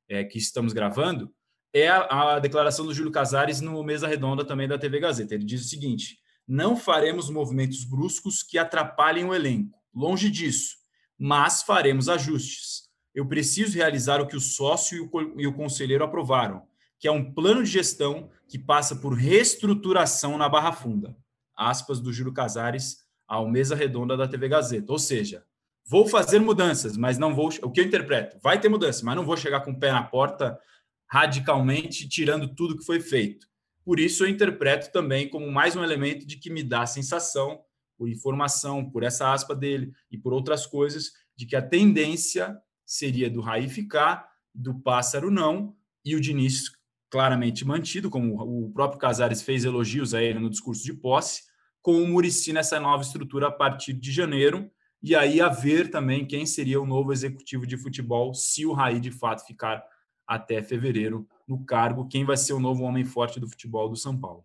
é, 0.08 0.24
que 0.24 0.38
estamos 0.38 0.72
gravando, 0.72 1.34
é 1.74 1.90
a, 1.90 2.36
a 2.36 2.40
declaração 2.40 2.86
do 2.86 2.94
Júlio 2.94 3.12
Casares 3.12 3.60
no 3.60 3.84
Mesa 3.84 4.08
Redonda 4.08 4.46
também 4.46 4.68
da 4.68 4.78
TV 4.78 5.00
Gazeta. 5.00 5.34
Ele 5.34 5.44
diz 5.44 5.66
o 5.66 5.68
seguinte: 5.68 6.20
não 6.48 6.78
faremos 6.78 7.30
movimentos 7.30 7.84
bruscos 7.84 8.44
que 8.44 8.58
atrapalhem 8.58 9.26
o 9.26 9.34
elenco. 9.34 9.78
Longe 9.94 10.30
disso, 10.30 10.76
mas 11.18 11.64
faremos 11.64 12.08
ajustes 12.08 12.85
eu 13.16 13.26
preciso 13.26 13.78
realizar 13.78 14.20
o 14.20 14.28
que 14.28 14.36
o 14.36 14.42
sócio 14.42 15.10
e 15.38 15.48
o, 15.48 15.54
conselheiro 15.54 16.04
aprovaram, 16.04 16.64
que 17.00 17.08
é 17.08 17.12
um 17.12 17.34
plano 17.34 17.64
de 17.64 17.72
gestão 17.72 18.30
que 18.46 18.60
passa 18.60 18.98
por 18.98 19.14
reestruturação 19.14 20.38
na 20.38 20.50
Barra 20.50 20.74
Funda. 20.74 21.16
Aspas 21.56 22.02
do 22.02 22.12
Júlio 22.12 22.34
Casares 22.34 23.06
ao 23.26 23.50
mesa 23.50 23.74
redonda 23.74 24.18
da 24.18 24.28
TV 24.28 24.50
Gazeta. 24.50 24.92
Ou 24.92 25.00
seja, 25.00 25.46
vou 25.88 26.06
fazer 26.06 26.40
mudanças, 26.40 26.98
mas 26.98 27.18
não 27.18 27.34
vou. 27.34 27.50
O 27.64 27.72
que 27.72 27.80
eu 27.80 27.86
interpreto? 27.86 28.38
Vai 28.44 28.60
ter 28.60 28.68
mudança, 28.68 29.04
mas 29.06 29.16
não 29.16 29.26
vou 29.26 29.38
chegar 29.38 29.62
com 29.62 29.72
o 29.72 29.80
pé 29.80 29.94
na 29.94 30.04
porta 30.04 30.60
radicalmente, 31.08 32.10
tirando 32.10 32.54
tudo 32.54 32.78
que 32.78 32.84
foi 32.84 33.00
feito. 33.00 33.48
Por 33.86 34.00
isso, 34.00 34.26
eu 34.26 34.28
interpreto 34.28 34.92
também 34.92 35.30
como 35.30 35.50
mais 35.50 35.76
um 35.76 35.84
elemento 35.84 36.26
de 36.26 36.36
que 36.38 36.50
me 36.50 36.64
dá 36.64 36.82
a 36.82 36.88
sensação, 36.88 37.62
por 37.98 38.10
informação, 38.10 38.90
por 38.90 39.04
essa 39.04 39.32
aspa 39.32 39.56
dele 39.56 39.94
e 40.12 40.18
por 40.18 40.34
outras 40.34 40.66
coisas, 40.66 41.14
de 41.36 41.46
que 41.46 41.56
a 41.56 41.62
tendência 41.62 42.60
seria 42.86 43.30
do 43.30 43.42
Raí 43.42 43.68
ficar, 43.68 44.30
do 44.54 44.74
Pássaro 44.80 45.32
não, 45.32 45.76
e 46.04 46.16
o 46.16 46.22
Diniz 46.22 46.72
claramente 47.10 47.66
mantido, 47.66 48.10
como 48.10 48.42
o 48.42 48.72
próprio 48.72 49.00
Casares 49.00 49.42
fez 49.42 49.66
elogios 49.66 50.14
a 50.14 50.22
ele 50.22 50.40
no 50.40 50.50
discurso 50.50 50.84
de 50.84 50.94
posse, 50.94 51.44
com 51.82 52.02
o 52.02 52.08
Murici 52.08 52.52
nessa 52.52 52.80
nova 52.80 53.04
estrutura 53.04 53.48
a 53.48 53.52
partir 53.52 53.94
de 53.94 54.12
janeiro, 54.12 54.70
e 55.02 55.16
aí 55.16 55.40
a 55.40 55.50
ver 55.50 55.90
também 55.90 56.26
quem 56.26 56.46
seria 56.46 56.82
o 56.82 56.86
novo 56.86 57.14
executivo 57.14 57.66
de 57.66 57.78
futebol, 57.78 58.34
se 58.34 58.66
o 58.66 58.74
Raí 58.74 59.00
de 59.00 59.12
fato 59.12 59.46
ficar 59.46 59.84
até 60.28 60.64
fevereiro 60.64 61.28
no 61.48 61.64
cargo, 61.64 62.08
quem 62.08 62.26
vai 62.26 62.38
ser 62.38 62.54
o 62.54 62.60
novo 62.60 62.84
homem 62.84 63.04
forte 63.04 63.40
do 63.40 63.48
futebol 63.48 63.88
do 63.88 63.96
São 63.96 64.18
Paulo. 64.20 64.44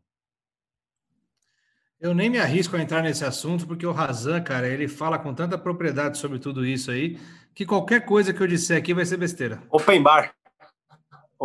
Eu 1.99 2.15
nem 2.15 2.31
me 2.31 2.39
arrisco 2.39 2.77
a 2.77 2.81
entrar 2.81 3.03
nesse 3.03 3.25
assunto, 3.25 3.67
porque 3.67 3.87
o 3.87 3.93
Razan, 3.93 4.41
cara, 4.43 4.67
ele 4.67 4.89
fala 4.89 5.19
com 5.19 5.35
tanta 5.35 5.59
propriedade 5.59 6.17
sobre 6.17 6.39
tudo 6.39 6.65
isso 6.65 6.91
aí, 6.91 7.19
que 7.55 7.67
qualquer 7.67 8.05
coisa 8.05 8.33
que 8.33 8.41
eu 8.41 8.47
disser 8.47 8.79
aqui 8.79 8.95
vai 8.95 9.05
ser 9.05 9.17
besteira. 9.17 9.63
Open 9.71 10.03
bar. 10.03 10.35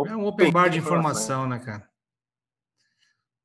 É 0.06 0.14
um 0.14 0.26
open 0.26 0.52
bar 0.52 0.68
de 0.68 0.78
informação, 0.78 1.48
né, 1.48 1.58
cara? 1.58 1.88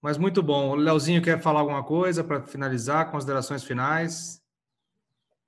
Mas 0.01 0.17
muito 0.17 0.41
bom. 0.41 0.71
O 0.71 0.75
Leozinho 0.75 1.21
quer 1.21 1.39
falar 1.39 1.59
alguma 1.59 1.83
coisa 1.83 2.23
para 2.23 2.41
finalizar, 2.41 3.11
considerações 3.11 3.63
finais? 3.63 4.41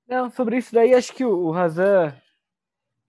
Não, 0.08 0.30
sobre 0.30 0.58
isso 0.58 0.74
daí, 0.74 0.94
acho 0.94 1.14
que 1.14 1.26
o 1.26 1.50
Razan 1.50 2.16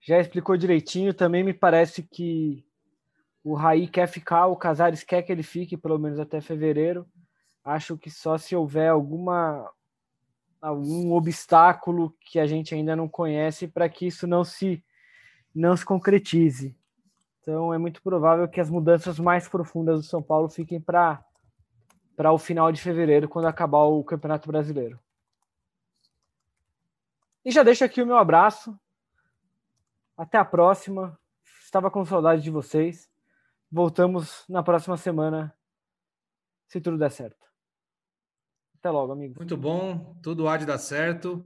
já 0.01 0.19
explicou 0.19 0.57
direitinho. 0.57 1.13
Também 1.13 1.43
me 1.43 1.53
parece 1.53 2.03
que 2.03 2.65
o 3.43 3.53
Raí 3.53 3.87
quer 3.87 4.07
ficar, 4.07 4.47
o 4.47 4.55
Casares 4.55 5.03
quer 5.03 5.21
que 5.21 5.31
ele 5.31 5.43
fique, 5.43 5.77
pelo 5.77 5.99
menos 5.99 6.19
até 6.19 6.41
fevereiro. 6.41 7.05
Acho 7.63 7.97
que 7.97 8.09
só 8.09 8.37
se 8.37 8.55
houver 8.55 8.89
alguma 8.89 9.71
algum 10.65 11.13
obstáculo 11.13 12.15
que 12.19 12.39
a 12.39 12.47
gente 12.47 12.73
ainda 12.73 12.95
não 12.95 13.07
conhece 13.07 13.67
para 13.67 13.87
que 13.87 14.07
isso 14.07 14.25
não 14.25 14.43
se 14.43 14.83
não 15.53 15.77
se 15.77 15.85
concretize. 15.85 16.75
Então 17.39 17.73
é 17.73 17.77
muito 17.77 18.01
provável 18.01 18.47
que 18.47 18.59
as 18.59 18.69
mudanças 18.69 19.19
mais 19.19 19.47
profundas 19.47 19.99
do 19.99 20.05
São 20.05 20.21
Paulo 20.21 20.49
fiquem 20.49 20.81
para 20.81 21.23
para 22.15 22.31
o 22.31 22.37
final 22.37 22.71
de 22.71 22.81
fevereiro, 22.81 23.27
quando 23.27 23.45
acabar 23.45 23.83
o 23.83 24.01
Campeonato 24.01 24.47
Brasileiro. 24.47 24.97
E 27.43 27.51
já 27.51 27.61
deixo 27.61 27.83
aqui 27.83 28.01
o 28.01 28.05
meu 28.05 28.17
abraço. 28.17 28.79
Até 30.17 30.37
a 30.37 30.45
próxima. 30.45 31.19
Estava 31.61 31.91
com 31.91 32.05
saudade 32.05 32.41
de 32.41 32.49
vocês. 32.49 33.09
Voltamos 33.69 34.45
na 34.47 34.63
próxima 34.63 34.95
semana, 34.95 35.53
se 36.67 36.79
tudo 36.79 36.97
der 36.97 37.11
certo. 37.11 37.45
Até 38.85 38.91
logo, 38.91 39.13
amigo. 39.13 39.33
Muito 39.35 39.57
bom, 39.57 40.15
tudo 40.21 40.47
há 40.47 40.57
de 40.57 40.65
dar 40.67 40.77
certo. 40.77 41.43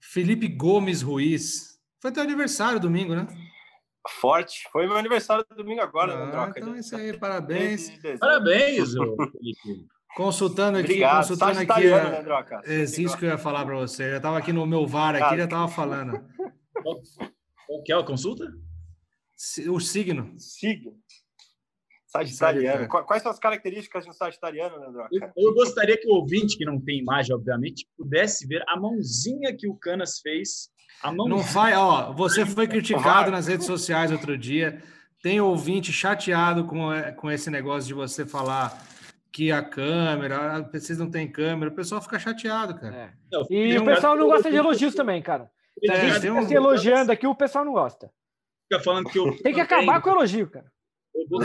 Felipe 0.00 0.48
Gomes 0.48 1.02
Ruiz. 1.02 1.78
Foi 2.00 2.10
teu 2.10 2.22
aniversário 2.22 2.80
domingo, 2.80 3.14
né? 3.14 3.26
Forte. 4.18 4.66
Foi 4.72 4.86
meu 4.86 4.96
aniversário 4.96 5.44
domingo 5.54 5.82
agora, 5.82 6.14
ah, 6.14 6.24
Androca. 6.24 6.58
Então 6.58 6.74
é 6.74 6.78
isso 6.78 6.96
aí, 6.96 7.14
parabéns. 7.18 7.90
Parabéns, 8.18 8.94
Felipe. 9.32 9.86
Consultando 10.16 10.78
aqui, 10.78 10.92
Obrigado. 10.92 11.28
consultando 11.28 11.66
tá 11.66 11.74
aqui. 11.74 11.90
Né, 11.90 12.20
Androca? 12.20 12.62
É, 12.64 12.84
isso 12.84 13.18
que 13.18 13.26
eu 13.26 13.28
ia 13.28 13.36
falar 13.36 13.66
para 13.66 13.76
você. 13.76 14.04
Eu 14.04 14.10
já 14.12 14.16
estava 14.16 14.38
aqui 14.38 14.50
no 14.50 14.64
meu 14.64 14.86
VAR 14.86 15.14
aqui, 15.14 15.36
já 15.36 15.44
estava 15.44 15.68
falando. 15.68 16.24
Qual 17.66 17.82
que 17.84 17.92
é 17.92 17.96
a 17.96 18.02
consulta? 18.02 18.50
O 19.68 19.78
signo. 19.78 20.32
Signo. 20.38 20.94
Sagitariano. 22.16 22.88
Quais 22.88 23.22
são 23.22 23.30
as 23.30 23.38
características 23.38 24.04
de 24.04 24.10
um 24.10 24.12
sagitariano, 24.12 24.78
Leandro? 24.78 25.06
Eu, 25.12 25.30
eu 25.36 25.54
gostaria 25.54 25.96
que 25.96 26.08
o 26.08 26.14
ouvinte, 26.14 26.56
que 26.56 26.64
não 26.64 26.80
tem 26.80 26.98
imagem, 26.98 27.34
obviamente, 27.34 27.86
pudesse 27.96 28.46
ver 28.46 28.62
a 28.68 28.78
mãozinha 28.78 29.54
que 29.56 29.68
o 29.68 29.74
Canas 29.74 30.20
fez. 30.20 30.70
A 31.02 31.12
Não 31.12 31.38
vai, 31.38 31.74
ó. 31.74 32.12
Você 32.12 32.46
foi 32.46 32.66
criticado 32.66 33.30
nas 33.30 33.46
redes 33.46 33.66
sociais 33.66 34.10
outro 34.10 34.36
dia. 34.36 34.82
Tem 35.22 35.40
ouvinte 35.40 35.92
chateado 35.92 36.64
com, 36.64 36.92
é, 36.92 37.12
com 37.12 37.30
esse 37.30 37.50
negócio 37.50 37.88
de 37.88 37.94
você 37.94 38.24
falar 38.24 38.78
que 39.32 39.52
a 39.52 39.62
câmera, 39.62 40.56
ah, 40.56 40.62
vocês 40.62 40.98
não 40.98 41.10
têm 41.10 41.30
câmera, 41.30 41.70
o 41.70 41.74
pessoal 41.74 42.00
fica 42.00 42.18
chateado, 42.18 42.74
cara. 42.74 43.12
É. 43.30 43.38
E 43.50 43.76
o 43.78 43.84
pessoal 43.84 44.16
não 44.16 44.28
gosta 44.28 44.50
de 44.50 44.56
elogios 44.56 44.94
também, 44.94 45.20
cara. 45.20 45.50
Gente 45.82 46.20
fica 46.20 46.42
se 46.42 46.54
elogiando 46.54 47.12
aqui, 47.12 47.26
o 47.26 47.34
pessoal 47.34 47.64
não 47.64 47.72
gosta. 47.72 48.10
Fica 48.68 48.82
falando 48.82 49.10
que 49.10 49.18
eu. 49.18 49.36
Tem 49.42 49.52
que 49.52 49.60
acabar 49.60 50.00
com 50.00 50.10
o 50.10 50.12
elogio, 50.14 50.48
cara. 50.48 50.66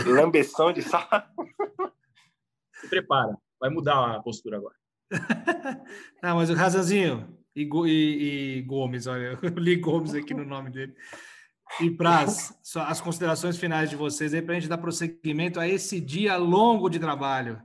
Lambeção 0.06 0.72
de 0.72 0.82
saco. 0.82 1.46
Se 2.80 2.88
prepara, 2.88 3.36
vai 3.60 3.70
mudar 3.70 4.16
a 4.16 4.22
postura 4.22 4.56
agora. 4.58 4.74
Não, 6.22 6.36
mas 6.36 6.50
o 6.50 6.54
Razanzinho 6.54 7.36
e, 7.54 7.62
e- 7.62 8.58
e 8.58 8.62
Gomes, 8.62 9.06
olha, 9.06 9.38
eu 9.42 9.50
li 9.50 9.76
Gomes 9.76 10.14
aqui 10.14 10.34
no 10.34 10.44
nome 10.44 10.70
dele. 10.70 10.94
E 11.80 11.90
Praz, 11.90 12.58
só 12.62 12.82
as 12.82 13.00
considerações 13.00 13.56
finais 13.56 13.88
de 13.88 13.96
vocês 13.96 14.34
aí 14.34 14.42
para 14.42 14.54
a 14.56 14.60
gente 14.60 14.68
dar 14.68 14.78
prosseguimento 14.78 15.58
a 15.58 15.66
esse 15.66 16.00
dia 16.00 16.36
longo 16.36 16.88
de 16.90 16.98
trabalho. 16.98 17.62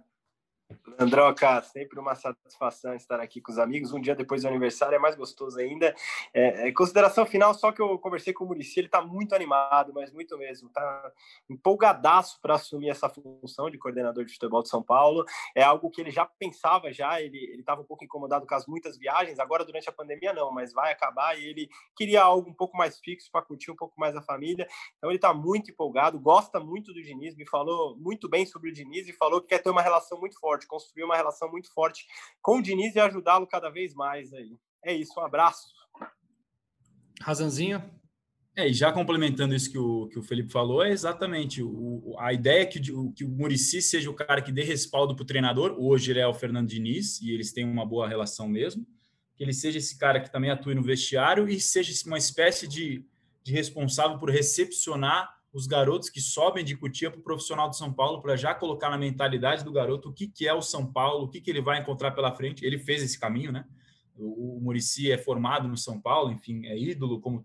Androca, 0.99 1.61
sempre 1.61 1.99
uma 1.99 2.15
satisfação 2.15 2.93
estar 2.93 3.19
aqui 3.19 3.41
com 3.41 3.51
os 3.51 3.59
amigos. 3.59 3.91
Um 3.91 3.99
dia 3.99 4.15
depois 4.15 4.43
do 4.43 4.47
aniversário 4.47 4.95
é 4.95 4.99
mais 4.99 5.15
gostoso 5.15 5.59
ainda. 5.59 5.93
É, 6.33 6.67
é, 6.67 6.71
consideração 6.71 7.25
final, 7.25 7.53
só 7.53 7.71
que 7.71 7.81
eu 7.81 7.97
conversei 7.99 8.33
com 8.33 8.45
o 8.45 8.47
Murici, 8.47 8.79
ele 8.79 8.87
está 8.87 9.01
muito 9.01 9.35
animado, 9.35 9.91
mas 9.93 10.11
muito 10.11 10.37
mesmo. 10.37 10.67
Está 10.67 11.11
empolgadaço 11.49 12.39
para 12.41 12.55
assumir 12.55 12.89
essa 12.89 13.09
função 13.09 13.69
de 13.69 13.77
coordenador 13.77 14.23
de 14.23 14.33
futebol 14.33 14.63
de 14.63 14.69
São 14.69 14.81
Paulo. 14.81 15.25
É 15.55 15.63
algo 15.63 15.89
que 15.89 16.01
ele 16.01 16.11
já 16.11 16.25
pensava 16.25 16.91
já, 16.91 17.21
ele 17.21 17.57
estava 17.59 17.81
um 17.81 17.85
pouco 17.85 18.03
incomodado 18.03 18.45
com 18.45 18.55
as 18.55 18.65
muitas 18.65 18.97
viagens, 18.97 19.39
agora 19.39 19.65
durante 19.65 19.89
a 19.89 19.91
pandemia 19.91 20.33
não, 20.33 20.51
mas 20.51 20.73
vai 20.73 20.91
acabar 20.91 21.37
e 21.37 21.45
ele 21.45 21.69
queria 21.95 22.23
algo 22.23 22.49
um 22.49 22.53
pouco 22.53 22.77
mais 22.77 22.99
fixo 22.99 23.29
para 23.31 23.41
curtir 23.41 23.71
um 23.71 23.75
pouco 23.75 23.99
mais 23.99 24.15
a 24.15 24.21
família. 24.21 24.67
Então 24.97 25.09
ele 25.09 25.17
está 25.17 25.33
muito 25.33 25.71
empolgado, 25.71 26.19
gosta 26.19 26.59
muito 26.59 26.93
do 26.93 27.01
Diniz, 27.01 27.35
me 27.35 27.47
falou 27.47 27.97
muito 27.97 28.29
bem 28.29 28.45
sobre 28.45 28.69
o 28.69 28.73
Diniz 28.73 29.07
e 29.07 29.13
falou 29.13 29.41
que 29.41 29.47
quer 29.47 29.59
ter 29.59 29.69
uma 29.69 29.81
relação 29.81 30.19
muito 30.19 30.39
forte, 30.39 30.67
construir 30.77 31.03
uma 31.03 31.15
relação 31.15 31.49
muito 31.49 31.73
forte 31.73 32.05
com 32.41 32.59
o 32.59 32.61
Diniz 32.61 32.95
e 32.95 32.99
ajudá-lo 32.99 33.47
cada 33.47 33.69
vez 33.69 33.93
mais 33.93 34.31
aí. 34.33 34.55
É 34.83 34.93
isso, 34.93 35.19
um 35.19 35.23
abraço. 35.23 35.67
Razanzinho? 37.19 37.83
É, 38.55 38.67
e 38.67 38.73
já 38.73 38.91
complementando 38.91 39.53
isso 39.53 39.71
que 39.71 39.77
o, 39.77 40.07
que 40.07 40.17
o 40.17 40.23
Felipe 40.23 40.51
falou, 40.51 40.83
é 40.83 40.91
exatamente 40.91 41.61
o, 41.61 42.15
a 42.19 42.33
ideia 42.33 42.65
que 42.65 42.79
o, 42.91 43.11
que 43.11 43.23
o 43.23 43.29
Murici 43.29 43.81
seja 43.81 44.09
o 44.09 44.13
cara 44.13 44.41
que 44.41 44.51
dê 44.51 44.63
respaldo 44.63 45.15
para 45.15 45.23
o 45.23 45.27
treinador. 45.27 45.75
Hoje 45.79 46.11
ele 46.11 46.19
é 46.19 46.27
o 46.27 46.33
Fernando 46.33 46.67
Diniz 46.67 47.21
e 47.21 47.31
eles 47.31 47.51
têm 47.51 47.65
uma 47.65 47.85
boa 47.85 48.07
relação 48.07 48.47
mesmo. 48.47 48.85
Que 49.35 49.43
ele 49.43 49.53
seja 49.53 49.77
esse 49.77 49.97
cara 49.97 50.19
que 50.19 50.31
também 50.31 50.49
atue 50.49 50.73
no 50.73 50.81
vestiário 50.81 51.47
e 51.47 51.59
seja 51.59 51.91
uma 52.07 52.17
espécie 52.17 52.67
de, 52.67 53.05
de 53.43 53.51
responsável 53.51 54.17
por 54.17 54.31
recepcionar 54.31 55.36
os 55.57 55.65
garotos 55.65 56.07
que 56.07 56.21
sobem 56.21 56.63
de 56.63 56.77
Cutia 56.77 57.09
para 57.09 57.19
o 57.19 57.23
profissional 57.23 57.67
de 57.67 57.75
São 57.75 57.91
Paulo, 57.91 58.21
para 58.21 58.35
já 58.35 58.53
colocar 58.53 58.91
na 58.91 58.97
mentalidade 58.97 59.63
do 59.65 59.71
garoto 59.71 60.09
o 60.09 60.13
que, 60.13 60.27
que 60.27 60.47
é 60.47 60.53
o 60.53 60.61
São 60.61 60.85
Paulo, 60.85 61.25
o 61.25 61.27
que, 61.27 61.41
que 61.41 61.49
ele 61.49 61.61
vai 61.61 61.79
encontrar 61.79 62.11
pela 62.11 62.31
frente. 62.31 62.63
Ele 62.63 62.77
fez 62.77 63.01
esse 63.01 63.19
caminho, 63.19 63.51
né? 63.51 63.65
O, 64.15 64.57
o 64.57 64.61
Murici 64.61 65.11
é 65.11 65.17
formado 65.17 65.67
no 65.67 65.75
São 65.75 65.99
Paulo, 65.99 66.31
enfim, 66.31 66.67
é 66.67 66.77
ídolo 66.77 67.19
como 67.19 67.43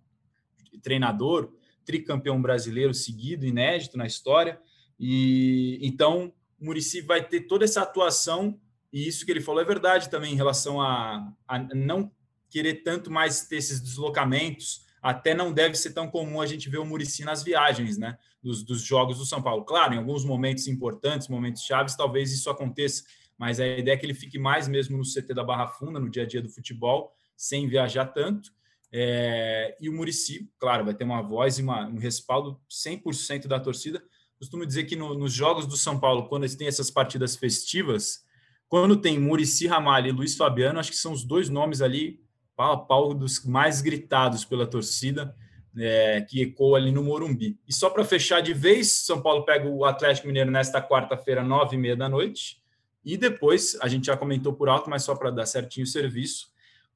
treinador, 0.82 1.54
tricampeão 1.86 2.40
brasileiro 2.42 2.92
seguido, 2.92 3.46
inédito 3.46 3.96
na 3.96 4.04
história. 4.04 4.60
E 5.00 5.78
então 5.80 6.34
o 6.60 6.66
Murici 6.66 7.00
vai 7.00 7.26
ter 7.26 7.46
toda 7.46 7.64
essa 7.64 7.80
atuação, 7.80 8.60
e 8.92 9.08
isso 9.08 9.24
que 9.24 9.30
ele 9.30 9.40
falou 9.40 9.62
é 9.62 9.64
verdade 9.64 10.10
também 10.10 10.34
em 10.34 10.36
relação 10.36 10.82
a, 10.82 11.32
a 11.48 11.58
não 11.74 12.12
querer 12.50 12.82
tanto 12.82 13.10
mais 13.10 13.46
ter 13.46 13.56
esses 13.56 13.80
deslocamentos. 13.80 14.84
Até 15.02 15.34
não 15.34 15.52
deve 15.52 15.74
ser 15.74 15.92
tão 15.92 16.08
comum 16.08 16.40
a 16.40 16.46
gente 16.46 16.70
ver 16.70 16.78
o 16.78 16.84
Murici 16.84 17.24
nas 17.24 17.42
viagens, 17.42 17.98
né? 17.98 18.16
Dos, 18.40 18.62
dos 18.62 18.82
jogos 18.82 19.18
do 19.18 19.26
São 19.26 19.42
Paulo. 19.42 19.64
Claro, 19.64 19.94
em 19.94 19.98
alguns 19.98 20.24
momentos 20.24 20.68
importantes, 20.68 21.26
momentos 21.26 21.62
chaves, 21.62 21.96
talvez 21.96 22.32
isso 22.32 22.48
aconteça, 22.48 23.02
mas 23.36 23.58
a 23.58 23.66
ideia 23.66 23.94
é 23.94 23.96
que 23.96 24.06
ele 24.06 24.14
fique 24.14 24.38
mais 24.38 24.68
mesmo 24.68 24.96
no 24.96 25.02
CT 25.02 25.34
da 25.34 25.42
Barra 25.42 25.66
Funda, 25.66 25.98
no 25.98 26.08
dia 26.08 26.22
a 26.22 26.26
dia 26.26 26.40
do 26.40 26.48
futebol, 26.48 27.12
sem 27.36 27.68
viajar 27.68 28.06
tanto. 28.06 28.52
É, 28.92 29.76
e 29.80 29.88
o 29.88 29.92
Murici, 29.92 30.48
claro, 30.58 30.84
vai 30.84 30.94
ter 30.94 31.04
uma 31.04 31.22
voz 31.22 31.58
e 31.58 31.62
uma, 31.62 31.86
um 31.86 31.98
respaldo 31.98 32.60
100% 32.70 33.48
da 33.48 33.58
torcida. 33.58 34.02
Costumo 34.38 34.66
dizer 34.66 34.84
que 34.84 34.94
no, 34.94 35.14
nos 35.14 35.32
jogos 35.32 35.66
do 35.66 35.76
São 35.76 35.98
Paulo, 35.98 36.28
quando 36.28 36.42
eles 36.44 36.54
têm 36.54 36.68
essas 36.68 36.90
partidas 36.90 37.34
festivas, 37.34 38.24
quando 38.68 38.96
tem 38.96 39.18
Murici 39.18 39.66
Ramalho 39.66 40.08
e 40.08 40.12
Luiz 40.12 40.36
Fabiano, 40.36 40.78
acho 40.78 40.90
que 40.90 40.96
são 40.96 41.12
os 41.12 41.24
dois 41.24 41.48
nomes 41.48 41.80
ali, 41.80 42.20
pau 42.62 42.72
a 42.72 42.76
pau, 42.76 43.14
dos 43.14 43.44
mais 43.44 43.80
gritados 43.80 44.44
pela 44.44 44.66
torcida, 44.66 45.34
é, 45.76 46.20
que 46.20 46.42
ecoa 46.42 46.78
ali 46.78 46.92
no 46.92 47.02
Morumbi. 47.02 47.58
E 47.66 47.72
só 47.72 47.90
para 47.90 48.04
fechar 48.04 48.40
de 48.40 48.54
vez, 48.54 48.92
São 48.92 49.20
Paulo 49.20 49.44
pega 49.44 49.68
o 49.68 49.84
Atlético 49.84 50.28
Mineiro 50.28 50.50
nesta 50.50 50.80
quarta-feira, 50.80 51.42
nove 51.42 51.74
e 51.74 51.78
meia 51.78 51.96
da 51.96 52.08
noite. 52.08 52.62
E 53.04 53.16
depois, 53.16 53.76
a 53.80 53.88
gente 53.88 54.06
já 54.06 54.16
comentou 54.16 54.52
por 54.52 54.68
alto, 54.68 54.88
mas 54.88 55.02
só 55.02 55.16
para 55.16 55.30
dar 55.30 55.46
certinho 55.46 55.84
o 55.84 55.88
serviço, 55.88 56.52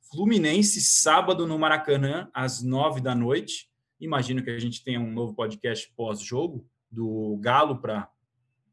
Fluminense, 0.09 0.81
sábado 0.81 1.49
no 1.49 1.59
Maracanã, 1.59 2.31
às 2.33 2.63
nove 2.63 3.01
da 3.01 3.13
noite. 3.13 3.69
Imagino 4.01 4.41
que 4.41 4.51
a 4.51 4.59
gente 4.59 4.85
tenha 4.85 5.01
um 5.01 5.11
novo 5.11 5.35
podcast 5.35 5.93
pós-jogo 5.97 6.65
do 6.89 7.37
Galo 7.41 7.81
para 7.81 8.09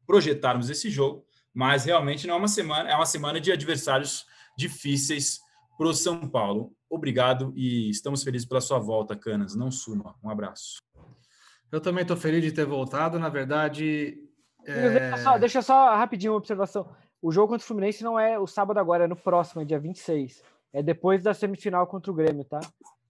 projetarmos 0.06 0.70
esse 0.70 0.92
jogo, 0.92 1.26
mas 1.52 1.86
realmente 1.86 2.28
não 2.28 2.36
é 2.36 2.38
uma 2.38 2.48
semana, 2.48 2.90
é 2.92 2.96
uma 2.96 3.06
semana 3.08 3.42
de 3.42 3.52
adversários 3.52 4.28
difíceis 4.56 5.40
para 5.78 5.88
o 5.88 5.94
São 5.94 6.28
Paulo. 6.28 6.76
Obrigado 6.94 7.52
e 7.56 7.90
estamos 7.90 8.24
felizes 8.24 8.48
pela 8.48 8.62
sua 8.62 8.78
volta, 8.78 9.16
Canas. 9.16 9.56
Não 9.56 9.72
suma. 9.72 10.16
Um 10.24 10.30
abraço. 10.30 10.78
Eu 11.72 11.82
também 11.82 12.04
estou 12.04 12.16
feliz 12.16 12.44
de 12.44 12.52
ter 12.52 12.66
voltado. 12.66 13.18
Na 13.18 13.30
verdade, 13.30 14.16
Deixa, 14.64 15.18
só, 15.18 15.38
deixa 15.38 15.62
só 15.62 15.96
rapidinho 15.96 16.34
uma 16.34 16.38
observação. 16.38 16.90
O 17.22 17.32
jogo 17.32 17.48
contra 17.50 17.64
o 17.64 17.68
Fluminense 17.68 18.04
não 18.04 18.20
é 18.20 18.38
o 18.38 18.46
sábado 18.46 18.78
agora, 18.80 19.06
é 19.06 19.08
no 19.08 19.16
próximo, 19.16 19.62
é 19.62 19.66
dia 19.66 19.80
26. 19.80 20.44
É 20.72 20.84
depois 20.84 21.24
da 21.24 21.34
semifinal 21.34 21.88
contra 21.88 22.12
o 22.12 22.14
Grêmio, 22.14 22.44
tá? 22.46 22.60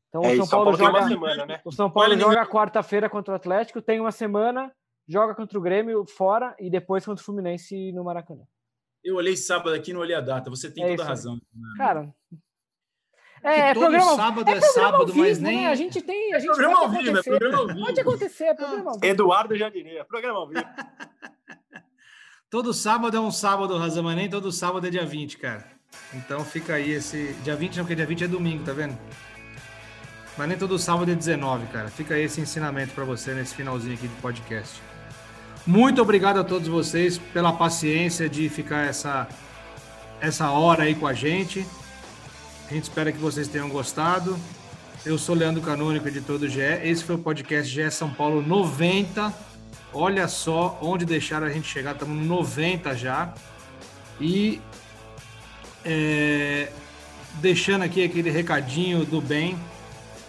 Então 0.08 0.24
É, 0.24 0.34
o 0.34 0.38
São 0.38 0.48
Paulo 0.48 0.66
Paulo 0.66 0.78
tem 0.78 0.88
uma 0.88 1.02
joga. 1.02 1.14
semana, 1.14 1.46
né? 1.46 1.62
O 1.66 1.72
São 1.72 1.92
Paulo 1.92 2.10
Vale 2.10 2.22
joga 2.22 2.46
quarta-feira 2.46 3.10
contra 3.10 3.34
o 3.34 3.36
Atlético, 3.36 3.82
tem 3.82 4.00
uma 4.00 4.12
semana, 4.12 4.72
joga 5.08 5.36
contra 5.36 5.58
o 5.58 5.62
Grêmio 5.62 6.06
fora 6.06 6.56
e 6.60 6.70
depois 6.70 7.06
contra 7.06 7.22
o 7.22 7.26
Fluminense 7.26 7.92
no 7.92 8.04
Maracanã. 8.04 8.44
Eu 9.04 9.16
olhei 9.16 9.36
sábado 9.36 9.76
aqui 9.76 9.92
e 9.92 9.94
não 9.94 10.00
olhei 10.02 10.16
a 10.16 10.22
data. 10.22 10.50
Você 10.50 10.72
tem 10.72 10.86
É 10.86 10.90
toda 10.92 11.04
a 11.04 11.08
razão. 11.08 11.38
Cara. 11.78 12.14
Que 13.44 13.48
É, 13.48 13.70
é 13.70 13.74
todo 13.74 13.84
programa, 13.84 14.16
sábado 14.16 14.42
é, 14.42 14.44
programa 14.44 14.74
sábado, 14.74 14.96
ao 14.96 15.06
vivo, 15.08 15.20
mas 15.20 15.40
né? 15.40 15.50
nem. 15.50 15.68
A 15.68 15.76
gente 15.76 16.02
tem. 16.02 16.34
A 16.34 16.40
gente 16.40 16.48
programa 16.48 16.76
pode 16.76 16.86
ao 16.86 16.92
vivo, 16.92 17.18
é 17.18 17.20
acontecer. 17.20 17.30
programa 17.30 17.58
ao 17.58 17.68
vivo. 17.68 17.86
Pode 17.86 18.00
acontecer, 18.00 18.44
é 18.46 18.54
programa 18.54 18.90
ao 18.92 19.00
vivo. 19.00 19.06
Eduardo 19.06 19.58
já 19.58 19.70
diria, 19.70 20.06
programa 20.06 20.40
ao 20.40 20.48
vivo. 20.48 20.66
Todo 22.50 22.72
sábado 22.72 23.18
é 23.18 23.20
um 23.20 23.32
sábado, 23.32 23.76
Razão, 23.80 24.04
mas 24.04 24.16
nem 24.16 24.30
todo 24.30 24.52
sábado 24.52 24.86
é 24.86 24.90
dia 24.92 25.04
20, 25.04 25.40
cara. 25.40 25.66
Então 26.14 26.46
fica 26.46 26.76
aí 26.76 26.92
esse. 26.92 27.34
Dia 27.44 27.56
20 27.56 27.78
não, 27.78 27.84
porque 27.84 27.96
dia 27.96 28.06
20 28.06 28.26
é 28.26 28.28
domingo, 28.28 28.64
tá 28.64 28.74
vendo? 28.74 28.96
Mas 30.38 30.48
nem 30.48 30.58
todo 30.58 30.78
sábado 30.78 31.12
é 31.12 31.16
19, 31.16 31.66
cara. 31.68 31.90
Fica 31.90 32.14
aí 32.14 32.24
esse 32.24 32.40
ensinamento 32.40 32.94
para 32.94 33.04
você 33.06 33.34
nesse 33.34 33.56
finalzinho 33.56 33.96
aqui 33.96 34.08
de 34.08 34.16
podcast. 34.22 34.80
Muito 35.66 36.02
obrigado 36.02 36.40
a 36.40 36.44
todos 36.44 36.68
vocês 36.68 37.18
pela 37.18 37.54
paciência 37.54 38.30
de 38.30 38.50
ficar 38.50 38.86
essa, 38.86 39.28
essa 40.20 40.52
hora 40.52 40.84
aí 40.84 40.94
com 40.94 41.08
a 41.08 41.14
gente. 41.14 41.66
A 42.70 42.74
gente 42.74 42.84
espera 42.84 43.12
que 43.12 43.18
vocês 43.18 43.48
tenham 43.48 43.70
gostado. 43.70 44.38
Eu 45.06 45.18
sou 45.18 45.36
Leandro 45.36 45.62
Canônico, 45.62 46.08
editor 46.08 46.40
do 46.40 46.48
GE. 46.48 46.62
Esse 46.62 47.04
foi 47.04 47.16
o 47.16 47.20
podcast 47.20 47.72
GE 47.72 47.92
São 47.92 48.10
Paulo 48.10 48.42
90. 48.42 49.34
Olha 49.94 50.28
só 50.28 50.80
onde 50.82 51.06
deixaram 51.06 51.46
a 51.46 51.50
gente 51.50 51.68
chegar. 51.68 51.92
Estamos 51.92 52.16
no 52.16 52.24
90 52.24 52.96
já. 52.96 53.34
E 54.20 54.62
é, 55.84 56.72
deixando 57.36 57.84
aqui 57.84 58.04
aquele 58.04 58.32
recadinho 58.32 59.06
do 59.06 59.20
bem 59.20 59.60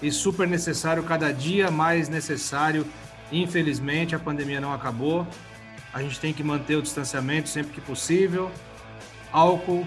e 0.03 0.11
super 0.11 0.49
necessário, 0.49 1.05
cada 1.05 1.33
dia 1.33 1.71
mais 1.71 2.09
necessário. 2.09 2.85
Infelizmente, 3.31 4.15
a 4.15 4.19
pandemia 4.19 4.61
não 4.61 4.73
acabou. 4.73 5.27
A 5.93 6.03
gente 6.03 6.19
tem 6.19 6.33
que 6.33 6.43
manter 6.43 6.75
o 6.75 6.83
distanciamento 6.83 7.49
sempre 7.49 7.73
que 7.73 7.81
possível. 7.81 8.51
Álcool 9.33 9.87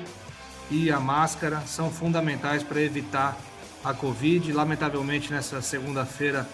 e 0.70 0.92
a 0.92 1.00
máscara 1.00 1.62
são 1.66 1.90
fundamentais 1.90 2.64
para 2.64 2.82
evitar 2.82 3.38
a 3.84 3.94
Covid. 3.94 4.52
Lamentavelmente, 4.52 5.32
nessa 5.32 5.62
segunda-feira 5.62 6.48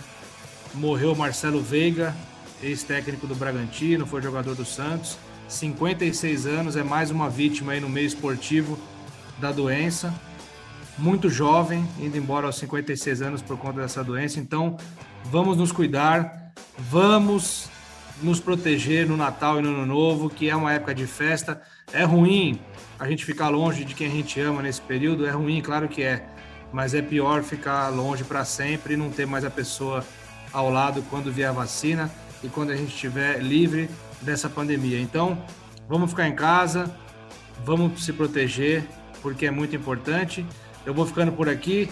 morreu 0.74 1.16
Marcelo 1.16 1.62
Veiga, 1.62 2.16
ex-técnico 2.62 3.28
do 3.28 3.36
Bragantino, 3.36 4.06
foi 4.06 4.22
jogador 4.22 4.56
do 4.56 4.66
Santos. 4.66 5.18
56 5.48 6.46
anos, 6.46 6.76
é 6.76 6.84
mais 6.84 7.12
uma 7.12 7.30
vítima 7.30 7.74
aí 7.74 7.80
no 7.80 7.90
meio 7.90 8.08
esportivo 8.08 8.80
da 9.40 9.52
doença. 9.52 10.14
Muito 10.98 11.30
jovem, 11.30 11.88
indo 12.00 12.18
embora 12.18 12.46
aos 12.46 12.58
56 12.58 13.22
anos 13.22 13.42
por 13.42 13.58
conta 13.58 13.82
dessa 13.82 14.04
doença. 14.04 14.40
Então, 14.40 14.78
vamos 15.26 15.58
nos 15.58 15.72
cuidar, 15.72 16.54
vamos 16.78 17.68
nos 18.22 18.40
proteger 18.40 19.08
no 19.08 19.18
Natal 19.18 19.60
e 19.60 19.62
no 19.62 19.70
Ano 19.70 19.86
Novo, 19.86 20.30
que 20.30 20.50
é 20.50 20.56
uma 20.56 20.72
época 20.72 20.94
de 20.94 21.08
festa. 21.08 21.62
É 21.92 22.04
ruim 22.04 22.60
a 23.04 23.08
gente 23.10 23.26
ficar 23.26 23.50
longe 23.50 23.84
de 23.84 23.94
quem 23.94 24.08
a 24.08 24.10
gente 24.10 24.40
ama 24.40 24.62
nesse 24.62 24.80
período, 24.80 25.26
é 25.26 25.30
ruim, 25.30 25.62
claro 25.62 25.90
que 25.90 26.02
é, 26.02 26.26
mas 26.72 26.94
é 26.94 27.02
pior 27.02 27.44
ficar 27.44 27.90
longe 27.90 28.24
para 28.24 28.46
sempre 28.46 28.94
e 28.94 28.98
não 28.98 29.10
ter 29.10 29.28
mais 29.28 29.44
a 29.44 29.50
pessoa 29.50 30.06
ao 30.54 30.70
lado 30.70 31.04
quando 31.10 31.30
vier 31.30 31.50
a 31.50 31.52
vacina 31.52 32.10
e 32.42 32.48
quando 32.48 32.72
a 32.72 32.78
gente 32.78 32.94
estiver 32.94 33.40
livre 33.40 33.90
dessa 34.22 34.50
pandemia. 34.50 35.02
Então, 35.02 35.38
vamos 35.86 36.12
ficar 36.12 36.30
em 36.30 36.34
casa, 36.34 36.96
vamos 37.66 38.06
se 38.06 38.14
proteger, 38.14 38.86
porque 39.22 39.48
é 39.48 39.52
muito 39.52 39.76
importante. 39.76 40.46
Eu 40.86 40.94
vou 40.94 41.06
ficando 41.06 41.34
por 41.34 41.50
aqui. 41.50 41.92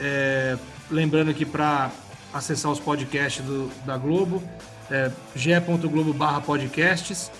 É, 0.00 0.56
lembrando 0.90 1.34
que 1.34 1.44
para 1.44 1.90
acessar 2.32 2.72
os 2.72 2.80
podcasts 2.80 3.44
do, 3.44 3.70
da 3.84 3.98
Globo, 3.98 4.42
é 4.90 5.10
ge.globo 5.36 6.14
barra 6.14 6.40
podcasts 6.40 7.30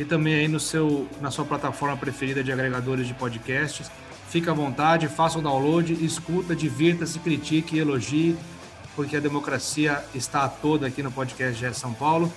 e 0.00 0.04
também 0.06 0.34
aí 0.34 0.48
no 0.48 0.58
seu, 0.58 1.06
na 1.20 1.30
sua 1.30 1.44
plataforma 1.44 1.94
preferida 1.94 2.42
de 2.42 2.50
agregadores 2.50 3.06
de 3.06 3.12
podcasts. 3.12 3.90
Fica 4.30 4.50
à 4.50 4.54
vontade, 4.54 5.06
faça 5.08 5.38
o 5.38 5.42
download, 5.42 5.92
escuta, 6.02 6.56
divirta-se, 6.56 7.18
critique, 7.18 7.76
elogie, 7.76 8.34
porque 8.96 9.16
a 9.16 9.20
democracia 9.20 10.02
está 10.14 10.48
toda 10.48 10.86
aqui 10.86 11.02
no 11.02 11.12
podcast 11.12 11.54
GE 11.54 11.74
São 11.74 11.92
Paulo. 11.92 12.32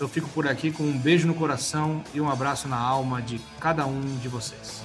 Eu 0.00 0.08
fico 0.08 0.28
por 0.30 0.48
aqui 0.48 0.72
com 0.72 0.82
um 0.82 0.98
beijo 0.98 1.28
no 1.28 1.34
coração 1.34 2.02
e 2.12 2.20
um 2.20 2.28
abraço 2.28 2.66
na 2.66 2.78
alma 2.78 3.22
de 3.22 3.40
cada 3.60 3.86
um 3.86 4.00
de 4.20 4.26
vocês. 4.26 4.82